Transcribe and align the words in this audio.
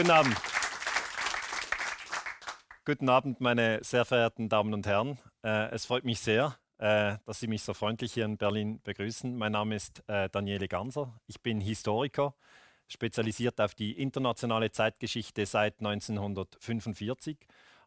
Guten 0.00 0.12
Abend. 0.12 0.36
Guten 2.86 3.08
Abend, 3.10 3.40
meine 3.42 3.84
sehr 3.84 4.06
verehrten 4.06 4.48
Damen 4.48 4.72
und 4.72 4.86
Herren. 4.86 5.18
Äh, 5.44 5.68
es 5.72 5.84
freut 5.84 6.04
mich 6.04 6.20
sehr, 6.20 6.56
äh, 6.78 7.18
dass 7.26 7.40
Sie 7.40 7.48
mich 7.48 7.62
so 7.62 7.74
freundlich 7.74 8.14
hier 8.14 8.24
in 8.24 8.38
Berlin 8.38 8.80
begrüßen. 8.82 9.36
Mein 9.36 9.52
Name 9.52 9.76
ist 9.76 10.02
äh, 10.08 10.30
Daniele 10.30 10.68
Ganser. 10.68 11.20
Ich 11.26 11.42
bin 11.42 11.60
Historiker, 11.60 12.34
spezialisiert 12.88 13.60
auf 13.60 13.74
die 13.74 14.00
internationale 14.00 14.72
Zeitgeschichte 14.72 15.44
seit 15.44 15.80
1945. 15.80 17.36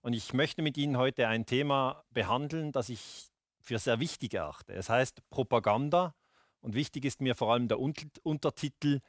Und 0.04 0.14
ich 0.14 0.34
möchte 0.34 0.62
mit 0.62 0.78
Ihnen 0.78 0.98
heute 0.98 1.28
ein 1.28 1.48
Thema 1.48 2.04
behandeln, 2.12 2.72
das 2.72 2.90
ich 2.90 3.32
für 3.60 3.80
sehr 3.80 4.00
wichtig 4.00 4.36
erachte. 4.36 4.74
Es 4.74 4.88
heißt 4.88 5.28
Propaganda 5.32 6.14
und 6.62 6.76
wichtig 6.76 7.06
ist 7.06 7.22
mir 7.22 7.34
vor 7.34 7.52
allem 7.52 7.68
der 7.70 7.80
Untertitel 7.80 9.00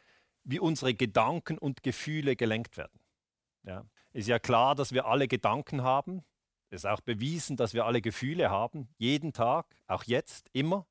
wie 0.44 0.60
unsere 0.60 0.94
Gedanken 0.94 1.58
und 1.58 1.82
Gefühle 1.82 2.36
gelenkt 2.36 2.76
werden. 2.76 3.00
Ja. 3.64 3.84
Ist 4.12 4.28
ja 4.28 4.38
klar, 4.38 4.74
dass 4.74 4.92
wir 4.92 5.06
alle 5.06 5.26
Gedanken 5.26 5.82
haben. 5.82 6.22
Ist 6.70 6.86
auch 6.86 7.00
bewiesen, 7.00 7.56
dass 7.56 7.74
wir 7.74 7.84
alle 7.84 8.00
Gefühle 8.00 8.50
haben, 8.50 8.88
jeden 8.98 9.32
Tag, 9.32 9.66
auch 9.86 10.04
jetzt, 10.04 10.48
immer. 10.52 10.86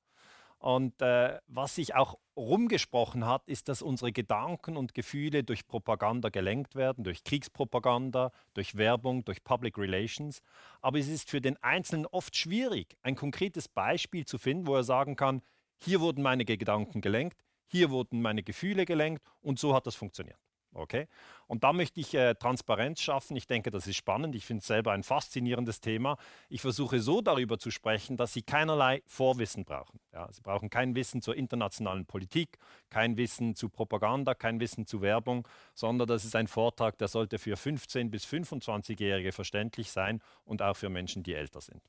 Und 0.59 1.01
äh, 1.01 1.39
was 1.47 1.75
sich 1.75 1.93
auch 1.93 2.17
rumgesprochen 2.37 3.25
hat, 3.25 3.47
ist, 3.47 3.67
dass 3.67 3.81
unsere 3.81 4.13
Gedanken 4.13 4.77
und 4.77 4.93
Gefühle 4.93 5.43
durch 5.43 5.67
Propaganda 5.67 6.29
gelenkt 6.29 6.75
werden, 6.75 7.03
durch 7.03 7.25
Kriegspropaganda, 7.25 8.31
durch 8.53 8.77
Werbung, 8.77 9.25
durch 9.25 9.43
Public 9.43 9.77
Relations. 9.77 10.41
Aber 10.81 10.99
es 10.99 11.09
ist 11.09 11.29
für 11.29 11.41
den 11.41 11.61
Einzelnen 11.61 12.05
oft 12.05 12.37
schwierig, 12.37 12.95
ein 13.01 13.15
konkretes 13.15 13.67
Beispiel 13.67 14.25
zu 14.25 14.37
finden, 14.37 14.65
wo 14.65 14.75
er 14.75 14.85
sagen 14.85 15.17
kann, 15.17 15.41
hier 15.81 15.99
wurden 15.99 16.23
meine 16.23 16.45
Gedanken 16.45 17.01
gelenkt, 17.01 17.43
hier 17.73 17.89
wurden 17.89 18.21
meine 18.21 18.43
Gefühle 18.43 18.85
gelenkt 18.85 19.23
und 19.41 19.57
so 19.57 19.73
hat 19.73 19.87
das 19.87 19.95
funktioniert. 19.95 20.37
Okay? 20.75 21.07
Und 21.47 21.63
da 21.63 21.73
möchte 21.73 21.99
ich 21.99 22.13
äh, 22.13 22.35
Transparenz 22.35 23.01
schaffen. 23.01 23.35
Ich 23.35 23.47
denke, 23.47 23.71
das 23.71 23.87
ist 23.87 23.95
spannend. 23.95 24.35
Ich 24.35 24.45
finde 24.45 24.61
es 24.61 24.67
selber 24.67 24.91
ein 24.91 25.01
faszinierendes 25.01 25.81
Thema. 25.81 26.17
Ich 26.49 26.61
versuche 26.61 26.99
so 26.99 27.21
darüber 27.21 27.57
zu 27.57 27.71
sprechen, 27.71 28.15
dass 28.15 28.33
Sie 28.33 28.43
keinerlei 28.43 29.01
Vorwissen 29.07 29.65
brauchen. 29.65 29.99
Ja, 30.11 30.31
Sie 30.31 30.41
brauchen 30.41 30.69
kein 30.69 30.95
Wissen 30.95 31.23
zur 31.23 31.35
internationalen 31.35 32.05
Politik, 32.05 32.59
kein 32.91 33.17
Wissen 33.17 33.55
zu 33.55 33.69
Propaganda, 33.69 34.35
kein 34.35 34.59
Wissen 34.59 34.85
zu 34.85 35.01
Werbung, 35.01 35.47
sondern 35.73 36.07
das 36.07 36.25
ist 36.25 36.35
ein 36.35 36.47
Vortrag, 36.47 36.95
der 36.99 37.07
sollte 37.07 37.39
für 37.39 37.55
15- 37.55 38.11
bis 38.11 38.25
25-Jährige 38.25 39.31
verständlich 39.31 39.89
sein 39.89 40.21
und 40.45 40.61
auch 40.61 40.75
für 40.75 40.89
Menschen, 40.89 41.23
die 41.23 41.33
älter 41.33 41.59
sind. 41.59 41.81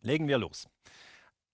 Legen 0.00 0.28
wir 0.28 0.38
los. 0.38 0.66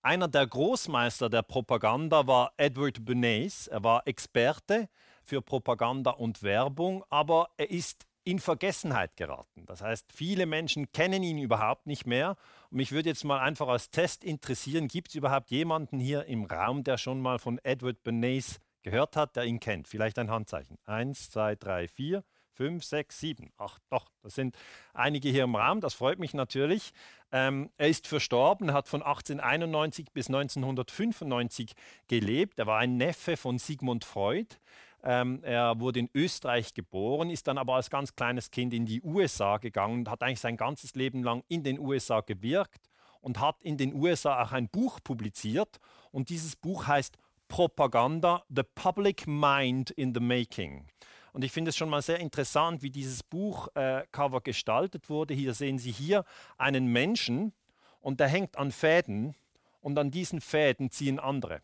Einer 0.02 0.28
der 0.28 0.46
Großmeister 0.46 1.28
der 1.28 1.42
Propaganda 1.42 2.26
war 2.26 2.54
Edward 2.56 3.04
Bernays. 3.04 3.66
Er 3.66 3.84
war 3.84 4.06
Experte 4.06 4.88
für 5.22 5.42
Propaganda 5.42 6.12
und 6.12 6.42
Werbung, 6.42 7.04
aber 7.10 7.50
er 7.58 7.70
ist 7.70 8.06
in 8.24 8.38
Vergessenheit 8.38 9.14
geraten. 9.18 9.66
Das 9.66 9.82
heißt, 9.82 10.10
viele 10.10 10.46
Menschen 10.46 10.90
kennen 10.92 11.22
ihn 11.22 11.36
überhaupt 11.36 11.86
nicht 11.86 12.06
mehr. 12.06 12.36
Und 12.70 12.78
mich 12.78 12.92
würde 12.92 13.10
jetzt 13.10 13.24
mal 13.24 13.40
einfach 13.40 13.68
als 13.68 13.90
Test 13.90 14.24
interessieren, 14.24 14.88
gibt 14.88 15.08
es 15.08 15.16
überhaupt 15.16 15.50
jemanden 15.50 15.98
hier 15.98 16.24
im 16.24 16.46
Raum, 16.46 16.82
der 16.82 16.96
schon 16.96 17.20
mal 17.20 17.38
von 17.38 17.58
Edward 17.62 18.02
Bernays 18.02 18.58
gehört 18.82 19.16
hat, 19.16 19.36
der 19.36 19.44
ihn 19.44 19.60
kennt? 19.60 19.86
Vielleicht 19.86 20.19
ein 20.19 20.30
Handzeichen. 20.30 20.78
Eins, 20.86 21.28
zwei, 21.28 21.56
drei, 21.56 21.88
vier 21.88 22.25
fünf, 22.60 22.84
sechs, 22.84 23.19
sieben. 23.19 23.50
Ach 23.56 23.78
doch, 23.88 24.10
das 24.20 24.34
sind 24.34 24.54
einige 24.92 25.30
hier 25.30 25.44
im 25.44 25.56
Raum, 25.56 25.80
das 25.80 25.94
freut 25.94 26.19
mich 26.19 26.34
natürlich. 26.34 26.92
Ähm, 27.32 27.70
er 27.76 27.88
ist 27.88 28.06
verstorben, 28.06 28.72
hat 28.72 28.88
von 28.88 29.02
1891 29.02 30.12
bis 30.12 30.28
1995 30.28 31.72
gelebt. 32.08 32.58
Er 32.58 32.66
war 32.66 32.78
ein 32.78 32.96
Neffe 32.96 33.36
von 33.36 33.58
Sigmund 33.58 34.04
Freud. 34.04 34.56
Ähm, 35.02 35.40
er 35.42 35.80
wurde 35.80 36.00
in 36.00 36.10
Österreich 36.14 36.74
geboren, 36.74 37.30
ist 37.30 37.46
dann 37.46 37.56
aber 37.56 37.76
als 37.76 37.88
ganz 37.88 38.14
kleines 38.14 38.50
Kind 38.50 38.74
in 38.74 38.84
die 38.84 39.00
USA 39.02 39.56
gegangen 39.56 40.00
und 40.00 40.10
hat 40.10 40.22
eigentlich 40.22 40.40
sein 40.40 40.56
ganzes 40.56 40.94
Leben 40.94 41.22
lang 41.22 41.42
in 41.48 41.62
den 41.62 41.78
USA 41.78 42.20
gewirkt 42.20 42.90
und 43.20 43.40
hat 43.40 43.62
in 43.62 43.78
den 43.78 43.94
USA 43.94 44.42
auch 44.42 44.52
ein 44.52 44.69
Buch 44.69 45.00
publiziert. 45.02 45.78
Und 46.10 46.28
dieses 46.28 46.56
Buch 46.56 46.86
heißt 46.86 47.16
Propaganda, 47.48 48.44
The 48.48 48.62
Public 48.74 49.26
Mind 49.26 49.90
in 49.90 50.14
the 50.14 50.20
Making. 50.20 50.86
Und 51.32 51.44
ich 51.44 51.52
finde 51.52 51.70
es 51.70 51.76
schon 51.76 51.91
mal 51.91 52.02
sehr 52.02 52.18
interessant, 52.18 52.82
wie 52.82 52.91
dieses 52.91 53.22
Buchcover 53.22 54.38
äh, 54.38 54.42
gestaltet 54.42 55.08
wurde. 55.08 55.34
Hier 55.34 55.54
sehen 55.54 55.78
Sie 55.78 55.92
hier 55.92 56.24
einen 56.58 56.86
Menschen 56.86 57.52
und 58.00 58.20
der 58.20 58.28
hängt 58.28 58.56
an 58.56 58.72
Fäden 58.72 59.34
und 59.80 59.98
an 59.98 60.10
diesen 60.10 60.40
Fäden 60.40 60.90
ziehen 60.90 61.19
andere. 61.19 61.62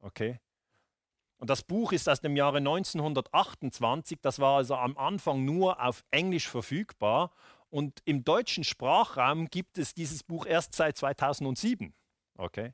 Okay? 0.00 0.40
Und 1.38 1.50
das 1.50 1.62
Buch 1.62 1.92
ist 1.92 2.08
aus 2.08 2.20
dem 2.20 2.36
Jahre 2.36 2.58
1928, 2.58 4.18
das 4.22 4.38
war 4.38 4.56
also 4.56 4.76
am 4.76 4.96
Anfang 4.96 5.44
nur 5.44 5.82
auf 5.82 6.04
Englisch 6.10 6.48
verfügbar 6.48 7.32
und 7.70 8.00
im 8.04 8.24
deutschen 8.24 8.64
Sprachraum 8.64 9.50
gibt 9.50 9.78
es 9.78 9.94
dieses 9.94 10.22
Buch 10.22 10.46
erst 10.46 10.74
seit 10.74 10.96
2007. 10.96 11.92
Okay? 12.36 12.72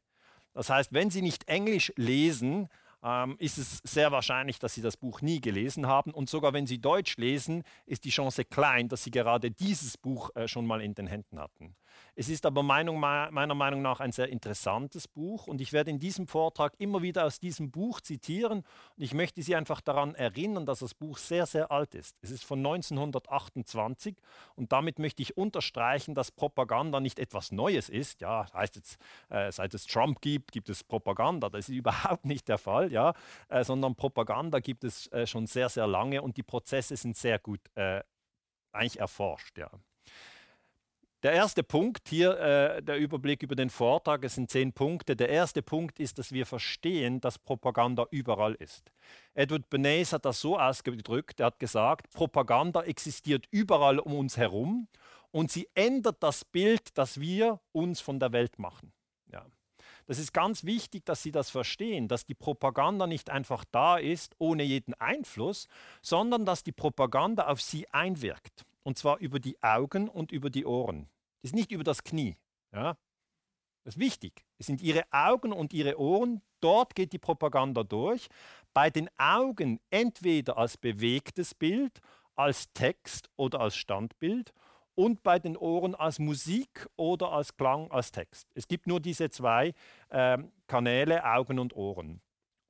Das 0.52 0.68
heißt, 0.68 0.92
wenn 0.92 1.10
Sie 1.10 1.22
nicht 1.22 1.48
Englisch 1.48 1.92
lesen, 1.96 2.68
ähm, 3.02 3.36
ist 3.38 3.58
es 3.58 3.78
sehr 3.84 4.12
wahrscheinlich, 4.12 4.58
dass 4.58 4.74
Sie 4.74 4.82
das 4.82 4.96
Buch 4.96 5.22
nie 5.22 5.40
gelesen 5.40 5.86
haben. 5.86 6.12
Und 6.12 6.28
sogar 6.28 6.52
wenn 6.52 6.66
Sie 6.66 6.78
Deutsch 6.78 7.16
lesen, 7.16 7.62
ist 7.86 8.04
die 8.04 8.10
Chance 8.10 8.44
klein, 8.44 8.88
dass 8.88 9.04
Sie 9.04 9.10
gerade 9.10 9.50
dieses 9.50 9.96
Buch 9.96 10.30
äh, 10.34 10.48
schon 10.48 10.66
mal 10.66 10.80
in 10.80 10.94
den 10.94 11.06
Händen 11.06 11.38
hatten. 11.38 11.76
Es 12.14 12.28
ist 12.28 12.46
aber 12.46 12.62
Meinung, 12.62 12.98
meiner 12.98 13.54
Meinung 13.54 13.82
nach 13.82 14.00
ein 14.00 14.12
sehr 14.12 14.28
interessantes 14.28 15.08
Buch 15.08 15.46
und 15.46 15.60
ich 15.60 15.72
werde 15.72 15.90
in 15.90 15.98
diesem 15.98 16.26
Vortrag 16.26 16.74
immer 16.78 17.02
wieder 17.02 17.24
aus 17.24 17.38
diesem 17.38 17.70
Buch 17.70 18.00
zitieren 18.00 18.64
und 18.96 19.02
ich 19.02 19.14
möchte 19.14 19.42
Sie 19.42 19.54
einfach 19.56 19.80
daran 19.80 20.14
erinnern, 20.14 20.66
dass 20.66 20.80
das 20.80 20.94
Buch 20.94 21.18
sehr, 21.18 21.46
sehr 21.46 21.70
alt 21.70 21.94
ist. 21.94 22.16
Es 22.22 22.30
ist 22.30 22.44
von 22.44 22.58
1928 22.58 24.16
und 24.54 24.72
damit 24.72 24.98
möchte 24.98 25.22
ich 25.22 25.36
unterstreichen, 25.36 26.14
dass 26.14 26.30
Propaganda 26.30 27.00
nicht 27.00 27.18
etwas 27.18 27.52
Neues 27.52 27.88
ist. 27.88 28.20
Ja, 28.20 28.46
heißt 28.52 28.76
jetzt, 28.76 28.98
äh, 29.28 29.50
seit 29.52 29.74
es 29.74 29.86
Trump 29.86 30.20
gibt, 30.20 30.52
gibt 30.52 30.68
es 30.68 30.84
Propaganda. 30.84 31.48
Das 31.48 31.68
ist 31.68 31.74
überhaupt 31.74 32.24
nicht 32.24 32.48
der 32.48 32.58
Fall, 32.58 32.92
ja, 32.92 33.14
äh, 33.48 33.64
sondern 33.64 33.94
Propaganda 33.94 34.60
gibt 34.60 34.84
es 34.84 35.06
äh, 35.08 35.26
schon 35.26 35.46
sehr, 35.46 35.68
sehr 35.68 35.86
lange 35.86 36.22
und 36.22 36.36
die 36.36 36.42
Prozesse 36.42 36.96
sind 36.96 37.16
sehr 37.16 37.38
gut 37.38 37.60
äh, 37.74 38.02
eigentlich 38.72 39.00
erforscht, 39.00 39.58
ja. 39.58 39.70
Der 41.22 41.32
erste 41.32 41.62
Punkt 41.62 42.08
hier, 42.08 42.38
äh, 42.38 42.82
der 42.82 42.96
Überblick 42.96 43.42
über 43.42 43.54
den 43.54 43.68
Vortrag, 43.68 44.24
es 44.24 44.36
sind 44.36 44.50
zehn 44.50 44.72
Punkte. 44.72 45.16
Der 45.16 45.28
erste 45.28 45.60
Punkt 45.60 46.00
ist, 46.00 46.18
dass 46.18 46.32
wir 46.32 46.46
verstehen, 46.46 47.20
dass 47.20 47.38
Propaganda 47.38 48.06
überall 48.10 48.54
ist. 48.54 48.90
Edward 49.34 49.68
Bernays 49.68 50.14
hat 50.14 50.24
das 50.24 50.40
so 50.40 50.58
ausgedrückt, 50.58 51.40
er 51.40 51.46
hat 51.46 51.58
gesagt, 51.58 52.10
Propaganda 52.14 52.82
existiert 52.84 53.46
überall 53.50 53.98
um 53.98 54.14
uns 54.14 54.38
herum 54.38 54.88
und 55.30 55.50
sie 55.50 55.68
ändert 55.74 56.22
das 56.22 56.42
Bild, 56.44 56.96
das 56.96 57.20
wir 57.20 57.60
uns 57.72 58.00
von 58.00 58.18
der 58.18 58.32
Welt 58.32 58.58
machen. 58.58 58.90
Ja. 59.30 59.44
Das 60.06 60.18
ist 60.18 60.32
ganz 60.32 60.64
wichtig, 60.64 61.04
dass 61.04 61.22
Sie 61.22 61.30
das 61.30 61.50
verstehen, 61.50 62.08
dass 62.08 62.24
die 62.24 62.34
Propaganda 62.34 63.06
nicht 63.06 63.30
einfach 63.30 63.64
da 63.70 63.98
ist, 63.98 64.34
ohne 64.38 64.62
jeden 64.62 64.94
Einfluss, 64.94 65.68
sondern 66.02 66.44
dass 66.44 66.64
die 66.64 66.72
Propaganda 66.72 67.46
auf 67.46 67.60
Sie 67.60 67.88
einwirkt. 67.90 68.64
Und 68.82 68.98
zwar 68.98 69.18
über 69.18 69.40
die 69.40 69.62
Augen 69.62 70.08
und 70.08 70.32
über 70.32 70.50
die 70.50 70.64
Ohren. 70.64 71.08
Das 71.42 71.50
ist 71.50 71.54
nicht 71.54 71.72
über 71.72 71.84
das 71.84 72.02
Knie. 72.02 72.36
Ja? 72.72 72.96
Das 73.84 73.94
ist 73.94 74.00
wichtig. 74.00 74.44
Es 74.58 74.66
sind 74.66 74.82
ihre 74.82 75.04
Augen 75.10 75.52
und 75.52 75.72
ihre 75.72 75.98
Ohren. 75.98 76.42
Dort 76.60 76.94
geht 76.94 77.12
die 77.12 77.18
Propaganda 77.18 77.82
durch. 77.82 78.28
Bei 78.74 78.90
den 78.90 79.08
Augen 79.16 79.80
entweder 79.90 80.58
als 80.58 80.76
bewegtes 80.76 81.54
Bild, 81.54 82.00
als 82.36 82.72
Text 82.72 83.30
oder 83.36 83.60
als 83.60 83.76
Standbild 83.76 84.52
und 84.94 85.22
bei 85.22 85.38
den 85.38 85.56
Ohren 85.56 85.94
als 85.94 86.18
Musik 86.18 86.86
oder 86.96 87.32
als 87.32 87.56
Klang, 87.56 87.90
als 87.90 88.12
Text. 88.12 88.50
Es 88.54 88.68
gibt 88.68 88.86
nur 88.86 89.00
diese 89.00 89.30
zwei 89.30 89.72
äh, 90.10 90.38
Kanäle, 90.66 91.24
Augen 91.24 91.58
und 91.58 91.74
Ohren. 91.74 92.20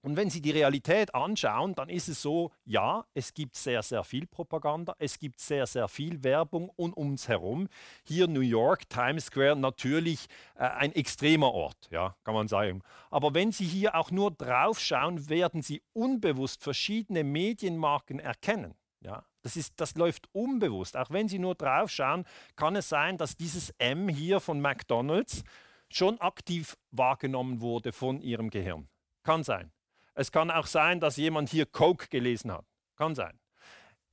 Und 0.02 0.16
wenn 0.16 0.30
Sie 0.30 0.40
die 0.40 0.50
Realität 0.50 1.14
anschauen, 1.14 1.74
dann 1.74 1.90
ist 1.90 2.08
es 2.08 2.22
so, 2.22 2.52
ja, 2.64 3.04
es 3.12 3.34
gibt 3.34 3.56
sehr, 3.56 3.82
sehr 3.82 4.02
viel 4.02 4.26
Propaganda, 4.26 4.94
es 4.98 5.18
gibt 5.18 5.40
sehr, 5.40 5.66
sehr 5.66 5.88
viel 5.88 6.24
Werbung 6.24 6.70
um 6.76 6.94
uns 6.94 7.28
herum. 7.28 7.68
Hier 8.04 8.26
New 8.26 8.40
York, 8.40 8.88
Times 8.88 9.26
Square, 9.26 9.56
natürlich 9.56 10.26
äh, 10.54 10.62
ein 10.62 10.92
extremer 10.94 11.52
Ort, 11.52 11.88
ja, 11.90 12.16
kann 12.24 12.34
man 12.34 12.48
sagen. 12.48 12.82
Aber 13.10 13.34
wenn 13.34 13.52
Sie 13.52 13.66
hier 13.66 13.94
auch 13.94 14.10
nur 14.10 14.30
drauf 14.30 14.80
schauen, 14.80 15.28
werden 15.28 15.60
Sie 15.60 15.82
unbewusst 15.92 16.62
verschiedene 16.62 17.22
Medienmarken 17.22 18.20
erkennen. 18.20 18.74
Ja, 19.02 19.24
das, 19.42 19.56
ist, 19.56 19.74
das 19.76 19.94
läuft 19.96 20.28
unbewusst. 20.32 20.96
Auch 20.96 21.10
wenn 21.10 21.28
Sie 21.28 21.38
nur 21.38 21.54
drauf 21.54 21.90
schauen, 21.90 22.24
kann 22.56 22.76
es 22.76 22.88
sein, 22.88 23.18
dass 23.18 23.36
dieses 23.36 23.70
M 23.78 24.08
hier 24.08 24.40
von 24.40 24.60
McDonald's 24.60 25.42
schon 25.90 26.20
aktiv 26.20 26.76
wahrgenommen 26.90 27.60
wurde 27.60 27.92
von 27.92 28.20
Ihrem 28.20 28.50
Gehirn. 28.50 28.88
Kann 29.22 29.44
sein. 29.44 29.72
Es 30.14 30.32
kann 30.32 30.50
auch 30.50 30.66
sein, 30.66 31.00
dass 31.00 31.16
jemand 31.16 31.48
hier 31.48 31.66
Coke 31.66 32.08
gelesen 32.08 32.52
hat. 32.52 32.66
Kann 32.96 33.14
sein. 33.14 33.38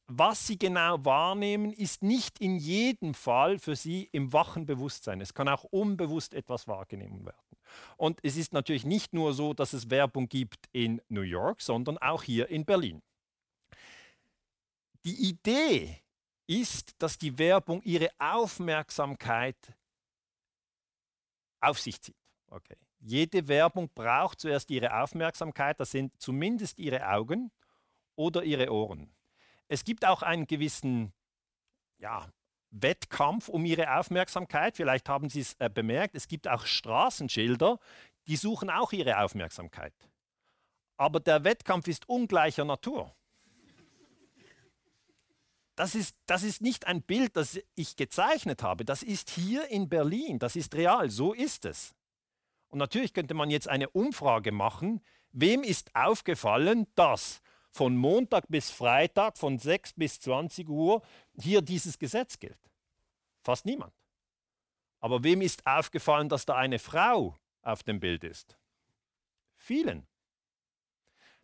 Was 0.10 0.48
Sie 0.48 0.58
genau 0.58 1.04
wahrnehmen, 1.04 1.74
ist 1.74 2.02
nicht 2.02 2.40
in 2.40 2.56
jedem 2.56 3.14
Fall 3.14 3.60
für 3.60 3.76
Sie 3.76 4.08
im 4.14 4.32
wachen 4.32 4.66
Bewusstsein. 4.66 5.20
Es 5.20 5.34
kann 5.34 5.50
auch 5.50 5.66
unbewusst 5.66 6.34
etwas 6.34 6.68
wahrgenommen 6.68 7.26
werden. 7.26 7.38
Und 7.98 8.20
es 8.24 8.38
ist 8.38 8.54
natürlich 8.54 8.86
nicht 8.86 9.14
nur 9.14 9.34
so, 9.34 9.54
dass 9.54 9.74
es 9.74 9.90
Werbung 9.90 10.30
gibt 10.30 10.70
in 10.72 11.02
New 11.10 11.22
York, 11.22 11.62
sondern 11.62 11.98
auch 11.98 12.24
hier 12.24 12.48
in 12.48 12.64
Berlin. 12.64 13.02
die 15.08 15.30
Idee 15.30 16.04
ist, 16.48 16.94
dass 17.02 17.18
die 17.18 17.38
Werbung 17.38 17.82
ihre 17.84 18.10
Aufmerksamkeit 18.20 19.58
auf 21.62 21.80
sich 21.80 22.02
zieht. 22.02 22.16
Okay. 22.50 22.78
Jede 23.00 23.48
Werbung 23.48 23.90
braucht 23.94 24.40
zuerst 24.40 24.72
ihre 24.72 25.02
Aufmerksamkeit, 25.02 25.80
das 25.80 25.92
sind 25.92 26.20
zumindest 26.20 26.80
ihre 26.80 27.08
Augen 27.08 27.52
oder 28.16 28.44
ihre 28.44 28.72
Ohren. 28.72 29.14
Es 29.68 29.84
gibt 29.84 30.06
auch 30.06 30.24
einen 30.24 30.48
gewissen 30.48 31.14
ja, 32.00 32.28
Wettkampf 32.72 33.50
um 33.50 33.66
ihre 33.66 33.98
Aufmerksamkeit. 33.98 34.76
Vielleicht 34.76 35.10
haben 35.10 35.30
Sie 35.30 35.42
es 35.42 35.54
äh, 35.60 35.70
bemerkt, 35.70 36.16
es 36.16 36.28
gibt 36.28 36.48
auch 36.48 36.66
Straßenschilder, 36.66 37.80
die 38.28 38.36
suchen 38.36 38.70
auch 38.70 38.92
ihre 38.94 39.20
Aufmerksamkeit. 39.20 39.94
Aber 40.98 41.20
der 41.20 41.44
Wettkampf 41.44 41.88
ist 41.88 42.10
ungleicher 42.10 42.66
Natur. 42.66 43.14
Das 45.76 45.94
ist, 45.94 46.18
das 46.26 46.42
ist 46.42 46.62
nicht 46.62 46.88
ein 46.88 47.04
Bild, 47.04 47.38
das 47.38 47.60
ich 47.76 47.96
gezeichnet 47.96 48.64
habe. 48.64 48.84
Das 48.84 49.04
ist 49.04 49.30
hier 49.30 49.68
in 49.68 49.88
Berlin. 49.88 50.40
Das 50.40 50.56
ist 50.56 50.74
real. 50.74 51.12
So 51.12 51.34
ist 51.34 51.66
es. 51.66 51.94
Und 52.70 52.80
natürlich 52.80 53.14
könnte 53.14 53.34
man 53.34 53.50
jetzt 53.50 53.68
eine 53.68 53.90
Umfrage 53.90 54.52
machen. 54.52 55.02
Wem 55.32 55.64
ist 55.64 55.96
aufgefallen, 55.96 56.88
dass 56.96 57.42
von 57.72 57.96
Montag 57.96 58.46
bis 58.50 58.72
Freitag 58.72 59.38
von 59.38 59.60
6 59.60 59.94
bis 59.94 60.20
20 60.20 60.68
Uhr 60.68 61.02
hier 61.40 61.62
dieses 61.62 62.00
Gesetz 62.00 62.40
gilt? 62.40 62.60
Fast 63.44 63.66
niemand. 63.66 63.94
Aber 65.00 65.24
wem 65.24 65.42
ist 65.42 65.66
aufgefallen, 65.66 66.28
dass 66.28 66.46
da 66.46 66.56
eine 66.56 66.80
Frau 66.80 67.36
auf 67.62 67.84
dem 67.84 68.00
Bild 68.00 68.24
ist? 68.24 68.58
Vielen. 69.58 70.08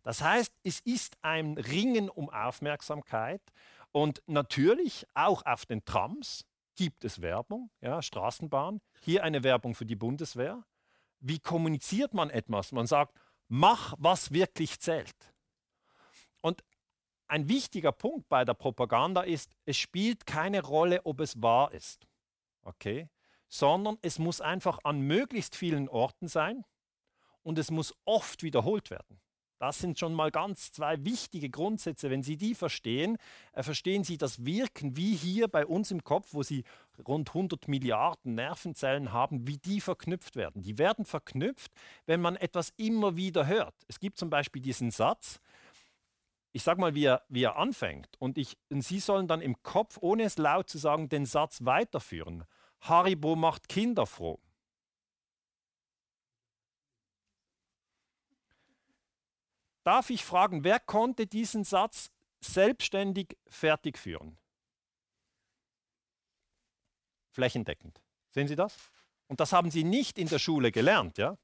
Das 0.01 0.21
heißt, 0.21 0.53
es 0.63 0.81
ist 0.81 1.17
ein 1.21 1.57
Ringen 1.57 2.09
um 2.09 2.29
Aufmerksamkeit 2.29 3.41
und 3.91 4.21
natürlich 4.27 5.05
auch 5.13 5.45
auf 5.45 5.65
den 5.65 5.85
Trams 5.85 6.45
gibt 6.75 7.05
es 7.05 7.21
Werbung, 7.21 7.69
ja, 7.79 8.01
Straßenbahn, 8.01 8.81
hier 9.01 9.23
eine 9.23 9.43
Werbung 9.43 9.75
für 9.75 9.85
die 9.85 9.95
Bundeswehr. 9.95 10.65
Wie 11.25 11.39
kommuniziert 11.39 12.13
man 12.13 12.29
etwas? 12.29 12.73
Man 12.73 12.85
sagt, 12.85 13.17
mach, 13.47 13.93
was 13.97 14.31
wirklich 14.33 14.79
zählt. 14.81 15.15
Und 16.41 16.63
ein 17.27 17.47
wichtiger 17.47 17.93
Punkt 17.93 18.27
bei 18.27 18.43
der 18.43 18.53
Propaganda 18.53 19.21
ist, 19.21 19.49
es 19.65 19.77
spielt 19.77 20.25
keine 20.25 20.61
Rolle, 20.61 21.05
ob 21.05 21.21
es 21.21 21.41
wahr 21.41 21.71
ist. 21.71 22.05
Okay? 22.63 23.09
Sondern 23.47 23.97
es 24.01 24.19
muss 24.19 24.41
einfach 24.41 24.79
an 24.83 24.99
möglichst 24.99 25.55
vielen 25.55 25.87
Orten 25.87 26.27
sein 26.27 26.65
und 27.41 27.57
es 27.57 27.71
muss 27.71 27.95
oft 28.03 28.43
wiederholt 28.43 28.91
werden. 28.91 29.21
Das 29.63 29.79
sind 29.79 29.97
schon 29.97 30.13
mal 30.13 30.29
ganz 30.29 30.73
zwei 30.73 31.05
wichtige 31.05 31.49
Grundsätze. 31.49 32.09
Wenn 32.09 32.21
Sie 32.21 32.35
die 32.35 32.53
verstehen, 32.53 33.17
äh, 33.53 33.63
verstehen 33.63 34.03
Sie 34.03 34.17
das 34.17 34.43
Wirken, 34.43 34.97
wie 34.97 35.15
hier 35.15 35.47
bei 35.47 35.65
uns 35.65 35.89
im 35.89 36.03
Kopf, 36.03 36.33
wo 36.33 36.43
Sie 36.43 36.65
rund 37.07 37.29
100 37.29 37.69
Milliarden 37.69 38.35
Nervenzellen 38.35 39.13
haben, 39.13 39.47
wie 39.47 39.57
die 39.57 39.79
verknüpft 39.79 40.35
werden. 40.35 40.63
Die 40.63 40.77
werden 40.77 41.05
verknüpft, 41.05 41.71
wenn 42.05 42.19
man 42.19 42.35
etwas 42.35 42.73
immer 42.75 43.15
wieder 43.15 43.47
hört. 43.47 43.73
Es 43.87 44.01
gibt 44.01 44.17
zum 44.17 44.29
Beispiel 44.29 44.61
diesen 44.61 44.91
Satz, 44.91 45.39
ich 46.51 46.63
sage 46.63 46.81
mal, 46.81 46.93
wie 46.93 47.05
er, 47.05 47.23
wie 47.29 47.43
er 47.43 47.55
anfängt. 47.55 48.09
Und, 48.19 48.37
ich, 48.37 48.57
und 48.69 48.81
Sie 48.81 48.99
sollen 48.99 49.29
dann 49.29 49.39
im 49.39 49.63
Kopf, 49.63 49.97
ohne 50.01 50.23
es 50.23 50.37
laut 50.37 50.69
zu 50.69 50.77
sagen, 50.77 51.07
den 51.07 51.25
Satz 51.25 51.63
weiterführen. 51.63 52.43
Haribo 52.81 53.37
macht 53.37 53.69
Kinder 53.69 54.07
froh. 54.07 54.41
Darf 59.83 60.09
ich 60.09 60.23
fragen, 60.23 60.63
wer 60.63 60.79
konnte 60.79 61.27
diesen 61.27 61.63
Satz 61.63 62.09
selbstständig 62.39 63.37
fertig 63.47 63.97
führen? 63.97 64.37
Flächendeckend. 67.31 68.01
Sehen 68.31 68.47
Sie 68.47 68.55
das? 68.55 68.77
Und 69.27 69.39
das 69.39 69.51
haben 69.51 69.71
Sie 69.71 69.83
nicht 69.83 70.17
in 70.17 70.27
der 70.27 70.39
Schule 70.39 70.71
gelernt, 70.71 71.17
ja? 71.17 71.37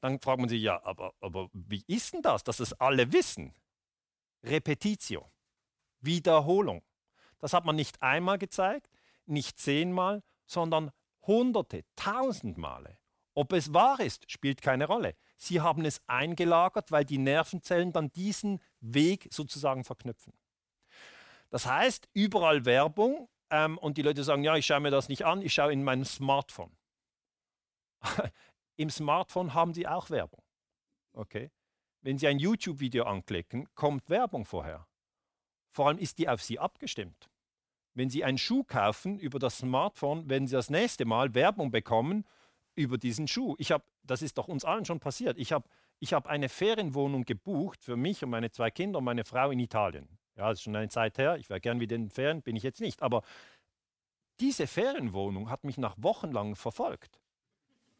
Dann 0.00 0.20
fragt 0.20 0.40
man 0.40 0.48
sich, 0.48 0.62
ja, 0.62 0.82
aber, 0.84 1.14
aber 1.20 1.48
wie 1.52 1.84
ist 1.86 2.14
denn 2.14 2.22
das, 2.22 2.44
dass 2.44 2.60
es 2.60 2.72
alle 2.74 3.12
wissen? 3.12 3.54
Repetitio, 4.44 5.30
Wiederholung. 6.00 6.84
Das 7.38 7.52
hat 7.52 7.64
man 7.64 7.76
nicht 7.76 8.02
einmal 8.02 8.38
gezeigt, 8.38 8.90
nicht 9.26 9.58
zehnmal, 9.58 10.22
sondern 10.46 10.92
hunderte, 11.22 11.84
tausend 11.96 12.58
Male. 12.58 12.98
Ob 13.34 13.52
es 13.52 13.72
wahr 13.72 14.00
ist, 14.00 14.30
spielt 14.30 14.62
keine 14.62 14.86
Rolle. 14.86 15.16
Sie 15.38 15.60
haben 15.60 15.84
es 15.84 16.02
eingelagert, 16.08 16.90
weil 16.90 17.04
die 17.04 17.18
Nervenzellen 17.18 17.92
dann 17.92 18.10
diesen 18.10 18.60
Weg 18.80 19.28
sozusagen 19.30 19.84
verknüpfen. 19.84 20.32
Das 21.50 21.64
heißt, 21.64 22.08
überall 22.12 22.64
Werbung 22.64 23.28
ähm, 23.50 23.78
und 23.78 23.96
die 23.96 24.02
Leute 24.02 24.24
sagen, 24.24 24.42
ja, 24.42 24.56
ich 24.56 24.66
schaue 24.66 24.80
mir 24.80 24.90
das 24.90 25.08
nicht 25.08 25.24
an, 25.24 25.40
ich 25.40 25.54
schaue 25.54 25.72
in 25.72 25.84
meinem 25.84 26.04
Smartphone. 26.04 26.76
Im 28.76 28.90
Smartphone 28.90 29.54
haben 29.54 29.72
Sie 29.74 29.86
auch 29.86 30.10
Werbung. 30.10 30.42
Okay? 31.12 31.50
Wenn 32.02 32.18
Sie 32.18 32.26
ein 32.26 32.38
YouTube-Video 32.38 33.04
anklicken, 33.04 33.68
kommt 33.74 34.10
Werbung 34.10 34.44
vorher. 34.44 34.86
Vor 35.70 35.86
allem 35.86 35.98
ist 35.98 36.18
die 36.18 36.28
auf 36.28 36.42
Sie 36.42 36.58
abgestimmt. 36.58 37.30
Wenn 37.94 38.10
Sie 38.10 38.24
einen 38.24 38.38
Schuh 38.38 38.64
kaufen 38.64 39.18
über 39.18 39.38
das 39.38 39.58
Smartphone, 39.58 40.28
werden 40.28 40.48
Sie 40.48 40.54
das 40.54 40.70
nächste 40.70 41.04
Mal 41.04 41.34
Werbung 41.34 41.70
bekommen 41.70 42.24
über 42.78 42.98
diesen 42.98 43.28
Schuh. 43.28 43.54
Ich 43.58 43.72
habe, 43.72 43.84
das 44.04 44.22
ist 44.22 44.38
doch 44.38 44.48
uns 44.48 44.64
allen 44.64 44.84
schon 44.84 45.00
passiert. 45.00 45.38
Ich 45.38 45.52
habe 45.52 45.68
ich 46.00 46.12
hab 46.12 46.26
eine 46.26 46.48
Ferienwohnung 46.48 47.24
gebucht 47.24 47.82
für 47.82 47.96
mich 47.96 48.22
und 48.22 48.30
meine 48.30 48.50
zwei 48.50 48.70
Kinder 48.70 48.98
und 48.98 49.04
meine 49.04 49.24
Frau 49.24 49.50
in 49.50 49.58
Italien. 49.58 50.08
Ja, 50.36 50.48
das 50.48 50.58
ist 50.58 50.62
schon 50.62 50.76
eine 50.76 50.88
Zeit 50.88 51.18
her. 51.18 51.36
Ich 51.36 51.50
wäre 51.50 51.60
gern 51.60 51.80
wieder 51.80 51.96
in 51.96 52.04
den 52.04 52.10
Ferien, 52.10 52.42
bin 52.42 52.54
ich 52.54 52.62
jetzt 52.62 52.80
nicht. 52.80 53.02
Aber 53.02 53.22
diese 54.38 54.68
Ferienwohnung 54.68 55.50
hat 55.50 55.64
mich 55.64 55.78
nach 55.78 55.96
Wochen 55.98 56.30
lang 56.30 56.54
verfolgt. 56.54 57.20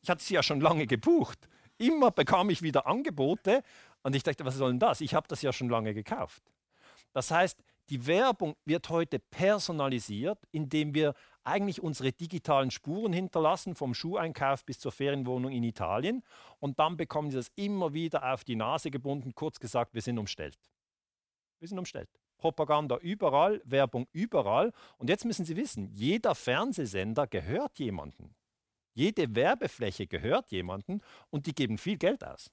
Ich 0.01 0.09
hatte 0.09 0.23
sie 0.23 0.35
ja 0.35 0.43
schon 0.45 0.61
lange 0.61 0.87
gebucht. 0.87 1.49
Immer 1.79 2.13
bekam 2.13 2.51
ich 2.51 2.63
wieder 2.63 2.87
Angebote 2.87 3.63
und 4.03 4.15
ich 4.15 4.23
dachte, 4.23 4.45
was 4.45 4.55
soll 4.55 4.71
denn 4.71 4.79
das? 4.79 5.01
Ich 5.01 5.15
habe 5.15 5.27
das 5.27 5.43
ja 5.43 5.53
schon 5.53 5.69
lange 5.69 5.95
gekauft. 5.95 6.43
Das 7.13 7.33
heißt, 7.33 7.59
die 7.91 8.07
Werbung 8.07 8.55
wird 8.65 8.89
heute 8.91 9.19
personalisiert, 9.19 10.39
indem 10.53 10.95
wir 10.95 11.15
eigentlich 11.49 11.83
unsere 11.83 12.13
digitalen 12.13 12.71
Spuren 12.71 13.13
hinterlassen, 13.13 13.75
vom 13.75 13.95
Schuheinkauf 13.95 14.65
bis 14.65 14.79
zur 14.79 14.93
Ferienwohnung 14.93 15.51
in 15.51 15.65
Italien. 15.65 16.23
Und 16.61 16.79
dann 16.79 16.97
bekommen 16.97 17.31
sie 17.31 17.37
das 17.39 17.51
immer 17.57 17.95
wieder 17.95 18.33
auf 18.33 18.45
die 18.45 18.57
Nase 18.57 18.91
gebunden. 18.91 19.35
Kurz 19.35 19.59
gesagt, 19.59 19.95
wir 19.95 20.03
sind 20.03 20.19
umstellt. 20.19 20.59
Wir 21.59 21.69
sind 21.69 21.79
umstellt. 21.79 22.09
Propaganda 22.37 22.99
überall, 22.99 23.61
Werbung 23.65 24.07
überall. 24.13 24.73
Und 24.97 25.11
jetzt 25.11 25.25
müssen 25.25 25.45
Sie 25.45 25.57
wissen, 25.57 25.91
jeder 25.93 26.35
Fernsehsender 26.35 27.27
gehört 27.27 27.79
jemandem. 27.79 28.35
Jede 28.95 29.35
Werbefläche 29.35 30.07
gehört 30.07 30.51
jemandem 30.51 31.01
und 31.31 31.47
die 31.47 31.55
geben 31.55 31.79
viel 31.79 31.99
Geld 31.99 32.25
aus. 32.25 32.51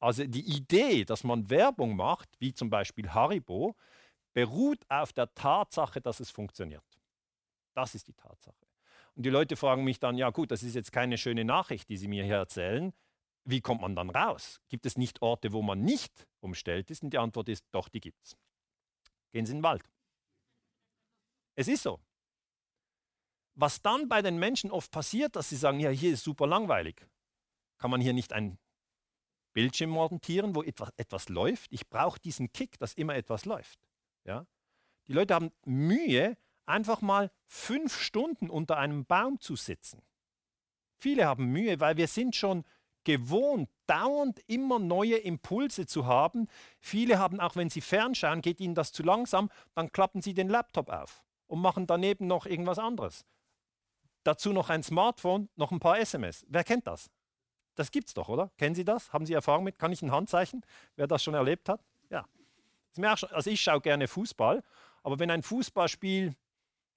Also 0.00 0.24
die 0.24 0.56
Idee, 0.56 1.04
dass 1.04 1.24
man 1.24 1.48
Werbung 1.50 1.96
macht, 1.96 2.28
wie 2.38 2.52
zum 2.52 2.70
Beispiel 2.70 3.08
Haribo, 3.10 3.74
beruht 4.32 4.84
auf 4.88 5.12
der 5.12 5.32
Tatsache, 5.34 6.00
dass 6.00 6.20
es 6.20 6.30
funktioniert. 6.30 6.84
Das 7.74 7.94
ist 7.94 8.08
die 8.08 8.14
Tatsache. 8.14 8.66
Und 9.14 9.24
die 9.24 9.30
Leute 9.30 9.56
fragen 9.56 9.84
mich 9.84 10.00
dann, 10.00 10.16
ja 10.16 10.30
gut, 10.30 10.50
das 10.50 10.62
ist 10.62 10.74
jetzt 10.74 10.92
keine 10.92 11.18
schöne 11.18 11.44
Nachricht, 11.44 11.88
die 11.88 11.96
Sie 11.96 12.08
mir 12.08 12.24
hier 12.24 12.36
erzählen. 12.36 12.92
Wie 13.44 13.60
kommt 13.60 13.82
man 13.82 13.94
dann 13.94 14.10
raus? 14.10 14.60
Gibt 14.68 14.86
es 14.86 14.96
nicht 14.96 15.22
Orte, 15.22 15.52
wo 15.52 15.62
man 15.62 15.82
nicht 15.82 16.26
umstellt 16.40 16.90
ist? 16.90 17.02
Und 17.02 17.10
die 17.10 17.18
Antwort 17.18 17.48
ist, 17.48 17.64
doch, 17.70 17.88
die 17.88 18.00
gibt 18.00 18.24
es. 18.24 18.36
Gehen 19.32 19.46
Sie 19.46 19.52
in 19.52 19.58
den 19.58 19.64
Wald. 19.64 19.88
Es 21.54 21.68
ist 21.68 21.82
so. 21.82 22.00
Was 23.54 23.82
dann 23.82 24.08
bei 24.08 24.22
den 24.22 24.38
Menschen 24.38 24.70
oft 24.70 24.90
passiert, 24.90 25.36
dass 25.36 25.48
sie 25.48 25.56
sagen, 25.56 25.78
ja, 25.78 25.90
hier 25.90 26.12
ist 26.12 26.24
super 26.24 26.46
langweilig. 26.46 27.06
Kann 27.78 27.90
man 27.90 28.00
hier 28.00 28.12
nicht 28.12 28.32
ein 28.32 28.58
Bildschirm 29.52 29.90
montieren, 29.90 30.56
wo 30.56 30.62
etwas, 30.62 30.90
etwas 30.96 31.28
läuft? 31.28 31.72
Ich 31.72 31.88
brauche 31.88 32.18
diesen 32.18 32.52
Kick, 32.52 32.78
dass 32.78 32.94
immer 32.94 33.14
etwas 33.14 33.44
läuft. 33.44 33.78
Ja? 34.24 34.46
Die 35.06 35.12
Leute 35.12 35.34
haben 35.34 35.52
Mühe, 35.64 36.36
einfach 36.66 37.00
mal 37.00 37.30
fünf 37.46 37.98
Stunden 38.00 38.50
unter 38.50 38.76
einem 38.76 39.04
Baum 39.04 39.40
zu 39.40 39.56
sitzen. 39.56 40.02
Viele 40.96 41.26
haben 41.26 41.46
Mühe, 41.46 41.80
weil 41.80 41.96
wir 41.96 42.08
sind 42.08 42.36
schon 42.36 42.64
gewohnt, 43.04 43.68
dauernd 43.86 44.40
immer 44.46 44.78
neue 44.78 45.16
Impulse 45.16 45.86
zu 45.86 46.06
haben. 46.06 46.48
Viele 46.80 47.18
haben, 47.18 47.40
auch 47.40 47.56
wenn 47.56 47.70
sie 47.70 47.82
fernschauen, 47.82 48.40
geht 48.40 48.60
ihnen 48.60 48.74
das 48.74 48.92
zu 48.92 49.02
langsam, 49.02 49.50
dann 49.74 49.92
klappen 49.92 50.22
sie 50.22 50.34
den 50.34 50.48
Laptop 50.48 50.88
auf 50.88 51.22
und 51.46 51.60
machen 51.60 51.86
daneben 51.86 52.26
noch 52.26 52.46
irgendwas 52.46 52.78
anderes. 52.78 53.26
Dazu 54.22 54.52
noch 54.52 54.70
ein 54.70 54.82
Smartphone, 54.82 55.50
noch 55.56 55.70
ein 55.70 55.80
paar 55.80 55.98
SMS. 55.98 56.46
Wer 56.48 56.64
kennt 56.64 56.86
das? 56.86 57.10
Das 57.74 57.90
gibt's 57.90 58.14
doch, 58.14 58.28
oder? 58.28 58.50
Kennen 58.56 58.74
Sie 58.74 58.84
das? 58.84 59.12
Haben 59.12 59.26
Sie 59.26 59.34
Erfahrung 59.34 59.64
mit? 59.64 59.78
Kann 59.78 59.92
ich 59.92 60.00
ein 60.00 60.12
Handzeichen? 60.12 60.64
Wer 60.96 61.06
das 61.06 61.22
schon 61.22 61.34
erlebt 61.34 61.68
hat? 61.68 61.84
Ja. 62.08 62.24
Also 63.32 63.50
ich 63.50 63.60
schaue 63.60 63.80
gerne 63.80 64.08
Fußball, 64.08 64.62
aber 65.02 65.18
wenn 65.18 65.30
ein 65.30 65.42
Fußballspiel 65.42 66.34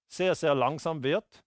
sehr, 0.07 0.35
sehr 0.35 0.55
langsam 0.55 1.03
wird, 1.03 1.43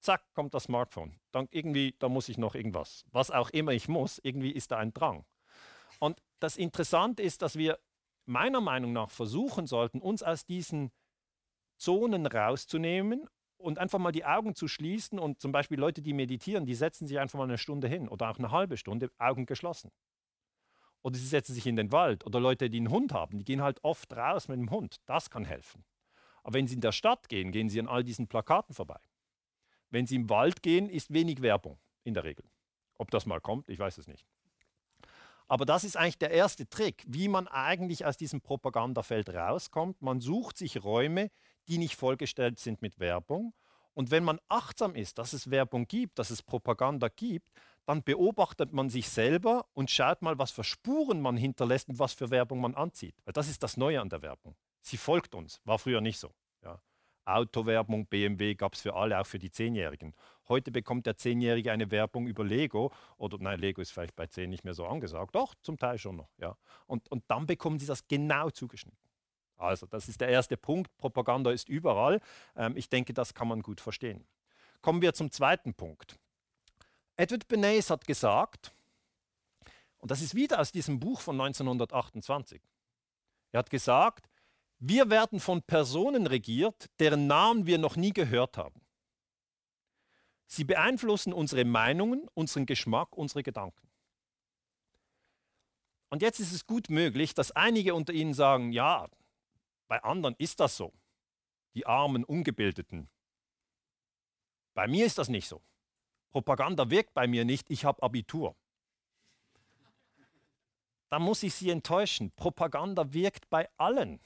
zack, 0.00 0.22
kommt 0.34 0.54
das 0.54 0.64
Smartphone. 0.64 1.18
Dann 1.32 1.48
irgendwie, 1.50 1.94
da 1.98 2.08
muss 2.08 2.28
ich 2.28 2.38
noch 2.38 2.54
irgendwas. 2.54 3.04
Was 3.12 3.30
auch 3.30 3.50
immer 3.50 3.72
ich 3.72 3.88
muss, 3.88 4.18
irgendwie 4.22 4.50
ist 4.50 4.70
da 4.70 4.78
ein 4.78 4.92
Drang. 4.92 5.24
Und 5.98 6.22
das 6.38 6.56
Interessante 6.56 7.22
ist, 7.22 7.42
dass 7.42 7.56
wir 7.56 7.78
meiner 8.26 8.60
Meinung 8.60 8.92
nach 8.92 9.10
versuchen 9.10 9.66
sollten, 9.66 10.00
uns 10.00 10.22
aus 10.22 10.46
diesen 10.46 10.90
Zonen 11.76 12.26
rauszunehmen 12.26 13.28
und 13.58 13.78
einfach 13.78 13.98
mal 13.98 14.12
die 14.12 14.24
Augen 14.24 14.54
zu 14.54 14.68
schließen 14.68 15.18
und 15.18 15.40
zum 15.40 15.52
Beispiel 15.52 15.78
Leute, 15.78 16.02
die 16.02 16.12
meditieren, 16.12 16.64
die 16.64 16.74
setzen 16.74 17.06
sich 17.06 17.18
einfach 17.18 17.38
mal 17.38 17.44
eine 17.44 17.58
Stunde 17.58 17.88
hin 17.88 18.08
oder 18.08 18.30
auch 18.30 18.38
eine 18.38 18.50
halbe 18.50 18.76
Stunde, 18.76 19.10
Augen 19.18 19.46
geschlossen. 19.46 19.90
Oder 21.02 21.16
sie 21.16 21.26
setzen 21.26 21.54
sich 21.54 21.66
in 21.66 21.76
den 21.76 21.92
Wald 21.92 22.26
oder 22.26 22.40
Leute, 22.40 22.68
die 22.68 22.78
einen 22.78 22.90
Hund 22.90 23.12
haben, 23.12 23.38
die 23.38 23.44
gehen 23.44 23.62
halt 23.62 23.82
oft 23.82 24.12
raus 24.14 24.48
mit 24.48 24.58
dem 24.58 24.70
Hund. 24.70 24.96
Das 25.06 25.30
kann 25.30 25.44
helfen. 25.44 25.84
Aber 26.42 26.54
wenn 26.54 26.66
sie 26.66 26.74
in 26.74 26.80
der 26.80 26.92
Stadt 26.92 27.28
gehen, 27.28 27.52
gehen 27.52 27.68
sie 27.68 27.80
an 27.80 27.88
all 27.88 28.04
diesen 28.04 28.28
Plakaten 28.28 28.74
vorbei. 28.74 28.98
Wenn 29.90 30.06
sie 30.06 30.16
im 30.16 30.30
Wald 30.30 30.62
gehen, 30.62 30.88
ist 30.88 31.12
wenig 31.12 31.42
Werbung 31.42 31.78
in 32.04 32.14
der 32.14 32.24
Regel. 32.24 32.44
Ob 32.98 33.10
das 33.10 33.26
mal 33.26 33.40
kommt, 33.40 33.68
ich 33.68 33.78
weiß 33.78 33.98
es 33.98 34.06
nicht. 34.06 34.24
Aber 35.48 35.64
das 35.64 35.82
ist 35.82 35.96
eigentlich 35.96 36.18
der 36.18 36.30
erste 36.30 36.68
Trick, 36.68 37.04
wie 37.08 37.26
man 37.26 37.48
eigentlich 37.48 38.06
aus 38.06 38.16
diesem 38.16 38.40
Propagandafeld 38.40 39.30
rauskommt. 39.30 40.00
Man 40.00 40.20
sucht 40.20 40.56
sich 40.56 40.84
Räume, 40.84 41.30
die 41.66 41.78
nicht 41.78 41.96
vollgestellt 41.96 42.60
sind 42.60 42.82
mit 42.82 43.00
Werbung. 43.00 43.52
Und 43.94 44.12
wenn 44.12 44.22
man 44.22 44.38
achtsam 44.48 44.94
ist, 44.94 45.18
dass 45.18 45.32
es 45.32 45.50
Werbung 45.50 45.88
gibt, 45.88 46.20
dass 46.20 46.30
es 46.30 46.42
Propaganda 46.42 47.08
gibt, 47.08 47.50
dann 47.84 48.04
beobachtet 48.04 48.72
man 48.72 48.90
sich 48.90 49.08
selber 49.08 49.66
und 49.72 49.90
schaut 49.90 50.22
mal, 50.22 50.38
was 50.38 50.52
für 50.52 50.62
Spuren 50.62 51.20
man 51.20 51.36
hinterlässt 51.36 51.88
und 51.88 51.98
was 51.98 52.12
für 52.12 52.30
Werbung 52.30 52.60
man 52.60 52.76
anzieht. 52.76 53.16
Weil 53.24 53.32
das 53.32 53.48
ist 53.48 53.64
das 53.64 53.76
Neue 53.76 54.00
an 54.00 54.08
der 54.08 54.22
Werbung. 54.22 54.54
Sie 54.80 54.96
folgt 54.96 55.34
uns, 55.34 55.60
war 55.64 55.78
früher 55.78 56.00
nicht 56.00 56.18
so. 56.18 56.32
Ja. 56.62 56.80
Autowerbung, 57.24 58.06
BMW 58.06 58.54
gab 58.54 58.74
es 58.74 58.80
für 58.80 58.94
alle, 58.94 59.18
auch 59.20 59.26
für 59.26 59.38
die 59.38 59.50
Zehnjährigen. 59.50 60.14
Heute 60.48 60.70
bekommt 60.70 61.06
der 61.06 61.16
Zehnjährige 61.16 61.70
eine 61.70 61.90
Werbung 61.90 62.26
über 62.26 62.44
Lego 62.44 62.92
oder 63.16 63.38
nein, 63.38 63.60
Lego 63.60 63.80
ist 63.80 63.92
vielleicht 63.92 64.16
bei 64.16 64.26
zehn 64.26 64.50
nicht 64.50 64.64
mehr 64.64 64.74
so 64.74 64.86
angesagt. 64.86 65.34
Doch, 65.34 65.54
zum 65.62 65.78
Teil 65.78 65.98
schon 65.98 66.16
noch. 66.16 66.30
Ja. 66.38 66.56
Und, 66.86 67.10
und 67.10 67.24
dann 67.28 67.46
bekommen 67.46 67.78
sie 67.78 67.86
das 67.86 68.06
genau 68.08 68.50
zugeschnitten. 68.50 68.98
Also, 69.56 69.86
das 69.86 70.08
ist 70.08 70.20
der 70.20 70.28
erste 70.28 70.56
Punkt. 70.56 70.96
Propaganda 70.96 71.50
ist 71.50 71.68
überall. 71.68 72.20
Ähm, 72.56 72.76
ich 72.76 72.88
denke, 72.88 73.12
das 73.12 73.34
kann 73.34 73.46
man 73.46 73.62
gut 73.62 73.80
verstehen. 73.80 74.26
Kommen 74.80 75.02
wir 75.02 75.12
zum 75.12 75.30
zweiten 75.30 75.74
Punkt. 75.74 76.18
Edward 77.16 77.46
Bernays 77.46 77.90
hat 77.90 78.06
gesagt, 78.06 78.72
und 79.98 80.10
das 80.10 80.22
ist 80.22 80.34
wieder 80.34 80.58
aus 80.58 80.72
diesem 80.72 80.98
Buch 80.98 81.20
von 81.20 81.38
1928, 81.38 82.62
er 83.52 83.58
hat 83.58 83.68
gesagt, 83.68 84.29
wir 84.80 85.10
werden 85.10 85.40
von 85.40 85.62
Personen 85.62 86.26
regiert, 86.26 86.90
deren 86.98 87.26
Namen 87.26 87.66
wir 87.66 87.76
noch 87.76 87.96
nie 87.96 88.12
gehört 88.12 88.56
haben. 88.56 88.80
Sie 90.46 90.64
beeinflussen 90.64 91.32
unsere 91.34 91.66
Meinungen, 91.66 92.26
unseren 92.34 92.66
Geschmack, 92.66 93.16
unsere 93.16 93.42
Gedanken. 93.42 93.88
Und 96.08 96.22
jetzt 96.22 96.40
ist 96.40 96.52
es 96.52 96.66
gut 96.66 96.88
möglich, 96.88 97.34
dass 97.34 97.52
einige 97.52 97.94
unter 97.94 98.12
Ihnen 98.12 98.34
sagen, 98.34 98.72
ja, 98.72 99.08
bei 99.86 100.02
anderen 100.02 100.34
ist 100.38 100.58
das 100.60 100.76
so. 100.76 100.92
Die 101.74 101.86
armen, 101.86 102.24
ungebildeten. 102.24 103.08
Bei 104.74 104.88
mir 104.88 105.04
ist 105.04 105.18
das 105.18 105.28
nicht 105.28 105.46
so. 105.46 105.62
Propaganda 106.30 106.90
wirkt 106.90 107.12
bei 107.12 107.26
mir 107.26 107.44
nicht, 107.44 107.70
ich 107.70 107.84
habe 107.84 108.02
Abitur. 108.02 108.56
Da 111.10 111.18
muss 111.18 111.42
ich 111.42 111.54
Sie 111.54 111.70
enttäuschen. 111.70 112.32
Propaganda 112.32 113.12
wirkt 113.12 113.50
bei 113.50 113.68
allen. 113.76 114.20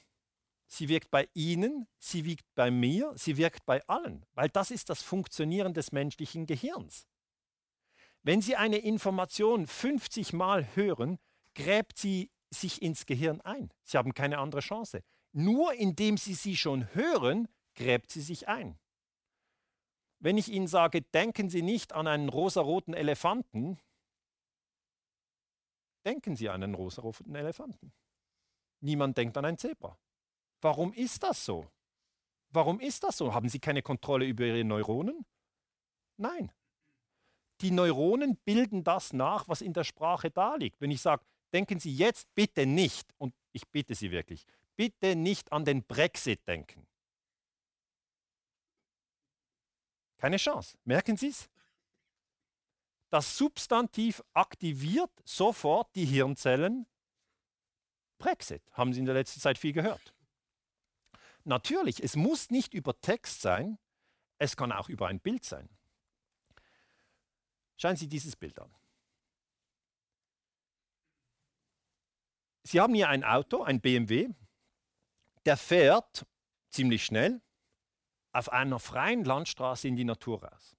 Sie 0.66 0.88
wirkt 0.88 1.10
bei 1.10 1.28
Ihnen, 1.34 1.86
sie 1.98 2.24
wirkt 2.24 2.46
bei 2.54 2.70
mir, 2.70 3.12
sie 3.16 3.36
wirkt 3.36 3.66
bei 3.66 3.86
allen, 3.86 4.24
weil 4.34 4.48
das 4.48 4.70
ist 4.70 4.90
das 4.90 5.02
Funktionieren 5.02 5.74
des 5.74 5.92
menschlichen 5.92 6.46
Gehirns. 6.46 7.06
Wenn 8.22 8.40
Sie 8.40 8.56
eine 8.56 8.78
Information 8.78 9.66
50 9.66 10.32
Mal 10.32 10.74
hören, 10.74 11.18
gräbt 11.54 11.98
sie 11.98 12.30
sich 12.50 12.80
ins 12.80 13.04
Gehirn 13.04 13.40
ein. 13.42 13.70
Sie 13.82 13.98
haben 13.98 14.14
keine 14.14 14.38
andere 14.38 14.62
Chance. 14.62 15.02
Nur 15.32 15.74
indem 15.74 16.16
Sie 16.16 16.34
sie 16.34 16.56
schon 16.56 16.92
hören, 16.94 17.48
gräbt 17.74 18.10
sie 18.10 18.22
sich 18.22 18.48
ein. 18.48 18.78
Wenn 20.20 20.38
ich 20.38 20.48
Ihnen 20.48 20.68
sage, 20.68 21.02
denken 21.02 21.50
Sie 21.50 21.60
nicht 21.60 21.92
an 21.92 22.06
einen 22.06 22.30
rosaroten 22.30 22.94
Elefanten, 22.94 23.78
denken 26.06 26.34
Sie 26.34 26.48
an 26.48 26.62
einen 26.62 26.74
rosaroten 26.74 27.34
Elefanten. 27.34 27.92
Niemand 28.80 29.18
denkt 29.18 29.36
an 29.36 29.44
ein 29.44 29.58
Zebra. 29.58 29.98
Warum 30.64 30.94
ist 30.94 31.22
das 31.22 31.44
so? 31.44 31.70
Warum 32.48 32.80
ist 32.80 33.04
das 33.04 33.18
so? 33.18 33.34
Haben 33.34 33.50
Sie 33.50 33.58
keine 33.60 33.82
Kontrolle 33.82 34.24
über 34.24 34.46
Ihre 34.46 34.64
Neuronen? 34.64 35.26
Nein. 36.16 36.50
Die 37.60 37.70
Neuronen 37.70 38.38
bilden 38.46 38.82
das 38.82 39.12
nach, 39.12 39.46
was 39.46 39.60
in 39.60 39.74
der 39.74 39.84
Sprache 39.84 40.30
da 40.30 40.54
liegt. 40.54 40.80
Wenn 40.80 40.90
ich 40.90 41.02
sage, 41.02 41.22
denken 41.52 41.80
Sie 41.80 41.94
jetzt 41.94 42.34
bitte 42.34 42.64
nicht, 42.64 43.12
und 43.18 43.34
ich 43.52 43.68
bitte 43.68 43.94
Sie 43.94 44.10
wirklich, 44.10 44.46
bitte 44.74 45.14
nicht 45.16 45.52
an 45.52 45.66
den 45.66 45.84
Brexit 45.84 46.48
denken. 46.48 46.86
Keine 50.16 50.38
Chance. 50.38 50.78
Merken 50.84 51.18
Sie 51.18 51.28
es? 51.28 51.50
Das 53.10 53.36
Substantiv 53.36 54.24
aktiviert 54.32 55.12
sofort 55.26 55.94
die 55.94 56.06
Hirnzellen. 56.06 56.86
Brexit. 58.16 58.62
Haben 58.72 58.94
Sie 58.94 59.00
in 59.00 59.04
der 59.04 59.14
letzten 59.14 59.40
Zeit 59.40 59.58
viel 59.58 59.74
gehört. 59.74 60.14
Natürlich, 61.44 62.02
es 62.02 62.16
muss 62.16 62.50
nicht 62.50 62.74
über 62.74 62.98
Text 63.00 63.42
sein, 63.42 63.78
es 64.38 64.56
kann 64.56 64.72
auch 64.72 64.88
über 64.88 65.08
ein 65.08 65.20
Bild 65.20 65.44
sein. 65.44 65.68
Schauen 67.76 67.96
Sie 67.96 68.08
dieses 68.08 68.34
Bild 68.34 68.58
an. 68.58 68.74
Sie 72.62 72.80
haben 72.80 72.94
hier 72.94 73.08
ein 73.10 73.24
Auto, 73.24 73.62
ein 73.62 73.80
BMW, 73.80 74.30
der 75.44 75.58
fährt 75.58 76.26
ziemlich 76.70 77.04
schnell 77.04 77.42
auf 78.32 78.50
einer 78.50 78.78
freien 78.78 79.24
Landstraße 79.24 79.86
in 79.86 79.96
die 79.96 80.04
Natur 80.04 80.42
raus. 80.42 80.76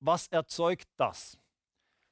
Was 0.00 0.28
erzeugt 0.28 0.88
das? 0.96 1.38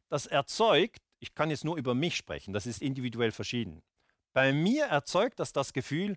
Das 0.09 0.27
erzeugt, 0.27 1.03
ich 1.21 1.35
kann 1.35 1.51
jetzt 1.51 1.65
nur 1.65 1.77
über 1.77 1.95
mich 1.95 2.17
sprechen, 2.17 2.55
das 2.55 2.67
ist 2.67 2.81
individuell 2.81 3.33
verschieden. 3.33 3.83
Bei 4.33 4.53
mir 4.53 4.87
erzeugt 4.87 5.39
das 5.39 5.53
das 5.53 5.75
Gefühl, 5.75 6.17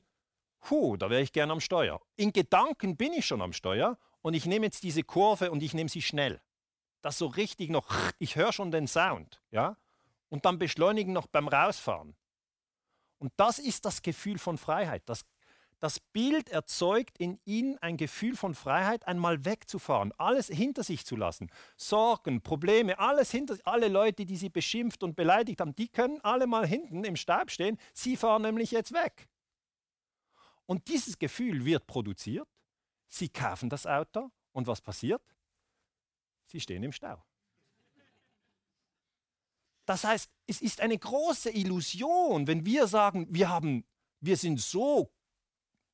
Puh, 0.65 0.97
da 0.97 1.11
wäre 1.11 1.21
ich 1.21 1.31
gern 1.31 1.51
am 1.51 1.59
Steuer. 1.59 2.01
In 2.15 2.33
Gedanken 2.33 2.97
bin 2.97 3.13
ich 3.13 3.27
schon 3.27 3.43
am 3.43 3.53
Steuer 3.53 3.99
und 4.23 4.33
ich 4.33 4.47
nehme 4.47 4.65
jetzt 4.65 4.81
diese 4.81 5.03
Kurve 5.03 5.51
und 5.51 5.61
ich 5.61 5.75
nehme 5.75 5.91
sie 5.91 6.01
schnell. 6.01 6.41
Das 7.01 7.19
so 7.19 7.27
richtig 7.27 7.69
noch, 7.69 7.87
ich 8.17 8.35
höre 8.35 8.51
schon 8.51 8.71
den 8.71 8.87
Sound, 8.87 9.43
ja? 9.51 9.77
Und 10.27 10.45
dann 10.45 10.57
beschleunigen 10.57 11.13
noch 11.13 11.27
beim 11.27 11.47
Rausfahren. 11.47 12.15
Und 13.19 13.31
das 13.37 13.59
ist 13.59 13.85
das 13.85 14.01
Gefühl 14.01 14.39
von 14.39 14.57
Freiheit. 14.57 15.03
Das, 15.05 15.23
das 15.79 15.99
Bild 15.99 16.49
erzeugt 16.49 17.19
in 17.19 17.39
ihnen 17.45 17.77
ein 17.77 17.95
Gefühl 17.95 18.35
von 18.35 18.55
Freiheit, 18.55 19.07
einmal 19.07 19.45
wegzufahren, 19.45 20.13
alles 20.17 20.47
hinter 20.47 20.83
sich 20.83 21.05
zu 21.05 21.15
lassen. 21.15 21.51
Sorgen, 21.77 22.41
Probleme, 22.41 22.97
alles 22.97 23.29
hinter 23.29 23.53
sich. 23.53 23.67
Alle 23.67 23.87
Leute, 23.87 24.25
die 24.25 24.35
sie 24.35 24.49
beschimpft 24.49 25.03
und 25.03 25.15
beleidigt 25.15 25.61
haben, 25.61 25.75
die 25.75 25.89
können 25.89 26.21
alle 26.21 26.47
mal 26.47 26.65
hinten 26.65 27.03
im 27.03 27.17
Staub 27.17 27.51
stehen. 27.51 27.77
Sie 27.93 28.17
fahren 28.17 28.41
nämlich 28.41 28.71
jetzt 28.71 28.93
weg. 28.93 29.29
Und 30.65 30.87
dieses 30.87 31.17
Gefühl 31.17 31.65
wird 31.65 31.87
produziert. 31.87 32.47
Sie 33.07 33.29
kaufen 33.29 33.69
das 33.69 33.85
Auto 33.85 34.31
und 34.51 34.67
was 34.67 34.81
passiert? 34.81 35.21
Sie 36.47 36.59
stehen 36.59 36.83
im 36.83 36.91
Stau. 36.91 37.23
Das 39.85 40.03
heißt, 40.03 40.31
es 40.47 40.61
ist 40.61 40.81
eine 40.81 40.97
große 40.97 41.51
Illusion, 41.51 42.47
wenn 42.47 42.65
wir 42.65 42.87
sagen, 42.87 43.27
wir, 43.29 43.49
haben, 43.49 43.85
wir 44.19 44.35
sind 44.35 44.59
so 44.59 45.11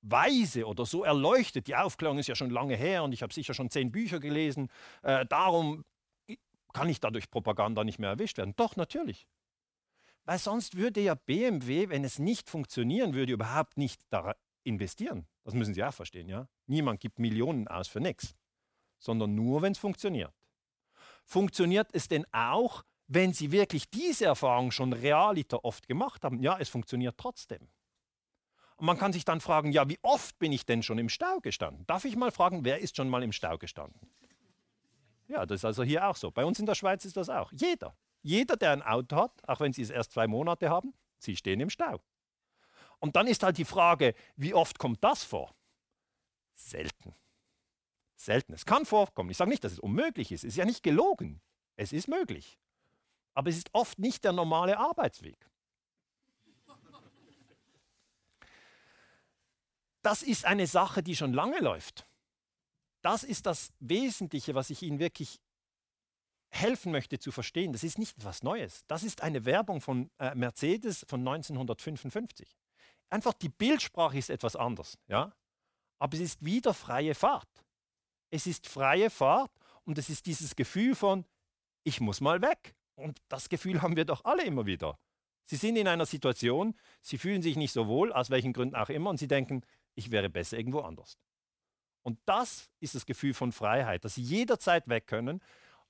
weise 0.02 0.66
oder 0.66 0.86
so 0.86 1.04
erleuchtet. 1.04 1.68
Die 1.68 1.76
Aufklärung 1.76 2.18
ist 2.18 2.28
ja 2.28 2.36
schon 2.36 2.50
lange 2.50 2.76
her 2.76 3.04
und 3.04 3.12
ich 3.12 3.22
habe 3.22 3.34
sicher 3.34 3.54
schon 3.54 3.70
zehn 3.70 3.92
Bücher 3.92 4.20
gelesen. 4.20 4.70
Äh, 5.04 5.26
darum 5.26 5.84
kann 6.74 6.90
ich 6.90 7.00
dadurch 7.02 7.30
Propaganda 7.30 7.84
nicht 7.84 8.00
mehr 8.00 8.12
erwischt 8.12 8.38
werden. 8.38 8.54
Doch, 8.56 8.78
natürlich. 8.78 9.28
Weil 10.24 10.40
sonst 10.40 10.78
würde 10.78 11.02
ja 11.02 11.16
BMW, 11.16 11.90
wenn 11.90 12.04
es 12.04 12.20
nicht 12.20 12.50
funktionieren 12.50 13.14
würde, 13.14 13.34
überhaupt 13.34 13.78
nicht 13.78 14.02
investieren. 14.64 15.28
Das 15.44 15.54
müssen 15.54 15.74
Sie 15.74 15.84
auch 15.84 15.94
verstehen, 15.94 16.28
ja? 16.28 16.48
Niemand 16.68 17.00
gibt 17.00 17.20
Millionen 17.20 17.68
aus 17.68 17.88
für 17.88 18.00
nichts, 18.00 18.36
sondern 19.00 19.36
nur, 19.36 19.62
wenn 19.62 19.72
es 19.72 19.78
funktioniert. 19.78 20.34
Funktioniert 21.26 21.90
es 21.94 22.08
denn 22.08 22.26
auch, 22.32 22.84
wenn 23.08 23.34
Sie 23.34 23.52
wirklich 23.52 23.90
diese 23.90 24.26
Erfahrung 24.26 24.72
schon 24.72 24.94
realiter 24.94 25.66
oft 25.66 25.88
gemacht 25.88 26.24
haben? 26.24 26.42
Ja, 26.42 26.58
es 26.60 26.70
funktioniert 26.70 27.18
trotzdem. 27.18 27.68
Und 28.78 28.86
man 28.86 28.98
kann 28.98 29.14
sich 29.14 29.26
dann 29.26 29.42
fragen, 29.42 29.72
ja, 29.72 29.88
wie 29.90 30.00
oft 30.02 30.40
bin 30.40 30.52
ich 30.52 30.66
denn 30.66 30.82
schon 30.82 30.98
im 30.98 31.10
Stau 31.10 31.40
gestanden? 31.40 31.86
Darf 31.86 32.06
ich 32.06 32.16
mal 32.16 32.32
fragen, 32.32 32.66
wer 32.66 32.80
ist 32.80 32.96
schon 32.96 33.10
mal 33.10 33.22
im 33.22 33.32
Stau 33.32 33.58
gestanden? 33.58 34.00
Ja, 35.28 35.46
das 35.46 35.62
ist 35.62 35.66
also 35.66 35.84
hier 35.84 36.08
auch 36.08 36.16
so. 36.16 36.32
Bei 36.32 36.44
uns 36.46 36.60
in 36.60 36.66
der 36.66 36.76
Schweiz 36.76 37.06
ist 37.06 37.16
das 37.16 37.30
auch. 37.30 37.52
Jeder. 37.54 37.96
Jeder, 38.24 38.58
der 38.58 38.72
ein 38.72 38.82
Auto 38.82 39.16
hat, 39.16 39.32
auch 39.48 39.60
wenn 39.60 39.72
Sie 39.72 39.82
es 39.82 39.90
erst 39.90 40.12
zwei 40.12 40.28
Monate 40.28 40.70
haben, 40.70 40.94
Sie 41.18 41.36
stehen 41.36 41.60
im 41.60 41.70
Stau. 41.70 42.02
Und 43.02 43.16
dann 43.16 43.28
ist 43.28 43.44
halt 43.44 43.58
die 43.58 43.66
Frage, 43.66 44.14
wie 44.38 44.54
oft 44.54 44.80
kommt 44.80 45.04
das 45.04 45.24
vor? 45.24 45.54
Selten. 46.54 47.16
Selten. 48.16 48.54
Es 48.54 48.66
kann 48.66 48.86
vorkommen. 48.86 49.32
Ich 49.32 49.38
sage 49.38 49.50
nicht, 49.50 49.64
dass 49.64 49.74
es 49.74 49.80
unmöglich 49.80 50.32
ist. 50.32 50.44
Es 50.44 50.50
ist 50.50 50.58
ja 50.58 50.66
nicht 50.66 50.84
gelogen. 50.84 51.42
Es 51.76 51.92
ist 51.92 52.08
möglich. 52.08 52.60
Aber 53.34 53.50
es 53.50 53.58
ist 53.58 53.74
oft 53.74 53.98
nicht 53.98 54.24
der 54.24 54.34
normale 54.34 54.78
Arbeitsweg. 54.78 55.50
das 60.04 60.24
ist 60.24 60.46
eine 60.46 60.68
Sache, 60.68 61.04
die 61.04 61.16
schon 61.16 61.34
lange 61.34 61.60
läuft. 61.60 62.08
Das 63.02 63.24
ist 63.24 63.46
das 63.46 63.72
Wesentliche, 63.80 64.54
was 64.56 64.70
ich 64.70 64.84
Ihnen 64.84 65.00
wirklich 65.00 65.40
helfen 66.50 66.92
möchte 66.92 67.18
zu 67.18 67.32
verstehen. 67.32 67.74
Das 67.74 67.84
ist 67.84 67.98
nicht 67.98 68.18
etwas 68.18 68.44
Neues. 68.44 68.84
Das 68.88 69.04
ist 69.04 69.22
eine 69.22 69.46
Werbung 69.46 69.82
von 69.82 70.12
äh, 70.20 70.36
Mercedes 70.36 71.06
von 71.08 71.22
1955. 71.22 72.58
Einfach 73.12 73.34
die 73.34 73.50
Bildsprache 73.50 74.18
ist 74.18 74.30
etwas 74.30 74.56
anders, 74.56 74.98
ja? 75.08 75.36
Aber 76.00 76.16
es 76.16 76.22
ist 76.22 76.44
wieder 76.44 76.74
freie 76.74 77.14
Fahrt. 77.14 77.64
Es 78.32 78.48
ist 78.48 78.68
freie 78.68 79.10
Fahrt 79.10 79.52
und 79.84 79.98
es 79.98 80.10
ist 80.10 80.26
dieses 80.26 80.56
Gefühl 80.56 80.96
von, 80.96 81.26
ich 81.84 82.00
muss 82.00 82.22
mal 82.22 82.42
weg. 82.42 82.74
Und 82.96 83.20
das 83.28 83.50
Gefühl 83.50 83.82
haben 83.82 83.96
wir 83.96 84.06
doch 84.06 84.24
alle 84.26 84.44
immer 84.46 84.66
wieder. 84.66 84.98
Sie 85.46 85.58
sind 85.58 85.76
in 85.76 85.88
einer 85.88 86.06
Situation, 86.06 86.76
sie 87.02 87.18
fühlen 87.18 87.42
sich 87.42 87.58
nicht 87.58 87.74
so 87.74 87.88
wohl, 87.88 88.14
aus 88.14 88.30
welchen 88.30 88.54
Gründen 88.54 88.76
auch 88.76 88.90
immer, 88.90 89.10
und 89.10 89.18
sie 89.18 89.28
denken, 89.28 89.62
ich 89.96 90.10
wäre 90.10 90.30
besser 90.30 90.58
irgendwo 90.58 90.80
anders. 90.80 91.18
Und 92.04 92.20
das 92.26 92.72
ist 92.80 92.96
das 92.96 93.06
Gefühl 93.06 93.34
von 93.34 93.52
Freiheit, 93.52 94.06
dass 94.06 94.16
sie 94.16 94.24
jederzeit 94.24 94.88
weg 94.88 95.08
können. 95.08 95.44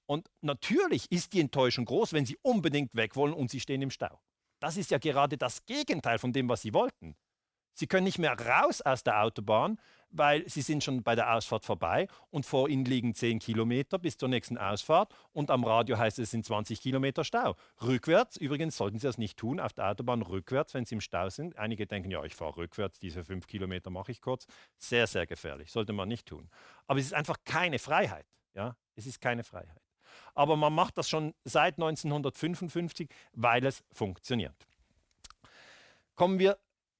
Und 0.07 0.29
natürlich 0.41 1.11
ist 1.11 1.33
die 1.33 1.39
Enttäuschung 1.39 1.85
groß, 1.85 2.13
wenn 2.13 2.25
sie 2.25 2.37
unbedingt 2.41 2.95
weg 2.95 3.15
wollen 3.15 3.33
und 3.33 3.51
sie 3.51 3.59
stehen 3.59 3.81
im 3.81 3.91
Stau. 3.91 4.19
Das 4.61 4.77
ist 4.77 4.91
ja 4.91 4.99
gerade 4.99 5.37
das 5.37 5.65
Gegenteil 5.65 6.19
von 6.19 6.31
dem, 6.31 6.47
was 6.47 6.61
sie 6.61 6.73
wollten. 6.73 7.15
Sie 7.73 7.87
können 7.87 8.03
nicht 8.03 8.19
mehr 8.19 8.39
raus 8.39 8.81
aus 8.81 9.03
der 9.03 9.23
Autobahn, 9.23 9.79
weil 10.09 10.47
sie 10.47 10.61
sind 10.61 10.83
schon 10.83 11.03
bei 11.03 11.15
der 11.15 11.33
Ausfahrt 11.33 11.65
vorbei 11.65 12.07
und 12.29 12.45
vor 12.45 12.69
ihnen 12.69 12.85
liegen 12.85 13.15
10 13.15 13.39
Kilometer 13.39 13.97
bis 13.97 14.17
zur 14.17 14.29
nächsten 14.29 14.57
Ausfahrt 14.57 15.13
und 15.31 15.49
am 15.49 15.63
Radio 15.63 15.97
heißt 15.97 16.19
es, 16.19 16.25
es 16.25 16.31
sind 16.31 16.45
20 16.45 16.79
Kilometer 16.81 17.23
Stau. 17.23 17.55
Rückwärts, 17.81 18.37
übrigens 18.37 18.77
sollten 18.77 18.99
Sie 18.99 19.07
das 19.07 19.17
nicht 19.17 19.37
tun, 19.37 19.59
auf 19.59 19.73
der 19.73 19.89
Autobahn 19.89 20.21
rückwärts, 20.21 20.73
wenn 20.73 20.85
Sie 20.85 20.95
im 20.95 21.01
Stau 21.01 21.29
sind. 21.29 21.57
Einige 21.57 21.87
denken, 21.87 22.11
ja, 22.11 22.23
ich 22.23 22.35
fahre 22.35 22.57
rückwärts, 22.57 22.99
diese 22.99 23.23
5 23.23 23.47
Kilometer 23.47 23.89
mache 23.89 24.11
ich 24.11 24.21
kurz. 24.21 24.45
Sehr, 24.77 25.07
sehr 25.07 25.25
gefährlich, 25.25 25.71
sollte 25.71 25.93
man 25.93 26.09
nicht 26.09 26.27
tun. 26.27 26.49
Aber 26.87 26.99
es 26.99 27.05
ist 27.05 27.13
einfach 27.13 27.37
keine 27.45 27.79
Freiheit. 27.79 28.27
Ja? 28.53 28.75
Es 28.95 29.05
ist 29.05 29.21
keine 29.21 29.43
Freiheit. 29.43 29.80
Aber 30.33 30.55
man 30.55 30.73
macht 30.73 30.97
das 30.97 31.09
schon 31.09 31.33
seit 31.43 31.75
1955, 31.75 33.09
weil 33.33 33.65
es 33.65 33.83
funktioniert. 33.91 34.67
Kommen 36.15 36.39
wir 36.39 36.57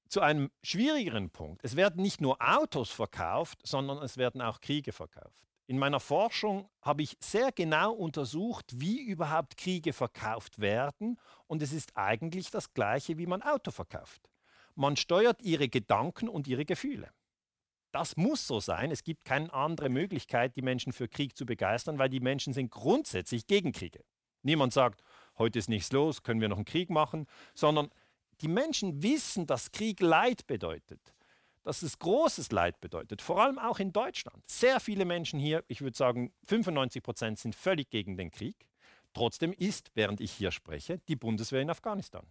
zu 0.08 0.20
einem 0.20 0.50
schwierigeren 0.62 1.30
Punkt. 1.30 1.60
Es 1.64 1.76
werden 1.76 2.02
nicht 2.02 2.20
nur 2.20 2.36
Autos 2.40 2.90
verkauft, 2.90 3.58
sondern 3.64 3.98
es 3.98 4.16
werden 4.16 4.42
auch 4.42 4.60
Kriege 4.60 4.92
verkauft. 4.92 5.42
In 5.66 5.78
meiner 5.78 6.00
Forschung 6.00 6.68
habe 6.82 7.02
ich 7.02 7.16
sehr 7.20 7.50
genau 7.50 7.92
untersucht, 7.92 8.66
wie 8.74 9.00
überhaupt 9.00 9.56
Kriege 9.56 9.94
verkauft 9.94 10.58
werden 10.58 11.18
und 11.46 11.62
es 11.62 11.72
ist 11.72 11.96
eigentlich 11.96 12.50
das 12.50 12.74
gleiche, 12.74 13.16
wie 13.16 13.26
man 13.26 13.40
Auto 13.40 13.70
verkauft. 13.70 14.28
Man 14.74 14.96
steuert 14.96 15.40
ihre 15.40 15.68
Gedanken 15.68 16.28
und 16.28 16.46
ihre 16.46 16.66
Gefühle. 16.66 17.10
Das 17.92 18.16
muss 18.16 18.46
so 18.46 18.58
sein. 18.58 18.90
Es 18.90 19.04
gibt 19.04 19.24
keine 19.24 19.52
andere 19.52 19.90
Möglichkeit, 19.90 20.56
die 20.56 20.62
Menschen 20.62 20.92
für 20.92 21.08
Krieg 21.08 21.36
zu 21.36 21.44
begeistern, 21.44 21.98
weil 21.98 22.08
die 22.08 22.20
Menschen 22.20 22.54
sind 22.54 22.70
grundsätzlich 22.70 23.46
gegen 23.46 23.72
Kriege. 23.72 24.02
Niemand 24.42 24.72
sagt, 24.72 25.02
heute 25.38 25.58
ist 25.58 25.68
nichts 25.68 25.92
los, 25.92 26.22
können 26.22 26.40
wir 26.40 26.48
noch 26.48 26.56
einen 26.56 26.64
Krieg 26.64 26.90
machen, 26.90 27.26
sondern 27.54 27.90
die 28.40 28.48
Menschen 28.48 29.02
wissen, 29.02 29.46
dass 29.46 29.70
Krieg 29.70 30.00
Leid 30.00 30.46
bedeutet, 30.46 31.14
dass 31.62 31.82
es 31.82 31.98
großes 31.98 32.50
Leid 32.50 32.80
bedeutet, 32.80 33.22
vor 33.22 33.40
allem 33.40 33.58
auch 33.58 33.78
in 33.78 33.92
Deutschland. 33.92 34.42
Sehr 34.48 34.80
viele 34.80 35.04
Menschen 35.04 35.38
hier, 35.38 35.62
ich 35.68 35.82
würde 35.82 35.96
sagen 35.96 36.32
95 36.46 37.02
Prozent, 37.02 37.38
sind 37.38 37.54
völlig 37.54 37.90
gegen 37.90 38.16
den 38.16 38.30
Krieg. 38.30 38.66
Trotzdem 39.12 39.52
ist, 39.52 39.90
während 39.94 40.20
ich 40.20 40.32
hier 40.32 40.50
spreche, 40.50 40.98
die 41.08 41.16
Bundeswehr 41.16 41.60
in 41.60 41.70
Afghanistan. 41.70 42.26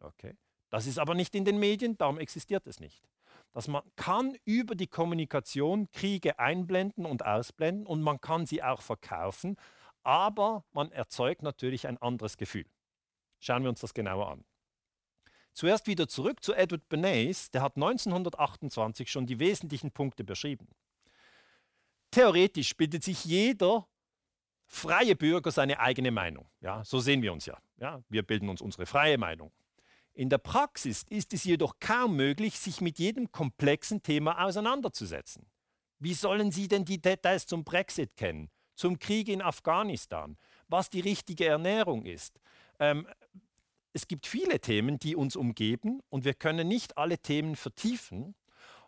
Okay. 0.00 0.36
Das 0.70 0.86
ist 0.86 0.98
aber 0.98 1.14
nicht 1.14 1.34
in 1.34 1.44
den 1.44 1.58
Medien, 1.58 1.96
darum 1.96 2.18
existiert 2.18 2.66
es 2.66 2.80
nicht. 2.80 3.08
Dass 3.52 3.68
man 3.68 3.82
kann 3.96 4.36
über 4.44 4.74
die 4.74 4.86
Kommunikation 4.86 5.90
Kriege 5.90 6.38
einblenden 6.38 7.06
und 7.06 7.24
ausblenden 7.24 7.86
und 7.86 8.02
man 8.02 8.20
kann 8.20 8.46
sie 8.46 8.62
auch 8.62 8.82
verkaufen, 8.82 9.56
aber 10.02 10.64
man 10.72 10.92
erzeugt 10.92 11.42
natürlich 11.42 11.86
ein 11.86 11.98
anderes 11.98 12.36
Gefühl. 12.36 12.66
Schauen 13.40 13.62
wir 13.62 13.70
uns 13.70 13.80
das 13.80 13.94
genauer 13.94 14.30
an. 14.30 14.44
Zuerst 15.52 15.86
wieder 15.86 16.06
zurück 16.06 16.42
zu 16.42 16.54
Edward 16.54 16.88
Bernays, 16.88 17.50
der 17.50 17.62
hat 17.62 17.76
1928 17.76 19.10
schon 19.10 19.26
die 19.26 19.40
wesentlichen 19.40 19.90
Punkte 19.90 20.22
beschrieben. 20.22 20.68
Theoretisch 22.10 22.76
bildet 22.76 23.02
sich 23.02 23.24
jeder 23.24 23.88
freie 24.66 25.16
Bürger 25.16 25.50
seine 25.50 25.80
eigene 25.80 26.10
Meinung. 26.10 26.48
Ja, 26.60 26.84
so 26.84 27.00
sehen 27.00 27.22
wir 27.22 27.32
uns 27.32 27.46
ja. 27.46 27.58
ja. 27.78 28.02
Wir 28.08 28.22
bilden 28.22 28.48
uns 28.48 28.60
unsere 28.60 28.86
freie 28.86 29.18
Meinung. 29.18 29.50
In 30.18 30.30
der 30.30 30.38
Praxis 30.38 31.04
ist 31.10 31.32
es 31.32 31.44
jedoch 31.44 31.78
kaum 31.78 32.16
möglich, 32.16 32.58
sich 32.58 32.80
mit 32.80 32.98
jedem 32.98 33.30
komplexen 33.30 34.02
Thema 34.02 34.44
auseinanderzusetzen. 34.44 35.46
Wie 36.00 36.12
sollen 36.12 36.50
Sie 36.50 36.66
denn 36.66 36.84
die 36.84 37.00
Details 37.00 37.46
zum 37.46 37.62
Brexit 37.62 38.16
kennen, 38.16 38.50
zum 38.74 38.98
Krieg 38.98 39.28
in 39.28 39.40
Afghanistan, 39.40 40.36
was 40.66 40.90
die 40.90 40.98
richtige 40.98 41.46
Ernährung 41.46 42.04
ist, 42.04 42.40
ähm, 42.80 43.06
es 43.92 44.08
gibt 44.08 44.26
viele 44.26 44.58
Themen, 44.58 44.98
die 44.98 45.14
uns 45.14 45.36
umgeben 45.36 46.00
und 46.08 46.24
wir 46.24 46.34
können 46.34 46.66
nicht 46.66 46.98
alle 46.98 47.18
Themen 47.18 47.54
vertiefen. 47.54 48.34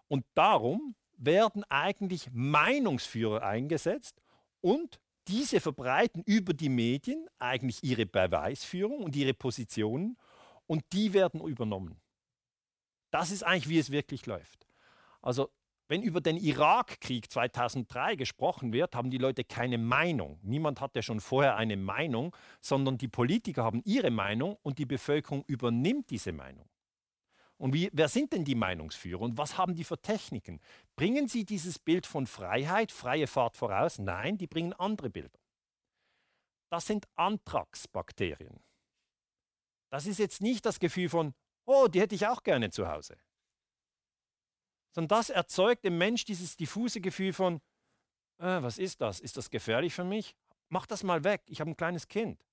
Und 0.09 0.27
darum 0.35 0.97
werden 1.17 1.63
eigentlich 1.69 2.29
Meinungsführer 2.33 3.45
eingesetzt 3.45 4.21
und 4.61 4.99
diese 5.29 5.61
verbreiten 5.61 6.25
über 6.27 6.55
die 6.55 6.71
Medien 6.71 7.29
eigentlich 7.39 7.85
ihre 7.85 8.07
Beweisführung 8.07 9.05
und 9.05 9.15
ihre 9.15 9.33
Positionen 9.33 10.17
und 10.71 10.85
die 10.93 11.13
werden 11.15 11.41
übernommen. 11.41 12.01
Das 13.11 13.33
ist 13.33 13.43
eigentlich, 13.43 13.69
wie 13.69 13.81
es 13.81 13.91
wirklich 13.91 14.27
läuft. 14.27 14.69
Also 15.21 15.51
wenn 15.89 16.01
über 16.01 16.21
den 16.21 16.37
Irakkrieg 16.37 17.29
2003 17.29 18.15
gesprochen 18.15 18.73
wird, 18.73 18.95
haben 18.95 19.11
die 19.11 19.19
Leute 19.19 19.43
keine 19.43 19.79
Meinung. 19.79 20.39
Niemand 20.43 20.81
hatte 20.81 21.03
schon 21.03 21.19
vorher 21.19 21.57
eine 21.57 21.77
Meinung, 21.77 22.37
sondern 22.61 22.99
die 22.99 23.09
Politiker 23.09 23.65
haben 23.65 23.83
ihre 23.85 24.13
Meinung 24.13 24.59
und 24.63 24.79
die 24.79 24.87
Bevölkerung 24.87 25.43
übernimmt 25.49 26.09
diese 26.09 26.31
Meinung. 26.31 26.69
Und 27.57 27.75
wie, 27.75 27.91
wer 27.93 28.09
sind 28.09 28.33
denn 28.33 28.45
die 28.45 28.55
Meinungsführer 28.55 29.23
und 29.23 29.37
was 29.37 29.59
haben 29.59 29.75
die 29.75 29.83
für 29.83 30.01
Techniken? 30.01 30.61
Bringen 30.95 31.27
sie 31.27 31.45
dieses 31.45 31.81
Bild 31.81 32.07
von 32.07 32.29
Freiheit, 32.29 32.93
freie 32.93 33.27
Fahrt 33.27 33.57
voraus? 33.57 33.99
Nein, 33.99 34.39
die 34.39 34.47
bringen 34.47 34.73
andere 34.75 35.11
Bilder. 35.11 35.41
Das 36.71 36.87
sind 36.87 37.09
Antragsbakterien. 37.17 38.61
Das 39.91 40.07
ist 40.07 40.19
jetzt 40.19 40.41
nicht 40.41 40.65
das 40.65 40.79
Gefühl 40.79 41.09
von, 41.09 41.35
oh, 41.67 41.89
die 41.89 42.01
hätte 42.01 42.15
ich 42.15 42.27
auch 42.27 42.43
gerne 42.43 42.71
zu 42.71 42.89
Hause 42.89 43.17
sondern 44.93 45.19
das 45.19 45.31
erzeugt 45.31 45.85
im 45.85 45.99
Mensch 45.99 46.25
dieses 46.25 46.57
diffuse 46.57 47.01
Gefühl 47.01 47.33
von, 47.33 47.61
äh, 48.39 48.63
was 48.63 48.79
ist 48.79 49.01
das? 49.01 49.21
Ist 49.21 49.37
das 49.37 49.51
gefährlich 49.51 49.95
für 49.95 50.05
mich? 50.05 50.35
Mach 50.69 50.87
das 50.87 51.03
mal 51.03 51.25
weg, 51.25 51.43
ich 51.47 51.61
habe 51.61 51.71
ein 51.71 51.77
kleines 51.77 52.09
Kind. 52.09 52.45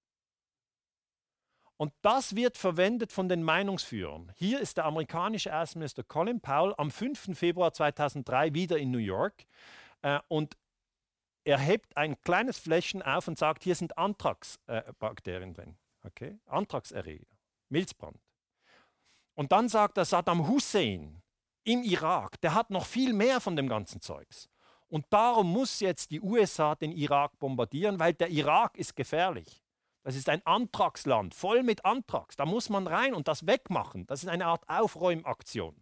Und 1.77 1.93
das 2.01 2.35
wird 2.35 2.57
verwendet 2.57 3.11
von 3.11 3.29
den 3.29 3.43
Meinungsführern. 3.43 4.31
Hier 4.35 4.59
ist 4.59 4.77
der 4.77 4.85
amerikanische 4.85 5.55
Außenminister 5.55 6.03
Colin 6.03 6.41
Powell 6.41 6.73
am 6.77 6.89
5. 6.89 7.37
Februar 7.37 7.71
2003 7.71 8.55
wieder 8.55 8.77
in 8.79 8.89
New 8.89 8.97
York 8.97 9.45
äh, 10.01 10.19
und 10.27 10.57
er 11.43 11.59
hebt 11.59 11.95
ein 11.95 12.19
kleines 12.21 12.57
Fläschchen 12.57 13.01
auf 13.01 13.27
und 13.27 13.37
sagt, 13.37 13.63
hier 13.63 13.75
sind 13.75 13.97
Antragsbakterien 13.97 15.51
äh, 15.51 15.53
drin, 15.53 15.77
okay? 16.07 16.39
Antragserreger, 16.45 17.27
Milzbrand. 17.69 18.19
Und 19.35 19.51
dann 19.51 19.69
sagt 19.69 19.97
er 19.97 20.05
Saddam 20.05 20.47
Hussein, 20.47 21.21
im 21.63 21.83
Irak, 21.83 22.39
der 22.41 22.53
hat 22.53 22.69
noch 22.69 22.85
viel 22.85 23.13
mehr 23.13 23.41
von 23.41 23.55
dem 23.55 23.67
ganzen 23.67 24.01
Zeugs. 24.01 24.49
Und 24.87 25.05
darum 25.09 25.51
muss 25.51 25.81
jetzt 25.81 26.11
die 26.11 26.21
USA 26.21 26.75
den 26.75 26.93
Irak 26.93 27.37
bombardieren, 27.39 27.99
weil 27.99 28.13
der 28.13 28.29
Irak 28.29 28.77
ist 28.77 28.95
gefährlich. 28.95 29.63
Das 30.03 30.15
ist 30.15 30.29
ein 30.29 30.45
Antragsland, 30.45 31.35
voll 31.35 31.63
mit 31.63 31.83
Antrags. 31.83 32.37
Da 32.37 32.45
muss 32.45 32.69
man 32.69 32.87
rein 32.87 33.13
und 33.13 33.27
das 33.27 33.45
wegmachen. 33.45 34.07
Das 34.07 34.23
ist 34.23 34.29
eine 34.29 34.45
Art 34.45 34.63
Aufräumaktion. 34.69 35.75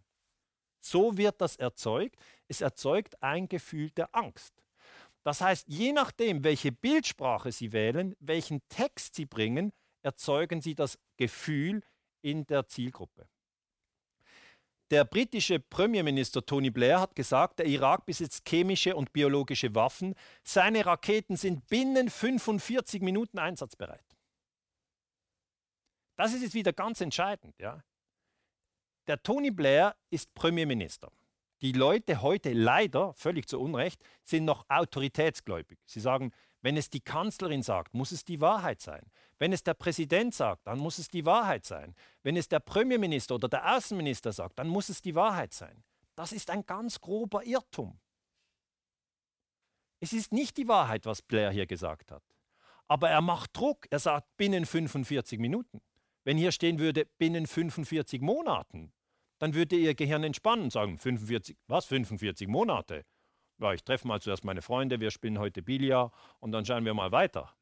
So 0.80 1.16
wird 1.16 1.40
das 1.40 1.54
erzeugt. 1.54 2.16
Es 2.48 2.60
erzeugt 2.60 3.22
ein 3.22 3.48
Gefühl 3.48 3.90
der 3.90 4.12
Angst. 4.12 4.52
Das 5.22 5.40
heißt, 5.40 5.66
je 5.68 5.92
nachdem, 5.92 6.42
welche 6.42 6.72
Bildsprache 6.72 7.52
Sie 7.52 7.72
wählen, 7.72 8.16
welchen 8.18 8.66
Text 8.68 9.14
Sie 9.14 9.26
bringen, 9.26 9.72
erzeugen 10.06 10.62
Sie 10.62 10.74
das 10.74 10.98
Gefühl 11.16 11.82
in 12.22 12.46
der 12.46 12.66
Zielgruppe. 12.66 13.28
Der 14.92 15.04
britische 15.04 15.58
Premierminister 15.58 16.46
Tony 16.46 16.70
Blair 16.70 17.00
hat 17.00 17.16
gesagt, 17.16 17.58
der 17.58 17.66
Irak 17.66 18.06
besitzt 18.06 18.48
chemische 18.48 18.94
und 18.94 19.12
biologische 19.12 19.74
Waffen. 19.74 20.14
Seine 20.44 20.86
Raketen 20.86 21.36
sind 21.36 21.66
binnen 21.66 22.08
45 22.08 23.02
Minuten 23.02 23.40
einsatzbereit. 23.40 24.16
Das 26.16 26.32
ist 26.32 26.42
jetzt 26.42 26.54
wieder 26.54 26.72
ganz 26.72 27.00
entscheidend. 27.00 27.58
Ja? 27.58 27.82
Der 29.08 29.20
Tony 29.20 29.50
Blair 29.50 29.96
ist 30.10 30.32
Premierminister. 30.34 31.10
Die 31.62 31.72
Leute 31.72 32.22
heute 32.22 32.52
leider, 32.52 33.12
völlig 33.14 33.48
zu 33.48 33.60
Unrecht, 33.60 34.04
sind 34.22 34.44
noch 34.44 34.66
autoritätsgläubig. 34.68 35.80
Sie 35.84 36.00
sagen, 36.00 36.32
wenn 36.62 36.76
es 36.76 36.90
die 36.90 37.00
Kanzlerin 37.00 37.62
sagt, 37.62 37.94
muss 37.94 38.12
es 38.12 38.24
die 38.24 38.40
Wahrheit 38.40 38.80
sein. 38.80 39.10
Wenn 39.38 39.52
es 39.52 39.62
der 39.62 39.74
Präsident 39.74 40.34
sagt, 40.34 40.66
dann 40.66 40.78
muss 40.78 40.98
es 40.98 41.08
die 41.08 41.26
Wahrheit 41.26 41.64
sein. 41.64 41.94
Wenn 42.22 42.36
es 42.36 42.48
der 42.48 42.60
Premierminister 42.60 43.34
oder 43.34 43.48
der 43.48 43.76
Außenminister 43.76 44.32
sagt, 44.32 44.58
dann 44.58 44.68
muss 44.68 44.88
es 44.88 45.02
die 45.02 45.14
Wahrheit 45.14 45.52
sein. 45.52 45.84
Das 46.14 46.32
ist 46.32 46.50
ein 46.50 46.64
ganz 46.64 47.00
grober 47.00 47.44
Irrtum. 47.44 48.00
Es 50.00 50.12
ist 50.12 50.32
nicht 50.32 50.56
die 50.56 50.68
Wahrheit, 50.68 51.04
was 51.06 51.22
Blair 51.22 51.50
hier 51.50 51.66
gesagt 51.66 52.10
hat. 52.10 52.22
Aber 52.88 53.10
er 53.10 53.20
macht 53.20 53.56
Druck. 53.56 53.86
Er 53.90 53.98
sagt 53.98 54.36
binnen 54.36 54.64
45 54.64 55.38
Minuten. 55.38 55.80
Wenn 56.24 56.38
hier 56.38 56.52
stehen 56.52 56.78
würde 56.78 57.06
binnen 57.18 57.46
45 57.46 58.20
Monaten, 58.20 58.92
dann 59.38 59.54
würde 59.54 59.76
Ihr 59.76 59.94
Gehirn 59.94 60.24
entspannen 60.24 60.64
und 60.64 60.72
sagen, 60.72 60.98
45, 60.98 61.56
was, 61.66 61.84
45 61.86 62.48
Monate? 62.48 63.04
Ja, 63.58 63.72
ich 63.72 63.84
treffe 63.84 64.08
mal 64.08 64.20
zuerst 64.20 64.44
meine 64.44 64.62
Freunde, 64.62 65.00
wir 65.00 65.10
spielen 65.10 65.38
heute 65.38 65.62
Billard 65.62 66.12
und 66.40 66.52
dann 66.52 66.64
schauen 66.64 66.84
wir 66.84 66.94
mal 66.94 67.12
weiter. 67.12 67.55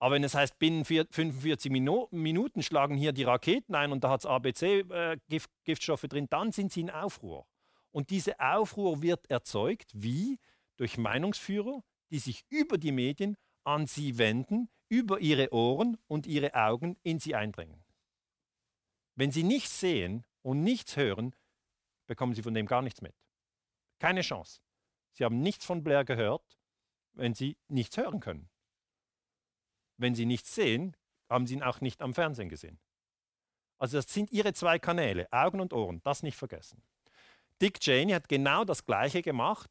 Aber 0.00 0.14
wenn 0.14 0.24
es 0.24 0.34
heißt, 0.34 0.58
binnen 0.58 0.86
45 0.86 1.70
Minuten 1.70 2.62
schlagen 2.62 2.96
hier 2.96 3.12
die 3.12 3.24
Raketen 3.24 3.74
ein 3.74 3.92
und 3.92 4.02
da 4.02 4.10
hat 4.10 4.20
es 4.20 4.26
ABC-Giftstoffe 4.26 6.04
äh, 6.04 6.08
drin, 6.08 6.26
dann 6.30 6.52
sind 6.52 6.72
sie 6.72 6.80
in 6.80 6.90
Aufruhr. 6.90 7.46
Und 7.92 8.08
diese 8.08 8.40
Aufruhr 8.40 9.02
wird 9.02 9.30
erzeugt, 9.30 9.90
wie? 9.94 10.38
Durch 10.78 10.96
Meinungsführer, 10.96 11.84
die 12.10 12.18
sich 12.18 12.46
über 12.48 12.78
die 12.78 12.92
Medien 12.92 13.36
an 13.64 13.86
sie 13.86 14.16
wenden, 14.16 14.70
über 14.88 15.20
ihre 15.20 15.52
Ohren 15.52 15.98
und 16.06 16.26
ihre 16.26 16.54
Augen 16.54 16.96
in 17.02 17.18
sie 17.20 17.34
eindringen. 17.34 17.84
Wenn 19.16 19.32
sie 19.32 19.42
nichts 19.42 19.80
sehen 19.80 20.24
und 20.40 20.62
nichts 20.62 20.96
hören, 20.96 21.36
bekommen 22.06 22.34
sie 22.34 22.42
von 22.42 22.54
dem 22.54 22.64
gar 22.64 22.80
nichts 22.80 23.02
mit. 23.02 23.14
Keine 23.98 24.22
Chance. 24.22 24.62
Sie 25.12 25.24
haben 25.24 25.40
nichts 25.40 25.66
von 25.66 25.84
Blair 25.84 26.06
gehört, 26.06 26.58
wenn 27.12 27.34
sie 27.34 27.58
nichts 27.68 27.98
hören 27.98 28.20
können. 28.20 28.48
Wenn 30.00 30.14
sie 30.14 30.24
nichts 30.24 30.54
sehen, 30.54 30.96
haben 31.28 31.46
sie 31.46 31.54
ihn 31.54 31.62
auch 31.62 31.82
nicht 31.82 32.00
am 32.00 32.14
Fernsehen 32.14 32.48
gesehen. 32.48 32.78
Also 33.78 33.98
das 33.98 34.12
sind 34.12 34.32
ihre 34.32 34.54
zwei 34.54 34.78
Kanäle, 34.78 35.28
Augen 35.30 35.60
und 35.60 35.72
Ohren, 35.72 36.00
das 36.04 36.22
nicht 36.22 36.36
vergessen. 36.36 36.82
Dick 37.60 37.80
Cheney 37.80 38.12
hat 38.12 38.28
genau 38.28 38.64
das 38.64 38.84
Gleiche 38.86 39.20
gemacht. 39.20 39.70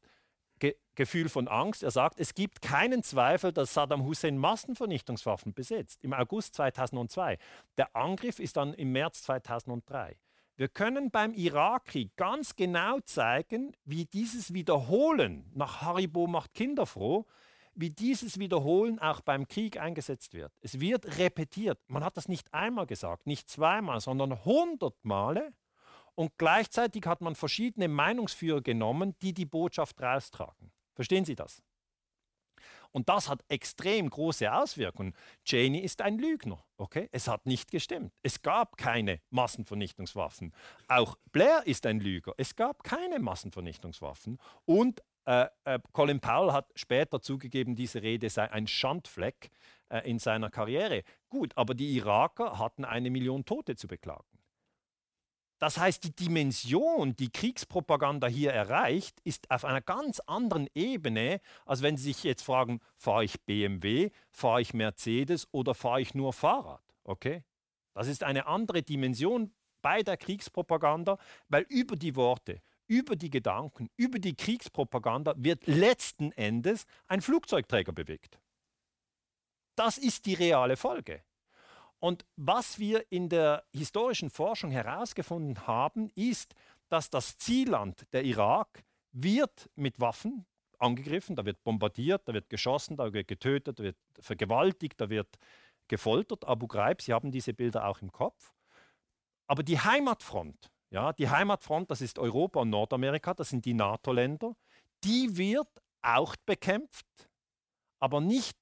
Ge 0.60 0.76
Gefühl 0.94 1.28
von 1.28 1.48
Angst. 1.48 1.82
Er 1.82 1.90
sagt, 1.90 2.20
es 2.20 2.34
gibt 2.34 2.60
keinen 2.60 3.02
Zweifel, 3.02 3.52
dass 3.52 3.72
Saddam 3.72 4.04
Hussein 4.04 4.36
Massenvernichtungswaffen 4.36 5.54
besitzt. 5.54 6.04
Im 6.04 6.12
August 6.12 6.54
2002. 6.54 7.38
Der 7.78 7.96
Angriff 7.96 8.38
ist 8.38 8.56
dann 8.56 8.74
im 8.74 8.92
März 8.92 9.22
2003. 9.22 10.18
Wir 10.56 10.68
können 10.68 11.10
beim 11.10 11.32
Irakkrieg 11.32 12.14
ganz 12.16 12.54
genau 12.54 13.00
zeigen, 13.00 13.72
wie 13.84 14.04
dieses 14.04 14.52
Wiederholen 14.52 15.50
nach 15.54 15.80
Haribo 15.80 16.26
macht 16.26 16.52
Kinder 16.52 16.84
froh, 16.84 17.26
wie 17.74 17.90
dieses 17.90 18.38
Wiederholen 18.38 18.98
auch 18.98 19.20
beim 19.20 19.48
Krieg 19.48 19.78
eingesetzt 19.78 20.34
wird. 20.34 20.52
Es 20.60 20.80
wird 20.80 21.18
repetiert. 21.18 21.78
Man 21.88 22.04
hat 22.04 22.16
das 22.16 22.28
nicht 22.28 22.52
einmal 22.52 22.86
gesagt, 22.86 23.26
nicht 23.26 23.48
zweimal, 23.48 24.00
sondern 24.00 24.44
hundert 24.44 24.96
Male. 25.04 25.52
Und 26.14 26.32
gleichzeitig 26.36 27.06
hat 27.06 27.20
man 27.20 27.34
verschiedene 27.34 27.88
Meinungsführer 27.88 28.60
genommen, 28.60 29.14
die 29.22 29.32
die 29.32 29.46
Botschaft 29.46 30.00
raustragen. 30.00 30.70
Verstehen 30.94 31.24
Sie 31.24 31.34
das? 31.34 31.62
Und 32.92 33.08
das 33.08 33.28
hat 33.28 33.44
extrem 33.48 34.10
große 34.10 34.52
Auswirkungen. 34.52 35.14
Cheney 35.44 35.78
ist 35.78 36.02
ein 36.02 36.18
Lügner. 36.18 36.64
Okay? 36.76 37.08
Es 37.12 37.28
hat 37.28 37.46
nicht 37.46 37.70
gestimmt. 37.70 38.12
Es 38.22 38.42
gab 38.42 38.76
keine 38.76 39.20
Massenvernichtungswaffen. 39.30 40.52
Auch 40.88 41.16
Blair 41.32 41.62
ist 41.66 41.86
ein 41.86 42.00
Lüger. 42.00 42.34
Es 42.36 42.56
gab 42.56 42.82
keine 42.82 43.18
Massenvernichtungswaffen. 43.20 44.38
Und 44.64 45.02
äh, 45.30 45.46
äh, 45.64 45.78
Colin 45.92 46.18
Powell 46.18 46.52
hat 46.52 46.72
später 46.74 47.20
zugegeben, 47.20 47.76
diese 47.76 48.02
Rede 48.02 48.28
sei 48.28 48.50
ein 48.50 48.66
Schandfleck 48.66 49.50
äh, 49.88 50.00
in 50.10 50.18
seiner 50.18 50.50
Karriere. 50.50 51.04
Gut, 51.28 51.56
aber 51.56 51.74
die 51.74 51.94
Iraker 51.96 52.58
hatten 52.58 52.84
eine 52.84 53.10
Million 53.10 53.44
Tote 53.44 53.76
zu 53.76 53.86
beklagen. 53.86 54.26
Das 55.60 55.78
heißt, 55.78 56.02
die 56.02 56.16
Dimension, 56.16 57.14
die 57.14 57.30
Kriegspropaganda 57.30 58.26
hier 58.26 58.52
erreicht, 58.52 59.20
ist 59.22 59.48
auf 59.52 59.64
einer 59.64 59.82
ganz 59.82 60.18
anderen 60.20 60.68
Ebene, 60.74 61.40
als 61.64 61.82
wenn 61.82 61.96
Sie 61.96 62.12
sich 62.12 62.24
jetzt 62.24 62.42
fragen, 62.42 62.80
fahre 62.96 63.24
ich 63.24 63.40
BMW, 63.42 64.10
fahre 64.32 64.62
ich 64.62 64.74
Mercedes 64.74 65.46
oder 65.52 65.74
fahre 65.74 66.00
ich 66.00 66.12
nur 66.12 66.32
Fahrrad? 66.32 66.82
Okay? 67.04 67.44
Das 67.94 68.08
ist 68.08 68.24
eine 68.24 68.46
andere 68.46 68.82
Dimension 68.82 69.52
bei 69.80 70.02
der 70.02 70.16
Kriegspropaganda, 70.16 71.18
weil 71.48 71.66
über 71.68 71.94
die 71.94 72.16
Worte, 72.16 72.62
über 72.90 73.14
die 73.14 73.30
Gedanken, 73.30 73.88
über 73.96 74.18
die 74.18 74.34
Kriegspropaganda 74.34 75.34
wird 75.36 75.68
letzten 75.68 76.32
Endes 76.32 76.86
ein 77.06 77.20
Flugzeugträger 77.20 77.92
bewegt. 77.92 78.40
Das 79.76 79.96
ist 79.96 80.26
die 80.26 80.34
reale 80.34 80.76
Folge. 80.76 81.22
Und 82.00 82.26
was 82.34 82.80
wir 82.80 83.04
in 83.12 83.28
der 83.28 83.64
historischen 83.72 84.28
Forschung 84.28 84.72
herausgefunden 84.72 85.68
haben, 85.68 86.10
ist, 86.16 86.54
dass 86.88 87.10
das 87.10 87.38
Zielland, 87.38 88.06
der 88.12 88.24
Irak, 88.24 88.82
wird 89.12 89.70
mit 89.76 90.00
Waffen 90.00 90.44
angegriffen, 90.78 91.36
da 91.36 91.44
wird 91.44 91.62
bombardiert, 91.62 92.26
da 92.26 92.34
wird 92.34 92.50
geschossen, 92.50 92.96
da 92.96 93.12
wird 93.12 93.28
getötet, 93.28 93.78
da 93.78 93.84
wird 93.84 93.98
vergewaltigt, 94.18 95.00
da 95.00 95.08
wird 95.08 95.38
gefoltert. 95.86 96.44
Abu 96.44 96.66
Ghraib, 96.66 97.02
Sie 97.02 97.12
haben 97.12 97.30
diese 97.30 97.54
Bilder 97.54 97.86
auch 97.86 98.02
im 98.02 98.10
Kopf. 98.10 98.52
Aber 99.46 99.62
die 99.62 99.78
Heimatfront, 99.78 100.70
ja, 100.90 101.12
die 101.12 101.28
Heimatfront, 101.28 101.90
das 101.90 102.00
ist 102.00 102.18
Europa 102.18 102.60
und 102.60 102.70
Nordamerika, 102.70 103.34
das 103.34 103.50
sind 103.50 103.64
die 103.64 103.74
NATO-Länder, 103.74 104.56
die 105.04 105.36
wird 105.36 105.68
auch 106.02 106.36
bekämpft, 106.46 107.06
aber 108.00 108.20
nicht 108.20 108.56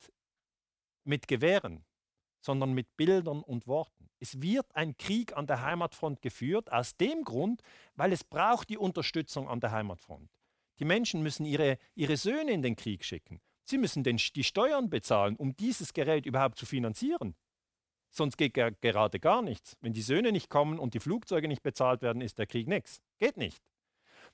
mit 1.05 1.27
Gewehren, 1.27 1.85
sondern 2.41 2.73
mit 2.73 2.97
Bildern 2.97 3.43
und 3.43 3.67
Worten. 3.67 4.09
Es 4.21 4.41
wird 4.43 4.75
ein 4.75 4.97
Krieg 4.97 5.37
an 5.37 5.47
der 5.47 5.63
Heimatfront 5.63 6.21
geführt, 6.23 6.71
aus 6.71 6.97
dem 6.97 7.25
Grund, 7.25 7.63
weil 7.95 8.13
es 8.13 8.25
braucht 8.25 8.69
die 8.69 8.79
Unterstützung 8.79 9.49
an 9.49 9.61
der 9.61 9.73
Heimatfront. 9.73 10.31
Die 10.79 10.85
Menschen 10.85 11.23
müssen 11.23 11.45
ihre, 11.45 11.79
ihre 11.95 12.17
Söhne 12.17 12.53
in 12.53 12.63
den 12.63 12.77
Krieg 12.77 13.05
schicken. 13.05 13.41
Sie 13.65 13.79
müssen 13.79 14.05
den, 14.05 14.17
die 14.17 14.45
Steuern 14.45 14.91
bezahlen, 14.91 15.37
um 15.37 15.57
dieses 15.57 15.93
Gerät 15.93 16.27
überhaupt 16.27 16.59
zu 16.59 16.67
finanzieren. 16.67 17.35
Sonst 18.11 18.37
geht 18.37 18.55
gerade 18.55 19.21
gar 19.21 19.43
nichts. 19.43 19.77
Wenn 19.81 19.93
die 19.93 20.03
Söhne 20.03 20.33
nicht 20.33 20.49
kommen 20.49 20.79
und 20.79 20.95
die 20.95 21.01
Flugzeuge 21.01 21.49
nicht 21.49 21.63
bezahlt 21.63 22.03
werden, 22.03 22.23
ist 22.23 22.39
der 22.39 22.47
Krieg 22.47 22.69
nichts. 22.69 23.01
Geht 23.19 23.37
nicht. 23.37 23.63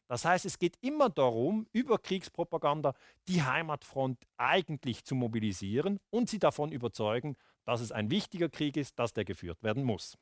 Das 0.06 0.24
heißt, 0.24 0.44
es 0.44 0.58
geht 0.58 0.76
immer 0.80 1.08
darum, 1.08 1.66
über 1.72 1.98
Kriegspropaganda 1.98 2.94
die 3.26 3.42
Heimatfront 3.42 4.18
eigentlich 4.36 5.04
zu 5.04 5.14
mobilisieren 5.14 5.98
und 6.10 6.28
sie 6.28 6.38
davon 6.38 6.72
überzeugen, 6.72 7.36
dass 7.64 7.80
es 7.80 7.90
ein 7.90 8.10
wichtiger 8.10 8.48
Krieg 8.48 8.76
ist, 8.76 8.98
dass 8.98 9.12
der 9.12 9.24
geführt 9.24 9.62
werden 9.62 9.82
muss. 9.82 10.18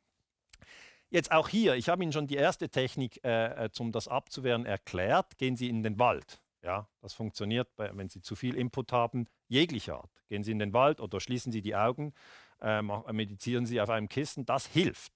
Jetzt 1.11 1.33
auch 1.33 1.49
hier, 1.49 1.75
ich 1.75 1.89
habe 1.89 2.03
Ihnen 2.03 2.13
schon 2.13 2.27
die 2.27 2.37
erste 2.37 2.71
Technik, 2.71 3.23
äh, 3.25 3.67
äh 3.67 3.69
um 3.79 3.93
das 3.93 4.09
abzuwehren, 4.09 4.65
erklärt. 4.65 5.37
Gehen 5.37 5.57
Sie 5.57 5.69
in 5.69 5.83
den 5.83 5.99
Wald. 5.99 6.41
Ja, 6.63 6.89
das 7.01 7.13
funktioniert, 7.13 7.69
wenn 7.77 8.09
Sie 8.09 8.23
zu 8.23 8.37
viel 8.37 8.55
Input 8.55 8.93
haben, 8.93 9.27
jeglicher 9.49 9.97
Art. 9.97 10.23
Gehen 10.29 10.45
Sie 10.45 10.53
in 10.53 10.61
den 10.61 10.73
Wald 10.73 11.01
oder 11.01 11.21
schließen 11.21 11.51
Sie 11.51 11.61
die 11.61 11.75
Augen, 11.75 12.15
äh, 12.63 12.83
meditieren 13.13 13.67
Sie 13.67 13.81
auf 13.81 13.91
einem 13.91 14.09
Kissen, 14.09 14.47
das 14.47 14.67
hilft. 14.67 15.13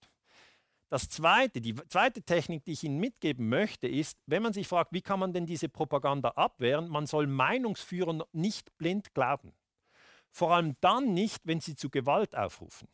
Das 0.88 1.08
zweite, 1.08 1.60
die 1.60 1.74
zweite 1.88 2.22
Technik, 2.22 2.64
die 2.64 2.72
ich 2.72 2.84
Ihnen 2.84 2.98
mitgeben 2.98 3.48
möchte, 3.48 3.88
ist, 3.88 4.18
wenn 4.26 4.42
man 4.42 4.52
sich 4.52 4.68
fragt, 4.68 4.92
wie 4.92 5.02
kann 5.02 5.18
man 5.18 5.32
denn 5.32 5.46
diese 5.46 5.68
Propaganda 5.68 6.30
abwehren, 6.30 6.88
man 6.88 7.06
soll 7.06 7.26
Meinungsführern 7.26 8.22
nicht 8.32 8.76
blind 8.78 9.12
glauben. 9.12 9.52
Vor 10.30 10.54
allem 10.54 10.76
dann 10.80 11.12
nicht, 11.12 11.40
wenn 11.44 11.60
sie 11.60 11.74
zu 11.74 11.90
Gewalt 11.90 12.36
aufrufen. 12.36 12.88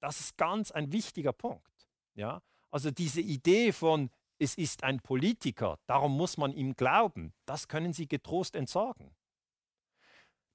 Das 0.00 0.20
ist 0.20 0.36
ganz 0.36 0.70
ein 0.70 0.92
wichtiger 0.92 1.32
Punkt. 1.32 1.88
Ja? 2.14 2.42
Also 2.70 2.90
diese 2.90 3.20
Idee 3.20 3.72
von, 3.72 4.10
es 4.38 4.56
ist 4.56 4.84
ein 4.84 5.00
Politiker, 5.00 5.78
darum 5.86 6.16
muss 6.16 6.36
man 6.36 6.52
ihm 6.52 6.74
glauben, 6.74 7.32
das 7.46 7.68
können 7.68 7.92
Sie 7.92 8.06
getrost 8.06 8.54
entsorgen. 8.54 9.14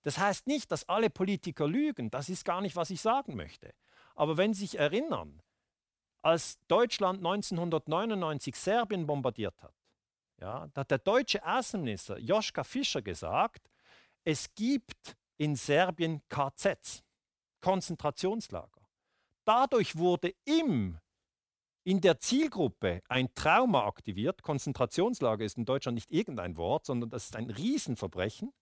Das 0.04 0.18
heißt 0.18 0.48
nicht, 0.48 0.72
dass 0.72 0.88
alle 0.88 1.10
Politiker 1.10 1.68
lügen, 1.68 2.12
das 2.12 2.30
ist 2.30 2.46
gar 2.46 2.62
nicht, 2.62 2.76
was 2.76 2.90
ich 2.90 3.02
sagen 3.02 3.36
möchte. 3.36 3.74
Aber 4.16 4.38
wenn 4.38 4.54
Sie 4.54 4.62
sich 4.62 4.78
erinnern, 4.78 5.42
als 6.22 6.60
Deutschland 6.68 7.20
1999 7.20 8.56
Serbien 8.56 9.08
bombardiert 9.08 9.62
hat, 9.64 9.74
ja, 10.40 10.68
da 10.74 10.82
hat 10.82 10.92
der 10.92 10.98
deutsche 10.98 11.46
Außenminister 11.46 12.18
Joschka 12.20 12.64
Fischer 12.64 13.02
gesagt, 13.02 13.70
es 14.26 14.54
gibt 14.56 15.16
in 15.38 15.56
Serbien 15.56 16.22
KZs, 16.28 17.04
Konzentrationslager. 17.62 18.82
Dadurch 19.46 19.98
wurde 19.98 20.34
im, 20.46 21.00
in 21.84 22.02
der 22.02 22.20
Zielgruppe 22.20 23.02
ein 23.08 23.34
Trauma 23.36 23.86
aktiviert. 23.86 24.42
Konzentrationslager 24.42 25.44
ist 25.44 25.58
in 25.58 25.66
Deutschland 25.66 25.96
nicht 25.96 26.12
irgendein 26.12 26.56
Wort, 26.58 26.86
sondern 26.86 27.10
das 27.10 27.26
ist 27.26 27.36
ein 27.36 27.50
Riesenverbrechen. 27.50 28.54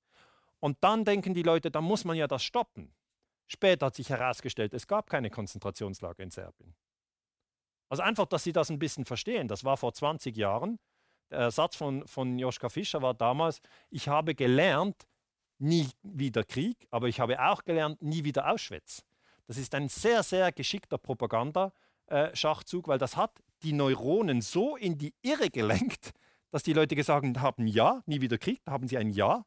Und 0.62 0.78
dann 0.82 1.04
denken 1.04 1.34
die 1.34 1.44
Leute, 1.44 1.72
da 1.72 1.82
muss 1.82 2.06
man 2.06 2.16
ja 2.16 2.28
das 2.28 2.44
stoppen. 2.44 2.94
Später 3.48 3.88
hat 3.88 3.96
sich 3.96 4.10
herausgestellt, 4.10 4.74
es 4.74 4.88
gab 4.88 5.10
keine 5.10 5.30
Konzentrationslager 5.30 6.24
in 6.24 6.32
Serbien. 6.32 6.74
Also 7.90 8.04
einfach, 8.04 8.26
dass 8.28 8.44
Sie 8.44 8.54
das 8.54 8.70
ein 8.70 8.80
bisschen 8.80 9.04
verstehen. 9.04 9.50
Das 9.50 9.66
war 9.66 9.76
vor 9.76 9.94
20 9.94 10.38
Jahren. 10.38 10.80
Der 11.30 11.52
Satz 11.52 11.76
von, 11.76 12.08
von 12.08 12.40
Joschka 12.40 12.70
Fischer 12.70 13.02
war 13.02 13.14
damals, 13.14 13.60
ich 13.90 14.08
habe 14.08 14.36
gelernt, 14.36 15.08
nie 15.58 15.90
wieder 16.02 16.44
Krieg, 16.44 16.88
aber 16.92 17.08
ich 17.08 17.20
habe 17.20 17.42
auch 17.42 17.64
gelernt, 17.64 18.02
nie 18.02 18.24
wieder 18.24 18.50
Auschwitz. 18.50 19.04
Das 19.48 19.58
ist 19.58 19.76
ein 19.76 19.90
sehr, 19.90 20.24
sehr 20.24 20.52
geschickter 20.52 20.98
Propagandaschachzug, 20.98 22.88
weil 22.88 22.98
das 22.98 23.18
hat 23.18 23.32
die 23.64 23.74
Neuronen 23.74 24.42
so 24.42 24.76
in 24.76 24.98
die 24.98 25.14
Irre 25.22 25.50
gelenkt, 25.50 26.12
dass 26.52 26.64
die 26.64 26.74
Leute 26.74 26.96
gesagt 26.96 27.26
haben, 27.40 27.68
ja, 27.68 28.02
nie 28.06 28.22
wieder 28.22 28.38
Krieg, 28.38 28.62
da 28.64 28.72
haben 28.72 28.88
sie 28.88 28.98
ein 28.98 29.10
Ja. 29.10 29.46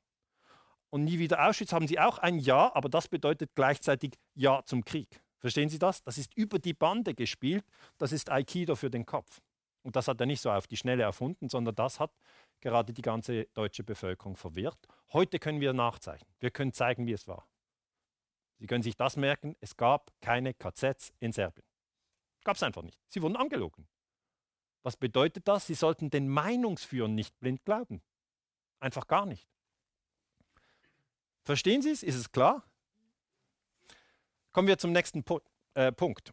Und 0.95 1.03
nie 1.03 1.19
wieder 1.19 1.49
Auschwitz 1.49 1.73
haben 1.73 1.89
sie 1.89 1.99
auch 1.99 2.19
ein 2.19 2.39
Ja, 2.39 2.73
aber 2.73 2.89
das 2.89 3.09
bedeutet 3.09 3.57
gleichzeitig 3.57 4.13
Ja 4.37 4.63
zum 4.65 4.85
Krieg. 4.85 5.21
Verstehen 5.41 5.69
Sie 5.69 5.81
das? 5.81 6.05
Das 6.05 6.19
ist 6.19 6.33
über 6.37 6.61
die 6.61 6.73
Bande 6.73 7.15
gespielt, 7.15 7.65
das 7.99 8.13
ist 8.13 8.31
Aikido 8.31 8.77
für 8.77 8.91
den 8.91 9.05
Kopf. 9.05 9.41
Und 9.83 9.97
das 9.97 10.07
hat 10.07 10.21
er 10.21 10.27
nicht 10.27 10.41
so 10.41 10.53
auf 10.53 10.69
die 10.69 10.77
Schnelle 10.77 11.03
erfunden, 11.03 11.49
sondern 11.49 11.75
das 11.75 11.99
hat 11.99 12.13
gerade 12.61 12.93
die 12.93 13.03
ganze 13.03 13.47
deutsche 13.55 13.83
Bevölkerung 13.83 14.37
verwirrt. 14.37 14.79
Heute 15.13 15.41
können 15.41 15.61
wir 15.61 15.73
nachzeichnen. 15.73 16.33
Wir 16.39 16.53
können 16.53 16.73
zeigen, 16.73 17.09
wie 17.09 17.13
es 17.13 17.27
war. 17.27 17.49
Sie 18.61 18.69
können 18.69 18.85
sich 18.85 18.97
das 18.97 19.17
merken, 19.17 19.57
es 19.59 19.77
gab 19.77 20.13
keine 20.21 20.55
KZs 20.55 21.13
in 21.19 21.33
Serbien. 21.33 21.67
Gab 22.45 22.55
es 22.55 22.63
einfach 22.63 22.83
nicht. 22.83 23.01
Sie 23.09 23.21
wurden 23.21 23.35
angelogen. 23.35 23.89
Was 24.85 24.97
bedeutet 24.97 25.49
das? 25.49 25.67
Sie 25.67 25.75
sollten 25.75 26.11
den 26.11 26.29
Meinungsführern 26.29 27.17
nicht 27.17 27.37
blind 27.41 27.65
glauben. 27.65 28.01
Einfach 28.79 29.09
gar 29.09 29.27
nicht. 29.27 29.49
Verstehen 31.45 31.83
Sie 31.83 31.91
es? 31.91 32.03
Ist 32.03 32.17
es 32.17 32.33
klar? 32.33 32.65
Kommen 34.53 34.67
wir 34.67 34.79
zum 34.79 34.93
nächsten 34.93 35.23
Pu 35.25 35.41
äh, 35.75 35.93
Punkt. 35.93 36.33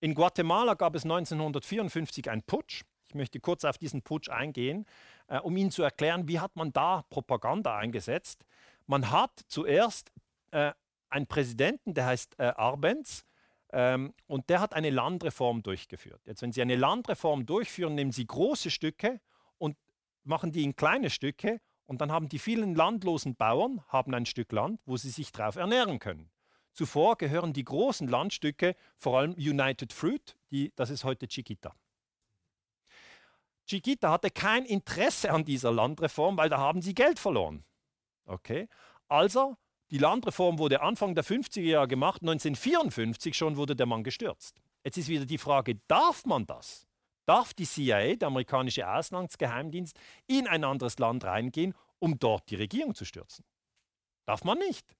In 0.00 0.14
Guatemala 0.14 0.74
gab 0.74 0.94
es 0.94 1.02
1954 1.02 2.30
einen 2.30 2.42
Putsch. 2.42 2.84
Ich 3.08 3.14
möchte 3.14 3.40
kurz 3.40 3.64
auf 3.64 3.78
diesen 3.78 4.02
Putsch 4.02 4.28
eingehen, 4.28 4.86
äh, 5.26 5.38
um 5.38 5.56
Ihnen 5.56 5.72
zu 5.72 5.82
erklären, 5.82 6.28
wie 6.28 6.38
hat 6.38 6.54
man 6.54 6.72
da 6.72 7.02
Propaganda 7.08 7.76
eingesetzt. 7.76 8.44
Man 8.86 9.10
hat 9.10 9.40
zuerst 9.48 10.12
äh, 10.52 10.72
einen 11.08 11.26
Präsidenten, 11.26 11.94
der 11.94 12.06
heißt 12.06 12.38
äh, 12.38 12.52
Arbenz, 12.56 13.24
ähm, 13.72 14.14
und 14.28 14.48
der 14.50 14.60
hat 14.60 14.74
eine 14.74 14.90
Landreform 14.90 15.62
durchgeführt. 15.62 16.20
Jetzt, 16.26 16.42
wenn 16.42 16.52
Sie 16.52 16.62
eine 16.62 16.76
Landreform 16.76 17.46
durchführen, 17.46 17.96
nehmen 17.96 18.12
Sie 18.12 18.26
große 18.26 18.70
Stücke 18.70 19.20
und 19.58 19.76
machen 20.22 20.52
die 20.52 20.62
in 20.62 20.76
kleine 20.76 21.10
Stücke 21.10 21.60
und 21.86 22.00
dann 22.00 22.12
haben 22.12 22.28
die 22.28 22.38
vielen 22.38 22.74
landlosen 22.74 23.36
Bauern 23.36 23.82
haben 23.88 24.14
ein 24.14 24.26
Stück 24.26 24.52
Land, 24.52 24.80
wo 24.84 24.96
sie 24.96 25.10
sich 25.10 25.32
darauf 25.32 25.56
ernähren 25.56 25.98
können. 25.98 26.30
Zuvor 26.72 27.16
gehören 27.16 27.52
die 27.52 27.64
großen 27.64 28.06
Landstücke, 28.06 28.76
vor 28.96 29.18
allem 29.18 29.32
United 29.32 29.92
Fruit, 29.92 30.36
die, 30.50 30.72
das 30.76 30.90
ist 30.90 31.04
heute 31.04 31.26
Chiquita. 31.26 31.74
Chiquita 33.66 34.10
hatte 34.10 34.30
kein 34.30 34.64
Interesse 34.64 35.32
an 35.32 35.44
dieser 35.44 35.72
Landreform, 35.72 36.36
weil 36.36 36.48
da 36.48 36.58
haben 36.58 36.82
sie 36.82 36.94
Geld 36.94 37.18
verloren. 37.18 37.64
Okay? 38.26 38.68
Also 39.08 39.56
die 39.90 39.98
Landreform 39.98 40.58
wurde 40.58 40.82
Anfang 40.82 41.14
der 41.14 41.24
50er 41.24 41.60
Jahre 41.60 41.88
gemacht, 41.88 42.20
1954 42.22 43.36
schon 43.36 43.56
wurde 43.56 43.74
der 43.74 43.86
Mann 43.86 44.04
gestürzt. 44.04 44.60
Jetzt 44.84 44.98
ist 44.98 45.08
wieder 45.08 45.26
die 45.26 45.38
Frage, 45.38 45.80
darf 45.88 46.26
man 46.26 46.46
das? 46.46 46.85
Darf 47.26 47.52
die 47.54 47.66
CIA, 47.66 48.14
der 48.16 48.28
amerikanische 48.28 48.88
Auslandsgeheimdienst, 48.88 49.98
in 50.26 50.46
ein 50.46 50.64
anderes 50.64 50.98
Land 50.98 51.24
reingehen, 51.24 51.74
um 51.98 52.18
dort 52.18 52.48
die 52.50 52.54
Regierung 52.54 52.94
zu 52.94 53.04
stürzen? 53.04 53.44
Darf 54.26 54.44
man 54.44 54.58
nicht. 54.58 54.96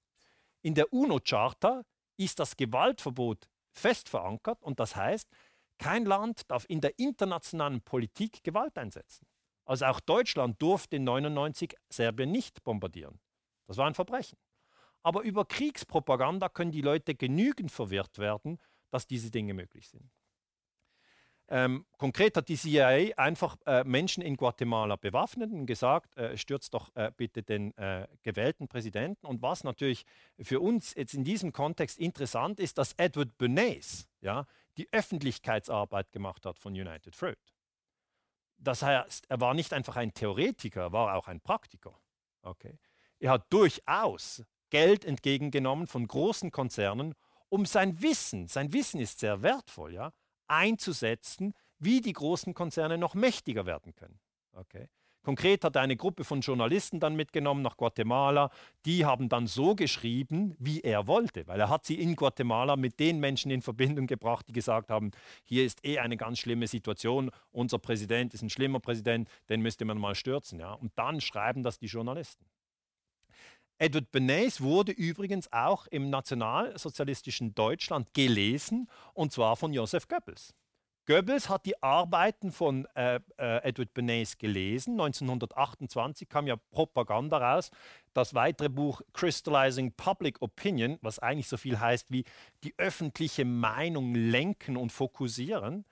In 0.61 0.75
der 0.75 0.91
UNO-Charta 0.91 1.83
ist 2.17 2.39
das 2.39 2.57
Gewaltverbot 2.57 3.47
fest 3.71 4.09
verankert 4.09 4.61
und 4.63 4.79
das 4.79 4.95
heißt, 4.95 5.29
kein 5.77 6.05
Land 6.05 6.49
darf 6.51 6.65
in 6.67 6.81
der 6.81 6.97
internationalen 6.99 7.81
Politik 7.81 8.43
Gewalt 8.43 8.77
einsetzen. 8.77 9.25
Also 9.65 9.85
auch 9.85 9.99
Deutschland 9.99 10.61
durfte 10.61 10.95
in 10.95 11.03
1999 11.03 11.75
Serbien 11.89 12.31
nicht 12.31 12.63
bombardieren. 12.63 13.19
Das 13.67 13.77
war 13.77 13.85
ein 13.85 13.93
Verbrechen. 13.93 14.39
Aber 15.03 15.21
über 15.21 15.45
Kriegspropaganda 15.45 16.49
können 16.49 16.71
die 16.71 16.81
Leute 16.81 17.15
genügend 17.15 17.71
verwirrt 17.71 18.17
werden, 18.17 18.59
dass 18.89 19.07
diese 19.07 19.29
Dinge 19.29 19.53
möglich 19.53 19.87
sind. 19.89 20.09
Ähm, 21.49 21.85
konkret 21.97 22.35
hat 22.35 22.49
die 22.49 22.57
CIA 22.57 23.15
einfach 23.15 23.55
äh, 23.65 23.83
Menschen 23.85 24.21
in 24.21 24.35
Guatemala 24.35 24.97
bewaffnet 24.97 25.51
und 25.51 25.65
gesagt, 25.65 26.17
äh, 26.17 26.35
stürzt 26.37 26.73
doch 26.73 26.93
äh, 26.95 27.11
bitte 27.15 27.41
den 27.41 27.75
äh, 27.77 28.05
gewählten 28.21 28.67
Präsidenten. 28.67 29.25
Und 29.25 29.41
was 29.41 29.63
natürlich 29.63 30.05
für 30.41 30.59
uns 30.59 30.93
jetzt 30.95 31.13
in 31.13 31.23
diesem 31.23 31.53
Kontext 31.53 31.99
interessant 31.99 32.59
ist, 32.59 32.77
dass 32.77 32.93
Edward 32.93 33.37
Bernays 33.37 34.07
ja, 34.19 34.45
die 34.77 34.91
Öffentlichkeitsarbeit 34.91 36.11
gemacht 36.11 36.45
hat 36.45 36.59
von 36.59 36.73
United 36.73 37.15
Fruit. 37.15 37.37
Das 38.57 38.81
heißt, 38.81 39.29
er 39.29 39.39
war 39.39 39.53
nicht 39.53 39.71
einfach 39.71 39.95
ein 39.95 40.13
Theoretiker, 40.13 40.81
er 40.81 40.91
war 40.91 41.15
auch 41.15 41.27
ein 41.27 41.39
Praktiker. 41.39 41.97
Okay? 42.41 42.77
Er 43.19 43.31
hat 43.31 43.45
durchaus 43.53 44.43
Geld 44.69 45.05
entgegengenommen 45.05 45.87
von 45.87 46.07
großen 46.07 46.51
Konzernen, 46.51 47.15
um 47.49 47.65
sein 47.65 48.01
Wissen, 48.01 48.47
sein 48.47 48.73
Wissen 48.73 48.99
ist 48.99 49.19
sehr 49.19 49.41
wertvoll, 49.41 49.93
ja, 49.93 50.11
einzusetzen, 50.47 51.53
wie 51.79 52.01
die 52.01 52.13
großen 52.13 52.53
Konzerne 52.53 52.97
noch 52.97 53.13
mächtiger 53.13 53.65
werden 53.65 53.93
können. 53.95 54.19
Okay. 54.53 54.89
Konkret 55.27 55.65
hat 55.65 55.75
er 55.75 55.81
eine 55.81 55.97
Gruppe 55.97 56.23
von 56.23 56.39
Journalisten 56.39 57.01
dann 57.01 57.17
mitgenommen 57.17 57.61
nach 57.61 57.75
Guatemala. 57.75 58.49
Die 58.85 59.03
haben 59.03 59.27
dann 59.27 59.45
so 59.45 59.75
geschrieben, 59.75 60.55
wie 60.57 60.79
er 60.79 61.05
wollte, 61.05 61.45
weil 61.47 61.59
er 61.59 61.67
hat 61.67 61.85
sie 61.85 61.99
in 61.99 62.15
Guatemala 62.15 62.77
mit 62.77 62.97
den 63.01 63.19
Menschen 63.19 63.51
in 63.51 63.61
Verbindung 63.61 64.07
gebracht, 64.07 64.47
die 64.47 64.53
gesagt 64.53 64.89
haben, 64.89 65.11
hier 65.43 65.65
ist 65.65 65.85
eh 65.85 65.99
eine 65.99 66.15
ganz 66.15 66.39
schlimme 66.39 66.65
Situation, 66.65 67.29
unser 67.51 67.77
Präsident 67.77 68.33
ist 68.33 68.41
ein 68.41 68.49
schlimmer 68.49 68.79
Präsident, 68.79 69.27
den 69.49 69.61
müsste 69.61 69.83
man 69.83 69.97
mal 69.97 70.15
stürzen. 70.15 70.61
Ja? 70.61 70.71
Und 70.71 70.93
dann 70.95 71.19
schreiben 71.19 71.61
das 71.61 71.77
die 71.77 71.87
Journalisten. 71.87 72.45
Edward 73.79 74.11
Bernays 74.11 74.61
wurde 74.61 74.91
übrigens 74.91 75.51
auch 75.53 75.85
im 75.87 76.09
nationalsozialistischen 76.09 77.53
Deutschland 77.53 78.13
gelesen, 78.13 78.89
und 79.13 79.31
zwar 79.31 79.55
von 79.55 79.71
Joseph 79.71 80.07
Goebbels. 80.07 80.55
Goebbels 81.05 81.47
hat 81.47 81.65
die 81.65 81.81
Arbeiten 81.81 82.51
von 82.51 82.85
äh, 82.95 83.21
äh, 83.37 83.63
Edward 83.63 83.93
Bernays 83.93 84.37
gelesen. 84.37 84.93
1928 84.99 86.27
kam 86.27 86.47
ja 86.47 86.57
Propaganda 86.57 87.37
raus. 87.37 87.71
Das 88.13 88.33
weitere 88.33 88.67
Buch 88.67 89.01
Crystallizing 89.13 89.93
Public 89.93 90.41
Opinion, 90.41 90.97
was 91.01 91.19
eigentlich 91.19 91.47
so 91.47 91.55
viel 91.55 91.79
heißt 91.79 92.11
wie 92.11 92.25
die 92.63 92.73
öffentliche 92.77 93.45
Meinung 93.45 94.15
lenken 94.15 94.75
und 94.75 94.91
fokussieren. 94.91 95.85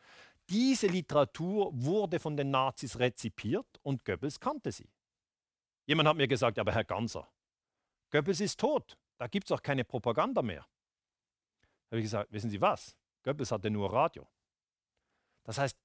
Diese 0.50 0.88
Literatur 0.88 1.72
wurde 1.74 2.20
von 2.20 2.36
den 2.36 2.52
Nazis 2.52 3.00
rezipiert 3.00 3.68
und 3.84 4.04
Goebbels 4.04 4.42
kannte 4.42 4.74
sie. 4.74 4.90
Jemand 5.86 6.10
hat 6.10 6.18
mir 6.18 6.28
gesagt, 6.28 6.60
aber 6.60 6.74
Herr 6.74 6.84
Ganser, 6.84 7.26
Goebbels 8.16 8.40
ist 8.40 8.58
tot. 8.62 8.98
Da 9.18 9.28
gibt 9.28 9.48
es 9.48 9.52
auch 9.52 9.62
keine 9.62 9.84
Propaganda 9.84 10.42
mehr. 10.42 10.66
Da 11.90 11.92
habe 11.92 12.00
ich 12.00 12.06
gesagt, 12.06 12.32
wissen 12.32 12.50
Sie 12.50 12.62
was? 12.62 12.96
Goebbels 13.24 13.52
hatte 13.52 13.70
nur 13.70 13.92
Radio. 13.92 14.26
Das 15.44 15.58
heißt, 15.58 15.78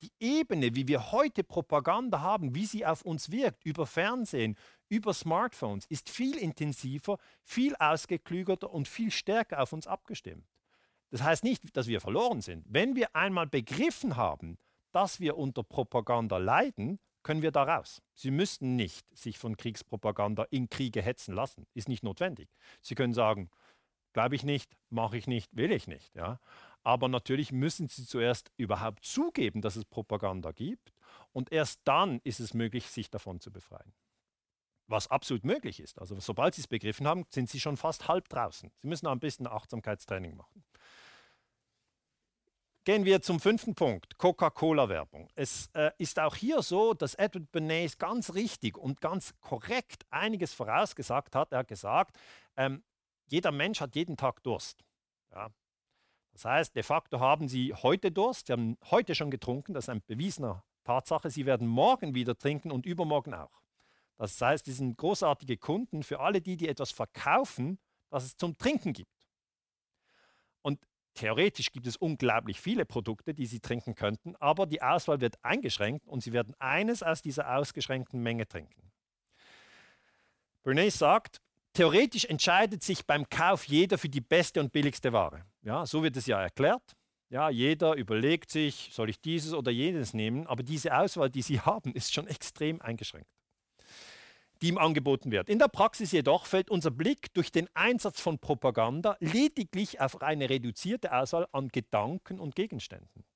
die 0.00 0.10
Ebene, 0.20 0.74
wie 0.74 0.88
wir 0.88 1.12
heute 1.12 1.44
Propaganda 1.44 2.20
haben, 2.20 2.54
wie 2.54 2.64
sie 2.64 2.86
auf 2.86 3.02
uns 3.02 3.30
wirkt, 3.30 3.62
über 3.64 3.86
Fernsehen, 3.86 4.56
über 4.88 5.12
Smartphones, 5.12 5.84
ist 5.86 6.08
viel 6.08 6.36
intensiver, 6.38 7.18
viel 7.42 7.76
ausgeklügelter 7.76 8.70
und 8.70 8.88
viel 8.88 9.10
stärker 9.10 9.62
auf 9.62 9.74
uns 9.74 9.86
abgestimmt. 9.86 10.48
Das 11.10 11.22
heißt 11.22 11.44
nicht, 11.44 11.76
dass 11.76 11.88
wir 11.88 12.00
verloren 12.00 12.40
sind. 12.40 12.64
Wenn 12.68 12.96
wir 12.96 13.14
einmal 13.14 13.46
begriffen 13.46 14.16
haben, 14.16 14.56
dass 14.92 15.20
wir 15.20 15.36
unter 15.36 15.62
Propaganda 15.62 16.38
leiden, 16.38 17.00
können 17.24 17.42
wir 17.42 17.50
da 17.50 17.64
raus. 17.64 18.00
Sie 18.14 18.30
müssten 18.30 18.76
nicht 18.76 19.04
sich 19.16 19.38
von 19.38 19.56
Kriegspropaganda 19.56 20.44
in 20.50 20.70
Kriege 20.70 21.02
hetzen 21.02 21.34
lassen. 21.34 21.66
Ist 21.74 21.88
nicht 21.88 22.04
notwendig. 22.04 22.48
Sie 22.80 22.94
können 22.94 23.14
sagen, 23.14 23.50
glaube 24.12 24.36
ich 24.36 24.44
nicht, 24.44 24.76
mache 24.90 25.16
ich 25.16 25.26
nicht, 25.26 25.54
will 25.56 25.72
ich 25.72 25.88
nicht. 25.88 26.14
Ja? 26.14 26.38
Aber 26.84 27.08
natürlich 27.08 27.50
müssen 27.50 27.88
Sie 27.88 28.06
zuerst 28.06 28.52
überhaupt 28.56 29.04
zugeben, 29.04 29.62
dass 29.62 29.74
es 29.74 29.84
Propaganda 29.86 30.52
gibt. 30.52 30.92
Und 31.32 31.50
erst 31.50 31.80
dann 31.84 32.20
ist 32.24 32.40
es 32.40 32.54
möglich, 32.54 32.88
sich 32.88 33.10
davon 33.10 33.40
zu 33.40 33.50
befreien. 33.50 33.92
Was 34.86 35.08
absolut 35.08 35.44
möglich 35.44 35.80
ist. 35.80 35.98
Also 35.98 36.20
sobald 36.20 36.54
Sie 36.54 36.60
es 36.60 36.68
begriffen 36.68 37.06
haben, 37.06 37.24
sind 37.30 37.48
Sie 37.48 37.58
schon 37.58 37.78
fast 37.78 38.06
halb 38.06 38.28
draußen. 38.28 38.70
Sie 38.76 38.86
müssen 38.86 39.06
ein 39.06 39.18
bisschen 39.18 39.46
Achtsamkeitstraining 39.46 40.36
machen. 40.36 40.62
Gehen 42.84 43.06
wir 43.06 43.22
zum 43.22 43.40
fünften 43.40 43.74
Punkt, 43.74 44.18
Coca-Cola-Werbung. 44.18 45.30
Es 45.34 45.70
äh, 45.72 45.90
ist 45.96 46.18
auch 46.20 46.36
hier 46.36 46.60
so, 46.60 46.92
dass 46.92 47.14
Edward 47.14 47.50
Bernays 47.50 47.96
ganz 47.96 48.34
richtig 48.34 48.76
und 48.76 49.00
ganz 49.00 49.32
korrekt 49.40 50.04
einiges 50.10 50.52
vorausgesagt 50.52 51.34
hat. 51.34 51.52
Er 51.52 51.60
hat 51.60 51.68
gesagt, 51.68 52.18
ähm, 52.58 52.84
jeder 53.24 53.52
Mensch 53.52 53.80
hat 53.80 53.96
jeden 53.96 54.18
Tag 54.18 54.42
Durst. 54.42 54.84
Ja. 55.32 55.48
Das 56.32 56.44
heißt, 56.44 56.76
de 56.76 56.82
facto 56.82 57.20
haben 57.20 57.48
Sie 57.48 57.72
heute 57.72 58.12
Durst, 58.12 58.48
Sie 58.48 58.52
haben 58.52 58.76
heute 58.90 59.14
schon 59.14 59.30
getrunken, 59.30 59.72
das 59.72 59.86
ist 59.86 59.88
eine 59.88 60.00
bewiesene 60.00 60.62
Tatsache. 60.84 61.30
Sie 61.30 61.46
werden 61.46 61.66
morgen 61.66 62.14
wieder 62.14 62.36
trinken 62.36 62.70
und 62.70 62.84
übermorgen 62.84 63.32
auch. 63.32 63.62
Das 64.18 64.38
heißt, 64.38 64.66
Sie 64.66 64.72
sind 64.72 64.98
großartige 64.98 65.56
Kunden 65.56 66.02
für 66.02 66.20
alle 66.20 66.42
die, 66.42 66.58
die 66.58 66.68
etwas 66.68 66.92
verkaufen, 66.92 67.78
was 68.10 68.24
es 68.24 68.36
zum 68.36 68.58
Trinken 68.58 68.92
gibt. 68.92 69.13
Theoretisch 71.14 71.70
gibt 71.70 71.86
es 71.86 71.96
unglaublich 71.96 72.60
viele 72.60 72.84
Produkte, 72.84 73.34
die 73.34 73.46
Sie 73.46 73.60
trinken 73.60 73.94
könnten, 73.94 74.34
aber 74.36 74.66
die 74.66 74.82
Auswahl 74.82 75.20
wird 75.20 75.36
eingeschränkt 75.42 76.08
und 76.08 76.22
Sie 76.22 76.32
werden 76.32 76.54
eines 76.58 77.02
aus 77.02 77.22
dieser 77.22 77.56
ausgeschränkten 77.56 78.20
Menge 78.20 78.48
trinken. 78.48 78.90
Bernays 80.64 80.98
sagt, 80.98 81.40
theoretisch 81.72 82.24
entscheidet 82.24 82.82
sich 82.82 83.06
beim 83.06 83.28
Kauf 83.28 83.64
jeder 83.64 83.96
für 83.96 84.08
die 84.08 84.20
beste 84.20 84.60
und 84.60 84.72
billigste 84.72 85.12
Ware. 85.12 85.44
Ja, 85.62 85.86
so 85.86 86.02
wird 86.02 86.16
es 86.16 86.26
ja 86.26 86.40
erklärt. 86.40 86.96
Ja, 87.28 87.48
jeder 87.48 87.94
überlegt 87.94 88.50
sich, 88.50 88.90
soll 88.92 89.10
ich 89.10 89.20
dieses 89.20 89.54
oder 89.54 89.70
jenes 89.70 90.14
nehmen, 90.14 90.46
aber 90.46 90.62
diese 90.62 90.96
Auswahl, 90.96 91.30
die 91.30 91.42
Sie 91.42 91.60
haben, 91.60 91.92
ist 91.92 92.12
schon 92.12 92.26
extrem 92.26 92.80
eingeschränkt, 92.80 93.28
die 94.64 94.70
ihm 94.70 94.78
angeboten 94.78 95.30
wird. 95.30 95.50
In 95.50 95.58
der 95.58 95.68
Praxis 95.68 96.10
jedoch 96.12 96.46
fällt 96.46 96.70
unser 96.70 96.90
Blick 96.90 97.34
durch 97.34 97.52
den 97.52 97.68
Einsatz 97.74 98.18
von 98.18 98.38
Propaganda 98.38 99.14
lediglich 99.20 100.00
auf 100.00 100.22
eine 100.22 100.48
reduzierte 100.48 101.12
Auswahl 101.12 101.46
an 101.52 101.68
Gedanken 101.68 102.40
und 102.40 102.54
Gegenständen. 102.54 103.26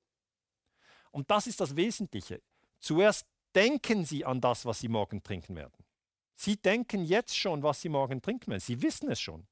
Und 1.11 1.29
das 1.29 1.45
ist 1.45 1.59
das 1.59 1.75
Wesentliche. 1.75 2.41
Zuerst 2.79 3.27
denken 3.53 4.05
Sie 4.05 4.25
an 4.25 4.41
das, 4.41 4.65
was 4.65 4.79
Sie 4.79 4.87
morgen 4.87 5.21
trinken 5.21 5.55
werden. 5.55 5.85
Sie 6.33 6.57
denken 6.57 7.05
jetzt 7.05 7.37
schon, 7.37 7.61
was 7.61 7.79
Sie 7.79 7.89
morgen 7.89 8.23
trinken 8.23 8.49
werden. 8.49 8.61
Sie 8.61 8.81
wissen 8.81 9.11
es 9.11 9.21
schon. 9.21 9.47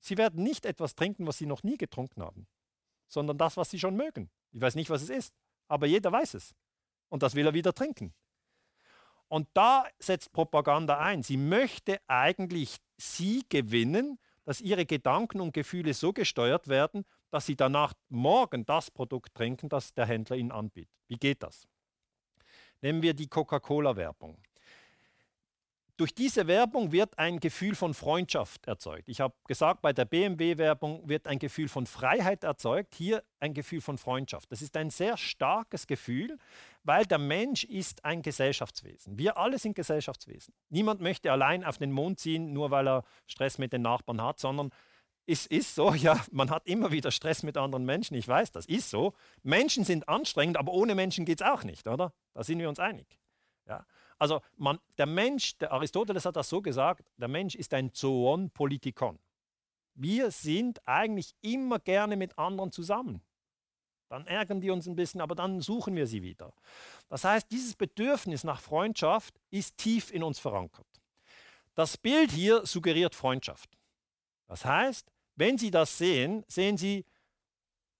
Sie 0.00 0.16
werden 0.16 0.42
nicht 0.42 0.64
etwas 0.64 0.94
trinken, 0.94 1.26
was 1.26 1.36
Sie 1.36 1.44
noch 1.44 1.62
nie 1.62 1.76
getrunken 1.76 2.22
haben, 2.22 2.46
sondern 3.08 3.36
das, 3.36 3.58
was 3.58 3.68
Sie 3.68 3.78
schon 3.78 3.94
mögen. 3.94 4.30
Ich 4.52 4.62
weiß 4.62 4.74
nicht, 4.74 4.88
was 4.88 5.02
es 5.02 5.10
ist, 5.10 5.34
aber 5.68 5.84
jeder 5.84 6.12
weiß 6.12 6.32
es. 6.32 6.54
Und 7.10 7.22
das 7.22 7.34
will 7.34 7.44
er 7.44 7.52
wieder 7.52 7.74
trinken. 7.74 8.14
Und 9.30 9.48
da 9.54 9.86
setzt 10.00 10.32
Propaganda 10.32 10.98
ein. 10.98 11.22
Sie 11.22 11.36
möchte 11.36 12.00
eigentlich 12.08 12.78
Sie 12.96 13.44
gewinnen, 13.48 14.18
dass 14.44 14.60
Ihre 14.60 14.84
Gedanken 14.86 15.40
und 15.40 15.54
Gefühle 15.54 15.94
so 15.94 16.12
gesteuert 16.12 16.66
werden, 16.66 17.04
dass 17.30 17.46
Sie 17.46 17.54
danach 17.54 17.94
morgen 18.08 18.66
das 18.66 18.90
Produkt 18.90 19.32
trinken, 19.34 19.68
das 19.68 19.94
der 19.94 20.06
Händler 20.06 20.34
Ihnen 20.34 20.50
anbietet. 20.50 20.90
Wie 21.06 21.16
geht 21.16 21.44
das? 21.44 21.68
Nehmen 22.82 23.02
wir 23.02 23.14
die 23.14 23.28
Coca-Cola-Werbung. 23.28 24.42
Durch 26.00 26.14
diese 26.14 26.46
Werbung 26.46 26.92
wird 26.92 27.18
ein 27.18 27.40
Gefühl 27.40 27.74
von 27.74 27.92
Freundschaft 27.92 28.66
erzeugt. 28.66 29.06
Ich 29.06 29.20
habe 29.20 29.34
gesagt, 29.46 29.82
bei 29.82 29.92
der 29.92 30.06
BMW-Werbung 30.06 31.06
wird 31.06 31.26
ein 31.26 31.38
Gefühl 31.38 31.68
von 31.68 31.84
Freiheit 31.84 32.42
erzeugt, 32.42 32.94
hier 32.94 33.22
ein 33.38 33.52
Gefühl 33.52 33.82
von 33.82 33.98
Freundschaft. 33.98 34.50
Das 34.50 34.62
ist 34.62 34.78
ein 34.78 34.88
sehr 34.88 35.18
starkes 35.18 35.86
Gefühl, 35.86 36.38
weil 36.84 37.04
der 37.04 37.18
Mensch 37.18 37.64
ist 37.64 38.02
ein 38.02 38.22
Gesellschaftswesen. 38.22 39.18
Wir 39.18 39.36
alle 39.36 39.58
sind 39.58 39.74
Gesellschaftswesen. 39.74 40.54
Niemand 40.70 41.02
möchte 41.02 41.30
allein 41.30 41.64
auf 41.64 41.76
den 41.76 41.92
Mond 41.92 42.18
ziehen, 42.18 42.54
nur 42.54 42.70
weil 42.70 42.88
er 42.88 43.04
Stress 43.26 43.58
mit 43.58 43.74
den 43.74 43.82
Nachbarn 43.82 44.22
hat, 44.22 44.38
sondern 44.38 44.70
es 45.26 45.44
ist 45.44 45.74
so, 45.74 45.92
ja, 45.92 46.18
man 46.32 46.48
hat 46.48 46.66
immer 46.66 46.92
wieder 46.92 47.10
Stress 47.10 47.42
mit 47.42 47.58
anderen 47.58 47.84
Menschen, 47.84 48.14
ich 48.14 48.26
weiß, 48.26 48.52
das 48.52 48.64
ist 48.64 48.88
so. 48.88 49.12
Menschen 49.42 49.84
sind 49.84 50.08
anstrengend, 50.08 50.56
aber 50.56 50.72
ohne 50.72 50.94
Menschen 50.94 51.26
geht 51.26 51.42
es 51.42 51.46
auch 51.46 51.62
nicht, 51.62 51.86
oder? 51.86 52.14
Da 52.32 52.42
sind 52.42 52.58
wir 52.58 52.70
uns 52.70 52.78
einig. 52.78 53.18
Ja? 53.68 53.84
Also 54.20 54.42
man, 54.58 54.78
der 54.98 55.06
Mensch, 55.06 55.56
der 55.56 55.72
Aristoteles 55.72 56.26
hat 56.26 56.36
das 56.36 56.50
so 56.50 56.60
gesagt, 56.60 57.10
der 57.16 57.28
Mensch 57.28 57.54
ist 57.54 57.72
ein 57.72 57.92
Zoon 57.94 58.50
Politikon. 58.50 59.18
Wir 59.94 60.30
sind 60.30 60.86
eigentlich 60.86 61.34
immer 61.40 61.78
gerne 61.78 62.16
mit 62.16 62.38
anderen 62.38 62.70
zusammen. 62.70 63.22
Dann 64.10 64.26
ärgern 64.26 64.60
die 64.60 64.70
uns 64.70 64.86
ein 64.86 64.94
bisschen, 64.94 65.22
aber 65.22 65.34
dann 65.34 65.62
suchen 65.62 65.96
wir 65.96 66.06
sie 66.06 66.22
wieder. 66.22 66.52
Das 67.08 67.24
heißt, 67.24 67.50
dieses 67.50 67.74
Bedürfnis 67.74 68.44
nach 68.44 68.60
Freundschaft 68.60 69.40
ist 69.50 69.78
tief 69.78 70.10
in 70.12 70.22
uns 70.22 70.38
verankert. 70.38 70.86
Das 71.74 71.96
Bild 71.96 72.30
hier 72.30 72.66
suggeriert 72.66 73.14
Freundschaft. 73.14 73.70
Das 74.48 74.66
heißt, 74.66 75.10
wenn 75.36 75.56
Sie 75.56 75.70
das 75.70 75.96
sehen, 75.96 76.44
sehen 76.46 76.76
Sie, 76.76 77.06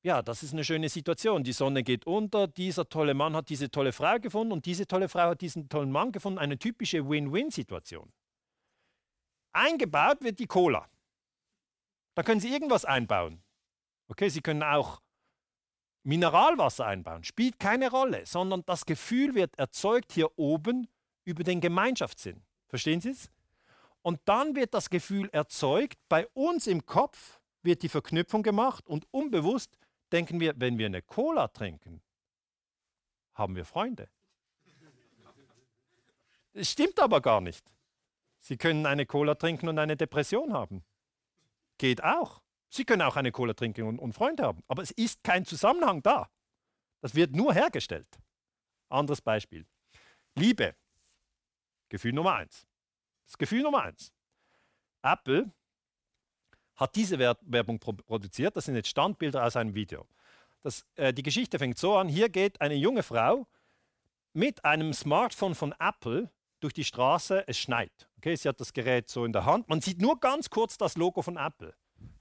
ja, 0.02 0.22
das 0.22 0.42
ist 0.42 0.52
eine 0.52 0.64
schöne 0.64 0.88
Situation. 0.88 1.44
Die 1.44 1.52
Sonne 1.52 1.82
geht 1.82 2.06
unter, 2.06 2.48
dieser 2.48 2.88
tolle 2.88 3.14
Mann 3.14 3.36
hat 3.36 3.50
diese 3.50 3.70
tolle 3.70 3.92
Frau 3.92 4.18
gefunden 4.18 4.52
und 4.52 4.64
diese 4.66 4.86
tolle 4.86 5.08
Frau 5.08 5.30
hat 5.30 5.40
diesen 5.40 5.68
tollen 5.68 5.90
Mann 5.90 6.12
gefunden. 6.12 6.38
Eine 6.38 6.58
typische 6.58 7.08
Win-Win-Situation. 7.08 8.10
Eingebaut 9.52 10.22
wird 10.22 10.38
die 10.38 10.46
Cola. 10.46 10.88
Da 12.14 12.22
können 12.22 12.40
Sie 12.40 12.52
irgendwas 12.52 12.84
einbauen. 12.84 13.42
Okay, 14.08 14.28
Sie 14.28 14.40
können 14.40 14.62
auch 14.62 15.00
Mineralwasser 16.02 16.86
einbauen. 16.86 17.24
Spielt 17.24 17.58
keine 17.58 17.90
Rolle, 17.90 18.24
sondern 18.24 18.64
das 18.64 18.86
Gefühl 18.86 19.34
wird 19.34 19.58
erzeugt 19.58 20.12
hier 20.12 20.38
oben 20.38 20.88
über 21.24 21.44
den 21.44 21.60
Gemeinschaftssinn. 21.60 22.42
Verstehen 22.68 23.00
Sie 23.00 23.10
es? 23.10 23.30
Und 24.02 24.20
dann 24.24 24.56
wird 24.56 24.72
das 24.72 24.88
Gefühl 24.88 25.28
erzeugt, 25.32 25.98
bei 26.08 26.26
uns 26.28 26.66
im 26.66 26.86
Kopf 26.86 27.38
wird 27.62 27.82
die 27.82 27.88
Verknüpfung 27.90 28.42
gemacht 28.42 28.88
und 28.88 29.06
unbewusst 29.10 29.76
denken 30.12 30.40
wir, 30.40 30.54
wenn 30.56 30.78
wir 30.78 30.86
eine 30.86 31.02
Cola 31.02 31.48
trinken, 31.48 32.02
haben 33.34 33.56
wir 33.56 33.64
Freunde. 33.64 34.08
Das 36.52 36.70
stimmt 36.70 36.98
aber 36.98 37.20
gar 37.20 37.40
nicht. 37.40 37.64
Sie 38.40 38.56
können 38.56 38.86
eine 38.86 39.06
Cola 39.06 39.34
trinken 39.34 39.68
und 39.68 39.78
eine 39.78 39.96
Depression 39.96 40.52
haben. 40.52 40.84
Geht 41.78 42.02
auch. 42.02 42.42
Sie 42.68 42.84
können 42.84 43.02
auch 43.02 43.16
eine 43.16 43.32
Cola 43.32 43.54
trinken 43.54 43.86
und, 43.86 43.98
und 43.98 44.12
Freunde 44.12 44.44
haben. 44.44 44.62
Aber 44.68 44.82
es 44.82 44.90
ist 44.92 45.22
kein 45.22 45.44
Zusammenhang 45.44 46.02
da. 46.02 46.30
Das 47.00 47.14
wird 47.14 47.34
nur 47.34 47.52
hergestellt. 47.54 48.20
Anderes 48.88 49.20
Beispiel. 49.20 49.66
Liebe. 50.34 50.74
Gefühl 51.88 52.12
Nummer 52.12 52.34
eins. 52.34 52.66
Das 53.26 53.38
Gefühl 53.38 53.62
Nummer 53.62 53.82
eins. 53.82 54.12
Apple 55.02 55.52
hat 56.80 56.96
diese 56.96 57.18
Werbung 57.18 57.78
produziert. 57.78 58.56
Das 58.56 58.64
sind 58.64 58.74
jetzt 58.74 58.88
Standbilder 58.88 59.44
aus 59.44 59.54
einem 59.54 59.74
Video. 59.74 60.06
Das, 60.62 60.84
äh, 60.96 61.12
die 61.12 61.22
Geschichte 61.22 61.58
fängt 61.58 61.78
so 61.78 61.96
an: 61.96 62.08
Hier 62.08 62.30
geht 62.30 62.60
eine 62.60 62.74
junge 62.74 63.02
Frau 63.02 63.46
mit 64.32 64.64
einem 64.64 64.94
Smartphone 64.94 65.54
von 65.54 65.74
Apple 65.78 66.30
durch 66.60 66.72
die 66.72 66.84
Straße. 66.84 67.44
Es 67.46 67.58
schneit. 67.58 68.08
Okay, 68.16 68.34
sie 68.34 68.48
hat 68.48 68.60
das 68.60 68.72
Gerät 68.72 69.10
so 69.10 69.24
in 69.24 69.32
der 69.32 69.44
Hand. 69.44 69.68
Man 69.68 69.80
sieht 69.80 70.00
nur 70.00 70.18
ganz 70.18 70.48
kurz 70.48 70.78
das 70.78 70.96
Logo 70.96 71.22
von 71.22 71.36
Apple. 71.36 71.74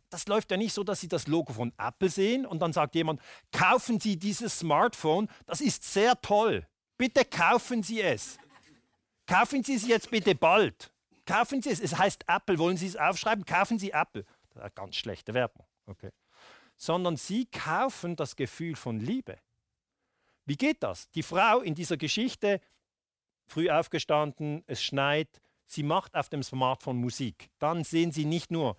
Das 0.10 0.28
läuft 0.28 0.52
ja 0.52 0.58
nicht 0.58 0.74
so, 0.74 0.84
dass 0.84 1.02
Sie 1.02 1.08
das 1.08 1.28
Logo 1.28 1.54
von 1.54 1.72
Apple 1.78 2.10
sehen 2.10 2.46
und 2.46 2.60
dann 2.62 2.74
sagt 2.74 2.96
jemand: 2.96 3.22
Kaufen 3.52 4.00
Sie 4.00 4.18
dieses 4.18 4.60
Smartphone, 4.60 5.30
das 5.46 5.62
ist 5.62 5.84
sehr 5.84 6.20
toll. 6.22 6.68
Bitte 6.98 7.24
kaufen 7.24 7.82
Sie 7.82 8.02
es. 8.02 8.38
Kaufen 9.26 9.64
Sie 9.64 9.76
es 9.76 9.88
jetzt 9.88 10.10
bitte 10.12 10.36
bald. 10.36 10.92
Kaufen 11.26 11.62
Sie 11.62 11.70
es. 11.70 11.80
Es 11.80 11.98
heißt 11.98 12.26
Apple. 12.28 12.58
Wollen 12.58 12.76
Sie 12.76 12.88
es 12.88 12.96
aufschreiben? 12.98 13.46
Kaufen 13.46 13.78
Sie 13.78 13.92
Apple 13.92 14.26
ganz 14.76 14.96
schlechte 14.96 15.34
Werbung. 15.34 15.66
Okay. 15.86 16.12
Sondern 16.76 17.18
sie 17.18 17.46
kaufen 17.46 18.16
das 18.16 18.36
Gefühl 18.36 18.76
von 18.76 19.00
Liebe. 19.00 19.38
Wie 20.46 20.58
geht 20.58 20.82
das? 20.82 21.10
Die 21.12 21.24
Frau 21.24 21.60
in 21.62 21.76
dieser 21.76 21.98
Geschichte, 21.98 22.60
früh 23.46 23.70
aufgestanden, 23.70 24.64
es 24.68 24.84
schneit, 24.84 25.42
sie 25.66 25.84
macht 25.84 26.16
auf 26.16 26.30
dem 26.30 26.44
Smartphone 26.44 26.98
Musik. 26.98 27.50
Dann 27.60 27.84
sehen 27.84 28.12
sie 28.12 28.26
nicht 28.26 28.50
nur 28.50 28.78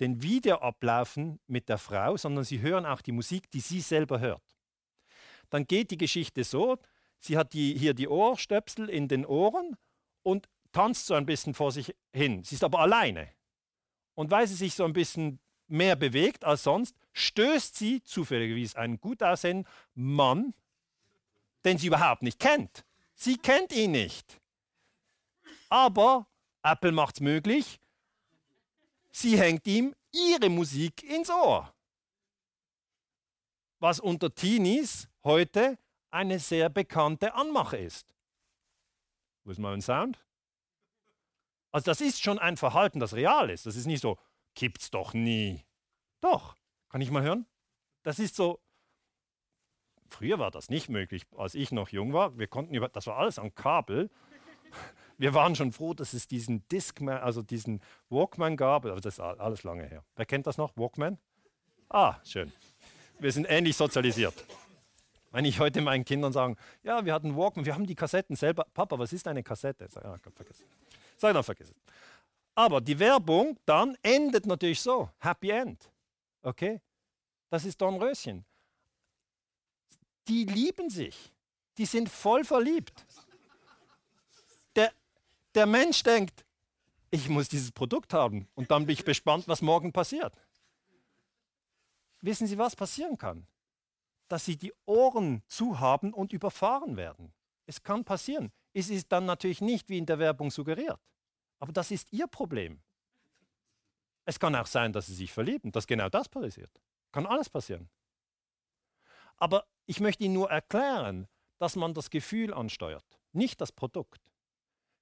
den 0.00 0.22
Video 0.22 0.58
mit 1.46 1.68
der 1.68 1.78
Frau, 1.78 2.16
sondern 2.16 2.44
sie 2.44 2.60
hören 2.60 2.84
auch 2.84 3.00
die 3.00 3.12
Musik, 3.12 3.50
die 3.50 3.60
sie 3.60 3.80
selber 3.80 4.20
hört. 4.20 4.42
Dann 5.50 5.66
geht 5.66 5.90
die 5.90 5.96
Geschichte 5.96 6.44
so, 6.44 6.78
sie 7.18 7.36
hat 7.36 7.52
die, 7.52 7.78
hier 7.78 7.94
die 7.94 8.08
Ohrstöpsel 8.08 8.90
in 8.90 9.08
den 9.08 9.24
Ohren 9.24 9.76
und 10.22 10.48
tanzt 10.72 11.06
so 11.06 11.14
ein 11.14 11.26
bisschen 11.26 11.54
vor 11.54 11.72
sich 11.72 11.94
hin. 12.12 12.44
Sie 12.44 12.56
ist 12.56 12.64
aber 12.64 12.80
alleine. 12.80 13.28
Und 14.16 14.32
weil 14.32 14.48
sie 14.48 14.54
sich 14.54 14.74
so 14.74 14.84
ein 14.84 14.92
bisschen 14.92 15.38
mehr 15.68 15.94
bewegt 15.94 16.44
als 16.44 16.64
sonst, 16.64 16.96
stößt 17.12 17.76
sie 17.76 18.02
zufälligerweise 18.02 18.76
einen 18.78 18.98
gut 18.98 19.22
aussehenden 19.22 19.70
Mann, 19.94 20.54
den 21.64 21.78
sie 21.78 21.86
überhaupt 21.86 22.22
nicht 22.22 22.40
kennt. 22.40 22.84
Sie 23.14 23.36
kennt 23.36 23.72
ihn 23.72 23.92
nicht. 23.92 24.40
Aber 25.68 26.26
Apple 26.62 26.92
macht 26.92 27.16
es 27.16 27.20
möglich, 27.20 27.78
sie 29.10 29.38
hängt 29.38 29.66
ihm 29.66 29.94
ihre 30.12 30.48
Musik 30.48 31.02
ins 31.02 31.30
Ohr. 31.30 31.72
Was 33.78 34.00
unter 34.00 34.34
Teenies 34.34 35.08
heute 35.24 35.78
eine 36.10 36.38
sehr 36.38 36.70
bekannte 36.70 37.34
Anmache 37.34 37.76
ist. 37.76 38.06
Wo 39.44 39.50
ist 39.50 39.58
mein 39.58 39.82
Sound? 39.82 40.18
Also 41.76 41.90
das 41.90 42.00
ist 42.00 42.22
schon 42.22 42.38
ein 42.38 42.56
Verhalten, 42.56 43.00
das 43.00 43.12
real 43.12 43.50
ist. 43.50 43.66
Das 43.66 43.76
ist 43.76 43.84
nicht 43.84 44.00
so, 44.00 44.16
gibt's 44.54 44.90
doch 44.90 45.12
nie. 45.12 45.62
Doch, 46.22 46.56
kann 46.88 47.02
ich 47.02 47.10
mal 47.10 47.22
hören? 47.22 47.44
Das 48.02 48.18
ist 48.18 48.34
so, 48.34 48.60
früher 50.08 50.38
war 50.38 50.50
das 50.50 50.70
nicht 50.70 50.88
möglich, 50.88 51.24
als 51.36 51.54
ich 51.54 51.72
noch 51.72 51.90
jung 51.90 52.14
war. 52.14 52.38
Wir 52.38 52.46
konnten 52.46 52.72
über, 52.72 52.88
das 52.88 53.06
war 53.06 53.18
alles 53.18 53.38
an 53.38 53.54
Kabel. 53.54 54.08
Wir 55.18 55.34
waren 55.34 55.54
schon 55.54 55.70
froh, 55.70 55.92
dass 55.92 56.14
es 56.14 56.26
diesen 56.26 56.66
Discman, 56.68 57.18
also 57.18 57.42
diesen 57.42 57.82
Walkman 58.08 58.56
gab. 58.56 58.86
Aber 58.86 58.98
das 58.98 59.18
ist 59.18 59.20
alles 59.20 59.62
lange 59.62 59.86
her. 59.86 60.02
Wer 60.14 60.24
kennt 60.24 60.46
das 60.46 60.56
noch? 60.56 60.74
Walkman? 60.78 61.18
Ah, 61.90 62.16
schön. 62.24 62.54
Wir 63.18 63.32
sind 63.32 63.44
ähnlich 63.50 63.76
sozialisiert. 63.76 64.46
Wenn 65.30 65.44
ich 65.44 65.60
heute 65.60 65.82
meinen 65.82 66.06
Kindern 66.06 66.32
sage, 66.32 66.56
ja, 66.82 67.04
wir 67.04 67.12
hatten 67.12 67.36
Walkman, 67.36 67.66
wir 67.66 67.74
haben 67.74 67.86
die 67.86 67.94
Kassetten 67.94 68.34
selber. 68.34 68.66
Papa, 68.72 68.98
was 68.98 69.12
ist 69.12 69.28
eine 69.28 69.42
Kassette? 69.42 69.88
Sag, 69.90 70.06
ah, 70.06 70.16
Gott, 70.22 70.34
vergessen. 70.34 70.64
Sei 71.16 71.32
dann 71.32 71.42
vergessen. 71.42 71.74
Aber 72.54 72.80
die 72.80 72.98
Werbung 72.98 73.58
dann 73.66 73.96
endet 74.02 74.46
natürlich 74.46 74.80
so. 74.80 75.10
Happy 75.18 75.50
End. 75.50 75.90
Okay? 76.42 76.80
Das 77.50 77.64
ist 77.64 77.80
Dornröschen. 77.80 78.44
Die 80.28 80.44
lieben 80.44 80.90
sich. 80.90 81.32
Die 81.78 81.86
sind 81.86 82.08
voll 82.08 82.44
verliebt. 82.44 83.04
Der, 84.74 84.92
der 85.54 85.66
Mensch 85.66 86.02
denkt, 86.02 86.44
ich 87.10 87.28
muss 87.28 87.48
dieses 87.48 87.70
Produkt 87.70 88.12
haben 88.12 88.48
und 88.54 88.70
dann 88.70 88.86
bin 88.86 88.94
ich 88.94 89.04
gespannt, 89.04 89.46
was 89.46 89.62
morgen 89.62 89.92
passiert. 89.92 90.34
Wissen 92.20 92.46
Sie, 92.46 92.58
was 92.58 92.74
passieren 92.74 93.16
kann? 93.16 93.46
dass 94.28 94.44
sie 94.44 94.56
die 94.56 94.72
Ohren 94.86 95.42
zu 95.46 95.80
haben 95.80 96.12
und 96.12 96.32
überfahren 96.32 96.96
werden. 96.96 97.32
Es 97.66 97.82
kann 97.82 98.04
passieren. 98.04 98.52
Es 98.78 98.90
ist 98.90 99.10
dann 99.10 99.24
natürlich 99.24 99.62
nicht 99.62 99.88
wie 99.88 99.96
in 99.96 100.04
der 100.04 100.18
Werbung 100.18 100.50
suggeriert. 100.50 101.00
Aber 101.60 101.72
das 101.72 101.90
ist 101.90 102.12
ihr 102.12 102.26
Problem. 102.26 102.82
Es 104.26 104.38
kann 104.38 104.54
auch 104.54 104.66
sein, 104.66 104.92
dass 104.92 105.06
sie 105.06 105.14
sich 105.14 105.32
verlieben, 105.32 105.72
dass 105.72 105.86
genau 105.86 106.10
das 106.10 106.28
passiert. 106.28 106.70
Kann 107.10 107.24
alles 107.24 107.48
passieren. 107.48 107.88
Aber 109.38 109.64
ich 109.86 109.98
möchte 110.00 110.24
Ihnen 110.24 110.34
nur 110.34 110.50
erklären, 110.50 111.26
dass 111.56 111.74
man 111.74 111.94
das 111.94 112.10
Gefühl 112.10 112.52
ansteuert, 112.52 113.18
nicht 113.32 113.62
das 113.62 113.72
Produkt. 113.72 114.20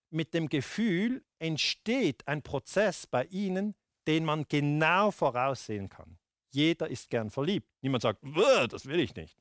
Mit 0.09 0.35
dem 0.35 0.49
Gefühl 0.49 1.25
entsteht 1.41 2.29
ein 2.29 2.43
Prozess 2.43 3.09
bei 3.09 3.25
Ihnen, 3.25 3.75
den 4.07 4.25
man 4.25 4.45
genau 4.49 5.11
voraussehen 5.11 5.89
kann. 5.89 6.17
Jeder 6.53 6.89
ist 6.89 7.11
gern 7.11 7.29
verliebt. 7.29 7.69
Niemand 7.81 8.03
sagt, 8.03 8.23
das 8.71 8.87
will 8.87 9.01
ich 9.01 9.17
nicht. 9.17 9.37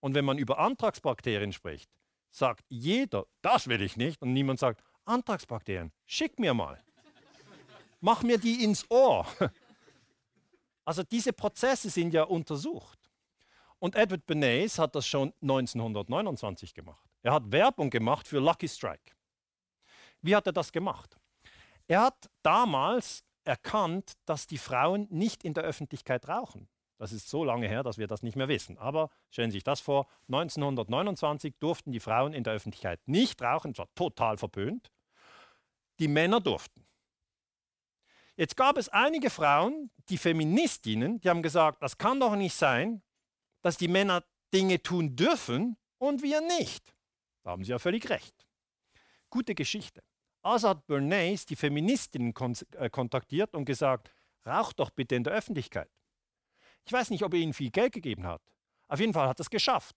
Und 0.00 0.14
wenn 0.14 0.24
man 0.24 0.38
über 0.38 0.58
Antragsbakterien 0.58 1.52
spricht, 1.52 1.90
sagt 2.30 2.64
jeder, 2.68 3.26
das 3.42 3.68
will 3.68 3.82
ich 3.82 3.96
nicht. 3.96 4.20
Und 4.22 4.32
niemand 4.32 4.58
sagt, 4.58 4.82
Antragsbakterien, 5.04 5.92
schick 6.06 6.38
mir 6.38 6.54
mal. 6.54 6.82
Mach 8.00 8.22
mir 8.22 8.38
die 8.38 8.62
ins 8.62 8.88
Ohr. 8.90 9.26
Also 10.84 11.02
diese 11.02 11.32
Prozesse 11.32 11.90
sind 11.90 12.14
ja 12.14 12.22
untersucht. 12.22 12.98
Und 13.78 13.94
Edward 13.94 14.24
Bernays 14.26 14.78
hat 14.78 14.94
das 14.94 15.06
schon 15.06 15.32
1929 15.42 16.74
gemacht. 16.74 17.08
Er 17.22 17.32
hat 17.34 17.50
Werbung 17.52 17.90
gemacht 17.90 18.26
für 18.26 18.38
Lucky 18.38 18.68
Strike. 18.68 19.12
Wie 20.22 20.34
hat 20.34 20.46
er 20.46 20.52
das 20.52 20.72
gemacht? 20.72 21.18
Er 21.86 22.02
hat 22.02 22.30
damals 22.42 23.24
erkannt, 23.44 24.12
dass 24.24 24.46
die 24.46 24.58
Frauen 24.58 25.06
nicht 25.10 25.44
in 25.44 25.54
der 25.54 25.64
Öffentlichkeit 25.64 26.28
rauchen. 26.28 26.68
Das 26.98 27.12
ist 27.12 27.28
so 27.28 27.44
lange 27.44 27.68
her, 27.68 27.84
dass 27.84 27.96
wir 27.96 28.08
das 28.08 28.22
nicht 28.22 28.36
mehr 28.36 28.48
wissen. 28.48 28.76
Aber 28.76 29.10
stellen 29.30 29.50
Sie 29.50 29.56
sich 29.56 29.64
das 29.64 29.80
vor, 29.80 30.08
1929 30.26 31.54
durften 31.58 31.92
die 31.92 32.00
Frauen 32.00 32.34
in 32.34 32.42
der 32.42 32.52
Öffentlichkeit 32.52 33.00
nicht 33.06 33.40
rauchen, 33.40 33.72
das 33.72 33.78
war 33.78 33.94
total 33.94 34.36
verpönt. 34.36 34.90
Die 36.00 36.08
Männer 36.08 36.40
durften. 36.40 36.84
Jetzt 38.36 38.56
gab 38.56 38.76
es 38.76 38.88
einige 38.88 39.30
Frauen, 39.30 39.90
die 40.08 40.18
Feministinnen, 40.18 41.20
die 41.20 41.28
haben 41.28 41.42
gesagt, 41.42 41.82
das 41.82 41.98
kann 41.98 42.20
doch 42.20 42.36
nicht 42.36 42.54
sein, 42.54 43.02
dass 43.62 43.76
die 43.76 43.88
Männer 43.88 44.24
Dinge 44.52 44.82
tun 44.82 45.16
dürfen 45.16 45.76
und 45.98 46.22
wir 46.22 46.40
nicht. 46.40 46.94
Da 47.42 47.50
haben 47.50 47.64
sie 47.64 47.70
ja 47.70 47.78
völlig 47.78 48.08
recht. 48.10 48.46
Gute 49.30 49.54
Geschichte. 49.54 50.02
Hat 50.44 50.86
Bernays 50.86 51.46
die 51.46 51.56
Feministinnen 51.56 52.32
äh, 52.76 52.88
kontaktiert 52.88 53.54
und 53.54 53.64
gesagt, 53.64 54.10
rauch 54.46 54.72
doch 54.72 54.90
bitte 54.90 55.16
in 55.16 55.24
der 55.24 55.34
Öffentlichkeit. 55.34 55.90
Ich 56.88 56.92
weiß 56.94 57.10
nicht, 57.10 57.22
ob 57.22 57.34
er 57.34 57.40
ihnen 57.40 57.52
viel 57.52 57.70
Geld 57.70 57.92
gegeben 57.92 58.26
hat. 58.26 58.40
Auf 58.88 58.98
jeden 58.98 59.12
Fall 59.12 59.28
hat 59.28 59.38
er 59.38 59.42
es 59.42 59.50
geschafft. 59.50 59.94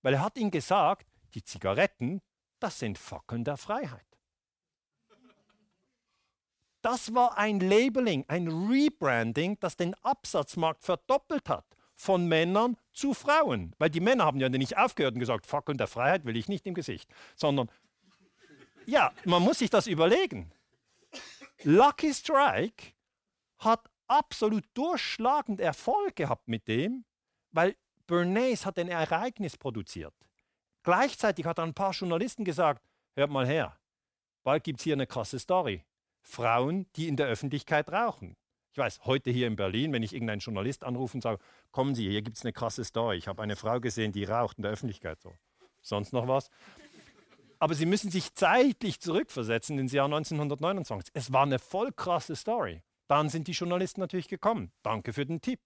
Weil 0.00 0.14
er 0.14 0.22
hat 0.22 0.38
ihnen 0.38 0.52
gesagt, 0.52 1.10
die 1.34 1.42
Zigaretten, 1.42 2.22
das 2.60 2.78
sind 2.78 2.98
Fackeln 2.98 3.42
der 3.42 3.56
Freiheit. 3.56 4.06
Das 6.82 7.12
war 7.14 7.36
ein 7.36 7.58
Labeling, 7.58 8.24
ein 8.28 8.46
Rebranding, 8.46 9.58
das 9.58 9.76
den 9.76 9.92
Absatzmarkt 10.04 10.84
verdoppelt 10.84 11.48
hat. 11.48 11.66
Von 11.96 12.28
Männern 12.28 12.76
zu 12.92 13.12
Frauen. 13.12 13.74
Weil 13.78 13.90
die 13.90 13.98
Männer 13.98 14.24
haben 14.24 14.38
ja 14.38 14.48
nicht 14.48 14.78
aufgehört 14.78 15.14
und 15.14 15.20
gesagt, 15.20 15.46
Fackeln 15.46 15.78
der 15.78 15.88
Freiheit 15.88 16.24
will 16.26 16.36
ich 16.36 16.46
nicht 16.46 16.64
im 16.64 16.74
Gesicht. 16.74 17.10
Sondern, 17.34 17.68
ja, 18.86 19.12
man 19.24 19.42
muss 19.42 19.58
sich 19.58 19.70
das 19.70 19.88
überlegen. 19.88 20.52
Lucky 21.64 22.14
Strike 22.14 22.92
hat 23.58 23.89
absolut 24.10 24.64
durchschlagend 24.74 25.60
Erfolg 25.60 26.16
gehabt 26.16 26.48
mit 26.48 26.66
dem, 26.68 27.04
weil 27.52 27.76
Bernays 28.06 28.66
hat 28.66 28.78
ein 28.78 28.88
Ereignis 28.88 29.56
produziert. 29.56 30.14
Gleichzeitig 30.82 31.46
hat 31.46 31.58
ein 31.58 31.74
paar 31.74 31.92
Journalisten 31.92 32.44
gesagt, 32.44 32.82
hört 33.14 33.30
mal 33.30 33.46
her, 33.46 33.78
bald 34.42 34.64
gibt 34.64 34.80
es 34.80 34.84
hier 34.84 34.94
eine 34.94 35.06
krasse 35.06 35.38
Story. 35.38 35.84
Frauen, 36.22 36.86
die 36.96 37.08
in 37.08 37.16
der 37.16 37.28
Öffentlichkeit 37.28 37.90
rauchen. 37.90 38.36
Ich 38.72 38.78
weiß, 38.78 39.00
heute 39.04 39.30
hier 39.30 39.46
in 39.46 39.56
Berlin, 39.56 39.92
wenn 39.92 40.02
ich 40.02 40.12
irgendeinen 40.12 40.40
Journalist 40.40 40.84
anrufe 40.84 41.16
und 41.16 41.22
sage, 41.22 41.40
kommen 41.70 41.94
Sie, 41.94 42.08
hier 42.08 42.22
gibt 42.22 42.36
es 42.36 42.44
eine 42.44 42.52
krasse 42.52 42.84
Story. 42.84 43.16
Ich 43.16 43.26
habe 43.26 43.42
eine 43.42 43.56
Frau 43.56 43.80
gesehen, 43.80 44.12
die 44.12 44.24
raucht 44.24 44.58
in 44.58 44.62
der 44.62 44.72
Öffentlichkeit. 44.72 45.20
So. 45.20 45.34
Sonst 45.80 46.12
noch 46.12 46.28
was? 46.28 46.50
Aber 47.58 47.74
Sie 47.74 47.86
müssen 47.86 48.10
sich 48.10 48.34
zeitlich 48.34 49.00
zurückversetzen 49.00 49.78
ins 49.78 49.92
Jahr 49.92 50.06
1929. 50.06 51.12
Es 51.14 51.32
war 51.32 51.42
eine 51.42 51.58
voll 51.58 51.92
krasse 51.92 52.36
Story. 52.36 52.82
Dann 53.10 53.28
sind 53.28 53.48
die 53.48 53.52
Journalisten 53.52 54.00
natürlich 54.00 54.28
gekommen. 54.28 54.70
Danke 54.84 55.12
für 55.12 55.26
den 55.26 55.40
Tipp. 55.40 55.58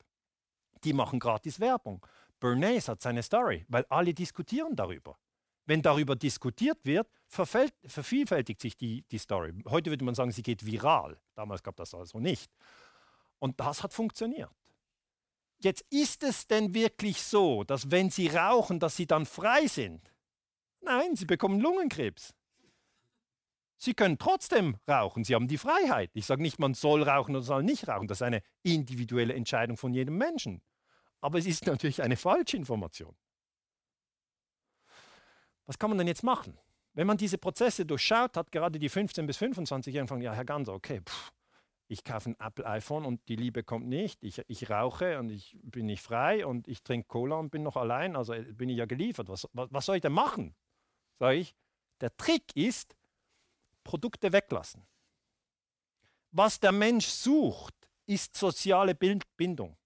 Die 0.82 0.94
machen 0.94 1.18
gratis 1.20 1.60
Werbung. 1.60 2.04
Bernays 2.40 2.88
hat 2.88 3.02
seine 3.02 3.22
Story, 3.22 3.66
weil 3.68 3.84
alle 3.90 4.14
diskutieren 4.14 4.74
darüber. 4.74 5.18
Wenn 5.66 5.82
darüber 5.82 6.16
diskutiert 6.16 6.78
wird, 6.84 7.06
vervielfältigt 7.26 8.62
sich 8.62 8.78
die, 8.78 9.02
die 9.10 9.18
Story. 9.18 9.52
Heute 9.68 9.90
würde 9.90 10.06
man 10.06 10.14
sagen, 10.14 10.32
sie 10.32 10.42
geht 10.42 10.64
viral. 10.64 11.20
Damals 11.34 11.62
gab 11.62 11.76
das 11.76 11.92
also 11.92 12.18
nicht. 12.18 12.50
Und 13.40 13.60
das 13.60 13.82
hat 13.82 13.92
funktioniert. 13.92 14.50
Jetzt 15.58 15.84
ist 15.90 16.22
es 16.22 16.46
denn 16.46 16.72
wirklich 16.72 17.20
so, 17.22 17.62
dass 17.62 17.90
wenn 17.90 18.08
sie 18.08 18.28
rauchen, 18.28 18.80
dass 18.80 18.96
sie 18.96 19.06
dann 19.06 19.26
frei 19.26 19.66
sind? 19.66 20.10
Nein, 20.80 21.14
sie 21.14 21.26
bekommen 21.26 21.60
Lungenkrebs. 21.60 22.34
Sie 23.84 23.92
können 23.92 24.16
trotzdem 24.16 24.78
rauchen, 24.88 25.24
sie 25.24 25.34
haben 25.34 25.46
die 25.46 25.58
Freiheit. 25.58 26.10
Ich 26.14 26.24
sage 26.24 26.40
nicht, 26.40 26.58
man 26.58 26.72
soll 26.72 27.02
rauchen 27.02 27.36
oder 27.36 27.44
soll 27.44 27.62
nicht 27.62 27.86
rauchen. 27.86 28.08
Das 28.08 28.16
ist 28.18 28.22
eine 28.22 28.40
individuelle 28.62 29.34
Entscheidung 29.34 29.76
von 29.76 29.92
jedem 29.92 30.16
Menschen. 30.16 30.62
Aber 31.20 31.38
es 31.38 31.44
ist 31.44 31.66
natürlich 31.66 32.02
eine 32.02 32.16
falsche 32.16 32.56
Information. 32.56 33.14
Was 35.66 35.78
kann 35.78 35.90
man 35.90 35.98
denn 35.98 36.06
jetzt 36.06 36.22
machen? 36.22 36.56
Wenn 36.94 37.06
man 37.06 37.18
diese 37.18 37.36
Prozesse 37.36 37.84
durchschaut 37.84 38.38
hat, 38.38 38.50
gerade 38.50 38.78
die 38.78 38.88
15- 38.88 39.26
bis 39.26 39.36
25-Jährigen, 39.36 40.22
ja, 40.22 40.32
Herr 40.32 40.46
Ganser, 40.46 40.72
okay, 40.72 41.02
pff, 41.02 41.32
ich 41.86 42.04
kaufe 42.04 42.30
ein 42.30 42.36
Apple 42.40 42.64
iPhone 42.64 43.04
und 43.04 43.28
die 43.28 43.36
Liebe 43.36 43.64
kommt 43.64 43.86
nicht. 43.86 44.24
Ich, 44.24 44.40
ich 44.46 44.70
rauche 44.70 45.18
und 45.18 45.28
ich 45.28 45.58
bin 45.62 45.84
nicht 45.84 46.00
frei 46.00 46.46
und 46.46 46.68
ich 46.68 46.82
trinke 46.82 47.06
Cola 47.06 47.36
und 47.36 47.50
bin 47.50 47.62
noch 47.62 47.76
allein, 47.76 48.16
also 48.16 48.32
bin 48.54 48.70
ich 48.70 48.78
ja 48.78 48.86
geliefert. 48.86 49.28
Was, 49.28 49.46
was, 49.52 49.68
was 49.70 49.84
soll 49.84 49.96
ich 49.96 50.02
denn 50.02 50.12
machen? 50.12 50.54
Sage 51.18 51.36
ich, 51.36 51.54
der 52.00 52.16
Trick 52.16 52.44
ist, 52.56 52.96
Produkte 53.84 54.32
weglassen. 54.32 54.86
Was 56.32 56.58
der 56.58 56.72
Mensch 56.72 57.06
sucht, 57.06 57.74
ist 58.06 58.36
soziale 58.36 58.94
Bindung. 58.94 59.76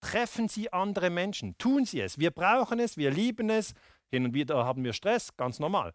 Treffen 0.00 0.48
Sie 0.48 0.70
andere 0.70 1.08
Menschen, 1.08 1.56
tun 1.56 1.86
Sie 1.86 2.00
es. 2.00 2.18
Wir 2.18 2.30
brauchen 2.30 2.78
es, 2.78 2.98
wir 2.98 3.10
lieben 3.10 3.48
es, 3.48 3.72
hin 4.10 4.26
und 4.26 4.34
wieder 4.34 4.64
haben 4.64 4.84
wir 4.84 4.92
Stress, 4.92 5.34
ganz 5.36 5.58
normal. 5.58 5.94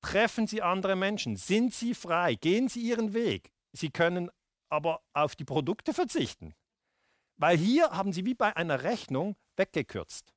Treffen 0.00 0.46
Sie 0.46 0.62
andere 0.62 0.94
Menschen, 0.94 1.36
sind 1.36 1.74
Sie 1.74 1.94
frei, 1.94 2.36
gehen 2.36 2.68
Sie 2.68 2.80
Ihren 2.80 3.14
Weg. 3.14 3.50
Sie 3.72 3.90
können 3.90 4.30
aber 4.68 5.02
auf 5.12 5.34
die 5.34 5.44
Produkte 5.44 5.92
verzichten. 5.92 6.54
Weil 7.36 7.56
hier 7.58 7.90
haben 7.90 8.12
Sie 8.12 8.24
wie 8.24 8.34
bei 8.34 8.56
einer 8.56 8.84
Rechnung 8.84 9.36
weggekürzt. 9.56 10.32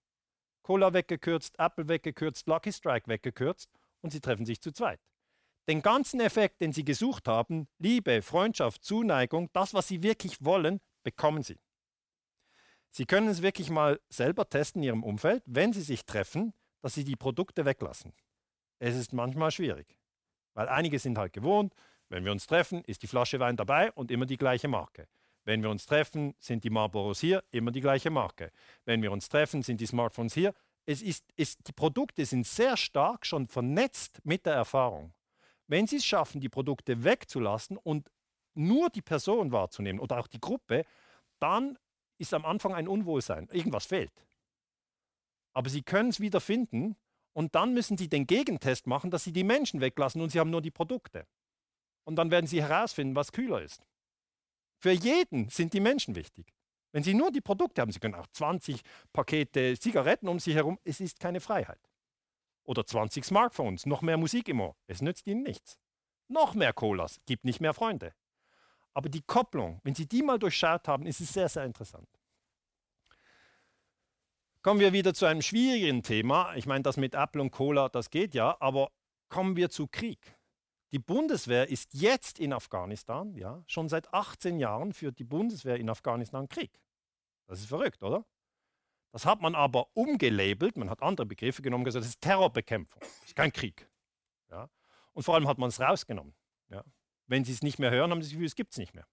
Cola 0.63 0.93
weggekürzt, 0.93 1.59
Apple 1.59 1.87
weggekürzt, 1.87 2.47
Lucky 2.47 2.71
Strike 2.71 3.07
weggekürzt 3.07 3.69
und 4.01 4.11
Sie 4.11 4.19
treffen 4.19 4.45
sich 4.45 4.61
zu 4.61 4.71
zweit. 4.71 4.99
Den 5.67 5.81
ganzen 5.81 6.19
Effekt, 6.19 6.61
den 6.61 6.73
Sie 6.73 6.83
gesucht 6.83 7.27
haben, 7.27 7.67
Liebe, 7.77 8.21
Freundschaft, 8.21 8.83
Zuneigung, 8.83 9.49
das, 9.53 9.73
was 9.73 9.87
Sie 9.87 10.03
wirklich 10.03 10.43
wollen, 10.43 10.79
bekommen 11.03 11.43
Sie. 11.43 11.59
Sie 12.89 13.05
können 13.05 13.27
es 13.29 13.41
wirklich 13.41 13.69
mal 13.69 13.99
selber 14.09 14.49
testen 14.49 14.81
in 14.81 14.87
Ihrem 14.87 15.03
Umfeld, 15.03 15.43
wenn 15.45 15.71
Sie 15.71 15.81
sich 15.81 16.05
treffen, 16.05 16.53
dass 16.81 16.95
sie 16.95 17.03
die 17.03 17.15
Produkte 17.15 17.65
weglassen. 17.65 18.13
Es 18.79 18.95
ist 18.95 19.13
manchmal 19.13 19.51
schwierig, 19.51 19.95
weil 20.53 20.67
einige 20.67 20.99
sind 20.99 21.17
halt 21.17 21.33
gewohnt, 21.33 21.73
wenn 22.09 22.25
wir 22.25 22.31
uns 22.31 22.47
treffen, 22.47 22.83
ist 22.85 23.03
die 23.03 23.07
Flasche 23.07 23.39
Wein 23.39 23.55
dabei 23.55 23.91
und 23.93 24.11
immer 24.11 24.25
die 24.25 24.37
gleiche 24.37 24.67
Marke. 24.67 25.07
Wenn 25.43 25.63
wir 25.63 25.69
uns 25.69 25.85
treffen, 25.85 26.35
sind 26.39 26.63
die 26.63 26.69
Marlboros 26.69 27.19
hier, 27.19 27.43
immer 27.51 27.71
die 27.71 27.81
gleiche 27.81 28.09
Marke. 28.09 28.51
Wenn 28.85 29.01
wir 29.01 29.11
uns 29.11 29.29
treffen, 29.29 29.63
sind 29.63 29.79
die 29.79 29.85
Smartphones 29.85 30.33
hier. 30.33 30.53
Es 30.85 31.01
ist, 31.01 31.25
es, 31.37 31.57
die 31.57 31.71
Produkte 31.71 32.25
sind 32.25 32.45
sehr 32.45 32.75
stark 32.75 33.25
schon 33.25 33.47
vernetzt 33.47 34.19
mit 34.23 34.45
der 34.45 34.53
Erfahrung. 34.53 35.13
Wenn 35.71 35.87
Sie 35.87 35.95
es 35.95 36.05
schaffen, 36.05 36.41
die 36.41 36.49
Produkte 36.49 37.05
wegzulassen 37.05 37.77
und 37.77 38.11
nur 38.55 38.89
die 38.89 39.01
Person 39.01 39.53
wahrzunehmen 39.53 40.01
oder 40.01 40.19
auch 40.19 40.27
die 40.27 40.41
Gruppe, 40.41 40.83
dann 41.39 41.79
ist 42.17 42.33
am 42.33 42.43
Anfang 42.43 42.73
ein 42.73 42.89
Unwohlsein. 42.89 43.47
Irgendwas 43.53 43.85
fehlt. 43.85 44.11
Aber 45.53 45.69
sie 45.69 45.81
können 45.81 46.09
es 46.09 46.19
wieder 46.19 46.41
finden 46.41 46.97
und 47.31 47.55
dann 47.55 47.73
müssen 47.73 47.97
sie 47.97 48.09
den 48.09 48.27
Gegentest 48.27 48.85
machen, 48.85 49.11
dass 49.11 49.23
sie 49.23 49.31
die 49.31 49.45
Menschen 49.45 49.79
weglassen 49.79 50.21
und 50.21 50.29
sie 50.29 50.41
haben 50.41 50.49
nur 50.49 50.61
die 50.61 50.71
Produkte. 50.71 51.25
Und 52.03 52.17
dann 52.17 52.31
werden 52.31 52.47
sie 52.47 52.61
herausfinden, 52.61 53.15
was 53.15 53.31
kühler 53.31 53.61
ist. 53.61 53.81
Für 54.77 54.91
jeden 54.91 55.47
sind 55.47 55.71
die 55.71 55.79
Menschen 55.79 56.15
wichtig. 56.15 56.53
Wenn 56.91 57.03
sie 57.03 57.13
nur 57.13 57.31
die 57.31 57.39
Produkte 57.39 57.79
haben, 57.79 57.93
sie 57.93 57.99
können 57.99 58.15
auch 58.15 58.27
20 58.27 58.81
Pakete 59.13 59.79
Zigaretten 59.79 60.27
um 60.27 60.37
sich 60.37 60.53
herum, 60.53 60.79
es 60.83 60.99
ist 60.99 61.21
keine 61.21 61.39
Freiheit. 61.39 61.90
Oder 62.63 62.85
20 62.85 63.25
Smartphones, 63.25 63.85
noch 63.85 64.01
mehr 64.01 64.17
Musik 64.17 64.47
immer, 64.47 64.75
es 64.87 65.01
nützt 65.01 65.27
ihnen 65.27 65.43
nichts. 65.43 65.79
Noch 66.27 66.53
mehr 66.53 66.73
Colas, 66.73 67.19
gibt 67.25 67.43
nicht 67.43 67.59
mehr 67.59 67.73
Freunde. 67.73 68.13
Aber 68.93 69.09
die 69.09 69.21
Kopplung, 69.21 69.79
wenn 69.83 69.95
Sie 69.95 70.07
die 70.07 70.21
mal 70.21 70.39
durchschaut 70.39 70.87
haben, 70.87 71.05
ist 71.05 71.21
es 71.21 71.33
sehr, 71.33 71.49
sehr 71.49 71.65
interessant. 71.65 72.07
Kommen 74.61 74.79
wir 74.79 74.93
wieder 74.93 75.13
zu 75.13 75.25
einem 75.25 75.41
schwierigen 75.41 76.03
Thema. 76.03 76.55
Ich 76.55 76.67
meine, 76.67 76.83
das 76.83 76.97
mit 76.97 77.15
Apple 77.15 77.41
und 77.41 77.51
Cola, 77.51 77.89
das 77.89 78.09
geht 78.09 78.35
ja, 78.35 78.55
aber 78.59 78.91
kommen 79.27 79.55
wir 79.55 79.69
zu 79.69 79.87
Krieg. 79.87 80.37
Die 80.91 80.99
Bundeswehr 80.99 81.69
ist 81.69 81.93
jetzt 81.93 82.37
in 82.37 82.53
Afghanistan, 82.53 83.33
ja, 83.35 83.63
schon 83.65 83.89
seit 83.89 84.13
18 84.13 84.59
Jahren 84.59 84.93
führt 84.93 85.19
die 85.19 85.23
Bundeswehr 85.23 85.77
in 85.77 85.89
Afghanistan 85.89 86.47
Krieg. 86.49 86.71
Das 87.47 87.59
ist 87.59 87.67
verrückt, 87.67 88.03
oder? 88.03 88.25
Das 89.11 89.25
hat 89.25 89.41
man 89.41 89.55
aber 89.55 89.87
umgelabelt, 89.93 90.77
man 90.77 90.89
hat 90.89 91.01
andere 91.01 91.27
Begriffe 91.27 91.61
genommen, 91.61 91.83
gesagt, 91.83 92.03
das 92.03 92.11
ist 92.11 92.21
Terrorbekämpfung, 92.21 93.01
das 93.01 93.27
ist 93.27 93.35
kein 93.35 93.51
Krieg. 93.51 93.87
Ja? 94.49 94.69
Und 95.13 95.23
vor 95.23 95.35
allem 95.35 95.47
hat 95.47 95.57
man 95.57 95.69
es 95.69 95.79
rausgenommen. 95.79 96.33
Ja? 96.69 96.83
Wenn 97.27 97.43
Sie 97.43 97.51
es 97.51 97.61
nicht 97.61 97.79
mehr 97.79 97.91
hören, 97.91 98.11
haben 98.11 98.21
Sie 98.21 98.29
das 98.29 98.33
Gefühl, 98.33 98.47
es 98.47 98.55
gibt 98.55 98.71
es 98.71 98.77
nicht 98.77 98.93
mehr. 98.93 99.05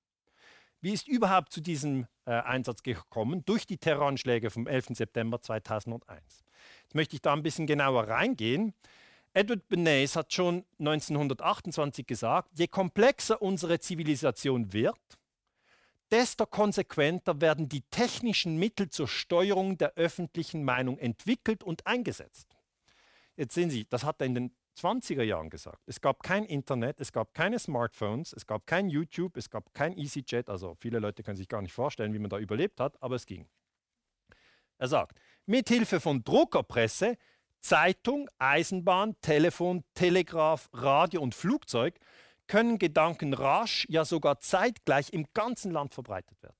Wie 0.81 0.93
ist 0.93 1.09
überhaupt 1.09 1.53
zu 1.53 1.61
diesem 1.61 2.07
äh, 2.25 2.31
Einsatz 2.31 2.85
gekommen? 2.85 3.45
Durch 3.45 3.67
die 3.67 3.79
Terroranschläge 3.79 4.51
vom 4.51 4.69
11. 4.69 4.89
September 4.91 5.41
2001. 5.41 6.45
Jetzt 6.83 6.95
möchte 6.95 7.17
ich 7.17 7.23
da 7.23 7.33
ein 7.33 7.43
bisschen 7.43 7.67
genauer 7.67 8.05
reingehen. 8.05 8.75
Edward 9.35 9.69
Bernays 9.69 10.15
hat 10.15 10.33
schon 10.33 10.65
1928 10.79 12.07
gesagt, 12.07 12.51
je 12.57 12.69
komplexer 12.69 13.43
unsere 13.43 13.81
Zivilisation 13.81 14.73
wird, 14.73 15.18
desto 16.11 16.47
konsequenter 16.47 17.41
werden 17.41 17.69
die 17.69 17.83
technischen 17.91 18.57
Mittel 18.57 18.89
zur 18.89 19.09
Steuerung 19.09 19.79
der 19.79 19.95
öffentlichen 19.95 20.65
Meinung 20.65 20.99
entwickelt 20.99 21.63
und 21.63 21.87
eingesetzt. 21.87 22.57
Jetzt 23.37 23.55
sehen 23.55 23.71
Sie, 23.71 23.87
das 23.89 24.05
hat 24.05 24.21
er 24.21 24.27
in 24.27 24.35
den 24.35 24.57
20er 24.79 25.23
Jahren 25.23 25.51
gesagt. 25.51 25.83
Es 25.87 26.01
gab 26.01 26.23
kein 26.23 26.45
Internet, 26.45 27.01
es 27.01 27.13
gab 27.13 27.35
keine 27.35 27.59
Smartphones, 27.59 28.33
es 28.33 28.47
gab 28.47 28.67
kein 28.67 28.89
YouTube, 28.89 29.37
es 29.37 29.51
gab 29.51 29.75
kein 29.75 29.97
EasyJet. 29.97 30.49
Also 30.49 30.77
viele 30.81 30.99
Leute 30.99 31.23
können 31.23 31.37
sich 31.37 31.49
gar 31.49 31.63
nicht 31.63 31.73
vorstellen, 31.73 32.13
wie 32.13 32.19
man 32.19 32.31
da 32.31 32.39
überlebt 32.39 32.81
hat, 32.81 33.01
aber 33.03 33.17
es 33.17 33.27
ging. 33.27 33.49
Er 34.79 34.89
sagt, 34.89 35.21
mithilfe 35.47 36.01
von 36.01 36.23
Druckerpresse, 36.23 37.17
Zeitung, 37.61 38.31
Eisenbahn, 38.39 39.17
Telefon, 39.21 39.85
Telegraph, 39.95 40.69
Radio 40.73 41.21
und 41.23 41.35
Flugzeug 41.35 41.99
können 42.49 42.79
Gedanken 42.79 43.35
rasch, 43.35 43.87
ja 43.89 44.05
sogar 44.05 44.41
zeitgleich 44.41 45.11
im 45.13 45.27
ganzen 45.35 45.71
Land 45.71 45.95
verbreitet 45.95 46.43
werden. 46.43 46.57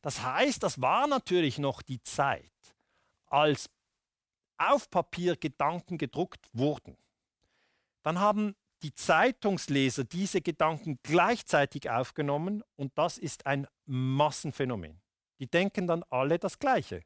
Das 0.00 0.22
heißt, 0.22 0.62
das 0.62 0.80
war 0.80 1.06
natürlich 1.06 1.58
noch 1.58 1.80
die 1.82 2.02
Zeit, 2.02 2.50
als 3.26 3.70
auf 4.58 4.90
Papier 4.90 5.36
Gedanken 5.36 5.98
gedruckt 5.98 6.48
wurden. 6.52 6.96
Dann 8.02 8.18
haben 8.18 8.56
die 8.82 8.92
Zeitungsleser 8.92 10.04
diese 10.04 10.40
Gedanken 10.40 10.98
gleichzeitig 11.04 11.88
aufgenommen 11.88 12.64
und 12.76 12.96
das 12.98 13.16
ist 13.16 13.46
ein 13.46 13.68
Massenphänomen. 13.86 15.00
Die 15.38 15.48
denken 15.48 15.86
dann 15.86 16.04
alle 16.10 16.38
das 16.38 16.58
Gleiche. 16.58 17.02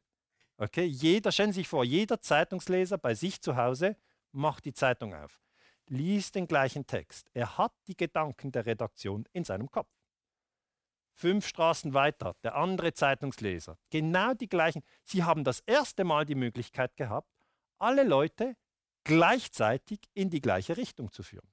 Okay, 0.57 0.85
jeder, 0.85 1.31
stellen 1.31 1.51
Sie 1.51 1.61
sich 1.61 1.67
vor, 1.67 1.83
jeder 1.83 2.19
Zeitungsleser 2.19 2.97
bei 2.97 3.13
sich 3.13 3.41
zu 3.41 3.55
Hause 3.55 3.95
macht 4.31 4.65
die 4.65 4.73
Zeitung 4.73 5.13
auf, 5.13 5.39
liest 5.89 6.35
den 6.35 6.47
gleichen 6.47 6.85
Text. 6.85 7.29
Er 7.33 7.57
hat 7.57 7.73
die 7.87 7.95
Gedanken 7.95 8.51
der 8.51 8.65
Redaktion 8.65 9.25
in 9.33 9.43
seinem 9.43 9.71
Kopf. 9.71 9.89
Fünf 11.13 11.47
Straßen 11.47 11.93
weiter, 11.93 12.35
der 12.43 12.55
andere 12.55 12.93
Zeitungsleser, 12.93 13.79
genau 13.89 14.33
die 14.33 14.49
gleichen. 14.49 14.83
Sie 15.03 15.23
haben 15.23 15.43
das 15.43 15.61
erste 15.61 16.03
Mal 16.03 16.25
die 16.25 16.35
Möglichkeit 16.35 16.95
gehabt, 16.95 17.27
alle 17.79 18.03
Leute 18.03 18.55
gleichzeitig 19.03 19.99
in 20.13 20.29
die 20.29 20.41
gleiche 20.41 20.77
Richtung 20.77 21.11
zu 21.11 21.23
führen. 21.23 21.49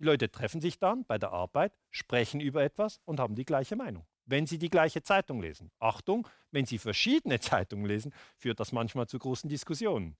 Die 0.00 0.04
Leute 0.04 0.30
treffen 0.30 0.60
sich 0.60 0.78
dann 0.78 1.04
bei 1.04 1.18
der 1.18 1.32
Arbeit, 1.32 1.76
sprechen 1.90 2.40
über 2.40 2.62
etwas 2.62 3.00
und 3.04 3.20
haben 3.20 3.34
die 3.34 3.44
gleiche 3.44 3.76
Meinung. 3.76 4.06
Wenn 4.26 4.46
sie 4.46 4.58
die 4.58 4.70
gleiche 4.70 5.02
Zeitung 5.02 5.40
lesen. 5.40 5.70
Achtung, 5.78 6.28
wenn 6.50 6.66
sie 6.66 6.78
verschiedene 6.78 7.40
Zeitungen 7.40 7.86
lesen, 7.86 8.12
führt 8.36 8.60
das 8.60 8.72
manchmal 8.72 9.06
zu 9.06 9.18
großen 9.18 9.48
Diskussionen. 9.48 10.16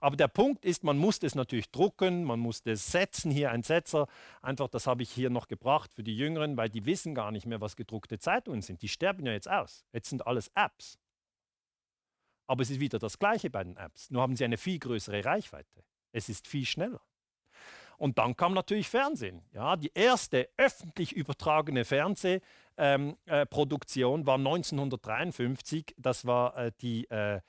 Aber 0.00 0.16
der 0.16 0.28
Punkt 0.28 0.64
ist, 0.64 0.82
man 0.82 0.96
muss 0.96 1.18
es 1.22 1.34
natürlich 1.34 1.70
drucken, 1.70 2.24
man 2.24 2.40
muss 2.40 2.62
es 2.64 2.90
setzen, 2.90 3.30
hier 3.30 3.50
ein 3.50 3.62
Setzer. 3.62 4.06
Einfach, 4.40 4.68
das 4.68 4.86
habe 4.86 5.02
ich 5.02 5.10
hier 5.10 5.28
noch 5.28 5.46
gebracht 5.46 5.92
für 5.92 6.02
die 6.02 6.16
Jüngeren, 6.16 6.56
weil 6.56 6.70
die 6.70 6.86
wissen 6.86 7.14
gar 7.14 7.30
nicht 7.30 7.46
mehr, 7.46 7.60
was 7.60 7.76
gedruckte 7.76 8.18
Zeitungen 8.18 8.62
sind. 8.62 8.80
Die 8.82 8.88
sterben 8.88 9.26
ja 9.26 9.32
jetzt 9.32 9.48
aus. 9.48 9.84
Jetzt 9.92 10.08
sind 10.08 10.26
alles 10.26 10.50
Apps. 10.54 10.98
Aber 12.46 12.62
es 12.62 12.70
ist 12.70 12.80
wieder 12.80 12.98
das 12.98 13.18
Gleiche 13.18 13.50
bei 13.50 13.62
den 13.62 13.76
Apps. 13.76 14.10
Nur 14.10 14.22
haben 14.22 14.34
sie 14.34 14.44
eine 14.44 14.56
viel 14.56 14.78
größere 14.78 15.24
Reichweite. 15.24 15.84
Es 16.12 16.28
ist 16.28 16.48
viel 16.48 16.66
schneller. 16.66 17.00
Und 17.96 18.18
dann 18.18 18.34
kam 18.34 18.54
natürlich 18.54 18.88
Fernsehen. 18.88 19.42
Ja, 19.52 19.76
die 19.76 19.92
erste 19.94 20.48
öffentlich 20.56 21.12
übertragene 21.12 21.84
Fernsehproduktion 21.84 24.20
ähm, 24.20 24.24
äh, 24.24 24.26
war 24.26 24.36
1953. 24.36 25.94
Das 25.98 26.24
war 26.24 26.56
äh, 26.56 26.72
die 26.80 27.08
äh, 27.10 27.40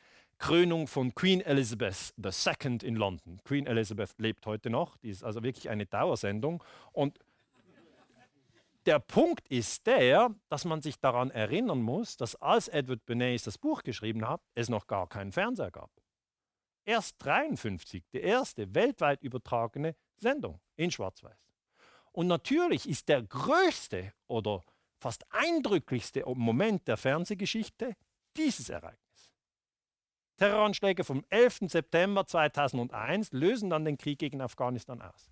Krönung 0.42 0.88
von 0.88 1.14
Queen 1.14 1.40
Elizabeth 1.40 2.16
II 2.18 2.80
in 2.82 2.96
London. 2.96 3.40
Queen 3.44 3.68
Elizabeth 3.68 4.16
lebt 4.18 4.48
heute 4.48 4.72
noch. 4.72 4.98
Die 4.98 5.10
ist 5.10 5.24
also 5.24 5.44
wirklich 5.44 5.70
eine 5.70 5.86
Dauersendung. 5.86 6.64
Und 6.92 7.20
der 8.88 8.98
Punkt 8.98 9.48
ist 9.50 9.86
der, 9.86 10.34
dass 10.50 10.66
man 10.66 10.82
sich 10.82 11.00
daran 11.00 11.30
erinnern 11.30 11.84
muss, 11.84 12.18
dass 12.18 12.36
als 12.38 12.70
Edward 12.70 13.06
Bernays 13.06 13.44
das 13.44 13.60
Buch 13.60 13.84
geschrieben 13.84 14.28
hat, 14.28 14.42
es 14.56 14.68
noch 14.68 14.88
gar 14.88 15.08
keinen 15.08 15.32
Fernseher 15.32 15.70
gab. 15.70 15.92
Erst 16.86 17.22
1953, 17.22 18.04
die 18.12 18.22
erste 18.22 18.74
weltweit 18.74 19.22
übertragene 19.22 19.96
Sendung 20.18 20.60
in 20.76 20.90
Schwarz-Weiß. 20.90 21.38
Und 22.14 22.26
natürlich 22.26 22.90
ist 22.90 23.10
der 23.10 23.22
größte 23.22 24.12
oder 24.26 24.64
fast 24.98 25.24
eindrücklichste 25.30 26.24
Moment 26.26 26.88
der 26.88 26.98
Fernsehgeschichte 26.98 27.96
dieses 28.36 28.70
Ereignis. 28.70 29.01
Terroranschläge 30.42 31.04
vom 31.04 31.24
11. 31.30 31.60
September 31.68 32.26
2001 32.26 33.32
lösen 33.32 33.70
dann 33.70 33.86
den 33.86 34.00
Krieg 34.00 34.18
gegen 34.18 34.42
Afghanistan 34.42 35.00
aus. 35.00 35.30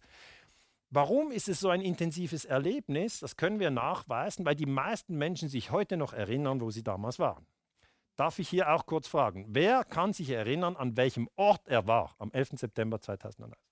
Warum 0.92 1.32
ist 1.32 1.50
es 1.50 1.60
so 1.60 1.70
ein 1.70 1.82
intensives 1.82 2.46
Erlebnis? 2.46 3.20
Das 3.20 3.36
können 3.36 3.60
wir 3.60 3.72
nachweisen, 3.72 4.46
weil 4.46 4.54
die 4.54 4.68
meisten 4.68 5.18
Menschen 5.18 5.50
sich 5.50 5.72
heute 5.72 5.98
noch 5.98 6.14
erinnern, 6.14 6.62
wo 6.62 6.70
sie 6.70 6.84
damals 6.84 7.18
waren. 7.18 7.48
Darf 8.18 8.38
ich 8.38 8.50
hier 8.50 8.72
auch 8.72 8.86
kurz 8.86 9.08
fragen, 9.08 9.48
wer 9.50 9.84
kann 9.84 10.14
sich 10.14 10.30
erinnern, 10.30 10.76
an 10.76 10.96
welchem 10.96 11.28
Ort 11.38 11.68
er 11.68 11.88
war 11.88 12.14
am 12.20 12.32
11. 12.32 12.60
September 12.60 13.02
2001? 13.02 13.69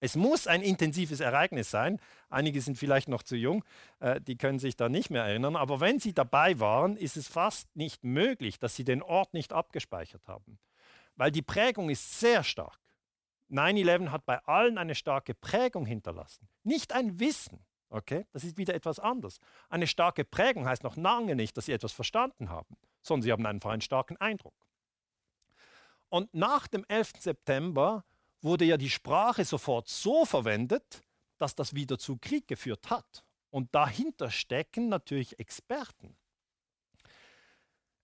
Es 0.00 0.16
muss 0.16 0.46
ein 0.46 0.62
intensives 0.62 1.20
Ereignis 1.20 1.70
sein. 1.70 2.00
Einige 2.30 2.60
sind 2.60 2.78
vielleicht 2.78 3.08
noch 3.08 3.22
zu 3.22 3.36
jung, 3.36 3.64
äh, 4.00 4.20
die 4.20 4.36
können 4.36 4.58
sich 4.58 4.76
da 4.76 4.88
nicht 4.88 5.10
mehr 5.10 5.24
erinnern. 5.24 5.56
Aber 5.56 5.80
wenn 5.80 5.98
sie 5.98 6.12
dabei 6.12 6.60
waren, 6.60 6.96
ist 6.96 7.16
es 7.16 7.26
fast 7.26 7.74
nicht 7.74 8.04
möglich, 8.04 8.58
dass 8.58 8.76
sie 8.76 8.84
den 8.84 9.02
Ort 9.02 9.34
nicht 9.34 9.52
abgespeichert 9.52 10.26
haben. 10.28 10.58
Weil 11.16 11.32
die 11.32 11.42
Prägung 11.42 11.90
ist 11.90 12.20
sehr 12.20 12.44
stark. 12.44 12.78
9-11 13.50 14.10
hat 14.10 14.26
bei 14.26 14.38
allen 14.44 14.78
eine 14.78 14.94
starke 14.94 15.34
Prägung 15.34 15.86
hinterlassen. 15.86 16.48
Nicht 16.62 16.92
ein 16.92 17.18
Wissen. 17.18 17.64
Okay? 17.90 18.26
Das 18.32 18.44
ist 18.44 18.58
wieder 18.58 18.74
etwas 18.74 18.98
anderes. 18.98 19.40
Eine 19.68 19.86
starke 19.86 20.24
Prägung 20.24 20.66
heißt 20.66 20.84
noch 20.84 20.96
lange 20.96 21.34
nicht, 21.34 21.56
dass 21.56 21.66
sie 21.66 21.72
etwas 21.72 21.92
verstanden 21.92 22.50
haben, 22.50 22.76
sondern 23.02 23.22
sie 23.22 23.32
haben 23.32 23.46
einfach 23.46 23.70
einen 23.70 23.80
starken 23.80 24.16
Eindruck. 24.18 24.54
Und 26.10 26.32
nach 26.34 26.68
dem 26.68 26.84
11. 26.88 27.12
September 27.18 28.04
wurde 28.40 28.64
ja 28.64 28.76
die 28.76 28.90
Sprache 28.90 29.44
sofort 29.44 29.88
so 29.88 30.24
verwendet, 30.24 31.02
dass 31.38 31.54
das 31.54 31.74
wieder 31.74 31.98
zu 31.98 32.18
Krieg 32.18 32.48
geführt 32.48 32.90
hat. 32.90 33.24
Und 33.50 33.74
dahinter 33.74 34.30
stecken 34.30 34.88
natürlich 34.88 35.38
Experten. 35.38 36.16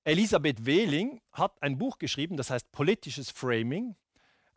Elisabeth 0.05 0.67
Wehling 0.67 1.21
hat 1.33 1.63
ein 1.63 1.79
Buch 1.79 1.99
geschrieben, 1.99 2.37
das 2.37 2.51
heißt 2.51 2.71
Politisches 2.73 3.31
Framing. 3.31 3.97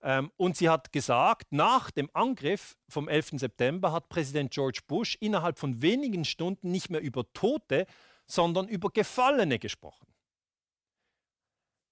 Ähm, 0.01 0.31
und 0.37 0.57
sie 0.57 0.69
hat 0.69 0.91
gesagt, 0.91 1.51
nach 1.51 1.89
dem 1.89 2.09
Angriff 2.13 2.77
vom 2.89 3.07
11. 3.07 3.39
September 3.39 3.91
hat 3.91 4.09
Präsident 4.09 4.51
George 4.51 4.81
Bush 4.87 5.17
innerhalb 5.19 5.57
von 5.57 5.81
wenigen 5.81 6.25
Stunden 6.25 6.71
nicht 6.71 6.89
mehr 6.89 7.01
über 7.01 7.31
Tote, 7.33 7.87
sondern 8.25 8.67
über 8.67 8.89
Gefallene 8.89 9.57
gesprochen. 9.57 10.07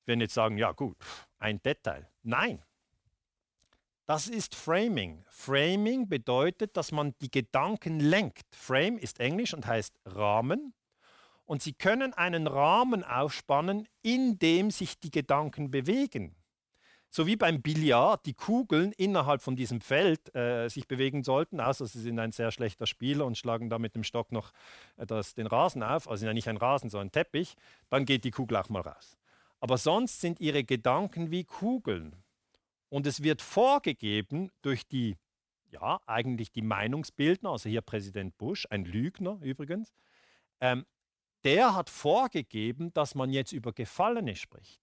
Werden 0.05 0.21
jetzt 0.21 0.35
sagen, 0.35 0.57
ja 0.57 0.71
gut, 0.73 0.97
ein 1.39 1.61
Detail. 1.63 2.09
Nein, 2.21 2.63
das 4.05 4.27
ist 4.27 4.55
Framing. 4.55 5.23
Framing 5.29 6.07
bedeutet, 6.07 6.77
dass 6.77 6.91
man 6.91 7.15
die 7.21 7.31
Gedanken 7.31 7.99
lenkt. 7.99 8.55
Frame 8.55 8.97
ist 8.97 9.19
Englisch 9.19 9.53
und 9.53 9.65
heißt 9.65 9.99
Rahmen. 10.05 10.73
Und 11.45 11.61
Sie 11.61 11.73
können 11.73 12.13
einen 12.13 12.47
Rahmen 12.47 13.03
aufspannen, 13.03 13.87
in 14.01 14.39
dem 14.39 14.71
sich 14.71 14.99
die 14.99 15.11
Gedanken 15.11 15.69
bewegen 15.69 16.35
so 17.15 17.25
wie 17.27 17.37
beim 17.37 17.61
Billard 17.61 18.25
die 18.25 18.33
Kugeln 18.33 18.91
innerhalb 18.91 19.41
von 19.41 19.55
diesem 19.55 19.79
Feld 19.79 20.35
äh, 20.35 20.67
sich 20.67 20.85
bewegen 20.85 21.23
sollten, 21.23 21.61
außer 21.61 21.85
sie 21.87 22.01
sind 22.01 22.19
ein 22.19 22.33
sehr 22.33 22.51
schlechter 22.51 22.85
Spieler 22.85 23.25
und 23.25 23.37
schlagen 23.37 23.69
da 23.69 23.79
mit 23.79 23.95
dem 23.95 24.03
Stock 24.03 24.33
noch 24.33 24.51
äh, 24.97 25.05
das, 25.05 25.33
den 25.33 25.47
Rasen 25.47 25.81
auf, 25.81 26.09
also 26.09 26.25
ja 26.25 26.33
nicht 26.33 26.49
ein 26.49 26.57
Rasen, 26.57 26.89
sondern 26.89 27.07
ein 27.07 27.11
Teppich, 27.13 27.55
dann 27.89 28.03
geht 28.03 28.25
die 28.25 28.31
Kugel 28.31 28.57
auch 28.57 28.67
mal 28.67 28.81
raus. 28.81 29.17
Aber 29.61 29.77
sonst 29.77 30.19
sind 30.19 30.41
ihre 30.41 30.65
Gedanken 30.65 31.31
wie 31.31 31.45
Kugeln. 31.45 32.17
Und 32.89 33.07
es 33.07 33.23
wird 33.23 33.41
vorgegeben 33.41 34.51
durch 34.61 34.87
die, 34.87 35.17
ja, 35.69 35.99
eigentlich 36.05 36.51
die 36.51 36.61
Meinungsbildner, 36.61 37.49
also 37.49 37.69
hier 37.69 37.81
Präsident 37.81 38.37
Bush, 38.37 38.67
ein 38.69 38.85
Lügner 38.85 39.39
übrigens, 39.41 39.93
ähm, 40.61 40.85
der 41.43 41.75
hat 41.75 41.89
vorgegeben, 41.89 42.93
dass 42.93 43.13
man 43.13 43.31
jetzt 43.31 43.51
über 43.51 43.71
Gefallene 43.71 44.35
spricht. 44.35 44.81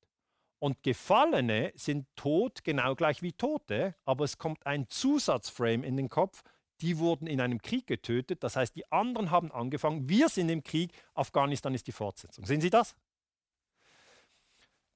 Und 0.59 0.82
Gefallene 0.84 1.72
sind 1.74 2.07
tot, 2.14 2.62
genau 2.62 2.94
gleich 2.94 3.20
wie 3.20 3.32
Tote, 3.32 3.96
aber 4.05 4.24
es 4.24 4.38
kommt 4.38 4.64
ein 4.64 4.88
Zusatzframe 4.88 5.82
in 5.82 5.96
den 5.96 6.09
Kopf, 6.09 6.42
die 6.80 6.98
wurden 6.98 7.26
in 7.26 7.40
einem 7.40 7.61
Krieg 7.61 7.88
getötet. 7.88 8.44
Das 8.44 8.55
heißt, 8.55 8.76
die 8.76 8.90
anderen 8.92 9.32
haben 9.32 9.50
angefangen, 9.50 10.09
wir 10.09 10.28
sind 10.28 10.48
im 10.50 10.62
Krieg, 10.62 10.92
Afghanistan 11.14 11.74
ist 11.74 11.88
die 11.88 11.92
Fortsetzung. 11.92 12.46
Sehen 12.46 12.61
Sie 12.61 12.70
das? 12.70 12.94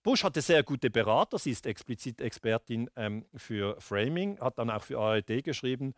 Bush 0.07 0.23
hatte 0.23 0.41
sehr 0.41 0.63
gute 0.63 0.89
Berater, 0.89 1.37
sie 1.37 1.51
ist 1.51 1.67
explizit 1.67 2.21
Expertin 2.21 2.89
ähm, 2.95 3.27
für 3.35 3.75
Framing, 3.81 4.39
hat 4.39 4.57
dann 4.57 4.71
auch 4.71 4.85
für 4.85 5.01
ARD 5.01 5.43
geschrieben. 5.43 5.95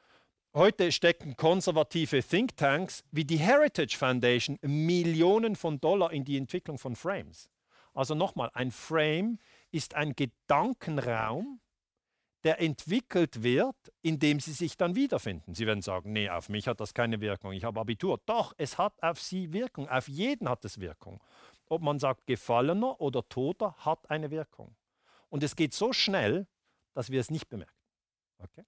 Heute 0.55 0.93
stecken 0.93 1.37
konservative 1.37 2.23
Thinktanks 2.23 3.05
wie 3.11 3.27
die 3.27 3.37
Heritage 3.37 3.99
Foundation 3.99 4.59
Millionen 4.63 5.57
von 5.57 5.79
Dollar 5.79 6.11
in 6.11 6.25
die 6.25 6.39
Entwicklung 6.39 6.79
von 6.79 6.97
Frames. 6.97 7.51
Also 7.93 8.15
nochmal, 8.15 8.49
ein 8.55 8.71
Frame 8.71 9.39
ist 9.73 9.95
ein 9.95 10.15
Gedankenraum, 10.15 11.61
der 12.45 12.63
entwickelt 12.63 13.43
wird, 13.43 13.77
indem 14.01 14.41
sie 14.41 14.53
sich 14.53 14.79
dann 14.79 14.95
wiederfinden. 14.95 15.55
Sie 15.55 15.67
werden 15.67 15.83
sagen, 15.83 16.15
nee, 16.15 16.31
auf 16.31 16.49
mich 16.49 16.67
hat 16.67 16.81
das 16.81 16.95
keine 16.95 17.21
Wirkung, 17.21 17.53
ich 17.53 17.65
habe 17.65 17.79
Abitur. 17.79 18.19
Doch, 18.25 18.55
es 18.57 18.79
hat 18.79 18.95
auf 19.03 19.21
sie 19.21 19.53
Wirkung, 19.53 19.87
auf 19.87 20.09
jeden 20.09 20.49
hat 20.49 20.65
es 20.65 20.81
Wirkung 20.81 21.21
ob 21.71 21.83
man 21.83 21.99
sagt 21.99 22.27
Gefallener 22.27 23.01
oder 23.01 23.29
Toter, 23.29 23.75
hat 23.79 24.11
eine 24.11 24.31
Wirkung. 24.31 24.75
Und 25.29 25.43
es 25.43 25.57
geht 25.57 25.75
so 25.75 25.93
schnell, 25.93 26.47
dass 26.95 27.11
wir 27.11 27.21
es 27.21 27.31
nicht 27.31 27.49
bemerken. 27.49 27.73
Okay? 28.39 28.65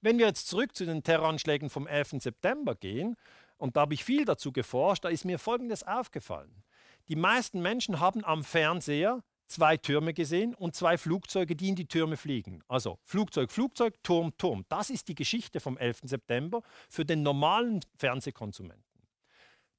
Wenn 0.00 0.18
wir 0.18 0.26
jetzt 0.26 0.48
zurück 0.48 0.76
zu 0.76 0.86
den 0.86 1.02
Terroranschlägen 1.02 1.70
vom 1.70 1.86
11. 1.86 2.16
September 2.20 2.74
gehen, 2.74 3.16
und 3.56 3.76
da 3.76 3.82
habe 3.82 3.94
ich 3.94 4.04
viel 4.04 4.24
dazu 4.24 4.52
geforscht, 4.52 5.04
da 5.04 5.08
ist 5.08 5.24
mir 5.24 5.38
Folgendes 5.38 5.82
aufgefallen. 5.82 6.62
Die 7.08 7.16
meisten 7.16 7.60
Menschen 7.60 7.98
haben 7.98 8.24
am 8.24 8.44
Fernseher 8.44 9.22
zwei 9.48 9.76
Türme 9.76 10.14
gesehen 10.14 10.54
und 10.54 10.76
zwei 10.76 10.96
Flugzeuge, 10.98 11.56
die 11.56 11.70
in 11.70 11.74
die 11.74 11.88
Türme 11.88 12.16
fliegen. 12.16 12.62
Also 12.68 12.98
Flugzeug, 13.02 13.50
Flugzeug, 13.50 13.94
Turm, 14.02 14.36
Turm. 14.36 14.64
Das 14.68 14.90
ist 14.90 15.08
die 15.08 15.14
Geschichte 15.14 15.58
vom 15.58 15.76
11. 15.76 16.02
September 16.04 16.62
für 16.88 17.04
den 17.04 17.22
normalen 17.22 17.80
Fernsehkonsumenten. 17.96 18.84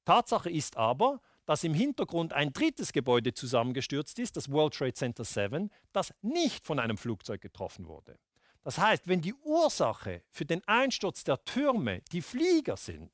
Tatsache 0.04 0.50
ist 0.50 0.76
aber, 0.76 1.20
dass 1.50 1.64
im 1.64 1.74
Hintergrund 1.74 2.32
ein 2.32 2.52
drittes 2.52 2.92
Gebäude 2.92 3.34
zusammengestürzt 3.34 4.20
ist, 4.20 4.36
das 4.36 4.52
World 4.52 4.72
Trade 4.72 4.94
Center 4.94 5.24
7, 5.24 5.68
das 5.92 6.14
nicht 6.22 6.64
von 6.64 6.78
einem 6.78 6.96
Flugzeug 6.96 7.40
getroffen 7.40 7.88
wurde. 7.88 8.20
Das 8.62 8.78
heißt, 8.78 9.08
wenn 9.08 9.20
die 9.20 9.34
Ursache 9.34 10.22
für 10.30 10.44
den 10.44 10.62
Einsturz 10.68 11.24
der 11.24 11.44
Türme 11.44 12.02
die 12.12 12.22
Flieger 12.22 12.76
sind, 12.76 13.10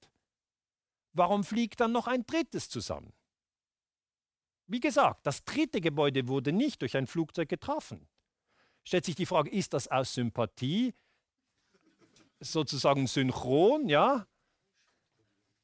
warum 1.14 1.44
fliegt 1.44 1.80
dann 1.80 1.92
noch 1.92 2.08
ein 2.08 2.26
drittes 2.26 2.68
zusammen? 2.68 3.14
Wie 4.66 4.80
gesagt, 4.80 5.26
das 5.26 5.42
dritte 5.46 5.80
Gebäude 5.80 6.28
wurde 6.28 6.52
nicht 6.52 6.82
durch 6.82 6.94
ein 6.94 7.06
Flugzeug 7.06 7.48
getroffen. 7.48 8.06
Stellt 8.84 9.06
sich 9.06 9.14
die 9.14 9.24
Frage, 9.24 9.48
ist 9.48 9.72
das 9.72 9.88
aus 9.88 10.12
Sympathie 10.12 10.92
sozusagen 12.40 13.06
synchron, 13.06 13.88
ja? 13.88 14.26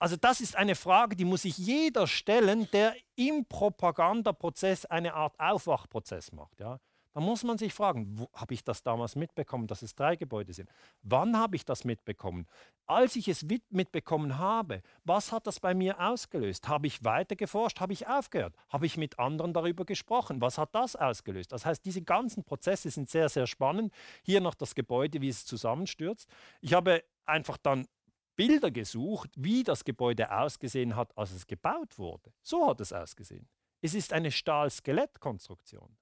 Also 0.03 0.17
das 0.17 0.41
ist 0.41 0.57
eine 0.57 0.75
Frage, 0.75 1.15
die 1.15 1.25
muss 1.25 1.43
sich 1.43 1.57
jeder 1.57 2.09
stellen, 2.09 2.69
der 2.73 2.97
im 3.15 3.45
Propagandaprozess 3.45 4.85
eine 4.85 5.15
Art 5.15 5.39
Aufwachprozess 5.39 6.33
macht. 6.33 6.59
Ja? 6.59 6.81
Da 7.13 7.21
muss 7.21 7.45
man 7.45 7.57
sich 7.57 7.73
fragen, 7.73 8.27
habe 8.35 8.53
ich 8.53 8.65
das 8.65 8.83
damals 8.83 9.15
mitbekommen, 9.15 9.69
dass 9.69 9.81
es 9.81 9.95
drei 9.95 10.17
Gebäude 10.17 10.55
sind? 10.55 10.69
Wann 11.03 11.39
habe 11.39 11.55
ich 11.55 11.65
das 11.65 11.85
mitbekommen? 11.85 12.49
Als 12.85 13.15
ich 13.15 13.29
es 13.29 13.47
mitbekommen 13.71 14.39
habe, 14.39 14.83
was 15.05 15.31
hat 15.31 15.47
das 15.47 15.61
bei 15.61 15.73
mir 15.73 16.01
ausgelöst? 16.01 16.67
Habe 16.67 16.89
ich 16.89 17.05
weiter 17.05 17.37
geforscht? 17.37 17.79
Habe 17.79 17.93
ich 17.93 18.09
aufgehört? 18.09 18.57
Habe 18.71 18.87
ich 18.87 18.97
mit 18.97 19.21
anderen 19.21 19.53
darüber 19.53 19.85
gesprochen? 19.85 20.41
Was 20.41 20.59
hat 20.59 20.75
das 20.75 20.97
ausgelöst? 20.97 21.53
Das 21.53 21.65
heißt, 21.65 21.85
diese 21.85 22.03
ganzen 22.03 22.43
Prozesse 22.43 22.91
sind 22.91 23.09
sehr, 23.09 23.29
sehr 23.29 23.47
spannend. 23.47 23.95
Hier 24.25 24.41
noch 24.41 24.57
das 24.57 24.75
Gebäude, 24.75 25.21
wie 25.21 25.29
es 25.29 25.47
zusammenstürzt. 25.47 26.29
Ich 26.61 26.75
habe 26.75 27.05
einfach 27.25 27.57
dann 27.57 27.87
Bilder 28.37 28.71
gesucht, 28.71 29.31
wie 29.37 29.63
das 29.63 29.85
Gebäude 29.85 30.31
ausgesehen 30.31 30.97
hat, 30.97 31.17
als 31.17 31.33
es 31.33 31.47
gebaut 31.47 31.99
wurde. 31.99 32.33
So 32.43 32.67
hat 32.67 32.81
es 32.81 32.93
ausgesehen. 32.93 33.49
Es 33.81 33.95
ist 33.95 34.13
eine 34.13 34.31
Stahl-Skelett-Konstruktion. 34.31 35.97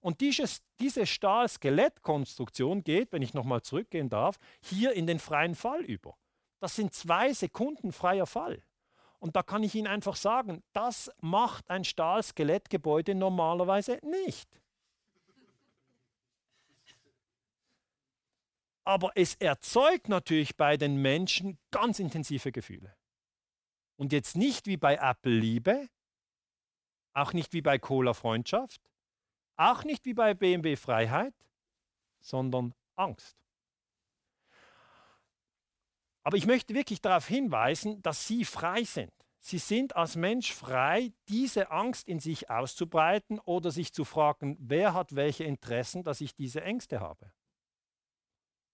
Und 0.00 0.20
dieses, 0.20 0.62
diese 0.78 1.06
Stahl-Skelett-Konstruktion 1.06 2.82
geht, 2.84 3.12
wenn 3.12 3.22
ich 3.22 3.34
nochmal 3.34 3.62
zurückgehen 3.62 4.08
darf, 4.08 4.36
hier 4.60 4.92
in 4.92 5.06
den 5.06 5.18
freien 5.18 5.54
Fall 5.54 5.82
über. 5.82 6.16
Das 6.60 6.76
sind 6.76 6.94
zwei 6.94 7.32
Sekunden 7.32 7.92
freier 7.92 8.26
Fall. 8.26 8.62
Und 9.18 9.36
da 9.36 9.42
kann 9.42 9.62
ich 9.62 9.74
Ihnen 9.74 9.86
einfach 9.86 10.16
sagen, 10.16 10.62
das 10.72 11.10
macht 11.20 11.70
ein 11.70 11.84
Stahl-Skelett-Gebäude 11.84 13.14
normalerweise 13.14 13.98
nicht. 14.02 14.48
Aber 18.86 19.10
es 19.16 19.34
erzeugt 19.34 20.08
natürlich 20.08 20.56
bei 20.56 20.76
den 20.76 21.02
Menschen 21.02 21.58
ganz 21.72 21.98
intensive 21.98 22.52
Gefühle. 22.52 22.96
Und 23.96 24.12
jetzt 24.12 24.36
nicht 24.36 24.68
wie 24.68 24.76
bei 24.76 24.94
Apple 24.94 25.36
Liebe, 25.36 25.88
auch 27.12 27.32
nicht 27.32 27.52
wie 27.52 27.62
bei 27.62 27.78
Cola 27.78 28.14
Freundschaft, 28.14 28.80
auch 29.56 29.82
nicht 29.82 30.04
wie 30.04 30.14
bei 30.14 30.34
BMW 30.34 30.76
Freiheit, 30.76 31.34
sondern 32.20 32.74
Angst. 32.94 33.36
Aber 36.22 36.36
ich 36.36 36.46
möchte 36.46 36.72
wirklich 36.72 37.00
darauf 37.00 37.26
hinweisen, 37.26 38.02
dass 38.02 38.28
Sie 38.28 38.44
frei 38.44 38.84
sind. 38.84 39.12
Sie 39.40 39.58
sind 39.58 39.96
als 39.96 40.14
Mensch 40.14 40.52
frei, 40.52 41.12
diese 41.28 41.72
Angst 41.72 42.06
in 42.06 42.20
sich 42.20 42.50
auszubreiten 42.50 43.40
oder 43.40 43.72
sich 43.72 43.92
zu 43.92 44.04
fragen, 44.04 44.56
wer 44.60 44.94
hat 44.94 45.16
welche 45.16 45.44
Interessen, 45.44 46.04
dass 46.04 46.20
ich 46.20 46.36
diese 46.36 46.62
Ängste 46.62 47.00
habe. 47.00 47.32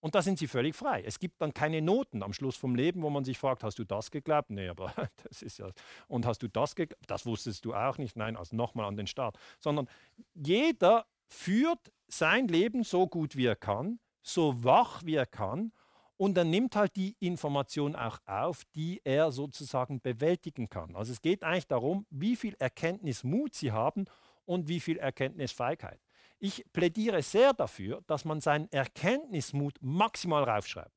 Und 0.03 0.17
da 0.17 0.21
sind 0.21 0.37
sie 0.37 0.49
völlig 0.49 0.75
frei. 0.75 1.05
Es 1.07 1.21
gibt 1.21 1.41
dann 1.41 1.55
keine 1.55 1.81
Noten 1.81 2.25
am 2.25 2.33
Schluss 2.33 2.57
vom 2.57 2.75
Leben, 2.75 3.03
wo 3.03 3.09
man 3.09 3.25
sich 3.25 3.39
fragt, 3.39 3.63
hast 3.63 3.79
du 3.79 3.85
das 3.85 4.11
geglaubt? 4.11 4.51
Nee, 4.51 4.69
aber 4.69 4.93
das 5.23 5.43
ist 5.43 5.59
ja. 5.59 5.71
Und 6.09 6.27
hast 6.27 6.43
du 6.43 6.49
das 6.49 6.75
geglaubt? 6.75 7.05
Das 7.07 7.25
wusstest 7.25 7.65
du 7.65 7.73
auch 7.73 7.99
nicht. 7.99 8.17
Nein, 8.17 8.37
also 8.37 8.57
nochmal 8.57 8.87
an 8.87 8.97
den 8.97 9.07
Start. 9.07 9.39
Sondern 9.61 9.89
jeder 10.35 11.07
führt 11.29 11.93
sein 12.09 12.49
Leben 12.49 12.83
so 12.83 13.07
gut 13.07 13.37
wie 13.37 13.47
er 13.47 13.55
kann, 13.55 14.01
so 14.23 14.65
wach 14.65 15.05
wie 15.05 15.15
er 15.15 15.27
kann. 15.27 15.71
Und 16.17 16.37
er 16.37 16.45
nimmt 16.45 16.75
halt 16.75 16.97
die 16.97 17.15
Information 17.21 17.95
auch 17.95 18.19
auf, 18.27 18.65
die 18.75 19.01
er 19.05 19.31
sozusagen 19.31 20.01
bewältigen 20.01 20.69
kann. 20.69 20.97
Also 20.97 21.13
es 21.13 21.23
geht 21.23 21.45
eigentlich 21.45 21.69
darum, 21.69 22.07
wie 22.11 22.35
viel 22.35 22.57
Erkenntnismut 22.59 23.55
sie 23.55 23.71
haben 23.71 24.07
und 24.47 24.67
wie 24.67 24.81
viel 24.81 24.99
Erkenntnisfeigheit. 24.99 26.01
Ich 26.45 26.65
plädiere 26.73 27.23
sehr 27.23 27.53
dafür, 27.53 28.03
dass 28.09 28.25
man 28.25 28.41
seinen 28.41 28.69
Erkenntnismut 28.73 29.79
maximal 29.81 30.43
raufschreibt. 30.43 30.91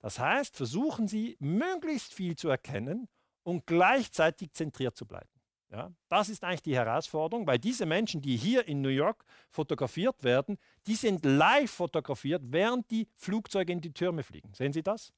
Das 0.00 0.18
heißt, 0.18 0.56
versuchen 0.56 1.06
Sie, 1.06 1.36
möglichst 1.38 2.12
viel 2.12 2.34
zu 2.34 2.48
erkennen 2.48 3.08
und 3.44 3.68
gleichzeitig 3.68 4.52
zentriert 4.52 4.96
zu 4.96 5.06
bleiben. 5.06 5.28
Ja, 5.70 5.92
das 6.08 6.28
ist 6.28 6.42
eigentlich 6.42 6.62
die 6.62 6.74
Herausforderung, 6.74 7.46
weil 7.46 7.60
diese 7.60 7.86
Menschen, 7.86 8.20
die 8.20 8.36
hier 8.36 8.66
in 8.66 8.80
New 8.80 8.88
York 8.88 9.24
fotografiert 9.48 10.24
werden, 10.24 10.58
die 10.88 10.96
sind 10.96 11.24
live 11.24 11.70
fotografiert, 11.70 12.42
während 12.46 12.90
die 12.90 13.06
Flugzeuge 13.14 13.72
in 13.72 13.80
die 13.80 13.92
Türme 13.92 14.24
fliegen. 14.24 14.52
Sehen 14.54 14.72
Sie 14.72 14.82
das? 14.82 15.12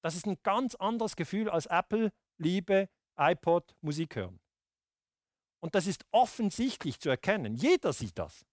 Das 0.00 0.16
ist 0.16 0.26
ein 0.26 0.38
ganz 0.42 0.74
anderes 0.76 1.14
Gefühl 1.14 1.50
als 1.50 1.66
Apple, 1.66 2.10
Liebe, 2.38 2.88
iPod, 3.18 3.76
Musik 3.82 4.16
hören. 4.16 4.40
Und 5.60 5.74
das 5.74 5.86
ist 5.86 6.04
offensichtlich 6.10 7.00
zu 7.00 7.08
erkennen. 7.08 7.54
Jeder 7.54 7.92
sieht 7.92 8.18
das. 8.18 8.44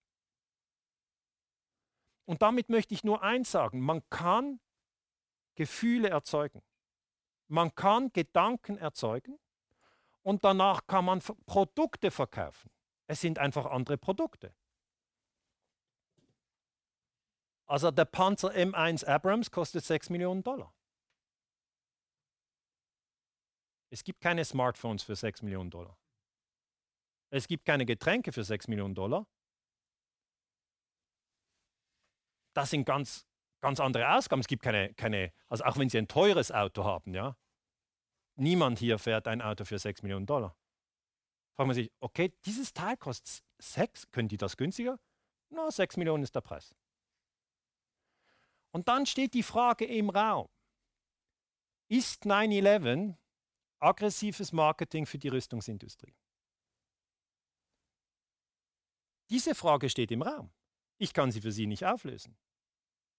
Und 2.26 2.42
damit 2.42 2.70
möchte 2.70 2.94
ich 2.94 3.04
nur 3.04 3.22
eins 3.22 3.52
sagen, 3.52 3.82
man 3.82 4.08
kann 4.10 4.60
Gefühle 5.56 6.10
erzeugen. 6.10 6.62
Man 7.48 7.76
kann 7.76 8.12
Gedanken 8.14 8.78
erzeugen 8.78 9.38
und 10.22 10.44
danach 10.44 10.88
kann 10.88 11.06
man 11.06 11.20
Produkte 11.46 12.10
verkaufen. 12.10 12.72
Es 13.08 13.22
sind 13.22 13.38
einfach 13.38 13.66
andere 13.66 13.98
Produkte. 13.98 14.56
Also 17.66 17.92
der 17.92 18.06
Panzer 18.06 18.52
M1 18.52 19.06
Abrams 19.06 19.52
kostet 19.52 19.84
6 19.84 20.10
Millionen 20.10 20.44
Dollar. 20.44 20.74
Es 23.90 24.04
gibt 24.04 24.22
keine 24.22 24.44
Smartphones 24.44 25.04
für 25.04 25.16
6 25.16 25.44
Millionen 25.44 25.70
Dollar. 25.70 25.98
Es 27.34 27.48
gibt 27.48 27.66
keine 27.66 27.88
Getränke 27.88 28.32
für 28.32 28.44
6 28.44 28.68
Millionen 28.68 28.94
Dollar. 28.94 29.26
Das 32.54 32.70
sind 32.70 32.86
ganz, 32.86 33.26
ganz 33.60 33.80
andere 33.80 34.16
Ausgaben. 34.16 34.42
Es 34.42 34.48
gibt 34.48 34.62
keine, 34.62 34.94
keine, 34.94 35.34
also 35.50 35.64
auch 35.64 35.76
wenn 35.78 35.90
Sie 35.90 35.98
ein 35.98 36.08
teures 36.08 36.52
Auto 36.52 36.84
haben, 36.84 37.16
ja, 37.16 37.36
niemand 38.36 38.78
hier 38.78 39.00
fährt 39.00 39.28
ein 39.28 39.42
Auto 39.42 39.66
für 39.66 39.80
6 39.80 40.04
Millionen 40.04 40.28
Dollar. 40.28 40.56
Fragt 41.56 41.66
man 41.66 41.74
sich, 41.74 41.92
okay, 42.02 42.32
dieses 42.46 42.72
Teil 42.72 42.98
kostet 42.98 43.44
6, 43.58 44.12
können 44.12 44.28
die 44.28 44.38
das 44.38 44.56
günstiger? 44.56 45.00
Na, 45.50 45.72
6 45.72 45.98
Millionen 45.98 46.22
ist 46.22 46.36
der 46.36 46.42
Preis. 46.42 46.76
Und 48.70 48.88
dann 48.88 49.08
steht 49.08 49.34
die 49.34 49.42
Frage 49.42 49.86
im 49.86 50.12
Raum, 50.12 50.50
ist 51.90 52.26
9-11 52.26 53.16
aggressives 53.80 54.52
Marketing 54.52 55.08
für 55.08 55.18
die 55.18 55.30
Rüstungsindustrie? 55.30 56.14
Diese 59.34 59.56
Frage 59.56 59.90
steht 59.90 60.12
im 60.12 60.22
Raum. 60.22 60.52
Ich 61.00 61.12
kann 61.12 61.32
sie 61.32 61.42
für 61.42 61.52
Sie 61.52 61.66
nicht 61.66 61.88
auflösen. 61.88 62.38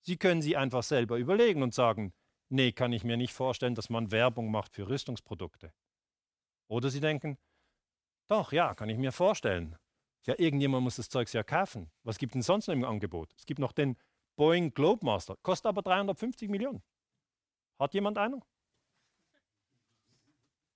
Sie 0.01 0.17
können 0.17 0.43
sie 0.43 0.57
einfach 0.57 0.85
selber 0.85 1.17
überlegen 1.17 1.61
und 1.61 1.75
sagen, 1.75 2.15
nee, 2.49 2.71
kann 2.71 2.93
ich 2.93 3.03
mir 3.03 3.17
nicht 3.17 3.33
vorstellen, 3.33 3.75
dass 3.75 3.91
man 3.91 4.13
Werbung 4.13 4.49
macht 4.49 4.77
für 4.77 4.89
Rüstungsprodukte. 4.89 5.75
Oder 6.69 6.91
Sie 6.91 7.01
denken, 7.01 7.37
doch, 8.29 8.53
ja, 8.53 8.75
kann 8.75 8.91
ich 8.91 8.97
mir 8.97 9.11
vorstellen. 9.11 9.77
Ja, 10.23 10.37
irgendjemand 10.39 10.85
muss 10.85 10.95
das 10.95 11.09
Zeug 11.09 11.33
ja 11.33 11.43
kaufen. 11.43 11.91
Was 12.05 12.19
gibt 12.19 12.31
es 12.31 12.35
denn 12.35 12.43
sonst 12.43 12.69
noch 12.69 12.75
im 12.75 12.85
Angebot? 12.85 13.35
Es 13.37 13.45
gibt 13.45 13.59
noch 13.59 13.73
den 13.73 13.97
Boeing 14.37 14.73
Globemaster, 14.73 15.37
kostet 15.43 15.67
aber 15.67 15.83
350 15.83 16.49
Millionen. 16.49 16.85
Hat 17.77 17.93
jemand 17.93 18.19
einen? 18.19 18.41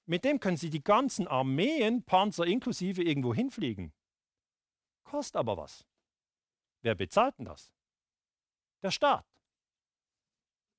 Mit 0.05 0.25
dem 0.25 0.41
können 0.41 0.57
Sie 0.57 0.71
die 0.71 0.83
ganzen 0.83 1.29
Armeen, 1.29 2.03
Panzer 2.03 2.45
inklusive, 2.45 3.05
irgendwo 3.05 3.33
hinfliegen. 3.33 3.93
Kostet 5.11 5.37
aber 5.37 5.57
was. 5.57 5.87
Wer 6.83 6.95
bezahlt 6.95 7.39
denn 7.39 7.47
das? 7.47 7.73
Der 8.83 8.91
Staat. 8.91 9.27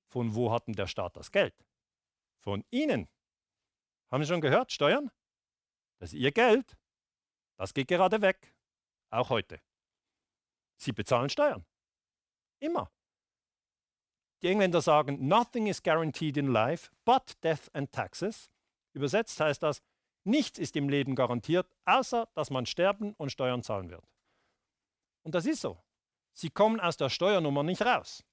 Von 0.07 0.35
wo 0.35 0.51
hat 0.51 0.67
denn 0.67 0.75
der 0.75 0.85
Staat 0.85 1.15
das 1.15 1.31
Geld? 1.31 1.55
Von 2.37 2.63
Ihnen. 2.69 3.09
Haben 4.11 4.23
Sie 4.23 4.29
schon 4.29 4.41
gehört? 4.41 4.71
Steuern? 4.71 5.11
Das 5.97 6.13
ist 6.13 6.19
Ihr 6.19 6.31
Geld. 6.31 6.77
Das 7.57 7.73
geht 7.73 7.87
gerade 7.87 8.21
weg. 8.21 8.55
Auch 9.09 9.29
heute. 9.29 9.61
Sie 10.77 10.91
bezahlen 10.91 11.29
Steuern. 11.29 11.65
Immer. 12.59 12.91
Die 14.43 14.47
Engländer 14.47 14.81
sagen, 14.81 15.27
nothing 15.27 15.65
is 15.65 15.81
guaranteed 15.81 16.37
in 16.37 16.47
life 16.47 16.91
but 17.03 17.35
death 17.43 17.73
and 17.73 17.91
taxes. 17.91 18.51
Übersetzt 18.93 19.39
heißt 19.39 19.63
das, 19.63 19.81
nichts 20.23 20.59
ist 20.59 20.75
im 20.75 20.87
Leben 20.87 21.15
garantiert, 21.15 21.67
außer 21.85 22.29
dass 22.35 22.51
man 22.51 22.67
sterben 22.67 23.13
und 23.15 23.31
Steuern 23.31 23.63
zahlen 23.63 23.89
wird. 23.89 24.05
Und 25.29 25.35
das 25.35 25.45
ist 25.45 25.61
so. 25.61 25.79
Sie 26.33 26.49
kommen 26.49 26.79
aus 26.79 26.97
der 26.97 27.09
Steuernummer 27.09 27.61
nicht 27.61 27.83
raus. 27.83 28.25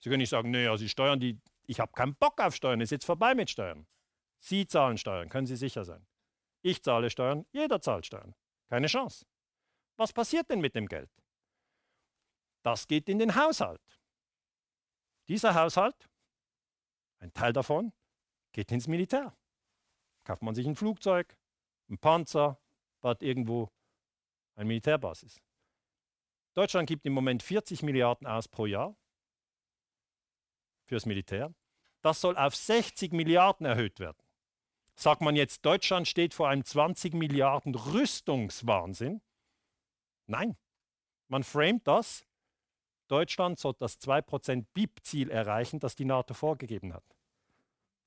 Sie 0.00 0.08
können 0.08 0.22
nicht 0.22 0.30
sagen, 0.30 0.50
naja, 0.52 0.74
Sie 0.78 0.88
steuern 0.88 1.20
die, 1.20 1.38
ich 1.66 1.80
habe 1.80 1.92
keinen 1.92 2.16
Bock 2.16 2.40
auf 2.40 2.54
Steuern, 2.54 2.80
ist 2.80 2.92
jetzt 2.92 3.04
vorbei 3.04 3.34
mit 3.34 3.50
Steuern. 3.50 3.86
Sie 4.38 4.66
zahlen 4.66 4.96
Steuern, 4.96 5.28
können 5.28 5.46
Sie 5.46 5.56
sicher 5.56 5.84
sein. 5.84 6.06
Ich 6.62 6.82
zahle 6.82 7.10
Steuern, 7.10 7.44
jeder 7.52 7.82
zahlt 7.82 8.06
Steuern. 8.06 8.34
Keine 8.70 8.86
Chance. 8.86 9.26
Was 9.98 10.14
passiert 10.14 10.48
denn 10.48 10.62
mit 10.62 10.74
dem 10.74 10.86
Geld? 10.86 11.10
Das 12.62 12.86
geht 12.86 13.10
in 13.10 13.18
den 13.18 13.34
Haushalt. 13.34 14.00
Dieser 15.28 15.54
Haushalt, 15.54 16.08
ein 17.18 17.34
Teil 17.34 17.52
davon, 17.52 17.92
geht 18.52 18.72
ins 18.72 18.88
Militär. 18.88 19.36
Kauft 20.24 20.40
man 20.40 20.54
sich 20.54 20.66
ein 20.66 20.74
Flugzeug, 20.74 21.36
ein 21.90 21.98
Panzer, 21.98 22.58
baut 23.02 23.22
irgendwo 23.22 23.68
eine 24.54 24.64
Militärbasis. 24.64 25.38
Deutschland 26.54 26.88
gibt 26.88 27.04
im 27.04 27.12
Moment 27.12 27.42
40 27.42 27.82
Milliarden 27.82 28.26
aus 28.26 28.48
pro 28.48 28.66
Jahr 28.66 28.96
fürs 30.84 31.06
Militär. 31.06 31.52
Das 32.00 32.20
soll 32.20 32.36
auf 32.36 32.54
60 32.54 33.12
Milliarden 33.12 33.66
erhöht 33.66 33.98
werden. 33.98 34.18
Sagt 34.94 35.20
man 35.20 35.34
jetzt, 35.34 35.64
Deutschland 35.64 36.06
steht 36.06 36.34
vor 36.34 36.48
einem 36.48 36.64
20 36.64 37.14
Milliarden 37.14 37.74
Rüstungswahnsinn? 37.74 39.20
Nein. 40.26 40.56
Man 41.28 41.42
framet 41.42 41.86
das. 41.86 42.24
Deutschland 43.08 43.58
soll 43.58 43.74
das 43.78 44.00
2% 44.00 44.66
BIP-Ziel 44.72 45.30
erreichen, 45.30 45.80
das 45.80 45.96
die 45.96 46.04
NATO 46.04 46.34
vorgegeben 46.34 46.94
hat. 46.94 47.04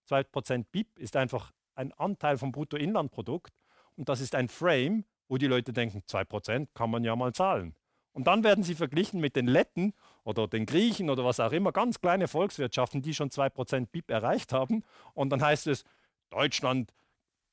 2% 0.10 0.66
BIP 0.72 0.98
ist 0.98 1.16
einfach 1.16 1.52
ein 1.76 1.92
Anteil 1.94 2.38
vom 2.38 2.52
Bruttoinlandprodukt 2.52 3.54
und 3.96 4.10
das 4.10 4.22
ist 4.22 4.34
ein 4.34 4.48
Frame, 4.48 5.06
wo 5.28 5.38
die 5.38 5.48
Leute 5.48 5.74
denken, 5.74 6.04
2% 6.08 6.70
kann 6.74 6.90
man 6.90 7.04
ja 7.04 7.16
mal 7.16 7.34
zahlen. 7.34 7.76
Und 8.18 8.26
dann 8.26 8.44
werden 8.44 8.64
sie 8.64 8.74
verglichen 8.74 9.22
mit 9.22 9.36
den 9.36 9.46
Letten 9.46 9.94
oder 10.24 10.48
den 10.48 10.66
Griechen 10.66 11.12
oder 11.12 11.24
was 11.24 11.40
auch 11.40 11.52
immer, 11.52 11.72
ganz 11.72 12.02
kleine 12.02 12.28
Volkswirtschaften, 12.28 13.04
die 13.04 13.14
schon 13.14 13.30
2% 13.30 13.90
BIP 13.92 14.10
erreicht 14.10 14.54
haben. 14.54 14.84
Und 15.14 15.30
dann 15.30 15.40
heißt 15.44 15.68
es, 15.68 15.84
Deutschland 16.32 16.96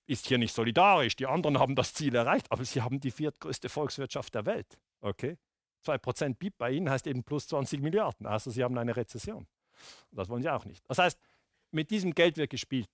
ist 0.06 0.26
hier 0.26 0.38
nicht 0.38 0.54
solidarisch, 0.54 1.16
die 1.16 1.26
anderen 1.26 1.58
haben 1.58 1.76
das 1.76 1.92
Ziel 1.92 2.14
erreicht, 2.14 2.50
aber 2.50 2.64
sie 2.64 2.80
haben 2.80 2.98
die 2.98 3.10
viertgrößte 3.10 3.68
Volkswirtschaft 3.68 4.34
der 4.34 4.46
Welt. 4.46 4.78
Okay? 5.02 5.36
2% 5.84 6.36
BIP 6.36 6.56
bei 6.56 6.70
ihnen 6.70 6.88
heißt 6.88 7.06
eben 7.08 7.24
plus 7.24 7.46
20 7.48 7.82
Milliarden, 7.82 8.26
also 8.26 8.50
sie 8.50 8.64
haben 8.64 8.78
eine 8.78 8.96
Rezession. 8.96 9.46
Das 10.12 10.30
wollen 10.30 10.42
sie 10.42 10.48
auch 10.48 10.64
nicht. 10.64 10.82
Das 10.88 10.96
heißt, 10.96 11.20
mit 11.72 11.90
diesem 11.90 12.14
Geld 12.14 12.38
wird 12.38 12.48
gespielt 12.48 12.88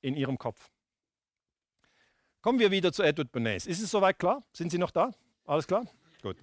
in 0.00 0.16
ihrem 0.16 0.38
Kopf. 0.38 0.72
Kommen 2.40 2.58
wir 2.58 2.72
wieder 2.72 2.92
zu 2.92 3.04
Edward 3.04 3.30
Bernays. 3.30 3.66
Ist 3.66 3.80
es 3.80 3.92
soweit 3.92 4.18
klar? 4.18 4.42
Sind 4.52 4.72
Sie 4.72 4.78
noch 4.78 4.90
da? 4.90 5.12
Alles 5.44 5.68
klar? 5.68 5.86
Gut. 6.20 6.36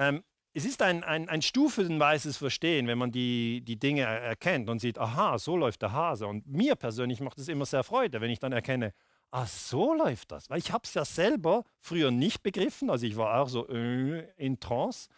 Ähm, 0.00 0.24
es 0.54 0.64
ist 0.64 0.82
ein, 0.82 1.04
ein, 1.04 1.28
ein 1.28 1.42
stufenweises 1.42 2.38
Verstehen, 2.38 2.88
wenn 2.88 2.98
man 2.98 3.12
die, 3.12 3.60
die 3.60 3.78
Dinge 3.78 4.02
erkennt 4.02 4.68
und 4.70 4.80
sieht, 4.80 4.98
aha, 4.98 5.38
so 5.38 5.56
läuft 5.56 5.82
der 5.82 5.92
Hase. 5.92 6.26
Und 6.26 6.46
mir 6.46 6.74
persönlich 6.74 7.20
macht 7.20 7.38
es 7.38 7.48
immer 7.48 7.66
sehr 7.66 7.84
Freude, 7.84 8.20
wenn 8.20 8.30
ich 8.30 8.40
dann 8.40 8.52
erkenne, 8.52 8.94
ah, 9.30 9.46
so 9.46 9.94
läuft 9.94 10.32
das. 10.32 10.48
Weil 10.48 10.58
ich 10.58 10.72
habe 10.72 10.82
es 10.84 10.94
ja 10.94 11.04
selber 11.04 11.64
früher 11.78 12.10
nicht 12.10 12.42
begriffen. 12.42 12.90
Also 12.90 13.06
ich 13.06 13.16
war 13.16 13.40
auch 13.40 13.48
so 13.48 13.68
äh, 13.68 14.26
in 14.38 14.58
Trance. 14.58 15.08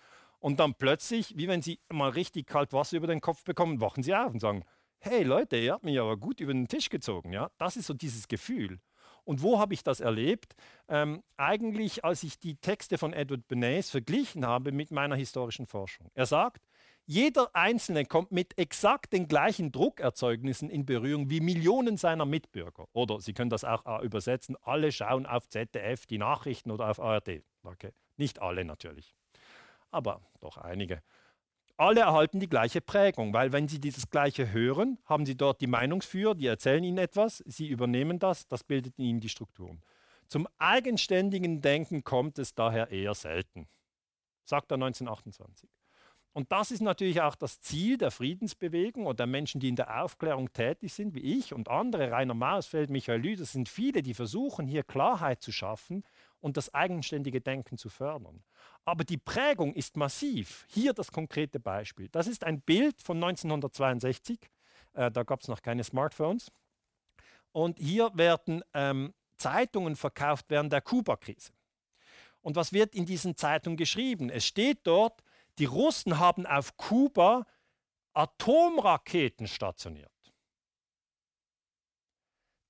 Und 0.41 0.59
dann 0.59 0.75
plötzlich, 0.75 1.37
wie 1.37 1.47
wenn 1.47 1.63
Sie 1.63 1.79
mal 1.89 2.11
richtig 2.11 2.49
kalt 2.49 2.73
Wasser 2.73 2.97
über 2.97 3.07
den 3.07 3.21
Kopf 3.21 3.45
bekommen, 3.45 3.81
wachen 3.81 4.03
Sie 4.03 4.15
auf 4.15 4.33
und 4.33 4.41
sagen, 4.41 4.65
hey 4.99 5.23
Leute, 5.23 5.57
ihr 5.57 5.73
habt 5.73 5.85
mich 5.85 5.99
aber 6.01 6.17
gut 6.17 6.41
über 6.41 6.53
den 6.53 6.67
Tisch 6.67 6.91
gezogen. 6.91 7.33
Ja? 7.33 7.53
Das 7.57 7.77
ist 7.77 7.87
so 7.87 7.95
dieses 7.95 8.27
Gefühl. 8.27 8.81
Und 9.25 9.43
wo 9.43 9.59
habe 9.59 9.75
ich 9.75 9.85
das 9.85 10.01
erlebt? 10.01 10.55
Ähm, 10.89 11.23
eigentlich, 11.37 12.05
als 12.05 12.23
ich 12.23 12.39
die 12.39 12.57
Texte 12.57 12.99
von 12.99 13.13
Edward 13.13 13.47
Bernays 13.49 13.91
verglichen 13.91 14.47
habe 14.47 14.73
mit 14.73 14.91
meiner 14.91 15.17
historischen 15.17 15.67
Forschung. 15.67 16.11
Er 16.15 16.27
sagt, 16.27 16.63
jeder 17.05 17.55
Einzelne 17.55 18.05
kommt 18.05 18.31
mit 18.31 18.57
exakt 18.59 19.13
den 19.13 19.27
gleichen 19.27 19.73
Druckerzeugnissen 19.73 20.71
in 20.71 20.87
Berührung 20.87 21.31
wie 21.31 21.41
Millionen 21.41 21.97
seiner 21.97 22.25
Mitbürger. 22.25 22.87
Oder 22.93 23.21
Sie 23.21 23.33
können 23.33 23.51
das 23.51 23.65
auch 23.65 23.85
äh, 23.87 24.05
übersetzen, 24.05 24.57
alle 24.63 24.93
schauen 24.93 25.27
auf 25.27 25.49
ZDF 25.49 26.07
die 26.07 26.19
Nachrichten 26.19 26.71
oder 26.71 26.89
auf 26.89 27.01
ARD. 27.01 27.43
Okay. 27.65 27.93
Nicht 28.17 28.41
alle 28.41 28.65
natürlich, 28.65 29.17
aber 29.91 30.21
doch 30.41 30.59
einige 30.59 31.03
alle 31.77 32.01
erhalten 32.01 32.41
die 32.41 32.49
gleiche 32.49 32.81
Prägung, 32.81 33.33
weil 33.33 33.53
wenn 33.53 33.69
sie 33.69 33.81
dieses 33.81 34.11
Gleiche 34.11 34.53
hören, 34.53 34.99
haben 35.05 35.27
sie 35.27 35.37
dort 35.37 35.61
die 35.61 35.67
Meinungsführer, 35.67 36.35
die 36.35 36.47
erzählen 36.47 36.85
ihnen 36.85 36.99
etwas, 36.99 37.39
sie 37.47 37.69
übernehmen 37.69 38.19
das, 38.19 38.47
das 38.47 38.65
bildet 38.65 38.99
ihnen 38.99 39.21
die 39.21 39.29
Strukturen. 39.29 39.83
Zum 40.29 40.49
eigenständigen 40.59 41.61
Denken 41.61 42.05
kommt 42.05 42.39
es 42.39 42.55
daher 42.55 42.91
eher 42.91 43.15
selten, 43.15 43.69
sagt 44.45 44.71
er 44.71 44.77
1928. 44.77 45.69
Und 46.35 46.51
das 46.51 46.71
ist 46.71 46.81
natürlich 46.81 47.21
auch 47.21 47.35
das 47.35 47.61
Ziel 47.61 47.99
der 47.99 48.11
Friedensbewegung 48.11 49.05
oder 49.05 49.17
der 49.17 49.27
Menschen, 49.27 49.61
die 49.61 49.69
in 49.69 49.77
der 49.77 50.03
Aufklärung 50.03 50.51
tätig 50.53 50.95
sind, 50.95 51.15
wie 51.15 51.39
ich 51.39 51.53
und 51.53 51.69
andere, 51.69 52.11
Rainer 52.11 52.33
Mausfeld, 52.33 52.89
Michael 52.89 53.37
das 53.37 53.53
sind 53.53 53.69
viele, 53.69 54.03
die 54.03 54.15
versuchen, 54.15 54.67
hier 54.67 54.83
Klarheit 54.83 55.43
zu 55.43 55.53
schaffen 55.53 56.05
und 56.43 56.57
das 56.57 56.75
eigenständige 56.75 57.41
Denken 57.41 57.79
zu 57.79 57.89
fördern. 57.89 58.43
Aber 58.85 59.05
die 59.05 59.17
Prägung 59.17 59.73
ist 59.75 59.97
massiv. 59.97 60.67
Hier 60.69 60.93
das 60.93 61.11
konkrete 61.11 61.61
Beispiel. 61.61 62.09
Das 62.09 62.27
ist 62.27 62.45
ein 62.45 62.61
Bild 62.61 63.01
von 63.01 63.17
1962. 63.17 64.51
Äh, 64.93 65.11
da 65.11 65.23
gab 65.23 65.41
es 65.41 65.49
noch 65.49 65.63
keine 65.63 65.85
Smartphones. 65.85 66.51
Und 67.53 67.79
hier 67.79 68.11
werden 68.15 68.63
ähm, 68.75 69.15
Zeitungen 69.37 69.95
verkauft 69.95 70.47
während 70.49 70.73
der 70.73 70.81
Kuba-Krise. 70.81 71.53
Und 72.41 72.57
was 72.57 72.73
wird 72.73 72.95
in 72.95 73.07
diesen 73.07 73.37
Zeitungen 73.37 73.77
geschrieben? 73.77 74.29
Es 74.29 74.45
steht 74.45 74.81
dort, 74.83 75.23
die 75.59 75.67
Russen 75.67 76.19
haben 76.19 76.45
auf 76.45 76.77
Kuba 76.77 77.47
Atomraketen 78.15 79.47
stationiert. 79.47 80.11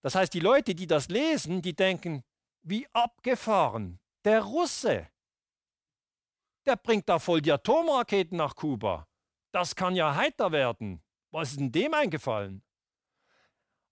Das 0.03 0.15
heißt, 0.15 0.35
die 0.35 0.41
Leute, 0.41 0.75
die 0.75 0.87
das 0.87 1.09
lesen, 1.09 1.63
die 1.63 1.75
denken, 1.75 2.23
wie 2.63 2.87
abgefahren. 2.93 3.99
Der 4.25 4.43
Russe 4.43 5.09
der 6.67 6.77
bringt 6.77 7.09
da 7.09 7.19
voll 7.19 7.41
die 7.43 7.53
Atomraketen 7.53 8.37
nach 8.37 8.55
Kuba. 8.55 9.09
Das 9.53 9.75
kann 9.75 9.97
ja 9.97 10.15
heiter 10.15 10.53
werden. 10.53 11.03
Was 11.31 11.51
ist 11.51 11.61
denn 11.61 11.73
dem 11.73 11.95
eingefallen? 11.95 12.63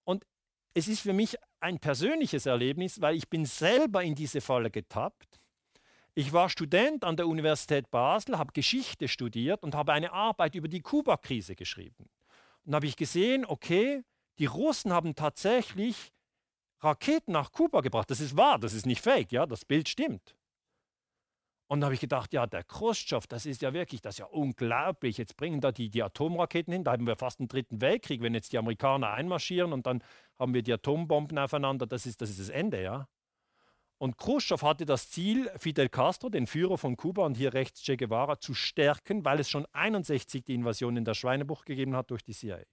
Und 0.04 0.26
es 0.74 0.88
ist 0.88 1.00
für 1.00 1.12
mich 1.12 1.36
ein 1.60 1.78
persönliches 1.78 2.46
Erlebnis, 2.46 3.00
weil 3.00 3.16
ich 3.16 3.28
bin 3.28 3.44
selber 3.44 4.02
in 4.02 4.14
diese 4.14 4.40
Falle 4.40 4.70
getappt. 4.70 5.40
Ich 6.14 6.32
war 6.32 6.48
Student 6.48 7.04
an 7.04 7.16
der 7.16 7.28
Universität 7.28 7.90
Basel, 7.90 8.38
habe 8.38 8.52
Geschichte 8.52 9.08
studiert 9.08 9.62
und 9.62 9.74
habe 9.74 9.92
eine 9.92 10.12
Arbeit 10.12 10.54
über 10.54 10.68
die 10.68 10.80
Kuba-Krise 10.80 11.54
geschrieben. 11.54 12.08
Und 12.64 12.74
habe 12.74 12.86
ich 12.86 12.96
gesehen, 12.96 13.44
okay, 13.46 14.02
die 14.38 14.46
Russen 14.46 14.92
haben 14.92 15.14
tatsächlich 15.14 16.12
Raketen 16.82 17.32
nach 17.32 17.52
Kuba 17.52 17.80
gebracht. 17.80 18.10
Das 18.10 18.20
ist 18.20 18.36
wahr, 18.36 18.58
das 18.58 18.72
ist 18.72 18.86
nicht 18.86 19.02
fake, 19.02 19.32
ja, 19.32 19.46
das 19.46 19.64
Bild 19.64 19.88
stimmt. 19.88 20.34
Und 21.68 21.80
da 21.80 21.84
habe 21.84 21.94
ich 21.94 22.00
gedacht, 22.00 22.32
ja, 22.32 22.48
der 22.48 22.64
Khrushchev, 22.64 23.28
das 23.28 23.46
ist 23.46 23.62
ja 23.62 23.72
wirklich, 23.72 24.00
das 24.00 24.14
ist 24.14 24.18
ja 24.18 24.24
unglaublich. 24.26 25.18
Jetzt 25.18 25.36
bringen 25.36 25.60
da 25.60 25.70
die, 25.70 25.88
die 25.88 26.02
Atomraketen 26.02 26.72
hin, 26.72 26.82
da 26.82 26.90
haben 26.90 27.06
wir 27.06 27.14
fast 27.14 27.38
einen 27.38 27.46
dritten 27.46 27.80
Weltkrieg, 27.80 28.22
wenn 28.22 28.34
jetzt 28.34 28.52
die 28.52 28.58
Amerikaner 28.58 29.12
einmarschieren 29.12 29.72
und 29.72 29.86
dann 29.86 30.02
haben 30.36 30.52
wir 30.52 30.62
die 30.62 30.72
Atombomben 30.72 31.38
aufeinander, 31.38 31.86
das 31.86 32.06
ist 32.06 32.20
das, 32.22 32.30
ist 32.30 32.40
das 32.40 32.48
Ende, 32.48 32.82
ja. 32.82 33.06
Und 33.98 34.16
Khrushchev 34.16 34.66
hatte 34.66 34.84
das 34.84 35.10
Ziel, 35.10 35.48
Fidel 35.58 35.88
Castro, 35.90 36.28
den 36.28 36.48
Führer 36.48 36.76
von 36.76 36.96
Kuba 36.96 37.24
und 37.24 37.36
hier 37.36 37.54
rechts 37.54 37.82
Che 37.82 37.96
Guevara, 37.96 38.40
zu 38.40 38.54
stärken, 38.54 39.24
weil 39.24 39.38
es 39.38 39.48
schon 39.48 39.66
61 39.72 40.42
die 40.42 40.54
Invasion 40.54 40.96
in 40.96 41.04
der 41.04 41.14
Schweinebucht 41.14 41.66
gegeben 41.66 41.94
hat 41.94 42.10
durch 42.10 42.24
die 42.24 42.32
CIA. 42.32 42.64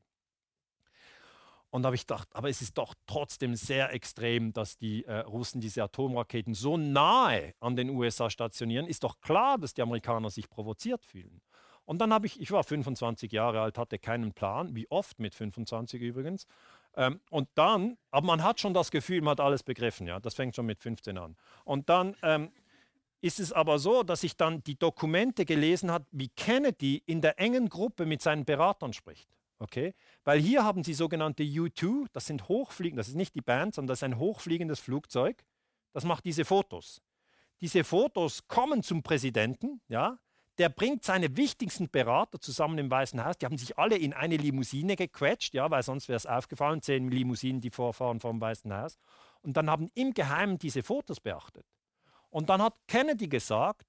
Und 1.78 1.84
da 1.84 1.90
habe 1.90 1.96
ich 1.96 2.08
gedacht, 2.08 2.28
aber 2.34 2.50
es 2.50 2.64
ist 2.64 2.76
doch 2.80 2.96
trotzdem 3.06 3.54
sehr 3.54 3.94
extrem, 3.94 4.52
dass 4.52 4.80
die 4.80 5.06
äh, 5.06 5.20
Russen 5.20 5.62
diese 5.62 5.84
Atomraketen 5.84 6.56
so 6.56 6.76
nahe 6.76 7.54
an 7.60 7.76
den 7.76 7.92
USA 7.92 8.32
stationieren. 8.32 8.88
Ist 8.88 9.04
doch 9.04 9.20
klar, 9.20 9.60
dass 9.60 9.76
die 9.76 9.84
Amerikaner 9.84 10.32
sich 10.32 10.50
provoziert 10.50 11.06
fühlen. 11.06 11.40
Und 11.86 12.00
dann 12.00 12.12
habe 12.12 12.26
ich, 12.26 12.42
ich 12.42 12.50
war 12.52 12.64
25 12.64 13.32
Jahre 13.32 13.62
alt, 13.62 13.78
hatte 13.78 14.00
keinen 14.00 14.34
Plan, 14.34 14.76
wie 14.76 14.90
oft 14.90 15.20
mit 15.20 15.36
25 15.36 16.02
übrigens. 16.02 16.48
Ähm, 16.96 17.22
und 17.30 17.48
dann, 17.54 18.00
aber 18.10 18.26
man 18.26 18.42
hat 18.42 18.60
schon 18.60 18.74
das 18.74 18.90
Gefühl, 18.90 19.22
man 19.22 19.34
hat 19.34 19.42
alles 19.42 19.62
begriffen, 19.62 20.08
ja, 20.08 20.20
das 20.20 20.34
fängt 20.34 20.56
schon 20.56 20.66
mit 20.66 20.80
15 20.80 21.16
an. 21.16 21.38
Und 21.64 21.90
dann 21.90 22.16
ähm, 22.24 22.52
ist 23.22 23.40
es 23.40 23.54
aber 23.54 23.78
so, 23.78 24.02
dass 24.02 24.24
ich 24.24 24.36
dann 24.36 24.64
die 24.64 24.80
Dokumente 24.80 25.46
gelesen 25.46 25.92
habe, 25.92 26.08
wie 26.10 26.30
Kennedy 26.30 27.04
in 27.06 27.22
der 27.22 27.40
engen 27.40 27.70
Gruppe 27.70 28.08
mit 28.08 28.24
seinen 28.24 28.46
Beratern 28.46 28.94
spricht. 28.94 29.37
Okay? 29.60 29.94
Weil 30.24 30.40
hier 30.40 30.64
haben 30.64 30.84
sie 30.84 30.94
sogenannte 30.94 31.44
U2, 31.44 32.08
das 32.14 32.26
sind 32.26 32.48
Hochfliegen, 32.48 32.98
das 32.98 33.08
ist 33.08 33.16
nicht 33.16 33.36
die 33.36 33.42
Band, 33.42 33.76
sondern 33.76 33.90
das 33.90 34.00
ist 34.00 34.04
ein 34.04 34.20
hochfliegendes 34.20 34.80
Flugzeug, 34.80 35.44
das 35.94 36.06
macht 36.06 36.26
diese 36.26 36.46
Fotos. 36.46 37.02
Diese 37.62 37.84
Fotos 37.84 38.48
kommen 38.48 38.84
zum 38.84 39.02
Präsidenten, 39.02 39.82
ja, 39.88 40.20
der 40.58 40.70
bringt 40.70 41.04
seine 41.04 41.38
wichtigsten 41.38 41.90
Berater 41.90 42.40
zusammen 42.40 42.78
im 42.80 42.90
Weißen 42.90 43.24
Haus. 43.24 43.38
Die 43.38 43.46
haben 43.46 43.58
sich 43.58 43.78
alle 43.78 43.96
in 43.96 44.14
eine 44.14 44.38
Limousine 44.38 44.96
gequetscht, 44.96 45.54
ja, 45.54 45.70
weil 45.70 45.84
sonst 45.84 46.08
wäre 46.08 46.18
es 46.18 46.26
aufgefallen, 46.26 46.82
zehn 46.82 47.10
Limousinen, 47.10 47.62
die 47.62 47.70
vorfahren 47.70 48.20
vom 48.20 48.42
Weißen 48.42 48.74
Haus. 48.74 48.98
Und 49.42 49.56
dann 49.56 49.70
haben 49.70 49.90
im 49.94 50.14
Geheimen 50.14 50.58
diese 50.58 50.82
Fotos 50.82 51.20
beachtet. 51.20 51.66
Und 52.30 52.50
dann 52.50 52.62
hat 52.62 52.76
Kennedy 52.88 53.28
gesagt, 53.28 53.86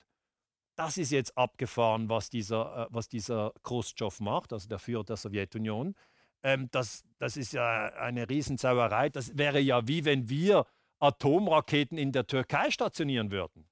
das 0.78 0.96
ist 0.96 1.10
jetzt 1.10 1.36
abgefahren, 1.36 2.08
was 2.08 2.30
dieser, 2.30 2.84
äh, 2.84 2.86
was 2.90 3.08
dieser 3.08 3.52
Khrushchev 3.64 4.22
macht, 4.22 4.52
also 4.52 4.68
der 4.68 4.78
Führer 4.78 5.02
der 5.02 5.16
Sowjetunion. 5.16 5.96
Ähm, 6.44 6.68
das, 6.70 7.04
das 7.18 7.36
ist 7.36 7.52
ja 7.52 7.86
eine 7.94 8.30
Riesensauerei. 8.30 9.08
Das 9.08 9.36
wäre 9.36 9.58
ja 9.58 9.88
wie 9.88 10.04
wenn 10.04 10.28
wir 10.28 10.66
Atomraketen 11.00 11.98
in 11.98 12.12
der 12.12 12.28
Türkei 12.28 12.70
stationieren 12.70 13.32
würden. 13.32 13.68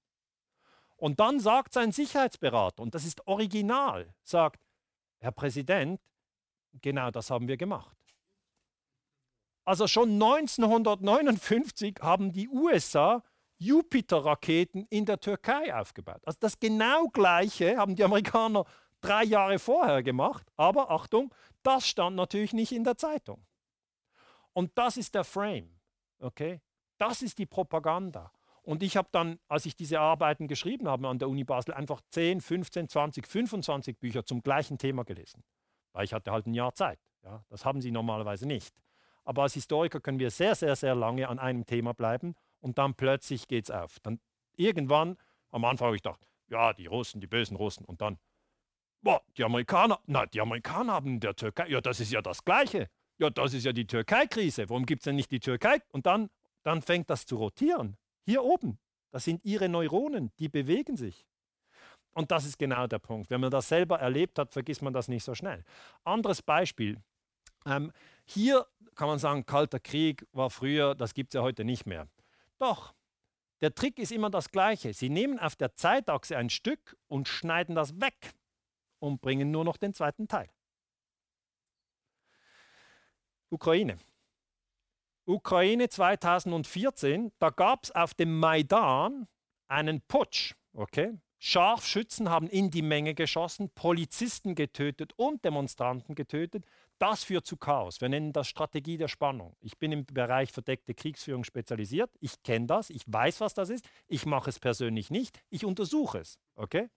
Und 0.96 1.20
dann 1.20 1.38
sagt 1.38 1.74
sein 1.74 1.92
Sicherheitsberater, 1.92 2.82
und 2.82 2.94
das 2.94 3.04
ist 3.04 3.24
original, 3.26 4.12
sagt, 4.24 4.60
Herr 5.18 5.32
Präsident, 5.32 6.00
genau 6.82 7.12
das 7.12 7.30
haben 7.30 7.46
wir 7.46 7.56
gemacht. 7.56 7.96
Also 9.64 9.86
schon 9.86 10.10
1959 10.14 11.98
haben 12.00 12.32
die 12.32 12.48
USA 12.48 13.22
Jupiter-Raketen 13.58 14.86
in 14.90 15.06
der 15.06 15.20
Türkei 15.20 15.74
aufgebaut. 15.74 16.20
Also 16.24 16.38
das 16.40 16.58
genau 16.58 17.08
gleiche 17.08 17.76
haben 17.76 17.96
die 17.96 18.04
Amerikaner 18.04 18.64
drei 19.00 19.24
Jahre 19.24 19.58
vorher 19.58 20.02
gemacht, 20.02 20.46
aber 20.56 20.90
Achtung, 20.90 21.32
das 21.62 21.88
stand 21.88 22.16
natürlich 22.16 22.52
nicht 22.52 22.72
in 22.72 22.84
der 22.84 22.96
Zeitung. 22.96 23.44
Und 24.52 24.76
das 24.76 24.96
ist 24.96 25.14
der 25.14 25.24
Frame, 25.24 25.78
okay? 26.18 26.60
Das 26.98 27.22
ist 27.22 27.38
die 27.38 27.46
Propaganda. 27.46 28.32
Und 28.62 28.82
ich 28.82 28.96
habe 28.96 29.08
dann, 29.12 29.38
als 29.48 29.64
ich 29.64 29.76
diese 29.76 30.00
Arbeiten 30.00 30.48
geschrieben 30.48 30.88
habe 30.88 31.06
an 31.06 31.18
der 31.18 31.28
Uni 31.28 31.44
Basel, 31.44 31.72
einfach 31.74 32.00
10, 32.10 32.40
15, 32.40 32.88
20, 32.88 33.26
25 33.26 33.98
Bücher 33.98 34.24
zum 34.24 34.42
gleichen 34.42 34.76
Thema 34.76 35.04
gelesen. 35.04 35.44
Weil 35.92 36.04
ich 36.04 36.12
hatte 36.12 36.32
halt 36.32 36.46
ein 36.46 36.54
Jahr 36.54 36.74
Zeit. 36.74 36.98
Ja? 37.22 37.44
Das 37.48 37.64
haben 37.64 37.80
sie 37.80 37.92
normalerweise 37.92 38.46
nicht. 38.46 38.74
Aber 39.24 39.42
als 39.42 39.54
Historiker 39.54 40.00
können 40.00 40.18
wir 40.18 40.30
sehr, 40.30 40.54
sehr, 40.54 40.74
sehr 40.74 40.94
lange 40.94 41.28
an 41.28 41.38
einem 41.38 41.64
Thema 41.64 41.94
bleiben 41.94 42.34
und 42.66 42.78
dann 42.78 42.94
plötzlich 42.94 43.46
geht 43.46 43.66
es 43.66 43.70
auf. 43.70 44.00
Dann 44.00 44.18
irgendwann, 44.56 45.16
am 45.52 45.64
Anfang 45.64 45.86
habe 45.86 45.96
ich 45.96 46.02
gedacht, 46.02 46.20
ja, 46.48 46.72
die 46.72 46.86
Russen, 46.86 47.20
die 47.20 47.28
bösen 47.28 47.56
Russen. 47.56 47.84
Und 47.84 48.00
dann, 48.00 48.18
boah, 49.02 49.22
die 49.36 49.44
Amerikaner, 49.44 50.00
na, 50.06 50.26
die 50.26 50.40
Amerikaner 50.40 50.94
haben 50.94 51.10
in 51.10 51.20
der 51.20 51.36
Türkei, 51.36 51.68
ja, 51.68 51.80
das 51.80 52.00
ist 52.00 52.10
ja 52.10 52.20
das 52.22 52.44
Gleiche. 52.44 52.90
Ja, 53.18 53.30
das 53.30 53.54
ist 53.54 53.64
ja 53.64 53.72
die 53.72 53.86
Türkei-Krise. 53.86 54.68
Warum 54.68 54.84
gibt 54.84 55.02
es 55.02 55.04
denn 55.04 55.14
nicht 55.14 55.30
die 55.30 55.38
Türkei? 55.38 55.78
Und 55.92 56.06
dann, 56.06 56.28
dann 56.64 56.82
fängt 56.82 57.08
das 57.08 57.24
zu 57.24 57.36
rotieren. 57.36 57.96
Hier 58.24 58.42
oben, 58.42 58.80
das 59.12 59.22
sind 59.22 59.44
ihre 59.44 59.68
Neuronen, 59.68 60.32
die 60.40 60.48
bewegen 60.48 60.96
sich. 60.96 61.24
Und 62.14 62.32
das 62.32 62.46
ist 62.46 62.58
genau 62.58 62.88
der 62.88 62.98
Punkt. 62.98 63.30
Wenn 63.30 63.40
man 63.40 63.52
das 63.52 63.68
selber 63.68 64.00
erlebt 64.00 64.40
hat, 64.40 64.52
vergisst 64.52 64.82
man 64.82 64.92
das 64.92 65.06
nicht 65.06 65.22
so 65.22 65.36
schnell. 65.36 65.62
Anderes 66.02 66.42
Beispiel. 66.42 67.00
Ähm, 67.64 67.92
hier 68.24 68.66
kann 68.96 69.06
man 69.06 69.20
sagen, 69.20 69.46
Kalter 69.46 69.78
Krieg 69.78 70.26
war 70.32 70.50
früher, 70.50 70.96
das 70.96 71.14
gibt 71.14 71.32
es 71.32 71.38
ja 71.38 71.42
heute 71.42 71.64
nicht 71.64 71.86
mehr. 71.86 72.08
Doch, 72.58 72.94
der 73.60 73.74
Trick 73.74 73.98
ist 73.98 74.12
immer 74.12 74.30
das 74.30 74.50
gleiche. 74.50 74.92
Sie 74.92 75.08
nehmen 75.08 75.38
auf 75.38 75.56
der 75.56 75.74
Zeitachse 75.74 76.36
ein 76.36 76.50
Stück 76.50 76.96
und 77.08 77.28
schneiden 77.28 77.74
das 77.74 78.00
weg 78.00 78.34
und 78.98 79.20
bringen 79.20 79.50
nur 79.50 79.64
noch 79.64 79.76
den 79.76 79.94
zweiten 79.94 80.28
Teil. 80.28 80.48
Ukraine. 83.50 83.98
Ukraine 85.24 85.88
2014, 85.88 87.32
da 87.38 87.50
gab 87.50 87.84
es 87.84 87.90
auf 87.90 88.14
dem 88.14 88.38
Maidan 88.38 89.26
einen 89.68 90.00
Putsch. 90.02 90.54
Okay? 90.72 91.18
Scharfschützen 91.38 92.30
haben 92.30 92.48
in 92.48 92.70
die 92.70 92.82
Menge 92.82 93.14
geschossen, 93.14 93.70
Polizisten 93.70 94.54
getötet 94.54 95.12
und 95.16 95.44
Demonstranten 95.44 96.14
getötet. 96.14 96.64
Das 96.98 97.24
führt 97.24 97.46
zu 97.46 97.56
Chaos. 97.56 98.00
Wir 98.00 98.08
nennen 98.08 98.32
das 98.32 98.48
Strategie 98.48 98.96
der 98.96 99.08
Spannung. 99.08 99.54
Ich 99.60 99.78
bin 99.78 99.92
im 99.92 100.06
Bereich 100.06 100.50
verdeckte 100.50 100.94
Kriegsführung 100.94 101.44
spezialisiert. 101.44 102.10
Ich 102.20 102.42
kenne 102.42 102.66
das. 102.66 102.88
Ich 102.88 103.02
weiß, 103.06 103.40
was 103.40 103.52
das 103.52 103.68
ist. 103.68 103.86
Ich 104.06 104.24
mache 104.24 104.48
es 104.48 104.58
persönlich 104.58 105.10
nicht. 105.10 105.42
Ich 105.50 105.64
untersuche 105.64 106.18
es. 106.18 106.38
Okay? 106.54 106.88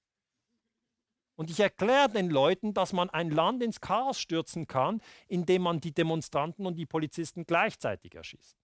Und 1.36 1.50
ich 1.50 1.60
erkläre 1.60 2.10
den 2.10 2.30
Leuten, 2.30 2.74
dass 2.74 2.94
man 2.94 3.10
ein 3.10 3.30
Land 3.30 3.64
ins 3.64 3.82
Chaos 3.82 4.20
stürzen 4.20 4.68
kann, 4.68 5.02
indem 5.28 5.64
man 5.64 5.80
die 5.80 5.94
Demonstranten 5.94 6.66
und 6.66 6.76
die 6.76 6.86
Polizisten 6.86 7.46
gleichzeitig 7.46 8.16
erschießt. 8.16 8.58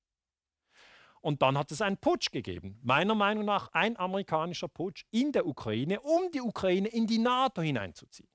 Und 1.21 1.41
dann 1.41 1.57
hat 1.57 1.71
es 1.71 1.81
einen 1.81 1.97
Putsch 1.97 2.31
gegeben. 2.31 2.79
Meiner 2.83 3.15
Meinung 3.15 3.45
nach 3.45 3.71
ein 3.73 3.97
amerikanischer 3.97 4.67
Putsch 4.67 5.05
in 5.11 5.31
der 5.31 5.47
Ukraine, 5.47 5.99
um 6.01 6.29
die 6.31 6.41
Ukraine 6.41 6.87
in 6.89 7.07
die 7.07 7.17
NATO 7.17 7.61
hineinzuziehen. 7.61 8.34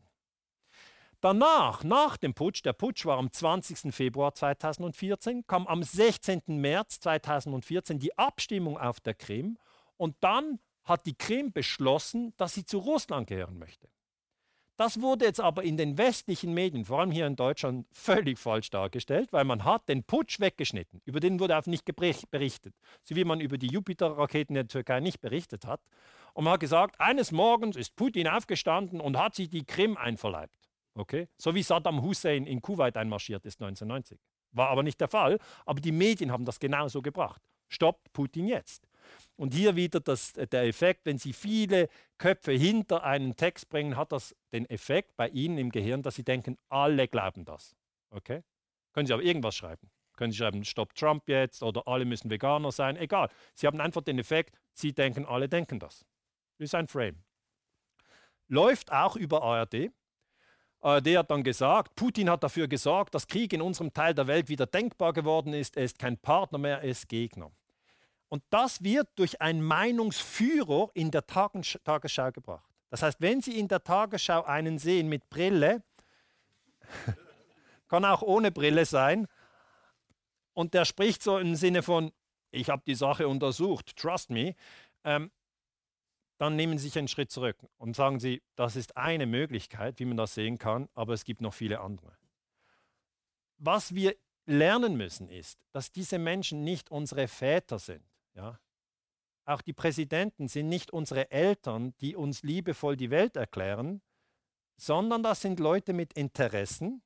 Danach, 1.23 1.85
nach 1.85 2.17
dem 2.17 2.33
Putsch, 2.33 2.65
der 2.65 2.73
Putsch 2.73 3.05
war 3.05 3.19
am 3.19 3.31
20. 3.31 3.95
Februar 3.95 4.35
2014, 4.35 5.47
kam 5.47 5.67
am 5.67 5.83
16. 5.83 6.43
März 6.47 7.01
2014 7.01 7.99
die 7.99 8.17
Abstimmung 8.17 8.79
auf 8.79 9.01
der 9.01 9.13
Krim 9.13 9.59
und 9.99 10.17
dann 10.21 10.61
hat 10.85 11.05
die 11.05 11.15
Krim 11.15 11.53
beschlossen, 11.53 12.33
dass 12.39 12.55
sie 12.55 12.65
zu 12.65 12.79
Russland 12.79 13.27
gehören 13.27 13.59
möchte. 13.59 13.91
Das 14.79 15.03
wurde 15.03 15.27
jetzt 15.27 15.41
aber 15.41 15.63
in 15.63 15.77
den 15.77 15.99
westlichen 15.99 16.55
Medien, 16.55 16.87
vor 16.87 17.01
allem 17.01 17.11
hier 17.11 17.27
in 17.27 17.37
Deutschland, 17.37 17.87
völlig 17.93 18.39
falsch 18.39 18.71
dargestellt, 18.71 19.31
weil 19.31 19.45
man 19.45 19.67
hat 19.67 19.91
den 19.91 20.05
Putsch 20.05 20.41
weggeschnitten. 20.41 21.03
Über 21.05 21.21
den 21.21 21.39
wurde 21.39 21.59
auch 21.59 21.67
nicht 21.67 21.85
berichtet, 21.85 22.75
so 23.05 23.15
wie 23.15 23.25
man 23.25 23.41
über 23.41 23.59
die 23.59 23.67
Jupiter-Raketen 23.67 24.55
der 24.55 24.69
Türkei 24.69 25.01
nicht 25.01 25.21
berichtet 25.21 25.67
hat. 25.67 25.83
Und 26.33 26.45
man 26.45 26.55
hat 26.55 26.61
gesagt, 26.61 26.99
eines 26.99 27.31
Morgens 27.31 27.77
ist 27.77 27.95
Putin 27.95 28.27
aufgestanden 28.27 29.03
und 29.03 29.19
hat 29.19 29.35
sich 29.35 29.51
die 29.51 29.67
Krim 29.67 29.99
einverleibt. 29.99 30.60
Okay? 31.01 31.29
So 31.39 31.55
wie 31.55 31.63
Saddam 31.63 32.03
Hussein 32.03 32.47
in 32.47 32.61
Kuwait 32.61 32.97
einmarschiert 32.97 33.47
ist 33.47 33.61
1990. 33.63 34.21
War 34.53 34.69
aber 34.69 34.83
nicht 34.83 35.01
der 35.01 35.09
Fall, 35.09 35.39
aber 35.65 35.81
die 35.81 35.93
Medien 35.93 36.31
haben 36.31 36.45
das 36.45 36.61
genauso 36.61 37.01
gebracht. 37.01 37.41
Stoppt 37.69 38.13
Putin 38.13 38.49
jetzt. 38.49 38.87
Und 39.37 39.55
hier 39.55 39.77
wieder 39.77 40.01
das, 40.01 40.37
äh, 40.37 40.47
der 40.47 40.65
Effekt, 40.65 41.07
wenn 41.07 41.17
Sie 41.17 41.33
viele 41.33 41.89
Köpfe 42.19 42.53
hinter 42.53 43.03
einen 43.03 43.35
Text 43.37 43.71
bringen, 43.71 43.97
hat 43.97 44.13
das 44.13 44.37
den 44.53 44.69
Effekt 44.69 45.17
bei 45.17 45.29
Ihnen 45.29 45.57
im 45.57 45.71
Gehirn, 45.71 46.03
dass 46.03 46.17
Sie 46.17 46.25
denken, 46.25 46.59
alle 46.69 47.09
glauben 47.09 47.45
das. 47.45 47.75
Okay? 48.11 48.43
Können 48.93 49.07
Sie 49.07 49.15
aber 49.15 49.23
irgendwas 49.23 49.55
schreiben. 49.55 49.91
Können 50.17 50.33
Sie 50.33 50.39
schreiben, 50.39 50.65
Stopp 50.65 50.95
Trump 50.95 51.29
jetzt 51.29 51.63
oder 51.63 51.89
alle 51.89 52.05
müssen 52.05 52.29
Veganer 52.29 52.73
sein, 52.73 52.97
egal. 52.97 53.31
Sie 53.55 53.67
haben 53.67 53.81
einfach 53.81 54.03
den 54.03 54.19
Effekt, 54.19 54.59
Sie 54.75 54.93
denken, 54.93 55.25
alle 55.25 55.49
denken 55.49 55.79
das. 55.79 56.05
Das 56.59 56.67
ist 56.67 56.75
ein 56.75 56.89
Frame. 56.89 57.23
Läuft 58.49 58.93
auch 58.93 59.17
über 59.17 59.43
ARD. 59.43 59.93
ARD 60.81 61.19
hat 61.19 61.31
dann 61.31 61.43
gesagt, 61.43 61.95
Putin 61.95 62.31
hat 62.31 62.43
dafür 62.43 62.67
gesorgt, 62.67 63.15
dass 63.15 63.27
Krieg 63.27 63.53
in 63.53 63.61
unserem 63.61 63.93
Teil 63.93 64.15
der 64.15 64.27
Welt 64.27 64.49
wieder 64.49 64.67
denkbar 64.67 65.13
geworden 65.13 65.53
ist. 65.53 65.77
Er 65.77 65.85
ist 65.85 65.99
kein 65.99 66.17
Partner 66.17 66.59
mehr, 66.59 66.79
er 66.79 66.91
ist 66.91 67.09
Gegner. 67.09 67.51
Und 68.29 68.43
das 68.51 68.83
wird 68.83 69.09
durch 69.17 69.41
einen 69.41 69.63
Meinungsführer 69.63 70.91
in 70.95 71.11
der 71.11 71.27
Tagesschau 71.27 72.31
gebracht. 72.33 72.65
Das 72.89 73.03
heißt, 73.03 73.21
wenn 73.21 73.43
Sie 73.43 73.59
in 73.59 73.69
der 73.69 73.85
Tagesschau 73.85 74.43
einen 74.45 74.79
sehen 74.79 75.09
mit 75.09 75.29
Brille, 75.29 75.83
kann 77.89 78.05
auch 78.05 78.23
ohne 78.23 78.51
Brille 78.51 78.87
sein, 78.87 79.27
und 80.55 80.75
der 80.75 80.85
spricht 80.85 81.23
so 81.23 81.39
im 81.39 81.57
Sinne 81.57 81.83
von, 81.83 82.13
ich 82.51 82.71
habe 82.71 82.83
die 82.87 82.95
Sache 82.95 83.29
untersucht, 83.29 83.97
trust 83.97 84.31
me, 84.31 84.55
ähm, 85.05 85.31
dann 86.41 86.57
nehmen 86.57 86.79
Sie 86.79 86.85
sich 86.85 86.99
einen 86.99 87.09
Schritt 87.09 87.31
zurück 87.31 87.59
und 87.77 87.95
sagen 87.95 88.19
Sie, 88.19 88.43
das 88.57 88.75
ist 88.75 88.97
eine 88.97 89.27
Möglichkeit, 89.27 89.99
wie 89.99 90.07
man 90.07 90.17
das 90.17 90.35
sehen 90.35 90.59
kann, 90.59 90.89
aber 90.95 91.13
es 91.13 91.25
gibt 91.25 91.41
noch 91.41 91.53
viele 91.53 91.81
andere. 91.81 92.17
Was 93.59 93.95
wir 93.95 94.17
lernen 94.47 94.97
müssen 94.97 95.29
ist, 95.29 95.61
dass 95.73 95.93
diese 95.93 96.19
Menschen 96.19 96.65
nicht 96.65 96.91
unsere 96.91 97.29
Väter 97.29 97.79
sind. 97.79 98.05
Ja? 98.35 98.59
auch 99.51 99.61
die 99.61 99.73
Präsidenten 99.73 100.49
sind 100.49 100.69
nicht 100.69 100.93
unsere 100.93 101.31
Eltern, 101.31 101.95
die 102.01 102.17
uns 102.17 102.43
liebevoll 102.43 102.97
die 102.97 103.11
Welt 103.11 103.37
erklären, 103.37 104.01
sondern 104.77 105.23
das 105.23 105.43
sind 105.43 105.61
Leute 105.61 105.93
mit 105.93 106.13
Interessen. 106.15 107.03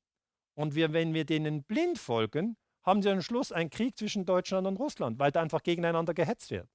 Und 0.53 0.75
wir, 0.75 0.93
wenn 0.93 1.13
wir 1.13 1.25
denen 1.25 1.63
blind 1.63 1.97
folgen, 1.97 2.55
haben 2.83 3.01
sie 3.01 3.09
am 3.09 3.21
Schluss 3.21 3.51
einen 3.51 3.69
Krieg 3.69 3.97
zwischen 3.97 4.25
Deutschland 4.25 4.67
und 4.67 4.77
Russland, 4.77 5.19
weil 5.19 5.31
da 5.31 5.41
einfach 5.41 5.63
gegeneinander 5.63 6.13
gehetzt 6.13 6.51
wird. 6.51 6.69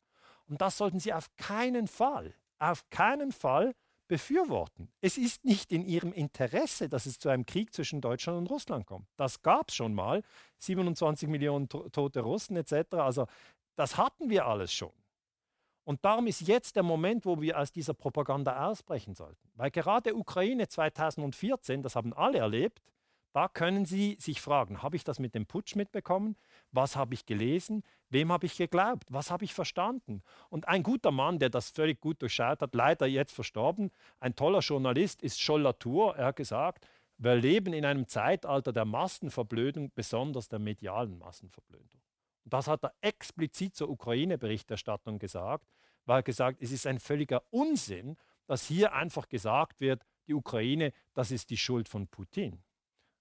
Und 0.47 0.61
das 0.61 0.77
sollten 0.77 0.99
sie 0.99 1.15
auf 1.15 1.35
keinen 1.37 1.87
Fall, 1.87 2.35
auf 2.61 2.89
keinen 2.91 3.33
Fall 3.33 3.75
befürworten. 4.09 4.93
Es 5.01 5.19
ist 5.19 5.45
nicht 5.45 5.71
in 5.71 5.85
ihrem 5.85 6.13
Interesse, 6.13 6.89
dass 6.89 7.07
es 7.07 7.19
zu 7.19 7.29
einem 7.29 7.47
Krieg 7.47 7.73
zwischen 7.73 8.01
Deutschland 8.01 8.39
und 8.39 8.51
Russland 8.51 8.87
kommt. 8.87 9.07
Das 9.17 9.43
gab 9.43 9.69
es 9.69 9.77
schon 9.77 9.95
mal, 9.95 10.23
27 10.59 11.29
Millionen 11.29 11.69
tote 11.69 12.21
Russen 12.21 12.57
etc. 12.57 12.95
Also 12.95 13.27
das 13.77 13.97
hatten 13.97 14.29
wir 14.29 14.47
alles 14.47 14.73
schon. 14.73 14.93
Und 15.85 16.05
darum 16.05 16.27
ist 16.27 16.43
jetzt 16.43 16.77
der 16.77 16.83
Moment, 16.83 17.25
wo 17.25 17.41
wir 17.41 17.59
aus 17.59 17.73
dieser 17.73 17.95
Propaganda 17.95 18.69
ausbrechen 18.69 19.15
sollten. 19.15 19.49
Weil 19.55 19.71
gerade 19.71 20.15
Ukraine 20.15 20.69
2014, 20.69 21.83
das 21.83 21.97
haben 21.97 22.13
alle 22.13 22.39
erlebt, 22.39 22.83
da 23.33 23.49
können 23.49 23.87
Sie 23.87 24.17
sich 24.21 24.41
fragen, 24.41 24.83
habe 24.83 24.97
ich 24.97 25.05
das 25.05 25.19
mit 25.19 25.35
dem 25.35 25.47
Putsch 25.47 25.77
mitbekommen? 25.77 26.37
Was 26.73 26.97
habe 26.97 27.15
ich 27.15 27.27
gelesen? 27.27 27.83
Wem 28.11 28.31
habe 28.31 28.47
ich 28.47 28.57
geglaubt? 28.57 29.05
Was 29.11 29.31
habe 29.31 29.45
ich 29.45 29.55
verstanden? 29.55 30.23
Und 30.49 30.69
ein 30.69 30.83
guter 30.83 31.11
Mann, 31.11 31.39
der 31.39 31.51
das 31.51 31.71
völlig 31.71 32.01
gut 32.01 32.23
durchschaut 32.23 32.61
hat, 32.61 32.75
leider 32.75 33.07
jetzt 33.07 33.33
verstorben, 33.33 33.91
ein 34.21 34.37
toller 34.37 34.61
Journalist, 34.61 35.23
ist 35.23 35.41
Scholl 35.41 35.63
Latour. 35.63 36.17
Er 36.17 36.27
hat 36.27 36.37
gesagt, 36.37 36.87
wir 37.19 37.35
leben 37.35 37.73
in 37.73 37.85
einem 37.85 38.07
Zeitalter 38.07 38.73
der 38.73 38.85
Massenverblödung, 38.85 39.91
besonders 39.95 40.49
der 40.49 40.59
medialen 40.59 41.19
Massenverblödung. 41.19 42.01
Und 42.45 42.53
das 42.53 42.69
hat 42.69 42.85
er 42.85 42.95
explizit 43.01 43.75
zur 43.75 43.91
Ukraine-Berichterstattung 43.91 45.19
gesagt, 45.19 45.67
weil 46.07 46.21
er 46.21 46.23
gesagt, 46.23 46.63
es 46.63 46.73
ist 46.73 46.87
ein 46.87 46.99
völliger 46.99 47.43
Unsinn, 47.51 48.17
dass 48.47 48.67
hier 48.67 48.95
einfach 48.95 49.29
gesagt 49.29 49.81
wird, 49.81 50.03
die 50.27 50.35
Ukraine, 50.35 50.93
das 51.15 51.31
ist 51.31 51.51
die 51.51 51.57
Schuld 51.57 51.89
von 51.89 52.07
Putin 52.07 52.63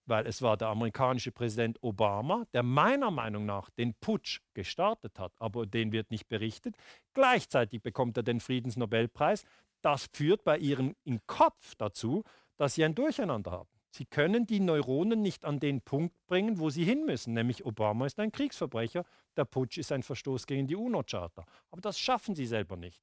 weil 0.09 0.25
es 0.25 0.41
war 0.41 0.57
der 0.57 0.69
amerikanische 0.69 1.31
Präsident 1.31 1.77
Obama, 1.81 2.45
der 2.53 2.63
meiner 2.63 3.11
Meinung 3.11 3.45
nach 3.45 3.69
den 3.69 3.93
Putsch 3.93 4.41
gestartet 4.53 5.19
hat, 5.19 5.31
aber 5.37 5.65
den 5.65 5.91
wird 5.91 6.11
nicht 6.11 6.27
berichtet. 6.27 6.75
Gleichzeitig 7.13 7.81
bekommt 7.81 8.17
er 8.17 8.23
den 8.23 8.39
Friedensnobelpreis. 8.39 9.45
Das 9.81 10.09
führt 10.11 10.43
bei 10.43 10.57
ihrem 10.57 10.95
im 11.03 11.19
Kopf 11.27 11.75
dazu, 11.75 12.23
dass 12.57 12.75
sie 12.75 12.83
ein 12.83 12.95
Durcheinander 12.95 13.51
haben. 13.51 13.69
Sie 13.91 14.05
können 14.05 14.45
die 14.45 14.59
Neuronen 14.59 15.21
nicht 15.21 15.45
an 15.45 15.59
den 15.59 15.81
Punkt 15.81 16.15
bringen, 16.27 16.59
wo 16.59 16.69
sie 16.69 16.83
hin 16.83 17.05
müssen, 17.05 17.33
nämlich 17.33 17.65
Obama 17.65 18.05
ist 18.05 18.19
ein 18.19 18.31
Kriegsverbrecher, 18.31 19.05
der 19.35 19.45
Putsch 19.45 19.77
ist 19.77 19.91
ein 19.91 20.03
Verstoß 20.03 20.45
gegen 20.45 20.67
die 20.67 20.75
UNO-Charta. 20.75 21.45
Aber 21.71 21.81
das 21.81 21.99
schaffen 21.99 22.35
sie 22.35 22.45
selber 22.45 22.77
nicht. 22.77 23.01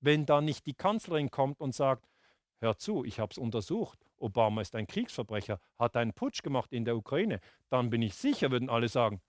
Wenn 0.00 0.24
da 0.24 0.40
nicht 0.40 0.66
die 0.66 0.74
Kanzlerin 0.74 1.30
kommt 1.30 1.60
und 1.60 1.74
sagt, 1.74 2.08
hör 2.60 2.78
zu, 2.78 3.04
ich 3.04 3.20
habe 3.20 3.32
es 3.32 3.38
untersucht, 3.38 4.05
Obama 4.18 4.60
ist 4.60 4.74
ein 4.74 4.86
Kriegsverbrecher, 4.86 5.60
hat 5.78 5.96
einen 5.96 6.12
Putsch 6.12 6.42
gemacht 6.42 6.72
in 6.72 6.84
der 6.84 6.96
Ukraine, 6.96 7.40
dann 7.68 7.90
bin 7.90 8.02
ich 8.02 8.14
sicher, 8.14 8.50
würden 8.50 8.70
alle 8.70 8.88
sagen, 8.88 9.20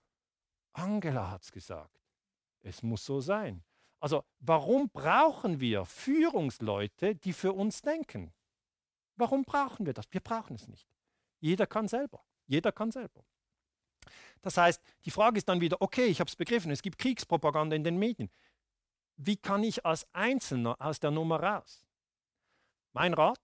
Angela 0.72 1.30
hat 1.30 1.42
es 1.42 1.52
gesagt. 1.52 2.00
Es 2.60 2.82
muss 2.82 3.04
so 3.04 3.20
sein. 3.20 3.64
Also 4.00 4.24
warum 4.38 4.90
brauchen 4.90 5.60
wir 5.60 5.84
Führungsleute, 5.84 7.14
die 7.14 7.32
für 7.32 7.52
uns 7.52 7.82
denken? 7.82 8.32
Warum 9.16 9.44
brauchen 9.44 9.86
wir 9.86 9.94
das? 9.94 10.06
Wir 10.10 10.20
brauchen 10.20 10.54
es 10.54 10.68
nicht. 10.68 10.88
Jeder 11.40 11.66
kann 11.66 11.88
selber. 11.88 12.24
Jeder 12.46 12.72
kann 12.72 12.90
selber. 12.90 13.24
Das 14.42 14.56
heißt, 14.56 14.80
die 15.04 15.10
Frage 15.10 15.38
ist 15.38 15.48
dann 15.48 15.60
wieder, 15.60 15.80
okay, 15.80 16.06
ich 16.06 16.20
habe 16.20 16.28
es 16.28 16.36
begriffen, 16.36 16.70
es 16.70 16.82
gibt 16.82 16.98
Kriegspropaganda 16.98 17.74
in 17.74 17.84
den 17.84 17.98
Medien. 17.98 18.30
Wie 19.16 19.36
kann 19.36 19.64
ich 19.64 19.84
als 19.84 20.06
Einzelner 20.14 20.76
aus 20.78 21.00
der 21.00 21.10
Nummer 21.10 21.42
raus? 21.42 21.84
Mein 22.92 23.14
Rat, 23.14 23.40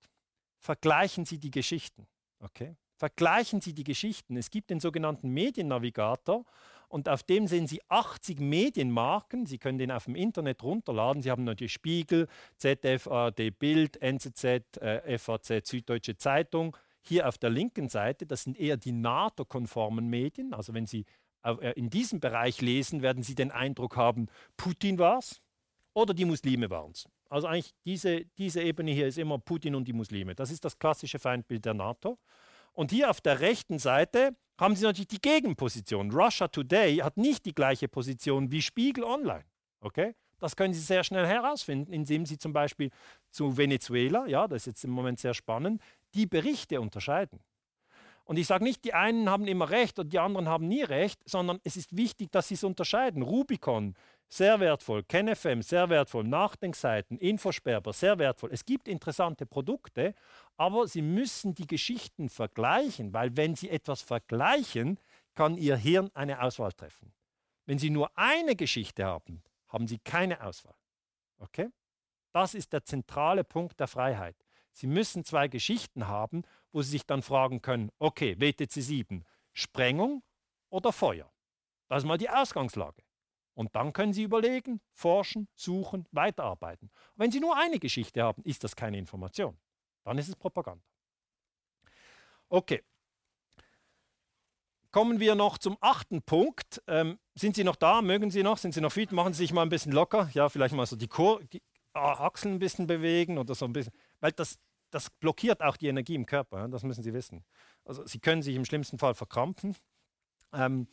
vergleichen 0.65 1.27
Sie 1.27 1.39
die 1.39 1.51
Geschichten. 1.51 2.07
Okay? 2.41 2.77
Vergleichen 2.97 3.61
Sie 3.61 3.75
die 3.75 3.85
Geschichten. 3.85 4.37
Es 4.37 4.51
gibt 4.51 4.71
den 4.71 4.81
sogenannten 4.81 5.29
Mediennavigator 5.29 6.45
und 6.89 7.09
auf 7.09 7.23
dem 7.23 7.47
sehen 7.47 7.67
Sie 7.67 7.83
80 7.89 8.41
Medienmarken. 8.41 9.47
Sie 9.47 9.59
können 9.59 9.79
den 9.79 9.91
auf 9.91 10.05
dem 10.05 10.15
Internet 10.15 10.62
runterladen. 10.62 11.23
Sie 11.23 11.31
haben 11.31 11.45
natürlich 11.45 11.75
Spiegel, 11.75 12.29
ZDF, 12.57 13.07
ARD, 13.09 13.51
Bild, 13.59 14.01
NZZ, 14.01 14.79
äh, 14.79 15.19
FAZ, 15.19 15.67
Süddeutsche 15.69 16.17
Zeitung. 16.17 16.77
Hier 17.03 17.29
auf 17.29 17.37
der 17.37 17.51
linken 17.51 17.91
Seite, 17.91 18.27
das 18.27 18.45
sind 18.45 18.59
eher 18.59 18.79
die 18.79 18.93
NATO-konformen 18.93 20.09
Medien. 20.09 20.55
Also 20.55 20.73
wenn 20.73 20.87
Sie 20.87 21.05
äh, 21.43 21.73
in 21.73 21.91
diesem 21.91 22.21
Bereich 22.21 22.62
lesen, 22.62 23.03
werden 23.03 23.23
Sie 23.23 23.35
den 23.35 23.51
Eindruck 23.51 23.97
haben, 23.97 24.29
Putin 24.57 24.99
war 24.99 25.19
es 25.19 25.43
oder 25.93 26.15
die 26.15 26.25
Muslime 26.25 26.71
waren 26.71 26.93
es. 26.93 27.07
Also 27.35 27.49
eigentlich 27.49 27.74
diese, 27.85 28.26
diese 28.39 28.62
Ebene 28.62 28.93
hier 28.93 29.09
ist 29.09 29.18
immer 29.18 29.41
Putin 29.41 29.74
und 29.74 29.89
die 29.89 29.93
Muslime. 29.93 30.37
Das 30.37 30.53
ist 30.53 30.64
das 30.64 30.78
klassische 30.78 31.18
Feindbild 31.18 31.64
der 31.64 31.74
NATO. 31.74 32.16
Und 32.72 32.93
hier 32.93 33.11
auf 33.11 33.20
der 33.20 33.41
rechten 33.41 33.80
Seite 33.80 34.37
haben 34.57 34.76
Sie 34.76 34.85
natürlich 34.85 35.09
die 35.09 35.20
Gegenposition. 35.20 36.12
Russia 36.12 36.47
Today 36.47 36.99
hat 36.99 37.16
nicht 37.16 37.45
die 37.45 37.53
gleiche 37.53 37.89
Position 37.89 38.53
wie 38.53 38.62
Spiegel 38.62 39.03
Online. 39.03 39.43
Okay? 39.80 40.14
Das 40.39 40.55
können 40.55 40.74
Sie 40.74 40.80
sehr 40.80 41.03
schnell 41.03 41.26
herausfinden, 41.26 41.93
indem 41.93 42.24
Sie 42.24 42.39
zum 42.39 42.53
Beispiel 42.53 42.91
zu 43.32 43.57
Venezuela, 43.57 44.28
ja, 44.28 44.47
das 44.47 44.59
ist 44.59 44.66
jetzt 44.66 44.85
im 44.85 44.91
Moment 44.91 45.18
sehr 45.18 45.35
spannend, 45.35 45.82
die 46.14 46.26
Berichte 46.26 46.80
unterscheiden. 46.80 47.41
Und 48.24 48.39
ich 48.39 48.47
sage 48.47 48.64
nicht, 48.64 48.85
die 48.85 48.95
einen 48.95 49.28
haben 49.28 49.47
immer 49.47 49.70
recht 49.70 49.99
und 49.99 50.12
die 50.12 50.18
anderen 50.18 50.49
haben 50.49 50.66
nie 50.66 50.82
recht, 50.82 51.20
sondern 51.26 51.59
es 51.62 51.76
ist 51.76 51.97
wichtig, 51.97 52.30
dass 52.30 52.49
sie 52.49 52.55
es 52.55 52.64
unterscheiden. 52.64 53.22
Rubicon 53.22 53.95
sehr 54.29 54.59
wertvoll. 54.61 55.05
KenFM, 55.05 55.62
sehr 55.62 55.89
wertvoll. 55.89 56.25
Nachdenkseiten, 56.25 57.18
Infosperber, 57.18 57.93
sehr 57.93 58.18
wertvoll. 58.18 58.51
Es 58.53 58.64
gibt 58.64 58.89
interessante 58.89 59.47
Produkte, 59.47 60.14
aber 60.57 60.89
Sie 60.89 61.03
müssen 61.03 61.55
die 61.55 61.66
Geschichten 61.66 62.29
vergleichen, 62.29 63.12
weil 63.12 63.37
wenn 63.37 63.55
Sie 63.55 63.70
etwas 63.70 64.03
vergleichen, 64.03 64.99
kann 65.35 65.57
Ihr 65.57 65.77
Hirn 65.77 66.11
eine 66.14 66.43
Auswahl 66.43 66.72
treffen. 66.72 67.12
Wenn 67.66 67.79
Sie 67.79 67.91
nur 67.91 68.11
eine 68.16 68.57
Geschichte 68.57 69.05
haben, 69.05 69.43
haben 69.68 69.87
Sie 69.87 69.99
keine 69.99 70.43
Auswahl. 70.43 70.77
Okay? 71.39 71.70
Das 72.33 72.55
ist 72.55 72.72
der 72.72 72.85
zentrale 72.85 73.45
Punkt 73.45 73.79
der 73.79 73.87
Freiheit. 73.87 74.37
Sie 74.72 74.89
müssen 74.89 75.25
zwei 75.25 75.47
Geschichten 75.47 76.09
haben, 76.09 76.43
wo 76.72 76.83
Sie 76.83 76.91
sich 76.91 77.07
dann 77.07 77.22
fragen 77.22 77.62
können, 77.62 77.93
okay, 78.01 78.37
WTC 78.41 78.83
7, 78.83 79.25
Sprengung 79.53 80.25
oder 80.68 80.93
Feuer? 80.93 81.31
Das 81.89 82.03
ist 82.03 82.09
mal 82.09 82.18
die 82.18 82.29
Ausgangslage. 82.29 83.04
Und 83.55 83.75
dann 83.77 83.93
können 83.93 84.13
Sie 84.13 84.25
überlegen, 84.25 84.81
forschen, 84.93 85.49
suchen, 85.55 86.07
weiterarbeiten. 86.11 86.91
Wenn 87.15 87.31
Sie 87.31 87.41
nur 87.41 87.57
eine 87.57 87.79
Geschichte 87.79 88.23
haben, 88.23 88.43
ist 88.43 88.65
das 88.65 88.75
keine 88.75 88.99
Information. 88.99 89.57
Dann 90.03 90.19
ist 90.19 90.29
es 90.29 90.37
Propaganda. 90.37 90.85
Okay. 92.49 92.83
Kommen 94.91 95.19
wir 95.19 95.35
noch 95.35 95.59
zum 95.59 95.77
achten 95.81 96.23
Punkt. 96.23 96.83
Ähm, 96.87 97.19
sind 97.35 97.57
Sie 97.57 97.65
noch 97.65 97.77
da? 97.77 98.03
Mögen 98.03 98.31
Sie 98.31 98.43
noch? 98.43 98.59
Sind 98.59 98.75
Sie 98.75 98.81
noch 98.81 98.93
fit? 98.93 99.11
Machen 99.13 99.33
Sie 99.33 99.39
sich 99.39 99.53
mal 99.53 99.63
ein 99.63 99.69
bisschen 99.69 99.93
locker. 99.93 100.29
Ja, 100.35 100.49
vielleicht 100.49 100.75
mal 100.75 100.87
so 100.87 100.95
die, 100.95 101.09
Kur 101.09 101.43
die 101.45 101.63
Achseln 101.95 102.55
ein 102.55 102.59
bisschen 102.59 102.87
bewegen 102.87 103.39
oder 103.39 103.55
so 103.55 103.65
ein 103.65 103.73
bisschen. 103.73 103.93
Weil 104.21 104.33
das, 104.33 104.59
das 104.91 105.11
blockiert 105.11 105.63
auch 105.63 105.77
die 105.77 105.89
Energie 105.89 106.15
im 106.15 106.27
Körper. 106.27 106.59
Ja? 106.59 106.69
Das 106.69 106.83
müssen 106.83 107.03
Sie 107.03 107.13
wissen. 107.13 107.45
Also 107.85 108.07
Sie 108.07 108.21
können 108.21 108.43
sich 108.43 108.55
im 108.55 108.65
schlimmsten 108.65 108.99
Fall 108.99 109.15
verkrampfen. 109.15 109.75
Ähm, 110.53 110.87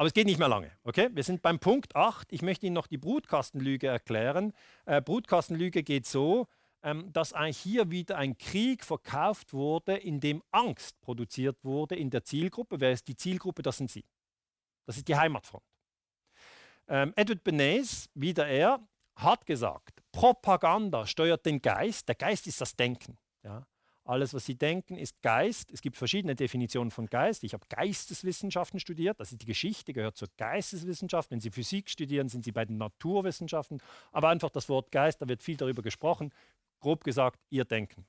aber 0.00 0.06
es 0.06 0.14
geht 0.14 0.24
nicht 0.24 0.38
mehr 0.38 0.48
lange. 0.48 0.72
Okay? 0.82 1.10
Wir 1.12 1.22
sind 1.22 1.42
beim 1.42 1.58
Punkt 1.58 1.94
8. 1.94 2.32
Ich 2.32 2.40
möchte 2.40 2.64
Ihnen 2.64 2.72
noch 2.72 2.86
die 2.86 2.96
Brutkastenlüge 2.96 3.86
erklären. 3.86 4.54
Äh, 4.86 5.02
Brutkastenlüge 5.02 5.82
geht 5.82 6.06
so, 6.06 6.46
ähm, 6.82 7.12
dass 7.12 7.34
hier 7.52 7.90
wieder 7.90 8.16
ein 8.16 8.38
Krieg 8.38 8.82
verkauft 8.82 9.52
wurde, 9.52 9.98
in 9.98 10.18
dem 10.18 10.42
Angst 10.52 10.98
produziert 11.02 11.62
wurde 11.62 11.96
in 11.96 12.08
der 12.08 12.24
Zielgruppe. 12.24 12.80
Wer 12.80 12.92
ist 12.92 13.08
die 13.08 13.14
Zielgruppe? 13.14 13.60
Das 13.60 13.76
sind 13.76 13.90
Sie. 13.90 14.06
Das 14.86 14.96
ist 14.96 15.06
die 15.06 15.16
Heimatfront. 15.16 15.64
Ähm, 16.88 17.12
Edward 17.14 17.44
Bernays, 17.44 18.08
wieder 18.14 18.48
er, 18.48 18.80
hat 19.16 19.44
gesagt, 19.44 20.00
Propaganda 20.12 21.06
steuert 21.06 21.44
den 21.44 21.60
Geist. 21.60 22.08
Der 22.08 22.14
Geist 22.14 22.46
ist 22.46 22.58
das 22.62 22.74
Denken. 22.74 23.18
Ja? 23.42 23.66
Alles, 24.10 24.34
was 24.34 24.44
Sie 24.44 24.56
denken, 24.56 24.98
ist 24.98 25.22
Geist. 25.22 25.70
Es 25.70 25.82
gibt 25.82 25.96
verschiedene 25.96 26.34
Definitionen 26.34 26.90
von 26.90 27.06
Geist. 27.06 27.44
Ich 27.44 27.54
habe 27.54 27.64
Geisteswissenschaften 27.68 28.80
studiert. 28.80 29.20
Ist 29.20 29.40
die 29.40 29.46
Geschichte, 29.46 29.92
gehört 29.92 30.16
zur 30.16 30.26
Geisteswissenschaft. 30.36 31.30
Wenn 31.30 31.38
Sie 31.38 31.52
Physik 31.52 31.88
studieren, 31.88 32.28
sind 32.28 32.44
Sie 32.44 32.50
bei 32.50 32.64
den 32.64 32.76
Naturwissenschaften. 32.76 33.80
Aber 34.10 34.30
einfach 34.30 34.50
das 34.50 34.68
Wort 34.68 34.90
Geist, 34.90 35.22
da 35.22 35.28
wird 35.28 35.44
viel 35.44 35.56
darüber 35.56 35.82
gesprochen. 35.82 36.34
Grob 36.80 37.04
gesagt, 37.04 37.38
Ihr 37.50 37.64
Denken. 37.64 38.04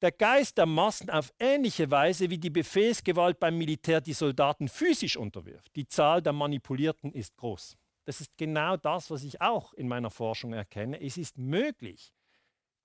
Der 0.00 0.12
Geist 0.12 0.56
der 0.56 0.64
Massen 0.64 1.10
auf 1.10 1.30
ähnliche 1.38 1.90
Weise 1.90 2.30
wie 2.30 2.38
die 2.38 2.48
Befehlsgewalt 2.48 3.38
beim 3.38 3.58
Militär 3.58 4.00
die 4.00 4.14
Soldaten 4.14 4.68
physisch 4.68 5.18
unterwirft. 5.18 5.76
Die 5.76 5.86
Zahl 5.88 6.22
der 6.22 6.32
Manipulierten 6.32 7.12
ist 7.12 7.36
groß. 7.36 7.76
Das 8.06 8.22
ist 8.22 8.30
genau 8.38 8.78
das, 8.78 9.10
was 9.10 9.24
ich 9.24 9.42
auch 9.42 9.74
in 9.74 9.88
meiner 9.88 10.10
Forschung 10.10 10.54
erkenne. 10.54 11.02
Es 11.02 11.18
ist 11.18 11.36
möglich, 11.36 12.14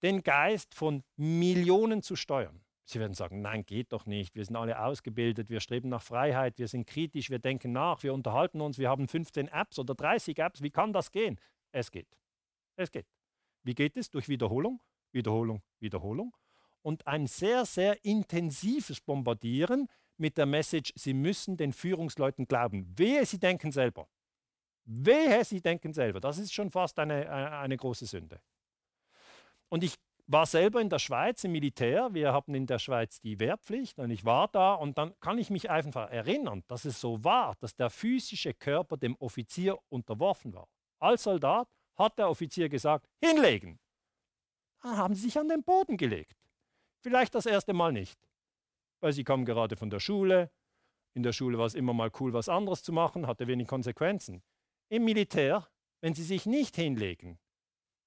den 0.04 0.24
Geist 0.24 0.74
von 0.74 1.04
Millionen 1.16 2.02
zu 2.02 2.16
steuern. 2.16 2.62
Sie 2.86 3.00
werden 3.00 3.14
sagen, 3.14 3.41
nein, 3.41 3.66
geht 3.66 3.93
doch 3.93 4.08
nicht. 4.08 4.36
Wir 4.36 4.43
sind 4.43 4.56
alle 4.56 4.80
ausgebildet, 4.82 5.50
wir 5.50 5.60
streben 5.60 5.89
nach 5.89 6.02
Freiheit, 6.02 6.58
wir 6.58 6.68
sind 6.68 6.88
kritisch, 6.88 7.30
wir 7.30 7.38
denken 7.38 7.72
nach, 7.72 8.02
wir 8.02 8.16
unterhalten 8.16 8.62
uns, 8.62 8.80
wir 8.80 8.89
haben 8.89 9.08
15 9.08 9.47
Apps 9.47 9.78
oder 9.78 9.93
30 9.93 10.39
Apps. 10.39 10.64
Wie 10.64 10.72
kann 10.72 10.91
das 10.91 11.12
gehen? 11.12 11.39
Es 11.72 11.91
geht. 11.91 12.18
Es 12.76 12.91
geht. 12.91 13.06
Wie 13.64 13.76
geht 13.76 13.95
es? 13.95 14.10
Durch 14.10 14.28
Wiederholung, 14.28 14.82
Wiederholung, 15.12 15.62
Wiederholung. 15.80 16.36
Und 16.82 17.06
ein 17.06 17.28
sehr, 17.28 17.66
sehr 17.66 18.04
intensives 18.04 19.02
Bombardieren 19.02 19.88
mit 20.18 20.38
der 20.38 20.47
Message, 20.47 20.91
Sie 20.95 21.14
müssen 21.14 21.58
den 21.58 21.74
Führungsleuten 21.74 22.47
glauben. 22.47 22.91
Wehe, 22.97 23.24
Sie 23.26 23.39
denken 23.39 23.72
selber. 23.72 24.10
Wehe, 24.86 25.45
Sie 25.45 25.62
denken 25.62 25.93
selber. 25.93 26.20
Das 26.20 26.39
ist 26.39 26.54
schon 26.54 26.72
fast 26.72 26.97
eine, 26.97 27.30
eine 27.30 27.78
große 27.78 28.08
Sünde. 28.08 28.41
Und 29.70 29.84
ich 29.84 29.96
war 30.32 30.46
selber 30.46 30.80
in 30.80 30.90
der 30.90 31.00
Schweiz 31.00 31.44
im 31.44 31.54
Militär. 31.54 32.14
Wir 32.14 32.34
haben 32.34 32.54
in 32.54 32.68
der 32.68 32.78
Schweiz 32.78 33.20
die 33.20 33.40
Wehrpflicht 33.40 33.98
und 33.98 34.12
ich 34.12 34.26
war 34.26 34.48
da 34.48 34.76
und 34.76 34.98
dann 34.98 35.20
kann 35.20 35.40
ich 35.40 35.50
mich 35.50 35.72
einfach 35.72 36.12
erinnern, 36.12 36.64
dass 36.68 36.86
es 36.86 37.02
so 37.02 37.24
war, 37.24 37.56
dass 37.60 37.76
der 37.76 37.90
physische 37.90 38.54
Körper 38.54 38.98
dem 38.98 39.16
Offizier 39.16 39.80
unterworfen 39.90 40.54
war. 40.54 40.68
Als 41.00 41.24
Soldat 41.24 41.68
hat 41.96 42.20
der 42.20 42.30
Offizier 42.30 42.70
gesagt, 42.70 43.10
hinlegen. 43.24 43.80
Dann 44.82 44.98
haben 44.98 45.16
sie 45.16 45.24
sich 45.24 45.40
an 45.40 45.50
den 45.50 45.64
Boden 45.64 45.98
gelegt. 45.98 46.38
Vielleicht 47.02 47.34
das 47.34 47.46
erste 47.46 47.74
Mal 47.74 47.92
nicht, 47.92 48.20
weil 49.02 49.14
sie 49.14 49.24
kamen 49.24 49.46
gerade 49.46 49.76
von 49.76 49.90
der 49.90 50.00
Schule. 50.00 50.52
In 51.16 51.24
der 51.24 51.34
Schule 51.34 51.58
war 51.58 51.66
es 51.66 51.74
immer 51.74 51.94
mal 51.94 52.12
cool, 52.20 52.34
was 52.34 52.50
anderes 52.50 52.84
zu 52.84 52.94
machen, 52.94 53.26
hatte 53.26 53.48
wenig 53.48 53.68
Konsequenzen. 53.68 54.44
Im 54.90 55.06
Militär, 55.06 55.68
wenn 56.02 56.14
sie 56.14 56.24
sich 56.24 56.46
nicht 56.46 56.76
hinlegen, 56.76 57.40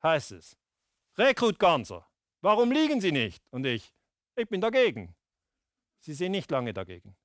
heißt 0.02 0.32
es, 0.32 0.56
Rekrut 1.18 1.58
Ganser, 1.58 2.08
warum 2.40 2.72
liegen 2.72 3.00
Sie 3.00 3.12
nicht? 3.12 3.44
Und 3.50 3.66
ich, 3.66 3.94
ich 4.34 4.48
bin 4.48 4.60
dagegen. 4.60 5.14
Sie 6.00 6.14
sind 6.14 6.32
nicht 6.32 6.50
lange 6.50 6.72
dagegen. 6.72 7.16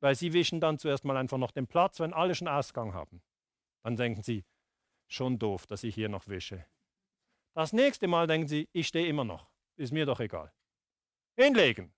Weil 0.00 0.14
Sie 0.14 0.32
wischen 0.32 0.60
dann 0.60 0.78
zuerst 0.78 1.04
mal 1.04 1.16
einfach 1.16 1.38
noch 1.38 1.50
den 1.50 1.66
Platz, 1.66 1.98
wenn 2.00 2.12
alle 2.12 2.34
schon 2.34 2.48
Ausgang 2.48 2.92
haben. 2.92 3.22
Dann 3.82 3.96
denken 3.96 4.22
Sie, 4.22 4.44
schon 5.08 5.38
doof, 5.38 5.66
dass 5.66 5.82
ich 5.82 5.94
hier 5.94 6.08
noch 6.08 6.28
wische. 6.28 6.66
Das 7.54 7.72
nächste 7.72 8.06
Mal 8.06 8.26
denken 8.26 8.48
Sie, 8.48 8.68
ich 8.72 8.86
stehe 8.86 9.06
immer 9.06 9.24
noch. 9.24 9.50
Ist 9.76 9.92
mir 9.92 10.06
doch 10.06 10.20
egal. 10.20 10.52
Hinlegen. 11.36 11.94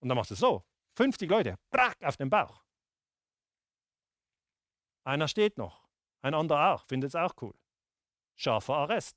Und 0.00 0.08
dann 0.08 0.16
machst 0.16 0.30
du 0.30 0.34
so. 0.34 0.64
50 0.96 1.30
Leute, 1.30 1.56
brack, 1.70 2.02
auf 2.02 2.16
den 2.16 2.30
Bauch. 2.30 2.62
Einer 5.04 5.28
steht 5.28 5.58
noch. 5.58 5.86
Ein 6.22 6.34
anderer 6.34 6.74
auch, 6.74 6.86
findet 6.86 7.08
es 7.08 7.14
auch 7.14 7.34
cool. 7.40 7.54
Scharfer 8.36 8.76
Arrest. 8.76 9.16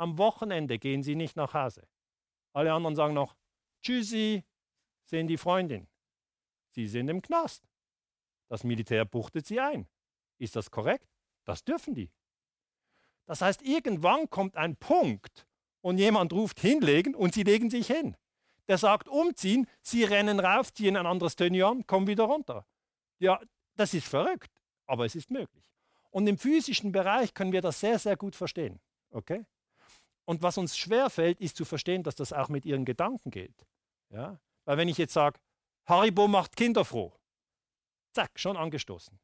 Am 0.00 0.16
Wochenende 0.16 0.78
gehen 0.78 1.02
sie 1.02 1.14
nicht 1.14 1.36
nach 1.36 1.52
Hause. 1.52 1.86
Alle 2.54 2.72
anderen 2.72 2.96
sagen 2.96 3.12
noch, 3.12 3.36
Tschüssi, 3.82 4.44
sehen 5.04 5.28
die 5.28 5.36
Freundin. 5.36 5.88
Sie 6.70 6.86
sind 6.86 7.10
im 7.10 7.20
Knast. 7.20 7.68
Das 8.48 8.64
Militär 8.64 9.04
buchtet 9.04 9.46
sie 9.46 9.60
ein. 9.60 9.86
Ist 10.38 10.56
das 10.56 10.70
korrekt? 10.70 11.06
Das 11.44 11.64
dürfen 11.64 11.92
die. 11.92 12.10
Das 13.26 13.42
heißt, 13.42 13.60
irgendwann 13.60 14.30
kommt 14.30 14.56
ein 14.56 14.74
Punkt 14.74 15.46
und 15.82 15.98
jemand 15.98 16.32
ruft 16.32 16.60
hinlegen 16.60 17.14
und 17.14 17.34
sie 17.34 17.42
legen 17.42 17.68
sich 17.68 17.88
hin. 17.88 18.16
Der 18.68 18.78
sagt 18.78 19.06
umziehen, 19.06 19.66
sie 19.82 20.04
rennen 20.04 20.40
rauf, 20.40 20.72
ziehen 20.72 20.96
ein 20.96 21.04
anderes 21.04 21.36
Tenue 21.36 21.66
an, 21.66 21.86
kommen 21.86 22.06
wieder 22.06 22.24
runter. 22.24 22.66
Ja, 23.18 23.38
das 23.76 23.92
ist 23.92 24.08
verrückt, 24.08 24.62
aber 24.86 25.04
es 25.04 25.14
ist 25.14 25.30
möglich. 25.30 25.70
Und 26.08 26.26
im 26.26 26.38
physischen 26.38 26.90
Bereich 26.90 27.34
können 27.34 27.52
wir 27.52 27.60
das 27.60 27.80
sehr, 27.80 27.98
sehr 27.98 28.16
gut 28.16 28.34
verstehen. 28.34 28.80
Okay? 29.10 29.44
Und 30.24 30.42
was 30.42 30.58
uns 30.58 30.76
schwerfällt, 30.76 31.40
ist 31.40 31.56
zu 31.56 31.64
verstehen, 31.64 32.02
dass 32.02 32.14
das 32.14 32.32
auch 32.32 32.48
mit 32.48 32.64
ihren 32.64 32.84
Gedanken 32.84 33.30
geht. 33.30 33.66
Ja? 34.10 34.38
Weil 34.64 34.76
wenn 34.76 34.88
ich 34.88 34.98
jetzt 34.98 35.12
sage, 35.12 35.40
Haribo 35.86 36.28
macht 36.28 36.56
Kinder 36.56 36.84
froh, 36.84 37.12
zack, 38.12 38.38
schon 38.38 38.56
angestoßen. 38.56 39.18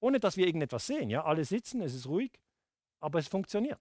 Ohne 0.00 0.20
dass 0.20 0.36
wir 0.36 0.46
irgendetwas 0.46 0.86
sehen. 0.86 1.10
Ja? 1.10 1.24
Alle 1.24 1.44
sitzen, 1.44 1.80
es 1.82 1.94
ist 1.94 2.06
ruhig 2.06 2.38
aber 3.00 3.18
es 3.18 3.28
funktioniert. 3.28 3.80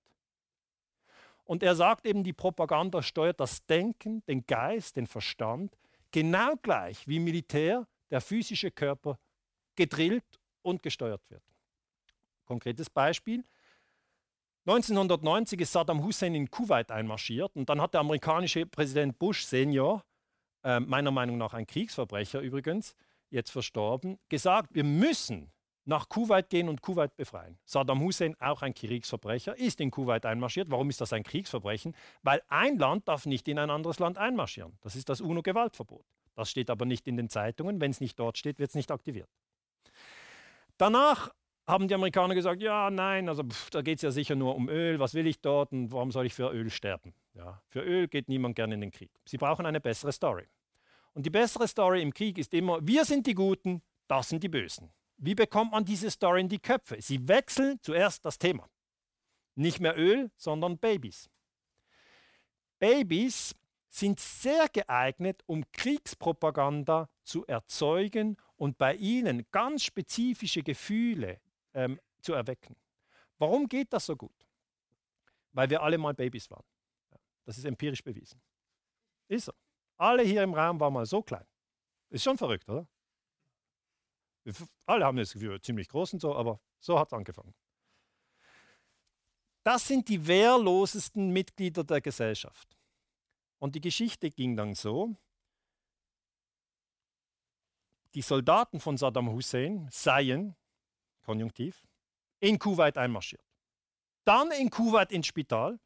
Und 1.46 1.64
er 1.64 1.76
sagt 1.76 2.06
eben, 2.06 2.24
die 2.24 2.34
Propaganda 2.34 3.02
steuert 3.02 3.40
das 3.40 3.66
Denken, 3.66 4.24
den 4.26 4.46
Geist, 4.46 4.98
den 4.98 5.08
Verstand, 5.08 5.78
genau 6.12 6.56
gleich 6.58 7.08
wie 7.08 7.20
Militär 7.20 7.88
der 8.10 8.22
physische 8.22 8.72
Körper 8.72 9.18
gedrillt 9.76 10.40
und 10.62 10.84
gesteuert 10.84 11.22
wird. 11.30 11.44
Konkretes 12.46 12.90
Beispiel. 12.90 13.46
1990 14.68 15.62
ist 15.62 15.72
Saddam 15.72 16.04
Hussein 16.04 16.36
in 16.36 16.52
Kuwait 16.52 16.92
einmarschiert 16.92 17.56
und 17.56 17.70
dann 17.70 17.80
hat 17.80 17.94
der 17.94 18.02
amerikanische 18.02 18.66
Präsident 18.66 19.18
Bush 19.18 19.46
Senior, 19.46 20.04
äh, 20.62 20.82
meiner 20.82 21.12
Meinung 21.12 21.38
nach 21.38 21.54
ein 21.54 21.66
Kriegsverbrecher 21.66 22.42
übrigens, 22.42 22.94
jetzt 23.30 23.50
verstorben, 23.50 24.20
gesagt, 24.28 24.76
wir 24.76 24.84
müssen 24.84 25.54
nach 25.86 26.10
Kuwait 26.10 26.50
gehen 26.50 26.68
und 26.68 26.82
Kuwait 26.82 27.16
befreien. 27.16 27.58
Saddam 27.64 28.02
Hussein, 28.02 28.36
auch 28.42 28.62
ein 28.62 28.74
Kriegsverbrecher, 28.74 29.58
ist 29.58 29.80
in 29.80 29.90
Kuwait 29.90 30.26
einmarschiert. 30.26 30.70
Warum 30.70 30.90
ist 30.90 31.00
das 31.00 31.14
ein 31.14 31.24
Kriegsverbrechen? 31.24 31.96
Weil 32.24 32.42
ein 32.50 32.78
Land 32.78 33.08
darf 33.08 33.26
nicht 33.26 33.48
in 33.48 33.60
ein 33.60 33.70
anderes 33.70 34.00
Land 34.00 34.18
einmarschieren. 34.18 34.78
Das 34.82 34.98
ist 34.98 35.08
das 35.08 35.22
UNO-Gewaltverbot. 35.22 36.06
Das 36.36 36.52
steht 36.52 36.70
aber 36.70 36.86
nicht 36.86 37.08
in 37.08 37.16
den 37.16 37.30
Zeitungen. 37.30 37.80
Wenn 37.80 37.92
es 37.92 38.02
nicht 38.02 38.20
dort 38.20 38.38
steht, 38.38 38.60
wird 38.60 38.70
es 38.70 38.76
nicht 38.76 38.92
aktiviert. 38.92 39.30
Danach 40.78 41.32
haben 41.68 41.88
die 41.90 41.94
Amerikaner 41.94 42.34
gesagt, 42.34 42.62
ja, 42.62 42.90
nein, 42.90 43.28
also 43.28 43.44
pff, 43.44 43.70
da 43.70 43.82
geht 43.82 43.98
es 43.98 44.02
ja 44.02 44.12
sicher 44.12 44.36
nur 44.36 44.56
um 44.56 44.70
Öl. 44.70 45.00
Was 45.00 45.14
will 45.14 45.28
ich 45.28 45.42
dort 45.42 45.74
und 45.74 45.92
warum 45.92 46.12
soll 46.12 46.26
ich 46.26 46.34
für 46.34 46.50
Öl 46.52 46.70
sterben? 46.70 47.14
Ja, 47.34 47.62
für 47.68 47.82
Öl 47.82 48.08
geht 48.08 48.30
niemand 48.30 48.56
gerne 48.56 48.76
in 48.76 48.82
den 48.82 48.92
Krieg. 48.92 49.12
Sie 49.26 49.38
brauchen 49.38 49.66
eine 49.66 49.82
bessere 49.82 50.14
Story. 50.14 50.48
Und 51.14 51.26
die 51.26 51.30
bessere 51.30 51.68
Story 51.68 52.02
im 52.02 52.14
Krieg 52.14 52.38
ist 52.38 52.54
immer, 52.54 52.80
wir 52.88 53.04
sind 53.04 53.28
die 53.28 53.34
Guten, 53.34 53.82
das 54.08 54.30
sind 54.30 54.44
die 54.44 54.50
Bösen. 54.50 54.92
Wie 55.18 55.36
bekommt 55.36 55.72
man 55.72 55.84
diese 55.84 56.10
Story 56.10 56.42
in 56.42 56.50
die 56.50 56.60
Köpfe? 56.60 57.02
Sie 57.02 57.28
wechseln 57.28 57.80
zuerst 57.82 58.24
das 58.24 58.38
Thema. 58.38 58.70
Nicht 59.56 59.80
mehr 59.80 59.98
Öl, 59.98 60.32
sondern 60.38 60.78
Babys. 60.78 61.30
Babys 62.80 63.56
sind 63.90 64.20
sehr 64.20 64.68
geeignet, 64.70 65.42
um 65.48 65.64
Kriegspropaganda 65.72 67.10
zu 67.24 67.46
erzeugen 67.48 68.38
und 68.56 68.78
bei 68.78 68.96
ihnen 68.96 69.46
ganz 69.52 69.84
spezifische 69.84 70.62
Gefühle 70.62 71.42
ähm, 71.78 72.00
zu 72.22 72.34
erwecken. 72.34 72.76
Warum 73.38 73.70
geht 73.70 73.94
das 73.94 74.08
so 74.08 74.16
gut? 74.16 74.48
Weil 75.52 75.70
wir 75.70 75.82
alle 75.82 75.98
mal 75.98 76.14
Babys 76.14 76.50
waren. 76.50 76.66
Das 77.46 77.58
ist 77.58 77.66
empirisch 77.66 78.04
bewiesen. 78.04 78.42
Ist 79.28 79.46
so. 79.46 79.54
Alle 79.98 80.24
hier 80.24 80.44
im 80.44 80.54
Raum 80.54 80.80
waren 80.80 80.94
mal 80.94 81.06
so 81.06 81.22
klein. 81.22 81.46
Ist 82.10 82.24
schon 82.24 82.38
verrückt, 82.38 82.68
oder? 82.68 82.88
Alle 84.86 85.06
haben 85.06 85.18
das 85.18 85.34
Gefühl, 85.34 85.60
ziemlich 85.62 85.88
groß 85.90 86.14
und 86.14 86.20
so, 86.20 86.36
aber 86.36 86.60
so 86.80 86.98
hat 86.98 87.10
es 87.10 87.14
angefangen. 87.14 87.54
Das 89.64 89.88
sind 89.88 90.08
die 90.08 90.26
wehrlosesten 90.26 91.30
Mitglieder 91.32 91.84
der 91.84 92.02
Gesellschaft. 92.02 92.78
Und 93.60 93.76
die 93.76 93.82
Geschichte 93.82 94.30
ging 94.30 94.56
dann 94.56 94.74
so, 94.74 95.16
die 98.14 98.22
Soldaten 98.22 98.80
von 98.80 98.98
Saddam 98.98 99.30
Hussein 99.32 99.90
seien, 99.92 100.56
konjunktiv, 101.28 101.86
in 102.40 102.58
Kuwait 102.58 102.98
einmarschiert. 102.98 103.44
Dann 104.24 104.50
in 104.52 104.70
Kuwait 104.70 105.12
ins 105.12 105.28
Spital, 105.28 105.80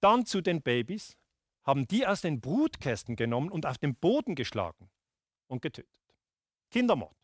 dann 0.00 0.26
zu 0.26 0.40
den 0.40 0.60
Babys, 0.60 1.16
haben 1.62 1.86
die 1.86 2.06
aus 2.06 2.20
den 2.20 2.40
Brutkästen 2.40 3.16
genommen 3.16 3.50
und 3.50 3.64
auf 3.64 3.78
den 3.78 3.94
Boden 3.94 4.34
geschlagen 4.34 4.90
und 5.46 5.62
getötet. 5.62 6.00
Kindermord. 6.70 7.16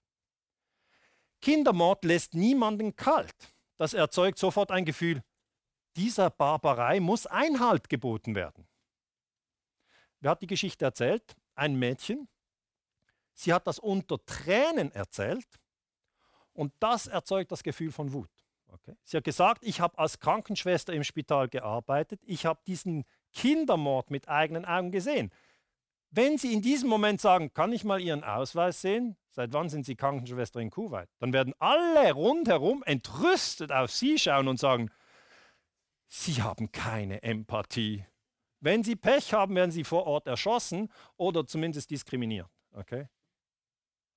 Kindermord 1.40 2.04
lässt 2.04 2.34
niemanden 2.34 2.94
kalt. 2.94 3.56
Das 3.76 3.92
erzeugt 3.92 4.38
sofort 4.38 4.70
ein 4.70 4.84
Gefühl, 4.84 5.22
dieser 5.96 6.30
Barbarei 6.30 7.00
muss 7.00 7.26
Einhalt 7.26 7.88
geboten 7.88 8.34
werden. 8.34 8.68
Wer 10.20 10.30
hat 10.32 10.42
die 10.42 10.46
Geschichte 10.46 10.84
erzählt? 10.84 11.34
Ein 11.54 11.76
Mädchen. 11.76 12.28
Sie 13.32 13.52
hat 13.52 13.66
das 13.66 13.78
unter 13.78 14.24
Tränen 14.24 14.92
erzählt 14.92 15.46
und 16.56 16.72
das 16.80 17.06
erzeugt 17.06 17.52
das 17.52 17.62
Gefühl 17.62 17.92
von 17.92 18.12
Wut. 18.12 18.30
Okay. 18.68 18.96
Sie 19.04 19.16
hat 19.16 19.24
gesagt, 19.24 19.64
ich 19.64 19.80
habe 19.80 19.98
als 19.98 20.18
Krankenschwester 20.18 20.92
im 20.92 21.04
Spital 21.04 21.48
gearbeitet, 21.48 22.20
ich 22.24 22.46
habe 22.46 22.60
diesen 22.66 23.04
Kindermord 23.32 24.10
mit 24.10 24.28
eigenen 24.28 24.64
Augen 24.64 24.90
gesehen. 24.90 25.30
Wenn 26.10 26.38
Sie 26.38 26.52
in 26.52 26.62
diesem 26.62 26.88
Moment 26.88 27.20
sagen, 27.20 27.52
kann 27.52 27.72
ich 27.72 27.84
mal 27.84 28.00
Ihren 28.00 28.24
Ausweis 28.24 28.80
sehen? 28.80 29.16
Seit 29.28 29.52
wann 29.52 29.68
sind 29.68 29.84
Sie 29.84 29.96
Krankenschwester 29.96 30.60
in 30.60 30.70
Kuwait? 30.70 31.08
Dann 31.18 31.32
werden 31.32 31.52
alle 31.58 32.12
rundherum 32.12 32.82
entrüstet 32.84 33.70
auf 33.70 33.90
Sie 33.90 34.18
schauen 34.18 34.48
und 34.48 34.58
sagen, 34.58 34.90
Sie 36.06 36.42
haben 36.42 36.72
keine 36.72 37.22
Empathie. 37.22 38.06
Wenn 38.60 38.82
Sie 38.82 38.96
Pech 38.96 39.34
haben, 39.34 39.54
werden 39.54 39.70
Sie 39.70 39.84
vor 39.84 40.06
Ort 40.06 40.26
erschossen 40.26 40.88
oder 41.16 41.46
zumindest 41.46 41.90
diskriminiert. 41.90 42.48
Okay? 42.72 43.08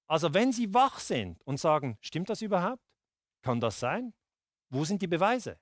Also 0.10 0.34
wenn 0.34 0.52
Sie 0.52 0.74
wach 0.74 1.00
sind 1.00 1.40
und 1.44 1.60
sagen, 1.60 1.98
stimmt 2.02 2.30
das 2.30 2.42
überhaupt? 2.42 2.82
Kann 3.44 3.60
das 3.60 3.80
sein? 3.80 4.14
Wo 4.70 4.84
sind 4.84 5.02
die 5.04 5.08
Beweise? 5.08 5.60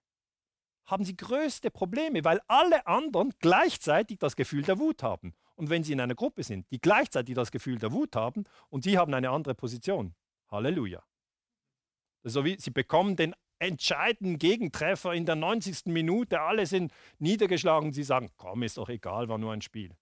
Haben 0.86 1.04
Sie 1.04 1.18
größte 1.18 1.70
Probleme, 1.70 2.24
weil 2.24 2.40
alle 2.48 2.88
anderen 2.88 3.34
gleichzeitig 3.40 4.20
das 4.20 4.38
Gefühl 4.38 4.64
der 4.64 4.80
Wut 4.80 5.04
haben. 5.04 5.36
Und 5.56 5.70
wenn 5.70 5.84
Sie 5.84 5.92
in 5.92 6.00
einer 6.00 6.16
Gruppe 6.16 6.44
sind, 6.44 6.72
die 6.72 6.80
gleichzeitig 6.80 7.36
das 7.36 7.52
Gefühl 7.52 7.78
der 7.78 7.92
Wut 7.92 8.16
haben 8.16 8.46
und 8.70 8.86
Sie 8.86 8.98
haben 8.98 9.14
eine 9.14 9.32
andere 9.32 9.54
Position, 9.54 10.16
Halleluja. 10.50 11.04
So 12.24 12.46
wie 12.46 12.58
Sie 12.58 12.72
bekommen 12.72 13.18
den 13.18 13.36
entscheidenden 13.60 14.40
Gegentreffer 14.40 15.14
in 15.14 15.26
der 15.26 15.36
90. 15.36 15.88
Minute, 15.88 16.40
alle 16.40 16.66
sind 16.66 16.94
niedergeschlagen. 17.20 17.92
Sie 17.92 18.04
sagen, 18.04 18.30
komm, 18.38 18.64
ist 18.64 18.78
doch 18.78 18.88
egal, 18.88 19.28
war 19.28 19.40
nur 19.40 19.52
ein 19.52 19.62
Spiel. 19.62 19.94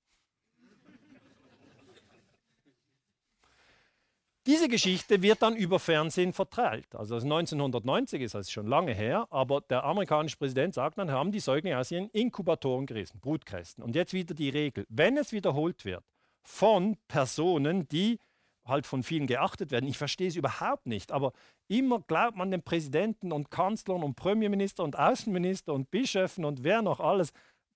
Diese 4.47 4.67
Geschichte 4.67 5.23
wird 5.23 5.41
dann 5.41 5.55
über 5.55 5.79
Fernsehen 5.79 6.31
verteilt. 6.31 6.93
Also 6.93 7.15
1990 7.15 8.21
ist 8.21 8.35
das 8.35 8.51
schon 8.51 8.67
lange 8.67 8.93
her, 8.93 9.27
aber 9.31 9.61
der 9.61 9.83
amerikanische 9.83 10.37
Präsident 10.37 10.75
sagt 10.75 10.99
dann, 10.99 11.09
haben 11.09 11.31
die 11.31 11.39
Säuglinge 11.39 11.79
aus 11.79 11.89
ihren 11.89 12.09
Inkubatoren 12.11 12.85
gerissen, 12.85 13.19
Brutkästen. 13.19 13.83
Und 13.83 13.95
jetzt 13.95 14.13
wieder 14.13 14.35
die 14.35 14.49
Regel, 14.49 14.85
wenn 14.87 15.17
es 15.17 15.31
wiederholt 15.31 15.83
wird 15.83 16.03
von 16.43 16.95
Personen, 17.07 17.87
die 17.87 18.19
halt 18.65 18.85
von 18.85 19.01
vielen 19.01 19.25
geachtet 19.25 19.71
werden, 19.71 19.87
ich 19.87 19.97
verstehe 19.97 20.27
es 20.27 20.35
überhaupt 20.35 20.85
nicht, 20.85 21.11
aber 21.11 21.33
immer 21.67 22.01
glaubt 22.01 22.37
man 22.37 22.51
den 22.51 22.61
Präsidenten 22.61 23.31
und 23.31 23.49
Kanzlern 23.49 24.03
und 24.03 24.15
Premierminister 24.15 24.83
und 24.83 24.95
Außenminister 24.95 25.73
und 25.73 25.89
Bischöfen 25.89 26.45
und 26.45 26.63
wer 26.63 26.83
noch 26.83 26.99
alles, 26.99 27.33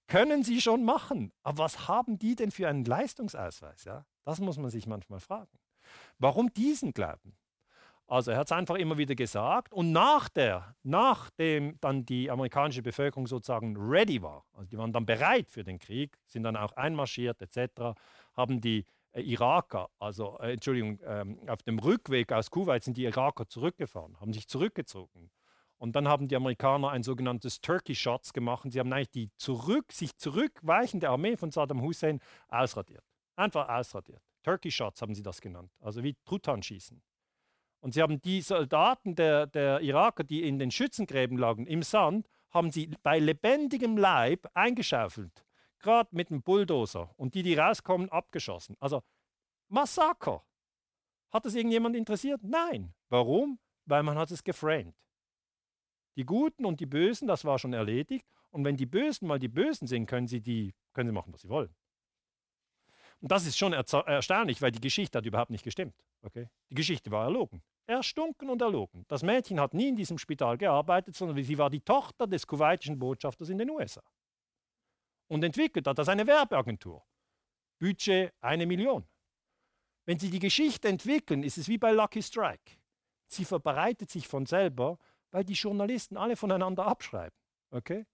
können 0.07 0.43
sie 0.43 0.61
schon 0.61 0.83
machen. 0.83 1.31
Aber 1.41 1.59
was 1.63 1.87
haben 1.87 2.19
die 2.19 2.35
denn 2.35 2.51
für 2.51 2.67
einen 2.67 2.85
Leistungsausweis? 2.85 3.85
Ja? 3.85 4.05
Das 4.23 4.39
muss 4.39 4.59
man 4.59 4.69
sich 4.69 4.85
manchmal 4.85 5.19
fragen. 5.19 5.49
Warum 6.17 6.53
diesen 6.53 6.93
Glauben? 6.93 7.35
Also 8.09 8.31
er 8.31 8.37
hat 8.37 8.47
es 8.47 8.51
einfach 8.51 8.75
immer 8.75 8.97
wieder 8.97 9.13
gesagt 9.13 9.71
und 9.71 9.91
nach 9.91 10.29
der, 10.29 10.75
nachdem 10.81 11.79
dann 11.79 12.05
die 12.05 12.31
amerikanische 12.31 12.81
Bevölkerung 12.81 13.27
sozusagen 13.27 13.77
ready 13.77 14.19
war, 14.23 14.45
also 14.53 14.67
die 14.67 14.79
waren 14.79 14.91
dann 14.91 15.05
bereit 15.05 15.51
für 15.51 15.63
den 15.63 15.77
Krieg, 15.77 16.17
sind 16.25 16.41
dann 16.41 16.57
auch 16.57 16.71
einmarschiert 16.71 17.39
etc., 17.39 17.95
haben 18.33 18.61
die 18.61 18.85
äh, 19.11 19.21
Iraker, 19.21 19.89
also 19.99 20.39
äh, 20.39 20.53
Entschuldigung, 20.53 20.99
ähm, 21.05 21.39
auf 21.47 21.61
dem 21.61 21.77
Rückweg 21.77 22.31
aus 22.31 22.49
Kuwait 22.49 22.83
sind 22.83 22.97
die 22.97 23.03
Iraker 23.03 23.47
zurückgefahren, 23.47 24.19
haben 24.19 24.33
sich 24.33 24.47
zurückgezogen. 24.47 25.29
Und 25.77 25.95
dann 25.95 26.07
haben 26.07 26.27
die 26.27 26.35
Amerikaner 26.35 26.89
ein 26.89 27.03
sogenanntes 27.03 27.61
Turkey 27.61 27.95
Shots 27.95 28.33
gemacht. 28.33 28.65
Sie 28.69 28.79
haben 28.79 28.91
eigentlich 28.91 29.11
die 29.11 29.31
zurück, 29.37 29.93
sich 29.93 30.17
zurückweichende 30.17 31.09
Armee 31.09 31.37
von 31.37 31.51
Saddam 31.51 31.81
Hussein 31.81 32.19
ausradiert. 32.49 33.03
Einfach 33.37 33.69
ausradiert. 33.69 34.21
Turkey 34.43 34.71
Shots 34.71 35.01
haben 35.01 35.15
sie 35.15 35.23
das 35.23 35.41
genannt, 35.41 35.71
also 35.79 36.03
wie 36.03 36.15
Truthahn-Schießen. 36.25 37.01
Und 37.81 37.93
sie 37.93 38.01
haben 38.01 38.21
die 38.21 38.41
Soldaten 38.41 39.15
der, 39.15 39.47
der 39.47 39.81
Iraker, 39.81 40.23
die 40.23 40.43
in 40.43 40.59
den 40.59 40.71
Schützengräben 40.71 41.37
lagen, 41.37 41.65
im 41.65 41.83
Sand, 41.83 42.27
haben 42.49 42.71
sie 42.71 42.87
bei 43.03 43.19
lebendigem 43.19 43.97
Leib 43.97 44.49
eingeschaufelt. 44.53 45.45
Gerade 45.79 46.09
mit 46.11 46.29
dem 46.29 46.41
Bulldozer. 46.41 47.13
Und 47.15 47.35
die, 47.35 47.43
die 47.43 47.55
rauskommen, 47.55 48.09
abgeschossen. 48.09 48.75
Also 48.79 49.01
Massaker. 49.69 50.43
Hat 51.31 51.45
es 51.45 51.55
irgendjemand 51.55 51.95
interessiert? 51.95 52.41
Nein. 52.43 52.93
Warum? 53.07 53.59
Weil 53.85 54.03
man 54.03 54.17
hat 54.17 54.31
es 54.31 54.43
geframed. 54.43 54.95
Die 56.17 56.25
Guten 56.25 56.65
und 56.65 56.79
die 56.79 56.85
Bösen, 56.85 57.27
das 57.27 57.45
war 57.45 57.59
schon 57.59 57.73
erledigt. 57.73 58.25
Und 58.49 58.65
wenn 58.65 58.75
die 58.75 58.87
Bösen 58.87 59.27
mal 59.27 59.39
die 59.39 59.47
Bösen 59.47 59.87
sind, 59.87 60.05
können 60.07 60.27
sie, 60.27 60.41
die, 60.41 60.73
können 60.93 61.07
sie 61.07 61.13
machen, 61.13 61.31
was 61.31 61.41
sie 61.41 61.49
wollen. 61.49 61.73
Und 63.21 63.31
das 63.31 63.45
ist 63.45 63.57
schon 63.57 63.73
erstaunlich, 63.73 64.61
weil 64.61 64.71
die 64.71 64.79
Geschichte 64.79 65.17
hat 65.17 65.25
überhaupt 65.25 65.51
nicht 65.51 65.63
gestimmt. 65.63 65.95
Okay? 66.21 66.47
Die 66.69 66.75
Geschichte 66.75 67.11
war 67.11 67.25
erlogen. 67.25 67.61
Erstunken 67.85 68.49
und 68.49 68.61
erlogen. 68.61 69.05
Das 69.07 69.23
Mädchen 69.23 69.59
hat 69.59 69.73
nie 69.73 69.89
in 69.89 69.95
diesem 69.95 70.17
Spital 70.17 70.57
gearbeitet, 70.57 71.15
sondern 71.15 71.43
sie 71.43 71.57
war 71.57 71.69
die 71.69 71.81
Tochter 71.81 72.27
des 72.27 72.45
kuwaitischen 72.47 72.99
Botschafters 72.99 73.49
in 73.49 73.57
den 73.57 73.69
USA. 73.69 74.03
Und 75.27 75.43
entwickelt 75.43 75.87
hat 75.87 75.97
das 75.97 76.07
eine 76.07 76.25
Werbeagentur. 76.25 77.03
Budget 77.79 78.33
eine 78.41 78.65
Million. 78.65 79.07
Wenn 80.05 80.17
Sie 80.17 80.29
die 80.29 80.39
Geschichte 80.39 80.87
entwickeln, 80.87 81.43
ist 81.43 81.57
es 81.57 81.67
wie 81.67 81.77
bei 81.77 81.91
Lucky 81.91 82.21
Strike. 82.21 82.77
Sie 83.27 83.45
verbreitet 83.45 84.09
sich 84.09 84.27
von 84.27 84.45
selber, 84.45 84.97
weil 85.31 85.43
die 85.43 85.53
Journalisten 85.53 86.17
alle 86.17 86.35
voneinander 86.35 86.87
abschreiben. 86.87 87.37
Okay? 87.69 88.05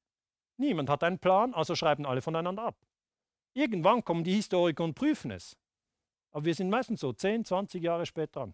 Niemand 0.57 0.89
hat 0.89 1.03
einen 1.03 1.19
Plan, 1.19 1.53
also 1.53 1.75
schreiben 1.75 2.05
alle 2.05 2.21
voneinander 2.21 2.63
ab. 2.63 2.77
Irgendwann 3.55 4.03
kommen 4.03 4.23
die 4.23 4.33
Historiker 4.33 4.83
und 4.83 4.93
prüfen 4.93 5.31
es. 5.31 5.57
Aber 6.31 6.45
wir 6.45 6.53
sind 6.53 6.69
meistens 6.69 6.99
so 6.99 7.13
10, 7.13 7.45
20 7.45 7.81
Jahre 7.81 8.05
spät 8.05 8.35
dran. 8.35 8.53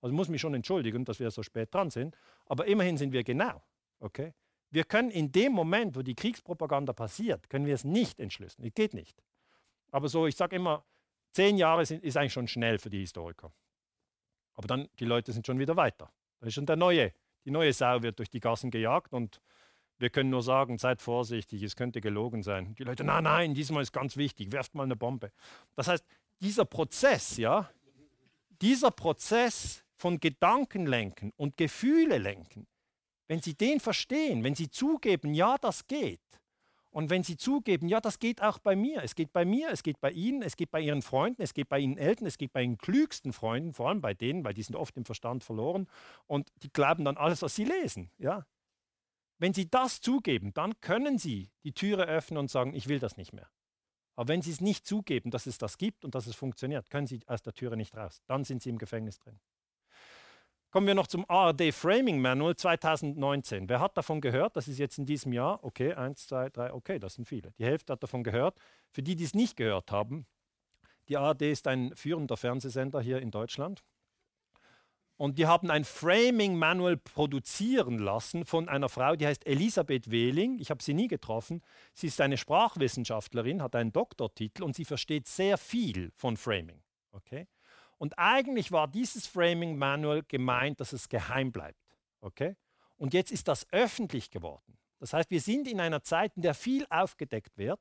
Also 0.00 0.14
muss 0.14 0.28
mich 0.28 0.40
schon 0.40 0.54
entschuldigen, 0.54 1.04
dass 1.04 1.20
wir 1.20 1.30
so 1.30 1.42
spät 1.42 1.72
dran 1.72 1.90
sind, 1.90 2.16
aber 2.46 2.66
immerhin 2.66 2.96
sind 2.96 3.12
wir 3.12 3.22
genau. 3.22 3.62
Okay? 4.00 4.32
Wir 4.70 4.84
können 4.84 5.10
in 5.10 5.30
dem 5.30 5.52
Moment, 5.52 5.94
wo 5.94 6.02
die 6.02 6.14
Kriegspropaganda 6.14 6.92
passiert, 6.94 7.48
können 7.48 7.66
wir 7.66 7.74
es 7.74 7.84
nicht 7.84 8.18
entschlüsseln. 8.18 8.66
Es 8.66 8.74
geht 8.74 8.94
nicht. 8.94 9.22
Aber 9.92 10.08
so, 10.08 10.26
ich 10.26 10.36
sage 10.36 10.56
immer, 10.56 10.84
zehn 11.30 11.58
Jahre 11.58 11.84
sind, 11.84 12.02
ist 12.02 12.16
eigentlich 12.16 12.32
schon 12.32 12.48
schnell 12.48 12.78
für 12.78 12.90
die 12.90 13.00
Historiker. 13.00 13.52
Aber 14.54 14.66
dann, 14.66 14.88
die 14.98 15.04
Leute 15.04 15.32
sind 15.32 15.46
schon 15.46 15.58
wieder 15.58 15.76
weiter. 15.76 16.10
Da 16.40 16.46
ist 16.46 16.54
schon 16.54 16.66
der 16.66 16.76
neue, 16.76 17.12
die 17.44 17.50
neue 17.50 17.72
Sau 17.72 18.02
wird 18.02 18.18
durch 18.18 18.30
die 18.30 18.40
Gassen 18.40 18.70
gejagt 18.70 19.12
und 19.12 19.40
wir 19.98 20.10
können 20.10 20.30
nur 20.30 20.42
sagen, 20.42 20.78
seid 20.78 21.00
vorsichtig, 21.00 21.62
es 21.62 21.76
könnte 21.76 22.00
gelogen 22.00 22.42
sein. 22.42 22.74
Die 22.74 22.84
Leute, 22.84 23.04
nein, 23.04 23.24
nein, 23.24 23.54
diesmal 23.54 23.82
ist 23.82 23.92
ganz 23.92 24.16
wichtig, 24.16 24.52
werft 24.52 24.74
mal 24.74 24.84
eine 24.84 24.96
Bombe. 24.96 25.30
Das 25.76 25.88
heißt, 25.88 26.04
dieser 26.40 26.64
Prozess, 26.64 27.36
ja, 27.36 27.70
dieser 28.60 28.90
Prozess 28.90 29.84
von 29.94 30.18
Gedankenlenken 30.18 31.32
und 31.36 31.56
Gefühle 31.56 32.18
lenken, 32.18 32.66
wenn 33.28 33.40
Sie 33.40 33.54
den 33.54 33.80
verstehen, 33.80 34.44
wenn 34.44 34.54
Sie 34.54 34.70
zugeben, 34.70 35.32
ja, 35.32 35.56
das 35.58 35.86
geht, 35.86 36.20
und 36.94 37.10
wenn 37.10 37.24
Sie 37.24 37.36
zugeben, 37.36 37.88
ja, 37.88 38.00
das 38.00 38.20
geht 38.20 38.40
auch 38.40 38.60
bei 38.60 38.76
mir, 38.76 39.02
es 39.02 39.16
geht 39.16 39.32
bei 39.32 39.44
mir, 39.44 39.70
es 39.70 39.82
geht 39.82 40.00
bei 40.00 40.12
Ihnen, 40.12 40.42
es 40.42 40.54
geht 40.54 40.70
bei 40.70 40.80
Ihren 40.80 41.02
Freunden, 41.02 41.42
es 41.42 41.52
geht 41.52 41.68
bei 41.68 41.80
Ihren 41.80 41.98
Eltern, 41.98 42.28
es 42.28 42.38
geht 42.38 42.52
bei 42.52 42.62
Ihren 42.62 42.78
klügsten 42.78 43.32
Freunden, 43.32 43.74
vor 43.74 43.88
allem 43.88 44.00
bei 44.00 44.14
denen, 44.14 44.44
weil 44.44 44.54
die 44.54 44.62
sind 44.62 44.76
oft 44.76 44.96
im 44.96 45.04
Verstand 45.04 45.42
verloren 45.42 45.88
und 46.28 46.52
die 46.62 46.72
glauben 46.72 47.04
dann 47.04 47.16
alles, 47.16 47.42
was 47.42 47.56
sie 47.56 47.64
lesen. 47.64 48.12
Ja? 48.18 48.46
Wenn 49.38 49.54
Sie 49.54 49.68
das 49.68 50.00
zugeben, 50.00 50.52
dann 50.54 50.80
können 50.80 51.18
Sie 51.18 51.50
die 51.64 51.72
Türe 51.72 52.04
öffnen 52.06 52.38
und 52.38 52.50
sagen, 52.50 52.74
ich 52.74 52.88
will 52.88 52.98
das 52.98 53.16
nicht 53.16 53.32
mehr. 53.32 53.48
Aber 54.16 54.28
wenn 54.28 54.42
Sie 54.42 54.50
es 54.50 54.60
nicht 54.60 54.86
zugeben, 54.86 55.30
dass 55.30 55.46
es 55.46 55.58
das 55.58 55.76
gibt 55.76 56.04
und 56.04 56.14
dass 56.14 56.26
es 56.26 56.36
funktioniert, 56.36 56.88
können 56.90 57.06
Sie 57.06 57.20
aus 57.26 57.42
der 57.42 57.52
Türe 57.52 57.76
nicht 57.76 57.96
raus. 57.96 58.22
Dann 58.26 58.44
sind 58.44 58.62
Sie 58.62 58.70
im 58.70 58.78
Gefängnis 58.78 59.18
drin. 59.18 59.40
Kommen 60.70 60.86
wir 60.88 60.94
noch 60.94 61.06
zum 61.06 61.24
ARD 61.28 61.72
Framing 61.72 62.20
Manual 62.20 62.56
2019. 62.56 63.68
Wer 63.68 63.78
hat 63.78 63.96
davon 63.96 64.20
gehört? 64.20 64.56
Das 64.56 64.66
ist 64.66 64.78
jetzt 64.78 64.98
in 64.98 65.06
diesem 65.06 65.32
Jahr. 65.32 65.62
Okay, 65.62 65.94
eins, 65.94 66.26
zwei, 66.26 66.48
drei, 66.50 66.72
okay, 66.72 66.98
das 66.98 67.14
sind 67.14 67.26
viele. 67.28 67.52
Die 67.58 67.64
Hälfte 67.64 67.92
hat 67.92 68.02
davon 68.02 68.24
gehört. 68.24 68.58
Für 68.90 69.02
die, 69.02 69.14
die 69.14 69.22
es 69.22 69.34
nicht 69.34 69.56
gehört 69.56 69.92
haben, 69.92 70.26
die 71.08 71.16
ARD 71.16 71.42
ist 71.42 71.68
ein 71.68 71.94
führender 71.94 72.36
Fernsehsender 72.36 73.00
hier 73.00 73.20
in 73.20 73.30
Deutschland. 73.30 73.84
Und 75.16 75.38
die 75.38 75.46
haben 75.46 75.70
ein 75.70 75.84
Framing 75.84 76.56
Manual 76.56 76.96
produzieren 76.96 77.98
lassen 77.98 78.44
von 78.44 78.68
einer 78.68 78.88
Frau, 78.88 79.14
die 79.14 79.26
heißt 79.26 79.46
Elisabeth 79.46 80.10
Wehling. 80.10 80.58
Ich 80.58 80.70
habe 80.70 80.82
sie 80.82 80.94
nie 80.94 81.06
getroffen. 81.06 81.62
Sie 81.94 82.08
ist 82.08 82.20
eine 82.20 82.36
Sprachwissenschaftlerin, 82.36 83.62
hat 83.62 83.76
einen 83.76 83.92
Doktortitel 83.92 84.64
und 84.64 84.74
sie 84.74 84.84
versteht 84.84 85.28
sehr 85.28 85.56
viel 85.56 86.10
von 86.16 86.36
Framing. 86.36 86.82
Okay? 87.12 87.46
Und 87.96 88.18
eigentlich 88.18 88.72
war 88.72 88.88
dieses 88.88 89.26
Framing 89.28 89.76
Manual 89.76 90.24
gemeint, 90.26 90.80
dass 90.80 90.92
es 90.92 91.08
geheim 91.08 91.52
bleibt. 91.52 91.78
Okay? 92.20 92.56
Und 92.96 93.14
jetzt 93.14 93.30
ist 93.30 93.46
das 93.46 93.66
öffentlich 93.70 94.30
geworden. 94.30 94.78
Das 94.98 95.12
heißt, 95.12 95.30
wir 95.30 95.40
sind 95.40 95.68
in 95.68 95.80
einer 95.80 96.02
Zeit, 96.02 96.32
in 96.36 96.42
der 96.42 96.54
viel 96.54 96.86
aufgedeckt 96.90 97.56
wird. 97.56 97.80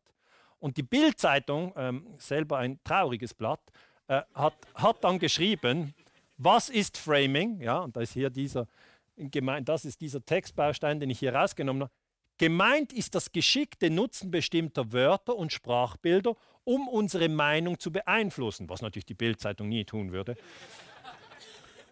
Und 0.60 0.78
die 0.78 0.84
Bild-Zeitung, 0.84 1.74
ähm, 1.76 2.08
selber 2.18 2.58
ein 2.58 2.80
trauriges 2.84 3.34
Blatt, 3.34 3.60
äh, 4.08 4.22
hat, 4.34 4.56
hat 4.76 5.04
dann 5.04 5.20
geschrieben, 5.20 5.94
was 6.38 6.70
ist 6.70 6.98
Framing? 6.98 7.62
Ja, 7.62 7.80
und 7.80 7.96
da 7.96 8.02
ist 8.02 8.14
hier 8.14 8.30
dieser, 8.30 8.68
das 9.16 9.86
ist 9.86 10.02
dieser 10.02 10.26
Textbaustein, 10.26 11.00
den 11.00 11.10
ich 11.10 11.20
hier 11.20 11.36
rausgenommen 11.36 11.84
habe. 11.84 11.94
Gemeint 12.38 12.92
ist 12.92 13.14
das 13.16 13.32
geschickte 13.32 13.90
Nutzen 13.90 14.32
bestimmter 14.32 14.92
Wörter 14.92 15.36
und 15.36 15.54
Sprachbilder, 15.54 16.36
um 16.64 16.88
unsere 16.88 17.30
Meinung 17.30 17.80
zu 17.80 17.92
beeinflussen, 17.92 18.70
was 18.70 18.82
natürlich 18.82 19.06
die 19.06 19.14
Bildzeitung 19.14 19.70
nie 19.70 19.86
tun 19.86 20.12
würde. 20.12 20.36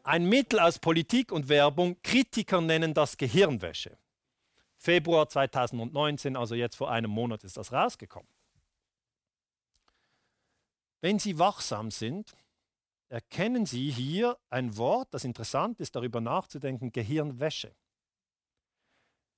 Ein 0.04 0.26
Mittel 0.28 0.60
aus 0.60 0.80
Politik 0.80 1.32
und 1.32 1.48
Werbung, 1.48 1.96
Kritiker 2.02 2.60
nennen 2.60 2.94
das 2.94 3.18
Gehirnwäsche. 3.18 3.98
Februar 4.78 5.30
2019, 5.30 6.36
also 6.36 6.56
jetzt 6.56 6.76
vor 6.76 6.90
einem 6.90 7.12
Monat 7.12 7.44
ist 7.44 7.58
das 7.58 7.72
rausgekommen. 7.72 8.28
Wenn 11.02 11.20
Sie 11.20 11.38
wachsam 11.38 11.92
sind, 11.92 12.36
erkennen 13.12 13.66
Sie 13.66 13.92
hier 13.92 14.40
ein 14.50 14.78
Wort, 14.78 15.14
das 15.14 15.26
interessant 15.26 15.82
ist, 15.82 15.96
darüber 15.96 16.22
nachzudenken, 16.22 16.92
Gehirnwäsche. 16.92 17.76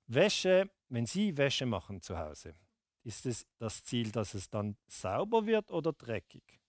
Wäsche, 0.05 0.69
wenn 0.89 1.07
Sie 1.07 1.35
Wäsche 1.37 1.65
machen 1.65 1.99
zu 2.01 2.17
Hause, 2.17 2.55
ist 3.03 3.25
es 3.25 3.47
das 3.57 3.83
Ziel, 3.83 4.11
dass 4.11 4.35
es 4.35 4.49
dann 4.49 4.77
sauber 4.85 5.47
wird 5.47 5.71
oder 5.71 5.91
dreckig? 5.91 6.61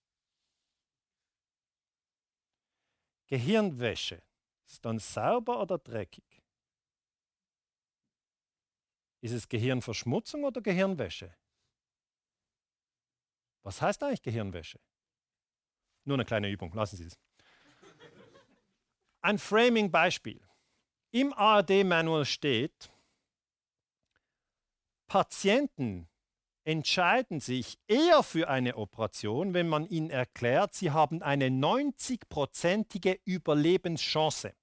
Gehirnwäsche, 3.27 4.23
ist 4.65 4.83
dann 4.83 4.97
sauber 4.97 5.61
oder 5.61 5.77
dreckig? 5.77 6.43
Ist 9.21 9.33
es 9.33 9.47
Gehirnverschmutzung 9.47 10.43
oder 10.43 10.61
Gehirnwäsche? 10.61 11.35
Was 13.61 13.81
heißt 13.81 14.01
eigentlich 14.03 14.21
Gehirnwäsche? 14.23 14.79
Nur 16.05 16.15
eine 16.15 16.25
kleine 16.25 16.49
Übung, 16.49 16.71
lassen 16.73 16.97
Sie 16.97 17.05
es. 17.05 17.19
Ein 19.21 19.39
Framing-Beispiel. 19.39 20.39
Im 21.11 21.33
ARD-Manual 21.33 22.25
steht, 22.25 22.89
Patienten 25.07 26.07
entscheiden 26.63 27.39
sich 27.39 27.79
eher 27.87 28.23
für 28.23 28.49
eine 28.49 28.75
Operation, 28.75 29.53
wenn 29.53 29.67
man 29.67 29.85
ihnen 29.85 30.09
erklärt, 30.09 30.73
sie 30.73 30.91
haben 30.91 31.21
eine 31.21 31.47
90-prozentige 31.47 33.19
Überlebenschance. 33.23 34.53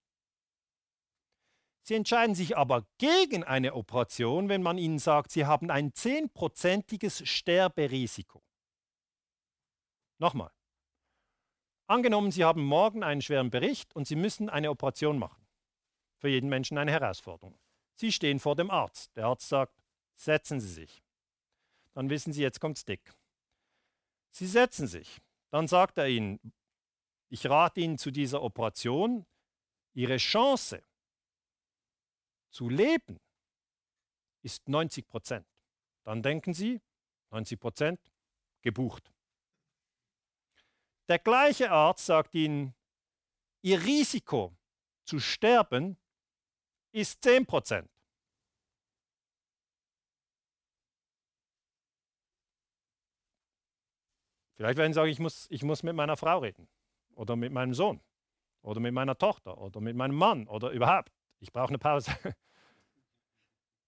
Sie 1.85 1.94
entscheiden 1.94 2.35
sich 2.35 2.56
aber 2.56 2.86
gegen 2.98 3.43
eine 3.43 3.74
Operation, 3.74 4.48
wenn 4.48 4.62
man 4.62 4.78
ihnen 4.78 4.98
sagt, 4.98 5.32
sie 5.32 5.47
haben 5.47 5.70
ein 5.70 5.93
10-prozentiges 5.93 7.27
Sterberisiko. 7.27 8.44
Nochmal. 10.19 10.52
Angenommen, 11.93 12.31
Sie 12.31 12.44
haben 12.44 12.64
morgen 12.64 13.02
einen 13.02 13.23
schweren 13.23 13.51
Bericht 13.51 13.94
und 13.94 14.06
Sie 14.06 14.16
müssen 14.16 14.48
eine 14.48 14.70
Operation 14.70 15.19
machen. 15.19 15.47
Für 16.16 16.28
jeden 16.28 16.48
Menschen 16.48 16.78
eine 16.78 16.90
Herausforderung. 16.90 17.59
Sie 17.94 18.12
stehen 18.12 18.40
vor 18.40 18.56
dem 18.56 18.70
Arzt. 18.70 19.14
Der 19.16 19.27
Arzt 19.27 19.48
sagt, 19.48 19.82
setzen 20.14 20.60
Sie 20.60 20.73
sich 20.73 21.02
dann 21.94 22.10
wissen 22.10 22.32
Sie, 22.32 22.43
jetzt 22.43 22.60
kommt's 22.60 22.85
dick. 22.85 23.14
Sie 24.31 24.47
setzen 24.47 24.86
sich. 24.86 25.20
Dann 25.51 25.69
sagt 25.69 25.98
er 25.98 26.09
Ihnen, 26.09 26.40
ich 27.28 27.47
rate 27.47 27.81
Ihnen 27.81 27.98
zu 27.98 28.10
dieser 28.10 28.43
Operation, 28.43 29.27
Ihre 29.94 30.16
Chance 30.16 30.82
zu 32.51 32.69
leben 32.69 33.20
ist 34.43 34.69
90 34.69 35.06
Prozent. 35.06 35.47
Dann 36.02 36.23
denken 36.23 36.55
Sie, 36.55 36.81
90 37.31 37.60
Prozent 37.60 38.01
gebucht. 38.62 39.12
Der 41.08 41.18
gleiche 41.18 41.70
Arzt 41.70 42.06
sagt 42.06 42.34
Ihnen, 42.34 42.74
Ihr 43.62 43.82
Risiko 43.82 44.56
zu 45.04 45.20
sterben 45.20 45.96
ist 46.92 47.22
10 47.22 47.46
Prozent. 47.46 47.88
Vielleicht 54.54 54.78
werden 54.78 54.92
sie 54.92 54.96
sagen, 54.96 55.10
ich 55.10 55.18
muss, 55.18 55.46
ich 55.50 55.62
muss 55.64 55.82
mit 55.82 55.96
meiner 55.96 56.16
Frau 56.16 56.38
reden 56.38 56.68
oder 57.14 57.34
mit 57.34 57.52
meinem 57.52 57.74
Sohn 57.74 58.00
oder 58.62 58.80
mit 58.80 58.94
meiner 58.94 59.18
Tochter 59.18 59.58
oder 59.58 59.80
mit 59.80 59.96
meinem 59.96 60.14
Mann 60.14 60.46
oder 60.46 60.70
überhaupt. 60.70 61.12
Ich 61.40 61.52
brauche 61.52 61.68
eine 61.68 61.78
Pause. 61.78 62.12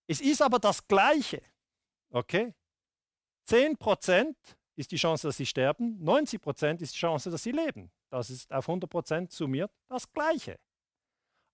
Es 0.06 0.20
ist 0.20 0.42
aber 0.42 0.58
das 0.58 0.86
Gleiche. 0.86 1.40
Okay? 2.10 2.52
10% 3.48 4.34
ist 4.76 4.92
die 4.92 4.96
Chance, 4.96 5.28
dass 5.28 5.36
sie 5.36 5.46
sterben, 5.46 6.00
90% 6.02 6.80
ist 6.80 6.94
die 6.94 6.98
Chance, 6.98 7.30
dass 7.30 7.42
sie 7.42 7.52
leben. 7.52 7.90
Das 8.10 8.30
ist 8.30 8.52
auf 8.52 8.68
100% 8.68 9.32
summiert 9.32 9.70
das 9.88 10.12
Gleiche. 10.12 10.58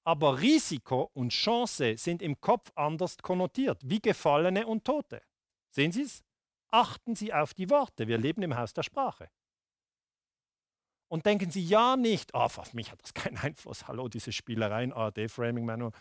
Aber 0.04 0.40
Risiko 0.40 1.10
und 1.12 1.30
Chance 1.30 1.96
sind 1.96 2.22
im 2.22 2.40
Kopf 2.40 2.72
anders 2.74 3.18
konnotiert, 3.18 3.80
wie 3.84 4.00
Gefallene 4.00 4.66
und 4.66 4.84
Tote. 4.84 5.22
Sehen 5.70 5.92
Sie 5.92 6.02
es? 6.02 6.24
Achten 6.70 7.14
Sie 7.14 7.32
auf 7.32 7.52
die 7.54 7.68
Worte. 7.68 8.08
Wir 8.08 8.18
leben 8.18 8.42
im 8.42 8.56
Haus 8.56 8.72
der 8.72 8.82
Sprache. 8.82 9.30
Und 11.08 11.26
denken 11.26 11.50
Sie 11.50 11.64
ja 11.64 11.96
nicht, 11.96 12.30
oh, 12.34 12.38
auf 12.38 12.72
mich 12.72 12.90
hat 12.90 13.02
das 13.02 13.12
keinen 13.14 13.36
Einfluss. 13.36 13.88
Hallo, 13.88 14.08
diese 14.08 14.32
Spielereien, 14.32 14.92
ARD-Framing 14.92 15.64
Manual. 15.64 15.92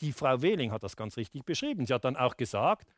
Die 0.00 0.12
Frau 0.12 0.40
Wehling 0.40 0.72
hat 0.72 0.82
das 0.82 0.96
ganz 0.96 1.16
richtig 1.16 1.44
beschrieben. 1.44 1.86
Sie 1.86 1.92
hat 1.92 2.04
dann 2.04 2.16
auch 2.16 2.36
gesagt, 2.36 2.88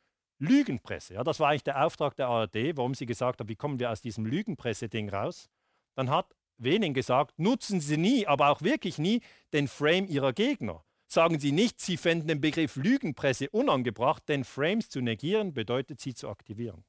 Lügenpresse. 0.41 1.15
Ja, 1.15 1.25
das 1.25 1.39
war 1.39 1.51
eigentlich 1.51 1.65
der 1.65 1.85
Auftrag 1.85 2.17
der 2.17 2.29
ARD, 2.29 2.77
warum 2.77 2.95
sie 2.95 3.07
gesagt 3.07 3.41
hat, 3.41 3.49
wie 3.49 3.57
kommen 3.57 3.79
wir 3.79 3.91
aus 3.91 4.01
diesem 4.01 4.27
Lügenpresse-Ding 4.27 5.11
raus. 5.11 5.49
Dann 5.95 6.11
hat 6.11 6.35
Wehling 6.57 6.95
gesagt, 6.95 7.39
nutzen 7.39 7.81
Sie 7.81 7.97
nie, 7.97 8.27
aber 8.27 8.51
auch 8.51 8.63
wirklich 8.63 8.99
nie 8.99 9.21
den 9.53 9.69
Frame 9.69 10.07
Ihrer 10.07 10.33
Gegner. 10.33 10.85
Sagen 11.07 11.39
Sie 11.39 11.53
nicht, 11.53 11.81
Sie 11.81 11.97
fänden 11.97 12.29
den 12.29 12.41
Begriff 12.41 12.77
Lügenpresse 12.77 13.51
unangebracht, 13.51 14.29
denn 14.29 14.45
Frames 14.45 14.89
zu 14.89 15.01
negieren 15.01 15.55
bedeutet, 15.55 16.01
sie 16.01 16.15
zu 16.15 16.29
aktivieren. 16.29 16.85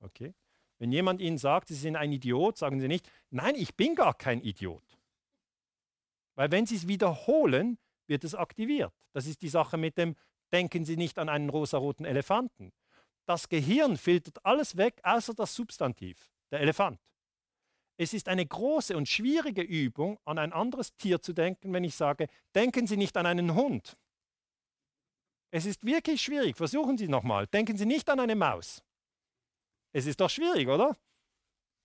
Okay? 0.00 0.34
Wenn 0.78 0.92
jemand 0.92 1.20
Ihnen 1.20 1.38
sagt, 1.38 1.68
Sie 1.68 1.74
sind 1.74 1.96
ein 1.96 2.12
Idiot, 2.12 2.58
sagen 2.58 2.80
Sie 2.80 2.88
nicht, 2.88 3.10
nein, 3.30 3.54
ich 3.54 3.74
bin 3.74 3.94
gar 3.94 4.14
kein 4.14 4.42
Idiot. 4.42 4.98
Weil 6.34 6.50
wenn 6.50 6.66
Sie 6.66 6.76
es 6.76 6.86
wiederholen, 6.86 7.78
wird 8.06 8.24
es 8.24 8.34
aktiviert. 8.34 8.92
Das 9.12 9.26
ist 9.26 9.40
die 9.40 9.48
Sache 9.48 9.78
mit 9.78 9.96
dem, 9.96 10.14
denken 10.52 10.84
Sie 10.84 10.96
nicht 10.96 11.18
an 11.18 11.28
einen 11.28 11.50
rosaroten 11.50 12.04
Elefanten. 12.04 12.72
Das 13.26 13.48
Gehirn 13.48 13.96
filtert 13.96 14.44
alles 14.44 14.76
weg, 14.76 15.00
außer 15.02 15.34
das 15.34 15.54
Substantiv, 15.54 16.30
der 16.50 16.60
Elefant. 16.60 17.00
Es 17.98 18.12
ist 18.12 18.28
eine 18.28 18.44
große 18.44 18.96
und 18.96 19.08
schwierige 19.08 19.62
Übung, 19.62 20.18
an 20.24 20.38
ein 20.38 20.52
anderes 20.52 20.94
Tier 20.96 21.20
zu 21.22 21.32
denken, 21.32 21.72
wenn 21.72 21.84
ich 21.84 21.94
sage, 21.94 22.28
denken 22.54 22.86
Sie 22.86 22.96
nicht 22.96 23.16
an 23.16 23.26
einen 23.26 23.54
Hund. 23.54 23.96
Es 25.50 25.64
ist 25.64 25.84
wirklich 25.84 26.20
schwierig. 26.20 26.56
Versuchen 26.56 26.98
Sie 26.98 27.08
nochmal. 27.08 27.46
Denken 27.46 27.78
Sie 27.78 27.86
nicht 27.86 28.10
an 28.10 28.20
eine 28.20 28.36
Maus. 28.36 28.82
Es 29.92 30.04
ist 30.04 30.20
doch 30.20 30.28
schwierig, 30.28 30.68
oder? 30.68 30.96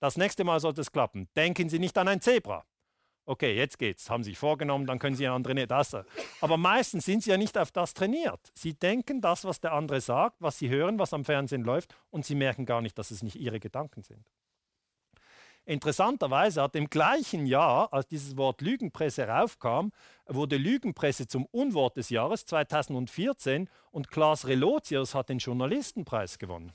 Das 0.01 0.17
nächste 0.17 0.43
Mal 0.43 0.59
sollte 0.59 0.81
es 0.81 0.91
klappen. 0.91 1.29
Denken 1.35 1.69
Sie 1.69 1.79
nicht 1.79 1.97
an 1.97 2.07
ein 2.07 2.19
Zebra. 2.19 2.65
Okay, 3.31 3.55
jetzt 3.55 3.79
geht's. 3.79 4.09
Haben 4.09 4.25
Sie 4.25 4.31
sich 4.31 4.37
vorgenommen, 4.37 4.85
dann 4.85 4.99
können 4.99 5.15
Sie 5.15 5.25
ein 5.25 5.31
andere 5.31 5.65
das. 5.65 5.95
Aber 6.41 6.57
meistens 6.57 7.05
sind 7.05 7.23
Sie 7.23 7.29
ja 7.29 7.37
nicht 7.37 7.57
auf 7.57 7.71
das 7.71 7.93
trainiert. 7.93 8.51
Sie 8.53 8.73
denken 8.73 9.21
das, 9.21 9.45
was 9.45 9.61
der 9.61 9.71
andere 9.71 10.01
sagt, 10.01 10.41
was 10.41 10.59
Sie 10.59 10.67
hören, 10.67 10.99
was 10.99 11.13
am 11.13 11.23
Fernsehen 11.23 11.63
läuft, 11.63 11.95
und 12.09 12.25
Sie 12.25 12.35
merken 12.35 12.65
gar 12.65 12.81
nicht, 12.81 12.97
dass 12.97 13.09
es 13.09 13.23
nicht 13.23 13.37
Ihre 13.37 13.61
Gedanken 13.61 14.03
sind. 14.03 14.25
Interessanterweise 15.63 16.61
hat 16.61 16.75
im 16.75 16.89
gleichen 16.89 17.45
Jahr, 17.45 17.93
als 17.93 18.05
dieses 18.07 18.35
Wort 18.35 18.59
Lügenpresse 18.59 19.25
raufkam, 19.25 19.93
wurde 20.25 20.57
Lügenpresse 20.57 21.25
zum 21.25 21.45
Unwort 21.51 21.95
des 21.95 22.09
Jahres 22.09 22.45
2014 22.45 23.69
und 23.91 24.11
Klaas 24.11 24.45
Relotius 24.45 25.15
hat 25.15 25.29
den 25.29 25.37
Journalistenpreis 25.37 26.37
gewonnen. 26.37 26.73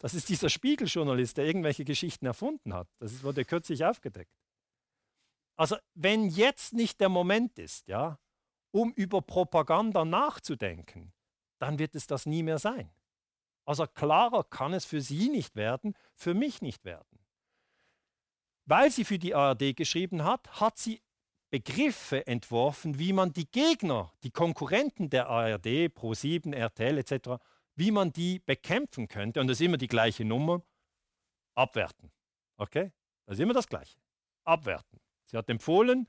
Das 0.00 0.12
ist 0.12 0.28
dieser 0.28 0.50
Spiegeljournalist, 0.50 1.38
der 1.38 1.46
irgendwelche 1.46 1.86
Geschichten 1.86 2.26
erfunden 2.26 2.74
hat. 2.74 2.88
Das 2.98 3.22
wurde 3.22 3.46
kürzlich 3.46 3.86
aufgedeckt. 3.86 4.41
Also 5.56 5.76
wenn 5.94 6.28
jetzt 6.28 6.72
nicht 6.72 7.00
der 7.00 7.08
Moment 7.08 7.58
ist, 7.58 7.86
ja, 7.88 8.18
um 8.70 8.92
über 8.92 9.20
Propaganda 9.22 10.04
nachzudenken, 10.04 11.12
dann 11.58 11.78
wird 11.78 11.94
es 11.94 12.06
das 12.06 12.26
nie 12.26 12.42
mehr 12.42 12.58
sein. 12.58 12.90
Also 13.64 13.86
klarer 13.86 14.44
kann 14.44 14.72
es 14.72 14.84
für 14.84 15.00
Sie 15.00 15.28
nicht 15.28 15.54
werden, 15.54 15.94
für 16.14 16.34
mich 16.34 16.62
nicht 16.62 16.84
werden. 16.84 17.18
Weil 18.64 18.90
sie 18.90 19.04
für 19.04 19.18
die 19.18 19.34
ARD 19.34 19.76
geschrieben 19.76 20.24
hat, 20.24 20.60
hat 20.60 20.78
sie 20.78 21.02
Begriffe 21.50 22.26
entworfen, 22.26 22.98
wie 22.98 23.12
man 23.12 23.32
die 23.32 23.50
Gegner, 23.50 24.10
die 24.22 24.30
Konkurrenten 24.30 25.10
der 25.10 25.28
ARD, 25.28 25.92
Pro7, 25.92 26.54
RTL 26.54 26.96
etc., 26.96 27.42
wie 27.74 27.90
man 27.90 28.12
die 28.12 28.38
bekämpfen 28.38 29.08
könnte. 29.08 29.40
Und 29.40 29.48
das 29.48 29.60
ist 29.60 29.66
immer 29.66 29.76
die 29.76 29.88
gleiche 29.88 30.24
Nummer. 30.24 30.62
Abwerten. 31.54 32.10
Okay? 32.56 32.92
Das 33.26 33.36
ist 33.36 33.40
immer 33.40 33.52
das 33.52 33.66
Gleiche. 33.66 33.98
Abwerten. 34.44 35.01
Sie 35.32 35.38
hat 35.38 35.48
empfohlen, 35.48 36.08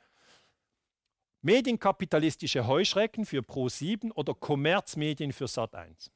medienkapitalistische 1.41 2.67
Heuschrecken 2.67 3.25
für 3.25 3.39
Pro7 3.39 4.11
oder 4.11 4.33
Kommerzmedien 4.33 5.31
für 5.31 5.45
Sat1. 5.45 6.11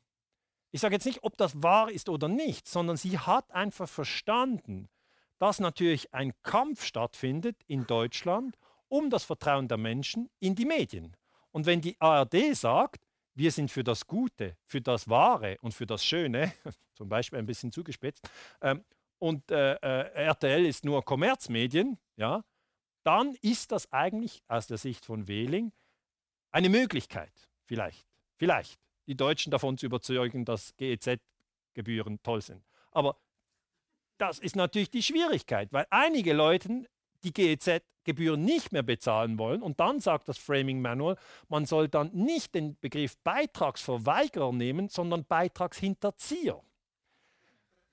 Ich 0.72 0.82
sage 0.82 0.96
jetzt 0.96 1.06
nicht, 1.06 1.24
ob 1.24 1.38
das 1.38 1.64
wahr 1.64 1.90
ist 1.90 2.10
oder 2.10 2.28
nicht, 2.28 2.68
sondern 2.68 2.98
sie 2.98 3.18
hat 3.18 3.50
einfach 3.52 3.88
verstanden, 3.88 4.90
dass 5.40 5.60
natürlich 5.60 6.14
ein 6.14 6.34
Kampf 6.44 6.84
stattfindet 6.84 7.56
in 7.68 7.88
Deutschland 7.88 8.58
um 8.90 9.10
das 9.10 9.24
Vertrauen 9.24 9.70
der 9.70 9.78
Menschen 9.78 10.30
in 10.40 10.56
die 10.56 10.66
Medien. 10.66 11.16
Und 11.52 11.66
wenn 11.66 11.80
die 11.80 12.00
ARD 12.00 12.56
sagt, 12.56 13.06
wir 13.36 13.52
sind 13.52 13.72
für 13.72 13.84
das 13.84 14.06
Gute, 14.06 14.58
für 14.66 14.82
das 14.82 15.08
Wahre 15.08 15.58
und 15.62 15.74
für 15.74 15.86
das 15.86 16.04
Schöne, 16.04 16.54
zum 16.94 17.08
Beispiel 17.08 17.40
ein 17.40 17.46
bisschen 17.46 17.72
zugespitzt, 17.72 18.30
ähm, 18.62 18.84
und 19.20 19.50
äh, 19.50 19.74
äh, 19.74 20.26
RTL 20.26 20.66
ist 20.66 20.86
nur 20.86 21.04
Kommerzmedien, 21.04 21.98
ja, 22.18 22.44
dann 23.08 23.36
ist 23.42 23.72
das 23.72 23.92
eigentlich 23.94 24.44
aus 24.50 24.68
der 24.68 24.78
Sicht 24.78 25.06
von 25.06 25.30
Wehling 25.30 25.72
eine 26.52 26.68
Möglichkeit, 26.68 27.32
vielleicht, 27.66 28.06
vielleicht, 28.36 28.78
die 29.08 29.16
Deutschen 29.16 29.50
davon 29.50 29.78
zu 29.78 29.86
überzeugen, 29.86 30.44
dass 30.44 30.76
GEZ-Gebühren 30.76 32.22
toll 32.22 32.42
sind. 32.42 32.62
Aber 32.92 33.16
das 34.18 34.40
ist 34.40 34.58
natürlich 34.58 34.90
die 34.90 35.04
Schwierigkeit, 35.04 35.72
weil 35.72 35.88
einige 35.90 36.34
Leute 36.34 36.90
die 37.24 37.32
GEZ-Gebühren 37.32 38.44
nicht 38.44 38.74
mehr 38.74 38.84
bezahlen 38.84 39.40
wollen. 39.40 39.62
Und 39.62 39.80
dann 39.80 40.02
sagt 40.02 40.28
das 40.28 40.38
Framing 40.38 40.82
Manual, 40.82 41.18
man 41.48 41.66
soll 41.66 41.88
dann 41.88 42.12
nicht 42.14 42.56
den 42.56 42.78
Begriff 42.82 43.18
Beitragsverweigerer 43.20 44.52
nehmen, 44.52 44.90
sondern 44.90 45.24
Beitragshinterzieher. 45.24 46.62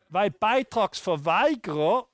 Weil 0.08 0.32
Beitragsverweigerer 0.32 2.08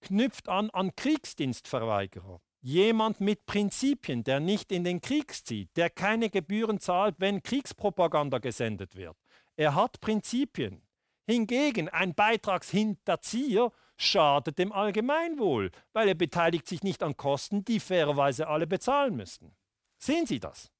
knüpft 0.00 0.48
an 0.48 0.70
an 0.70 0.94
Kriegsdienstverweigerer. 0.96 2.40
Jemand 2.62 3.20
mit 3.20 3.46
Prinzipien, 3.46 4.22
der 4.22 4.38
nicht 4.38 4.70
in 4.70 4.84
den 4.84 5.00
Krieg 5.00 5.32
zieht, 5.32 5.74
der 5.76 5.88
keine 5.88 6.28
Gebühren 6.28 6.78
zahlt, 6.78 7.16
wenn 7.18 7.42
Kriegspropaganda 7.42 8.38
gesendet 8.38 8.96
wird. 8.96 9.16
Er 9.56 9.74
hat 9.74 10.00
Prinzipien. 10.00 10.82
Hingegen 11.26 11.88
ein 11.88 12.14
Beitragshinterzieher 12.14 13.72
schadet 13.96 14.58
dem 14.58 14.72
Allgemeinwohl, 14.72 15.70
weil 15.92 16.08
er 16.08 16.14
beteiligt 16.14 16.66
sich 16.66 16.82
nicht 16.82 17.02
an 17.02 17.16
Kosten, 17.16 17.64
die 17.64 17.80
fairerweise 17.80 18.48
alle 18.48 18.66
bezahlen 18.66 19.16
müssten. 19.16 19.54
Sehen 19.98 20.26
Sie 20.26 20.40
das? 20.40 20.70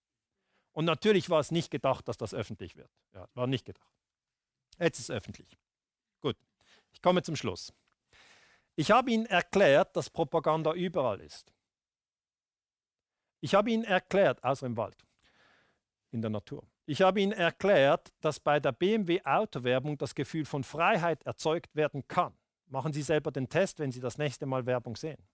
Und 0.73 0.85
natürlich 0.85 1.31
war 1.31 1.41
es 1.41 1.51
nicht 1.51 1.71
gedacht, 1.71 2.09
dass 2.09 2.17
das 2.17 2.35
öffentlich 2.35 2.77
wird. 2.77 2.91
Ja, 3.15 3.29
war 3.35 3.47
nicht 3.47 3.65
gedacht. 3.65 3.93
Jetzt 4.79 4.99
ist 4.99 5.11
es 5.11 5.17
öffentlich. 5.17 5.59
Gut, 6.21 6.37
ich 6.93 7.03
komme 7.03 7.23
zum 7.23 7.37
Schluss. 7.37 7.73
Ich 8.77 8.91
habe 8.91 9.11
Ihnen 9.11 9.27
erklärt, 9.27 9.97
dass 9.97 10.11
Propaganda 10.11 10.73
überall 10.73 11.21
ist. 11.21 11.53
Ich 13.41 13.55
habe 13.55 13.71
Ihnen 13.71 13.85
erklärt, 13.85 14.43
außer 14.45 14.67
im 14.67 14.77
Wald, 14.77 14.97
in 16.11 16.21
der 16.21 16.31
Natur. 16.31 16.63
Ich 16.87 17.03
habe 17.03 17.21
Ihnen 17.21 17.33
erklärt, 17.33 18.13
dass 18.21 18.41
bei 18.41 18.59
der 18.61 18.73
BMW 18.73 19.23
Autowerbung 19.25 19.97
das 19.97 20.15
Gefühl 20.15 20.45
von 20.45 20.65
Freiheit 20.65 21.23
erzeugt 21.25 21.75
werden 21.77 22.07
kann. 22.09 22.35
Machen 22.67 22.93
Sie 22.93 23.03
selber 23.03 23.31
den 23.31 23.49
Test, 23.49 23.79
wenn 23.79 23.93
Sie 23.93 24.01
das 24.01 24.19
nächste 24.19 24.47
Mal 24.47 24.67
Werbung 24.67 24.97
sehen. 24.97 25.27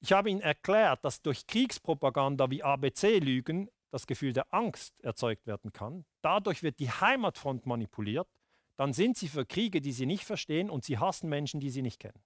Ich 0.00 0.12
habe 0.12 0.30
Ihnen 0.30 0.40
erklärt, 0.40 1.04
dass 1.04 1.20
durch 1.20 1.46
Kriegspropaganda 1.46 2.50
wie 2.50 2.62
ABC-Lügen 2.62 3.70
das 3.90 4.06
Gefühl 4.06 4.32
der 4.32 4.52
Angst 4.52 4.98
erzeugt 5.00 5.46
werden 5.46 5.72
kann. 5.72 6.04
Dadurch 6.22 6.62
wird 6.62 6.78
die 6.78 6.90
Heimatfront 6.90 7.66
manipuliert. 7.66 8.28
Dann 8.76 8.92
sind 8.92 9.18
Sie 9.18 9.28
für 9.28 9.44
Kriege, 9.44 9.80
die 9.80 9.92
Sie 9.92 10.06
nicht 10.06 10.24
verstehen 10.24 10.70
und 10.70 10.84
Sie 10.84 10.98
hassen 10.98 11.28
Menschen, 11.28 11.60
die 11.60 11.70
Sie 11.70 11.82
nicht 11.82 12.00
kennen. 12.00 12.22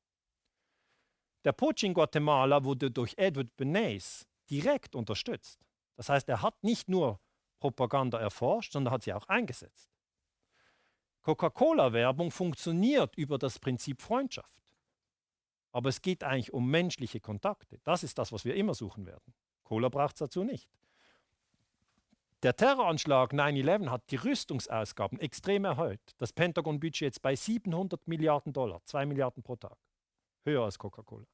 Der 1.45 1.53
Putsch 1.53 1.83
in 1.83 1.95
Guatemala 1.95 2.65
wurde 2.65 2.91
durch 2.91 3.15
Edward 3.17 3.55
Bernays 3.57 4.27
direkt 4.51 4.95
unterstützt. 4.95 5.61
Das 5.97 6.09
heißt, 6.09 6.29
er 6.29 6.43
hat 6.43 6.63
nicht 6.65 6.89
nur 6.89 7.21
Propaganda 7.61 8.19
erforscht, 8.19 8.73
sondern 8.73 8.93
hat 8.93 9.03
sie 9.03 9.13
auch 9.13 9.29
eingesetzt. 9.29 9.91
Coca-Cola-Werbung 11.23 12.31
funktioniert 12.31 13.17
über 13.17 13.39
das 13.39 13.59
Prinzip 13.59 14.03
Freundschaft. 14.03 14.63
Aber 15.73 15.89
es 15.89 16.03
geht 16.03 16.23
eigentlich 16.23 16.53
um 16.53 16.71
menschliche 16.71 17.21
Kontakte. 17.21 17.81
Das 17.85 18.03
ist 18.03 18.19
das, 18.19 18.33
was 18.33 18.45
wir 18.45 18.55
immer 18.55 18.75
suchen 18.75 19.07
werden. 19.07 19.35
Cola 19.65 19.89
braucht 19.89 20.15
es 20.15 20.21
dazu 20.21 20.45
nicht. 20.45 20.69
Der 22.43 22.55
Terroranschlag 22.55 23.33
9-11 23.33 23.89
hat 23.89 24.11
die 24.11 24.17
Rüstungsausgaben 24.17 25.19
extrem 25.19 25.65
erhöht. 25.65 26.15
Das 26.19 26.35
Pentagon-Budget 26.35 27.01
jetzt 27.01 27.23
bei 27.23 27.35
700 27.35 28.07
Milliarden 28.07 28.53
Dollar, 28.53 28.85
2 28.85 29.07
Milliarden 29.07 29.43
pro 29.43 29.57
Tag. 29.57 29.79
Höher 30.45 30.65
als 30.65 30.79
Coca-Cola. 30.79 31.27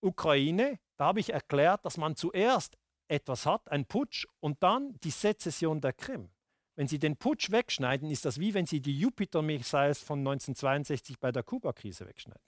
Ukraine, 0.00 0.78
da 0.96 1.06
habe 1.06 1.20
ich 1.20 1.32
erklärt, 1.32 1.84
dass 1.84 1.96
man 1.96 2.16
zuerst 2.16 2.76
etwas 3.08 3.46
hat, 3.46 3.70
ein 3.70 3.86
Putsch, 3.86 4.26
und 4.40 4.62
dann 4.62 4.94
die 5.00 5.10
Sezession 5.10 5.80
der 5.80 5.92
Krim. 5.92 6.30
Wenn 6.74 6.88
Sie 6.88 6.98
den 6.98 7.16
Putsch 7.16 7.50
wegschneiden, 7.50 8.10
ist 8.10 8.24
das 8.24 8.38
wie 8.38 8.52
wenn 8.52 8.66
Sie 8.66 8.80
die 8.80 8.98
Jupiter-Missiles 8.98 10.00
von 10.00 10.18
1962 10.18 11.18
bei 11.18 11.32
der 11.32 11.42
Kuba-Krise 11.42 12.06
wegschneiden. 12.06 12.42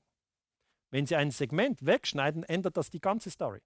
Wenn 0.90 1.06
Sie 1.06 1.16
ein 1.16 1.30
Segment 1.30 1.84
wegschneiden, 1.84 2.42
ändert 2.42 2.76
das 2.76 2.90
die 2.90 3.00
ganze 3.00 3.30
Story. 3.30 3.60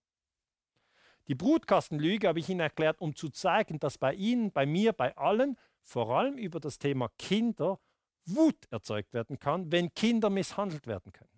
Die 1.29 1.35
Brutkastenlüge 1.35 2.29
habe 2.29 2.41
ich 2.41 2.49
Ihnen 2.49 2.61
erklärt, 2.61 3.01
um 3.01 3.15
zu 3.15 3.29
zeigen, 3.29 3.79
dass 3.79 3.99
bei 3.99 4.15
Ihnen, 4.15 4.53
bei 4.53 4.67
mir, 4.67 4.93
bei 4.93 5.17
allen, 5.17 5.57
vor 5.83 6.11
allem 6.17 6.37
über 6.37 6.61
das 6.61 6.79
Thema 6.79 7.09
Kinder, 7.19 7.81
Wut 8.25 8.67
erzeugt 8.71 9.13
werden 9.15 9.39
kann, 9.39 9.73
wenn 9.73 9.93
Kinder 9.95 10.31
misshandelt 10.31 10.87
werden 10.87 11.13
können. 11.13 11.32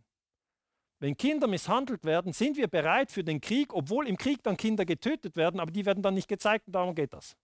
Wenn 1.05 1.18
Kinder 1.18 1.47
misshandelt 1.48 2.02
werden, 2.05 2.32
sind 2.32 2.56
wir 2.56 2.66
bereit 2.66 3.12
für 3.12 3.22
den 3.22 3.39
Krieg, 3.39 3.74
obwohl 3.74 4.09
im 4.09 4.16
Krieg 4.16 4.43
dann 4.43 4.56
Kinder 4.56 4.86
getötet 4.86 5.36
werden, 5.36 5.60
aber 5.60 5.70
die 5.70 5.85
werden 5.85 6.02
dann 6.02 6.14
nicht 6.14 6.28
gezeigt 6.28 6.66
und 6.66 6.72
darum 6.72 6.94
geht 6.94 7.12
das. 7.12 7.36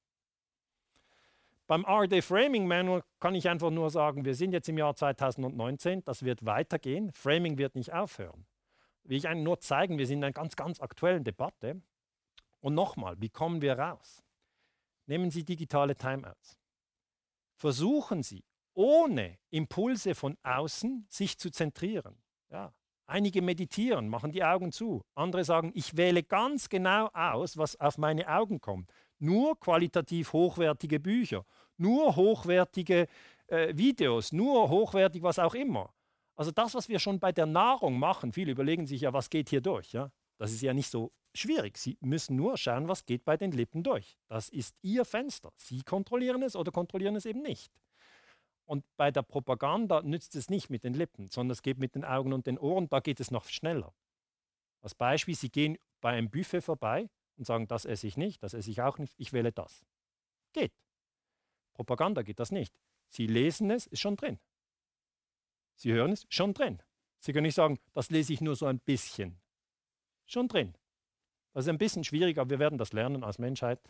Beim 1.66 1.84
RD 1.84 2.24
Framing 2.24 2.66
Manual 2.66 3.04
kann 3.18 3.34
ich 3.34 3.50
einfach 3.50 3.68
nur 3.68 3.90
sagen, 3.90 4.24
wir 4.24 4.34
sind 4.34 4.52
jetzt 4.52 4.70
im 4.70 4.78
Jahr 4.78 4.96
2019, 4.96 6.02
das 6.04 6.22
wird 6.22 6.46
weitergehen, 6.46 7.12
Framing 7.12 7.58
wird 7.58 7.74
nicht 7.74 7.92
aufhören. 7.92 8.46
Will 9.04 9.18
ich 9.18 9.26
Ihnen 9.26 9.42
nur 9.42 9.60
zeigen, 9.60 9.98
wir 9.98 10.06
sind 10.06 10.20
in 10.20 10.24
einer 10.24 10.32
ganz, 10.32 10.56
ganz 10.56 10.80
aktuellen 10.80 11.22
Debatte. 11.22 11.82
Und 12.60 12.72
nochmal, 12.72 13.20
wie 13.20 13.28
kommen 13.28 13.60
wir 13.60 13.78
raus? 13.78 14.22
Nehmen 15.04 15.30
Sie 15.30 15.44
digitale 15.44 15.94
Timeouts. 15.94 16.58
Versuchen 17.56 18.22
Sie, 18.22 18.42
ohne 18.72 19.36
Impulse 19.50 20.14
von 20.14 20.38
außen 20.44 21.04
sich 21.10 21.36
zu 21.36 21.50
zentrieren. 21.50 22.16
Ja, 22.48 22.72
Einige 23.10 23.42
meditieren, 23.42 24.08
machen 24.08 24.30
die 24.30 24.44
Augen 24.44 24.70
zu. 24.70 25.02
Andere 25.16 25.42
sagen, 25.42 25.72
ich 25.74 25.96
wähle 25.96 26.22
ganz 26.22 26.68
genau 26.68 27.08
aus, 27.12 27.58
was 27.58 27.74
auf 27.80 27.98
meine 27.98 28.28
Augen 28.28 28.60
kommt. 28.60 28.88
Nur 29.18 29.58
qualitativ 29.58 30.32
hochwertige 30.32 31.00
Bücher, 31.00 31.44
nur 31.76 32.14
hochwertige 32.14 33.08
äh, 33.48 33.76
Videos, 33.76 34.30
nur 34.30 34.68
hochwertig 34.68 35.24
was 35.24 35.40
auch 35.40 35.54
immer. 35.54 35.92
Also 36.36 36.52
das, 36.52 36.72
was 36.76 36.88
wir 36.88 37.00
schon 37.00 37.18
bei 37.18 37.32
der 37.32 37.46
Nahrung 37.46 37.98
machen, 37.98 38.32
viele 38.32 38.52
überlegen 38.52 38.86
sich 38.86 39.00
ja, 39.00 39.12
was 39.12 39.28
geht 39.28 39.48
hier 39.48 39.60
durch. 39.60 39.92
Ja? 39.92 40.12
Das 40.38 40.52
ist 40.52 40.62
ja 40.62 40.72
nicht 40.72 40.88
so 40.88 41.10
schwierig. 41.34 41.78
Sie 41.78 41.98
müssen 42.00 42.36
nur 42.36 42.56
schauen, 42.56 42.86
was 42.86 43.04
geht 43.06 43.24
bei 43.24 43.36
den 43.36 43.50
Lippen 43.50 43.82
durch. 43.82 44.18
Das 44.28 44.48
ist 44.48 44.76
Ihr 44.82 45.04
Fenster. 45.04 45.50
Sie 45.56 45.82
kontrollieren 45.82 46.44
es 46.44 46.54
oder 46.54 46.70
kontrollieren 46.70 47.16
es 47.16 47.26
eben 47.26 47.42
nicht. 47.42 47.72
Und 48.70 48.84
bei 48.96 49.10
der 49.10 49.22
Propaganda 49.22 50.00
nützt 50.00 50.36
es 50.36 50.48
nicht 50.48 50.70
mit 50.70 50.84
den 50.84 50.94
Lippen, 50.94 51.26
sondern 51.26 51.50
es 51.50 51.62
geht 51.62 51.78
mit 51.78 51.96
den 51.96 52.04
Augen 52.04 52.32
und 52.32 52.46
den 52.46 52.56
Ohren, 52.56 52.88
da 52.88 53.00
geht 53.00 53.18
es 53.18 53.32
noch 53.32 53.46
schneller. 53.46 53.92
Als 54.80 54.94
Beispiel, 54.94 55.34
Sie 55.34 55.50
gehen 55.50 55.76
bei 56.00 56.10
einem 56.10 56.30
Buffet 56.30 56.60
vorbei 56.60 57.10
und 57.36 57.46
sagen, 57.46 57.66
das 57.66 57.84
esse 57.84 58.06
ich 58.06 58.16
nicht, 58.16 58.44
das 58.44 58.54
esse 58.54 58.70
ich 58.70 58.80
auch 58.80 58.98
nicht, 58.98 59.12
ich 59.18 59.32
wähle 59.32 59.50
das. 59.50 59.84
Geht. 60.52 60.72
Propaganda 61.72 62.22
geht 62.22 62.38
das 62.38 62.52
nicht. 62.52 62.72
Sie 63.08 63.26
lesen 63.26 63.72
es, 63.72 63.88
ist 63.88 63.98
schon 63.98 64.14
drin. 64.14 64.38
Sie 65.74 65.92
hören 65.92 66.12
es, 66.12 66.24
schon 66.28 66.54
drin. 66.54 66.80
Sie 67.18 67.32
können 67.32 67.46
nicht 67.46 67.56
sagen, 67.56 67.80
das 67.92 68.08
lese 68.10 68.32
ich 68.32 68.40
nur 68.40 68.54
so 68.54 68.66
ein 68.66 68.78
bisschen. 68.78 69.40
Schon 70.26 70.46
drin. 70.46 70.76
Das 71.54 71.64
ist 71.64 71.70
ein 71.70 71.78
bisschen 71.78 72.04
schwierig, 72.04 72.38
aber 72.38 72.50
wir 72.50 72.60
werden 72.60 72.78
das 72.78 72.92
lernen 72.92 73.24
als 73.24 73.40
Menschheit. 73.40 73.80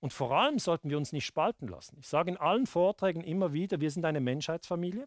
Und 0.00 0.12
vor 0.12 0.32
allem 0.32 0.58
sollten 0.58 0.88
wir 0.88 0.96
uns 0.96 1.12
nicht 1.12 1.26
spalten 1.26 1.68
lassen. 1.68 1.98
Ich 2.00 2.08
sage 2.08 2.30
in 2.30 2.36
allen 2.38 2.66
Vorträgen 2.66 3.22
immer 3.22 3.52
wieder, 3.52 3.80
wir 3.80 3.90
sind 3.90 4.04
eine 4.04 4.20
Menschheitsfamilie. 4.20 5.06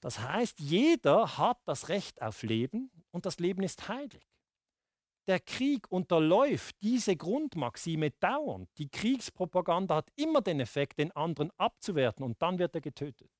Das 0.00 0.20
heißt, 0.20 0.60
jeder 0.60 1.38
hat 1.38 1.58
das 1.64 1.88
Recht 1.88 2.22
auf 2.22 2.42
Leben 2.42 2.90
und 3.10 3.26
das 3.26 3.38
Leben 3.38 3.62
ist 3.62 3.88
heilig. 3.88 4.28
Der 5.26 5.40
Krieg 5.40 5.90
unterläuft 5.90 6.76
diese 6.82 7.16
Grundmaxime 7.16 8.10
dauernd. 8.10 8.68
Die 8.76 8.90
Kriegspropaganda 8.90 9.96
hat 9.96 10.10
immer 10.16 10.42
den 10.42 10.60
Effekt, 10.60 10.98
den 10.98 11.10
anderen 11.12 11.50
abzuwerten 11.56 12.24
und 12.24 12.40
dann 12.42 12.58
wird 12.58 12.74
er 12.74 12.82
getötet. 12.82 13.30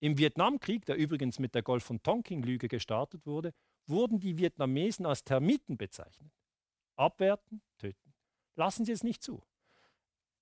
Im 0.00 0.18
Vietnamkrieg, 0.18 0.84
der 0.84 0.96
übrigens 0.96 1.38
mit 1.38 1.54
der 1.54 1.62
Golf 1.62 1.84
von 1.84 2.02
Tonkin-Lüge 2.02 2.68
gestartet 2.68 3.24
wurde, 3.24 3.54
wurden 3.86 4.20
die 4.20 4.36
Vietnamesen 4.36 5.06
als 5.06 5.24
Termiten 5.24 5.78
bezeichnet. 5.78 6.32
Abwerten, 6.96 7.62
töten. 7.78 8.05
Lassen 8.56 8.84
Sie 8.84 8.92
es 8.92 9.04
nicht 9.04 9.22
zu. 9.22 9.42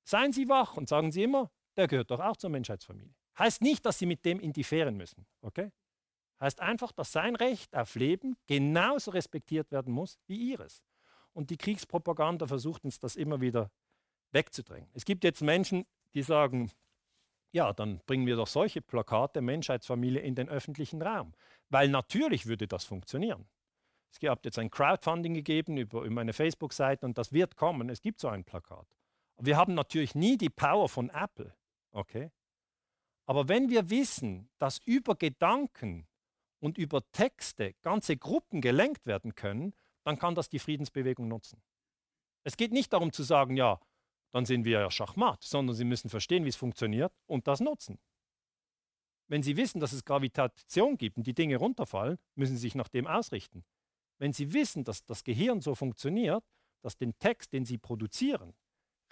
Seien 0.05 0.33
Sie 0.33 0.49
wach 0.49 0.77
und 0.77 0.89
sagen 0.89 1.13
Sie 1.13 1.23
immer, 1.23 1.51
der 1.77 1.89
gehört 1.89 2.11
doch 2.11 2.21
auch 2.21 2.37
zur 2.37 2.51
Menschheitsfamilie. 2.51 3.15
Heißt 3.39 3.63
nicht, 3.63 3.85
dass 3.85 3.99
Sie 3.99 4.07
mit 4.07 4.25
dem 4.25 4.41
in 4.41 4.53
die 4.53 4.65
Fähren 4.65 4.97
müssen. 4.97 5.27
Okay? 5.43 5.73
Heißt 6.41 6.61
einfach, 6.61 6.93
dass 6.93 7.13
sein 7.13 7.37
Recht 7.37 7.75
auf 7.75 7.95
Leben 7.95 8.37
genauso 8.47 9.11
respektiert 9.11 9.71
werden 9.73 9.93
muss 9.93 10.19
wie 10.27 10.53
Ihres. 10.53 10.83
Und 11.33 11.51
die 11.51 11.57
Kriegspropaganda 11.57 12.47
versucht 12.47 12.85
uns 12.85 12.99
das 12.99 13.17
immer 13.17 13.41
wieder 13.41 13.71
wegzudrängen. 14.31 14.89
Es 14.95 15.05
gibt 15.05 15.25
jetzt 15.25 15.43
Menschen, 15.43 15.85
die 16.15 16.23
sagen, 16.23 16.71
ja, 17.51 17.73
dann 17.73 18.01
bringen 18.07 18.27
wir 18.27 18.37
doch 18.37 18.47
solche 18.47 18.83
Plakate 18.83 19.41
Menschheitsfamilie 19.41 20.21
in 20.21 20.35
den 20.35 20.49
öffentlichen 20.49 21.03
Raum. 21.03 21.35
Weil 21.71 21.89
natürlich 21.89 22.47
würde 22.47 22.69
das 22.69 22.85
funktionieren. 22.85 23.47
Es 24.21 24.29
hat 24.29 24.45
jetzt 24.45 24.59
ein 24.59 24.71
Crowdfunding 24.71 25.35
gegeben 25.35 25.77
über, 25.77 26.03
über 26.03 26.15
meine 26.15 26.33
Facebook-Seite 26.33 27.05
und 27.05 27.19
das 27.19 27.33
wird 27.33 27.57
kommen. 27.57 27.89
Es 27.89 28.01
gibt 28.01 28.21
so 28.21 28.29
ein 28.29 28.45
Plakat. 28.45 28.87
Wir 29.39 29.57
haben 29.57 29.75
natürlich 29.75 30.15
nie 30.15 30.37
die 30.37 30.51
Power 30.51 30.89
von 30.89 31.11
Apple. 31.11 31.53
Okay? 31.91 32.31
Aber 33.27 33.49
wenn 33.49 33.71
wir 33.71 33.91
wissen, 33.91 34.49
dass 34.59 34.79
über 34.79 35.17
Gedanken 35.17 36.07
und 36.61 36.79
über 36.79 37.03
Texte 37.13 37.75
ganze 37.83 38.17
Gruppen 38.17 38.61
gelenkt 38.61 39.07
werden 39.07 39.35
können, 39.35 39.75
dann 40.05 40.19
kann 40.19 40.35
das 40.35 40.49
die 40.49 40.59
Friedensbewegung 40.59 41.27
nutzen. 41.27 41.63
Es 42.45 42.57
geht 42.57 42.73
nicht 42.73 42.93
darum 42.93 43.13
zu 43.13 43.23
sagen, 43.23 43.57
ja, 43.57 43.81
dann 44.31 44.45
sind 44.45 44.65
wir 44.65 44.81
ja 44.81 44.91
Schachmatt, 44.91 45.43
sondern 45.43 45.75
Sie 45.75 45.85
müssen 45.85 46.11
verstehen, 46.11 46.45
wie 46.45 46.51
es 46.51 46.57
funktioniert 46.57 47.13
und 47.27 47.47
das 47.47 47.61
nutzen. 47.61 47.99
Wenn 49.29 49.43
Sie 49.43 49.57
wissen, 49.57 49.81
dass 49.81 49.93
es 49.93 50.05
Gravitation 50.05 50.99
gibt 50.99 51.17
und 51.17 51.27
die 51.27 51.35
Dinge 51.35 51.57
runterfallen, 51.57 52.19
müssen 52.35 52.57
Sie 52.57 52.63
sich 52.63 52.75
nach 52.75 52.89
dem 52.89 53.07
ausrichten. 53.07 53.65
Wenn 54.19 54.33
Sie 54.33 54.53
wissen, 54.53 54.85
dass 54.85 55.05
das 55.05 55.25
Gehirn 55.25 55.61
so 55.61 55.75
funktioniert, 55.75 56.45
dass 56.83 56.97
den 56.97 57.19
Text, 57.19 57.53
den 57.53 57.65
Sie 57.65 57.79
produzieren, 57.79 58.55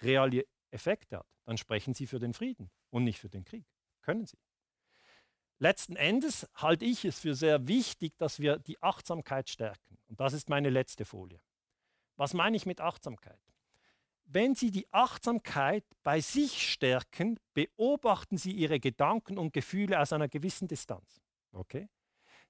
reale 0.01 0.45
Effekte 0.71 1.19
hat, 1.19 1.27
dann 1.45 1.57
sprechen 1.57 1.93
Sie 1.93 2.07
für 2.07 2.19
den 2.19 2.33
Frieden 2.33 2.71
und 2.89 3.03
nicht 3.03 3.19
für 3.19 3.29
den 3.29 3.43
Krieg. 3.43 3.65
Können 4.01 4.25
Sie. 4.25 4.37
Letzten 5.59 5.95
Endes 5.95 6.47
halte 6.55 6.85
ich 6.85 7.05
es 7.05 7.19
für 7.19 7.35
sehr 7.35 7.67
wichtig, 7.67 8.17
dass 8.17 8.39
wir 8.39 8.59
die 8.59 8.81
Achtsamkeit 8.81 9.49
stärken. 9.49 9.97
Und 10.07 10.19
das 10.19 10.33
ist 10.33 10.49
meine 10.49 10.69
letzte 10.69 11.05
Folie. 11.05 11.41
Was 12.15 12.33
meine 12.33 12.57
ich 12.57 12.65
mit 12.65 12.81
Achtsamkeit? 12.81 13.39
Wenn 14.25 14.55
Sie 14.55 14.71
die 14.71 14.91
Achtsamkeit 14.91 15.85
bei 16.01 16.21
sich 16.21 16.71
stärken, 16.71 17.39
beobachten 17.53 18.37
Sie 18.37 18.51
Ihre 18.51 18.79
Gedanken 18.79 19.37
und 19.37 19.53
Gefühle 19.53 19.99
aus 19.99 20.13
einer 20.13 20.27
gewissen 20.27 20.67
Distanz. 20.67 21.21
Okay? 21.51 21.89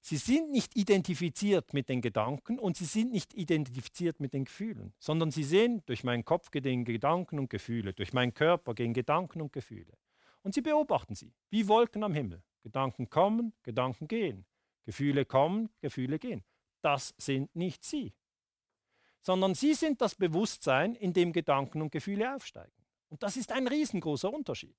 Sie 0.05 0.17
sind 0.17 0.51
nicht 0.51 0.75
identifiziert 0.75 1.73
mit 1.73 1.87
den 1.87 2.01
Gedanken 2.01 2.59
und 2.59 2.75
sie 2.75 2.83
sind 2.83 3.13
nicht 3.13 3.33
identifiziert 3.33 4.19
mit 4.19 4.33
den 4.33 4.43
Gefühlen, 4.43 4.93
sondern 4.99 5.31
sie 5.31 5.45
sehen, 5.45 5.81
durch 5.85 6.03
meinen 6.03 6.25
Kopf 6.25 6.51
gehen 6.51 6.83
Gedanken 6.83 7.39
und 7.39 7.49
Gefühle, 7.49 7.93
durch 7.93 8.11
meinen 8.11 8.33
Körper 8.33 8.73
gehen 8.73 8.93
Gedanken 8.93 9.39
und 9.39 9.53
Gefühle. 9.53 9.93
Und 10.41 10.55
sie 10.55 10.61
beobachten 10.61 11.15
sie, 11.15 11.31
wie 11.51 11.69
Wolken 11.69 12.03
am 12.03 12.13
Himmel. 12.13 12.43
Gedanken 12.63 13.09
kommen, 13.09 13.53
Gedanken 13.63 14.09
gehen. 14.09 14.45
Gefühle 14.83 15.23
kommen, 15.23 15.69
Gefühle 15.79 16.19
gehen. 16.19 16.43
Das 16.81 17.13
sind 17.17 17.55
nicht 17.55 17.85
sie, 17.85 18.13
sondern 19.21 19.55
sie 19.55 19.73
sind 19.73 20.01
das 20.01 20.15
Bewusstsein, 20.15 20.95
in 20.95 21.13
dem 21.13 21.31
Gedanken 21.31 21.81
und 21.81 21.93
Gefühle 21.93 22.35
aufsteigen. 22.35 22.83
Und 23.07 23.23
das 23.23 23.37
ist 23.37 23.53
ein 23.53 23.69
riesengroßer 23.69 24.33
Unterschied. 24.33 24.75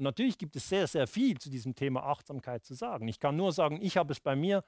Und 0.00 0.04
natürlich 0.04 0.38
gibt 0.38 0.56
es 0.56 0.66
sehr, 0.66 0.86
sehr 0.86 1.06
viel 1.06 1.36
zu 1.36 1.50
diesem 1.50 1.74
Thema 1.74 2.04
Achtsamkeit 2.04 2.64
zu 2.64 2.72
sagen. 2.72 3.06
Ich 3.06 3.20
kann 3.20 3.36
nur 3.36 3.52
sagen, 3.52 3.82
ich 3.82 3.98
habe 3.98 4.14
es 4.14 4.20
bei 4.20 4.34
mir 4.34 4.64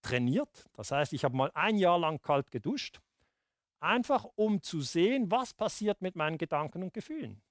trainiert. 0.00 0.64
Das 0.74 0.92
heißt, 0.92 1.12
ich 1.12 1.24
habe 1.24 1.36
mal 1.36 1.50
ein 1.54 1.76
Jahr 1.76 1.98
lang 1.98 2.22
kalt 2.22 2.52
geduscht, 2.52 3.00
einfach 3.80 4.24
um 4.36 4.62
zu 4.62 4.80
sehen, 4.80 5.28
was 5.28 5.54
passiert 5.54 6.00
mit 6.02 6.14
meinen 6.14 6.38
Gedanken 6.38 6.84
und 6.84 6.94
Gefühlen. 6.94 7.42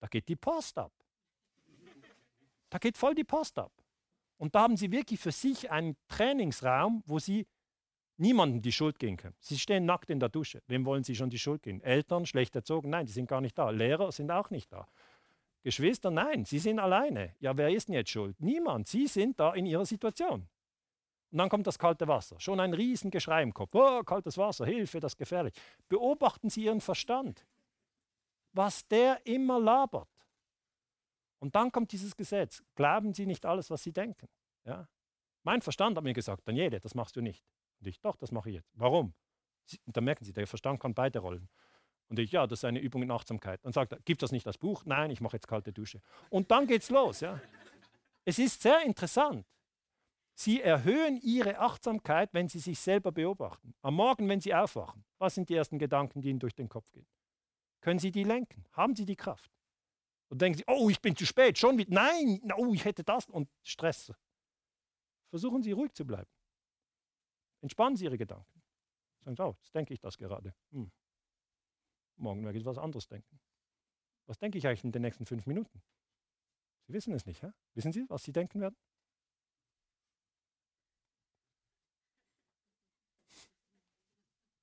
Da 0.00 0.08
geht 0.08 0.28
die 0.28 0.34
Post 0.34 0.76
ab. 0.76 0.90
Da 2.68 2.78
geht 2.78 2.98
voll 2.98 3.14
die 3.14 3.22
Post 3.22 3.56
ab. 3.60 3.70
Und 4.36 4.56
da 4.56 4.62
haben 4.62 4.76
sie 4.76 4.90
wirklich 4.90 5.20
für 5.20 5.30
sich 5.30 5.70
einen 5.70 5.96
Trainingsraum, 6.08 7.04
wo 7.06 7.20
sie 7.20 7.46
niemandem 8.16 8.60
die 8.60 8.72
Schuld 8.72 8.98
geben 8.98 9.18
können. 9.18 9.36
Sie 9.38 9.56
stehen 9.56 9.84
nackt 9.84 10.10
in 10.10 10.18
der 10.18 10.30
Dusche. 10.30 10.64
Wem 10.66 10.84
wollen 10.84 11.04
sie 11.04 11.14
schon 11.14 11.30
die 11.30 11.38
Schuld 11.38 11.62
geben? 11.62 11.80
Eltern, 11.80 12.26
schlecht 12.26 12.56
erzogen? 12.56 12.90
Nein, 12.90 13.06
die 13.06 13.12
sind 13.12 13.28
gar 13.28 13.40
nicht 13.40 13.56
da. 13.56 13.70
Lehrer 13.70 14.10
sind 14.10 14.32
auch 14.32 14.50
nicht 14.50 14.72
da. 14.72 14.88
Geschwister, 15.64 16.10
nein, 16.10 16.44
sie 16.44 16.58
sind 16.58 16.78
alleine. 16.78 17.34
Ja, 17.40 17.56
wer 17.56 17.70
ist 17.70 17.88
denn 17.88 17.94
jetzt 17.94 18.10
schuld? 18.10 18.38
Niemand. 18.38 18.86
Sie 18.86 19.06
sind 19.06 19.40
da 19.40 19.54
in 19.54 19.64
ihrer 19.64 19.86
Situation. 19.86 20.46
Und 21.30 21.38
dann 21.38 21.48
kommt 21.48 21.66
das 21.66 21.78
kalte 21.78 22.06
Wasser. 22.06 22.38
Schon 22.38 22.60
ein 22.60 22.74
Riesengeschrei 22.74 23.42
im 23.42 23.52
Kopf. 23.52 23.70
Oh, 23.74 24.02
kaltes 24.02 24.36
Wasser, 24.36 24.66
Hilfe, 24.66 25.00
das 25.00 25.12
ist 25.12 25.16
gefährlich. 25.16 25.54
Beobachten 25.88 26.50
Sie 26.50 26.64
Ihren 26.64 26.82
Verstand. 26.82 27.46
Was 28.52 28.86
der 28.86 29.26
immer 29.26 29.58
labert. 29.58 30.08
Und 31.40 31.54
dann 31.54 31.72
kommt 31.72 31.92
dieses 31.92 32.14
Gesetz. 32.14 32.62
Glauben 32.74 33.14
Sie 33.14 33.24
nicht 33.24 33.46
alles, 33.46 33.70
was 33.70 33.82
Sie 33.82 33.92
denken. 33.92 34.28
Ja? 34.64 34.86
Mein 35.44 35.62
Verstand 35.62 35.96
hat 35.96 36.04
mir 36.04 36.12
gesagt, 36.12 36.46
Daniele, 36.46 36.78
das 36.78 36.94
machst 36.94 37.16
du 37.16 37.22
nicht. 37.22 37.42
Und 37.80 37.86
ich, 37.86 38.00
doch, 38.00 38.16
das 38.16 38.30
mache 38.30 38.50
ich 38.50 38.56
jetzt. 38.56 38.70
Warum? 38.74 39.14
Sie, 39.64 39.80
und 39.86 39.96
dann 39.96 40.04
merken 40.04 40.24
Sie, 40.24 40.32
der 40.34 40.46
Verstand 40.46 40.78
kann 40.78 40.94
beide 40.94 41.20
Rollen. 41.20 41.48
Und 42.08 42.18
ich, 42.18 42.32
ja, 42.32 42.46
das 42.46 42.60
ist 42.60 42.64
eine 42.64 42.80
Übung 42.80 43.02
in 43.02 43.10
Achtsamkeit. 43.10 43.64
Dann 43.64 43.72
sagt 43.72 43.92
er, 43.92 43.98
gibt 44.00 44.22
das 44.22 44.30
nicht 44.30 44.46
als 44.46 44.58
Buch? 44.58 44.84
Nein, 44.84 45.10
ich 45.10 45.20
mache 45.20 45.36
jetzt 45.36 45.48
kalte 45.48 45.72
Dusche. 45.72 46.00
Und 46.30 46.50
dann 46.50 46.66
geht's 46.66 46.90
los. 46.90 47.20
Ja. 47.20 47.40
Es 48.24 48.38
ist 48.38 48.62
sehr 48.62 48.82
interessant. 48.82 49.46
Sie 50.34 50.60
erhöhen 50.60 51.16
ihre 51.22 51.58
Achtsamkeit, 51.58 52.30
wenn 52.32 52.48
sie 52.48 52.58
sich 52.58 52.78
selber 52.78 53.12
beobachten. 53.12 53.74
Am 53.82 53.94
Morgen, 53.94 54.28
wenn 54.28 54.40
sie 54.40 54.54
aufwachen, 54.54 55.04
was 55.18 55.36
sind 55.36 55.48
die 55.48 55.54
ersten 55.54 55.78
Gedanken, 55.78 56.20
die 56.20 56.30
ihnen 56.30 56.40
durch 56.40 56.54
den 56.54 56.68
Kopf 56.68 56.90
gehen? 56.92 57.06
Können 57.80 58.00
Sie 58.00 58.10
die 58.10 58.24
lenken? 58.24 58.64
Haben 58.72 58.96
Sie 58.96 59.04
die 59.04 59.14
Kraft? 59.14 59.52
Und 60.28 60.40
denken 60.40 60.58
Sie, 60.58 60.64
oh, 60.66 60.88
ich 60.88 61.00
bin 61.00 61.14
zu 61.14 61.26
spät, 61.26 61.58
schon 61.58 61.78
wieder. 61.78 61.92
Nein, 61.92 62.40
oh, 62.56 62.72
ich 62.72 62.84
hätte 62.84 63.04
das 63.04 63.28
und 63.28 63.48
Stress. 63.62 64.10
Versuchen 65.28 65.62
Sie 65.62 65.72
ruhig 65.72 65.92
zu 65.92 66.06
bleiben. 66.06 66.30
Entspannen 67.60 67.96
Sie 67.96 68.06
Ihre 68.06 68.18
Gedanken. 68.18 68.62
Sagen 69.20 69.36
Sie, 69.36 69.42
oh, 69.44 69.54
jetzt 69.60 69.74
denke 69.74 69.94
ich 69.94 70.00
das 70.00 70.16
gerade. 70.16 70.54
Hm. 70.72 70.90
Morgen 72.16 72.44
werde 72.44 72.58
ich 72.58 72.64
was 72.64 72.78
anderes 72.78 73.08
denken. 73.08 73.40
Was 74.26 74.38
denke 74.38 74.58
ich 74.58 74.66
eigentlich 74.66 74.84
in 74.84 74.92
den 74.92 75.02
nächsten 75.02 75.26
fünf 75.26 75.46
Minuten? 75.46 75.82
Sie 76.86 76.92
wissen 76.92 77.12
es 77.14 77.26
nicht. 77.26 77.42
Hä? 77.42 77.50
Wissen 77.74 77.92
Sie, 77.92 78.04
was 78.08 78.22
Sie 78.22 78.32
denken 78.32 78.60
werden? 78.60 78.76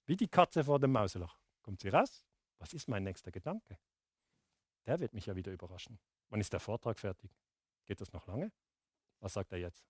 Wie 0.05 0.17
die 0.17 0.27
Katze 0.27 0.63
vor 0.63 0.79
dem 0.79 0.91
Mauseloch. 0.91 1.39
Kommt 1.61 1.79
sie 1.79 1.89
raus? 1.89 2.25
Was 2.59 2.73
ist 2.73 2.89
mein 2.89 3.03
nächster 3.03 3.31
Gedanke? 3.31 3.79
Der 4.85 4.99
wird 4.99 5.13
mich 5.13 5.27
ja 5.27 5.35
wieder 5.35 5.51
überraschen. 5.51 5.99
Wann 6.29 6.41
ist 6.41 6.51
der 6.51 6.59
Vortrag 6.59 6.99
fertig? 6.99 7.31
Geht 7.85 8.01
das 8.01 8.11
noch 8.11 8.27
lange? 8.27 8.51
Was 9.19 9.33
sagt 9.33 9.51
er 9.53 9.59
jetzt? 9.59 9.85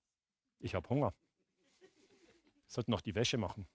Ich 0.59 0.75
habe 0.75 0.87
Hunger. 0.89 1.15
Ich 1.79 2.73
sollte 2.73 2.91
noch 2.91 3.01
die 3.01 3.15
Wäsche 3.15 3.37
machen. 3.37 3.67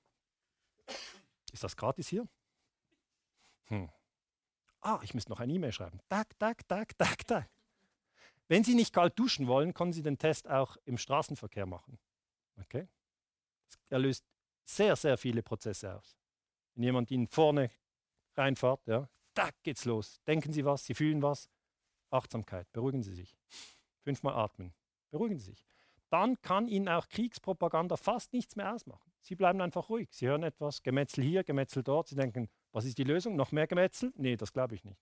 Ist 1.52 1.64
das 1.64 1.76
gratis 1.76 2.08
hier? 2.08 2.28
Hm. 3.66 3.90
Ah, 4.80 5.01
ich 5.02 5.14
muss 5.14 5.28
noch 5.28 5.40
eine 5.40 5.52
E-Mail 5.52 5.72
schreiben. 5.72 6.01
Tak, 6.09 6.38
tak, 6.38 6.66
tak, 6.68 6.97
tak, 6.97 7.26
tak. 7.26 7.51
Wenn 8.48 8.62
Sie 8.62 8.74
nicht 8.74 8.93
kalt 8.93 9.18
duschen 9.18 9.48
wollen, 9.48 9.74
können 9.74 9.93
Sie 9.93 10.02
den 10.02 10.18
Test 10.18 10.48
auch 10.48 10.76
im 10.84 10.98
Straßenverkehr 10.98 11.66
machen. 11.66 11.98
Okay? 12.60 12.86
Er 13.88 13.98
löst 13.98 14.24
sehr, 14.64 14.94
sehr 14.97 15.18
viele 15.18 15.43
Prozesse 15.43 15.94
aus. 15.94 16.16
Wenn 16.74 16.84
jemand 16.84 17.10
Ihnen 17.10 17.26
vorne 17.26 17.70
reinfährt, 18.36 18.86
ja, 18.86 19.09
tak 19.34 19.55
geht's 19.62 19.84
los. 19.84 20.20
Denken 20.26 20.52
Sie 20.52 20.64
was, 20.64 20.84
Sie 20.84 20.94
fühlen 20.94 21.22
was. 21.22 21.48
Achtsamkeit, 22.10 22.70
beruhigen 22.72 23.02
Sie 23.02 23.14
sich. 23.14 23.36
Fünfmal 24.02 24.34
atmen, 24.34 24.72
beruhigen 25.10 25.38
Sie 25.38 25.47
sich. 25.47 25.64
Dann 26.09 26.40
kann 26.40 26.68
Ihnen 26.68 26.88
auch 26.88 27.09
Kriegspropaganda 27.09 27.97
fast 27.97 28.32
nichts 28.32 28.55
mehr 28.55 28.72
ausmachen. 28.72 29.10
Sie 29.20 29.34
bleiben 29.34 29.60
einfach 29.60 29.88
ruhig. 29.88 30.09
Sie 30.12 30.28
hören 30.28 30.44
etwas, 30.44 30.82
Gemetzel 30.84 31.24
hier, 31.24 31.43
Gemetzel 31.43 31.82
dort. 31.82 32.06
Sie 32.06 32.14
denken, 32.14 32.48
was 32.77 32.85
ist 32.85 32.98
die 32.98 33.05
Lösung? 33.05 33.36
Noch 33.36 33.53
mehr 33.53 33.66
Gemetzel? 33.66 34.12
Nee, 34.16 34.36
das 34.36 34.53
glaube 34.53 34.74
ich 34.74 34.85
nicht. 34.85 35.01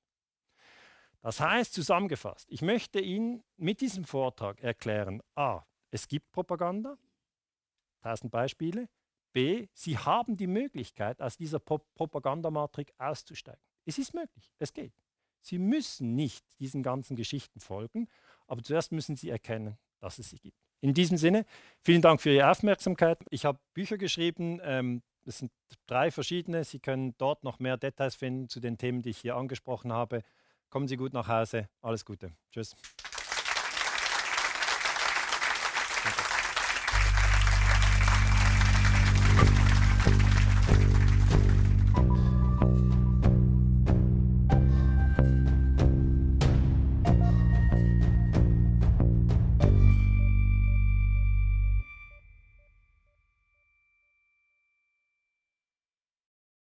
Das 1.23 1.41
heißt 1.41 1.75
zusammengefasst, 1.75 2.47
ich 2.49 2.63
möchte 2.63 3.01
Ihnen 3.01 3.43
mit 3.57 3.81
diesem 3.81 4.05
Vortrag 4.05 4.63
erklären, 4.63 5.21
a, 5.35 5.63
es 5.91 6.07
gibt 6.07 6.31
Propaganda, 6.31 6.97
tausend 8.01 8.31
Beispiele, 8.31 8.89
b, 9.33 9.67
Sie 9.73 9.99
haben 9.99 10.37
die 10.37 10.47
Möglichkeit, 10.47 11.21
aus 11.21 11.37
dieser 11.37 11.59
Pro 11.59 11.79
Propagandamatrix 11.97 12.93
auszusteigen. 12.97 13.61
Es 13.85 13.99
ist 13.99 14.15
möglich, 14.15 14.53
es 14.61 14.73
geht. 14.73 14.95
Sie 15.41 15.59
müssen 15.59 16.15
nicht 16.15 16.45
diesen 16.61 16.85
ganzen 16.85 17.17
Geschichten 17.17 17.59
folgen, 17.59 18.07
aber 18.47 18.63
zuerst 18.63 18.93
müssen 18.93 19.17
Sie 19.17 19.31
erkennen, 19.31 19.79
dass 19.99 20.21
es 20.21 20.31
sie 20.31 20.39
gibt. 20.39 20.59
In 20.81 20.95
diesem 20.95 21.17
Sinne, 21.17 21.45
vielen 21.81 22.03
Dank 22.03 22.21
für 22.21 22.31
Ihre 22.31 22.51
Aufmerksamkeit. 22.51 23.19
Ich 23.31 23.45
habe 23.45 23.59
Bücher 23.73 23.99
geschrieben, 23.99 24.61
ähm, 24.63 25.03
es 25.27 25.39
sind 25.39 25.53
drei 25.87 26.11
verschiedene. 26.11 26.65
Sie 26.65 26.79
können 26.79 27.15
dort 27.19 27.45
noch 27.45 27.59
mehr 27.59 27.77
Details 27.77 28.15
finden 28.15 28.49
zu 28.49 28.61
den 28.61 28.79
Themen, 28.79 29.03
die 29.03 29.11
ich 29.11 29.19
hier 29.19 29.37
angesprochen 29.37 29.93
habe. 29.93 30.23
Kommen 30.71 30.89
Sie 30.89 30.97
gut 30.97 31.13
nach 31.13 31.29
Hause. 31.29 31.69
Alles 31.83 32.05
Gute. 32.05 32.33
Tschüss. 32.51 32.75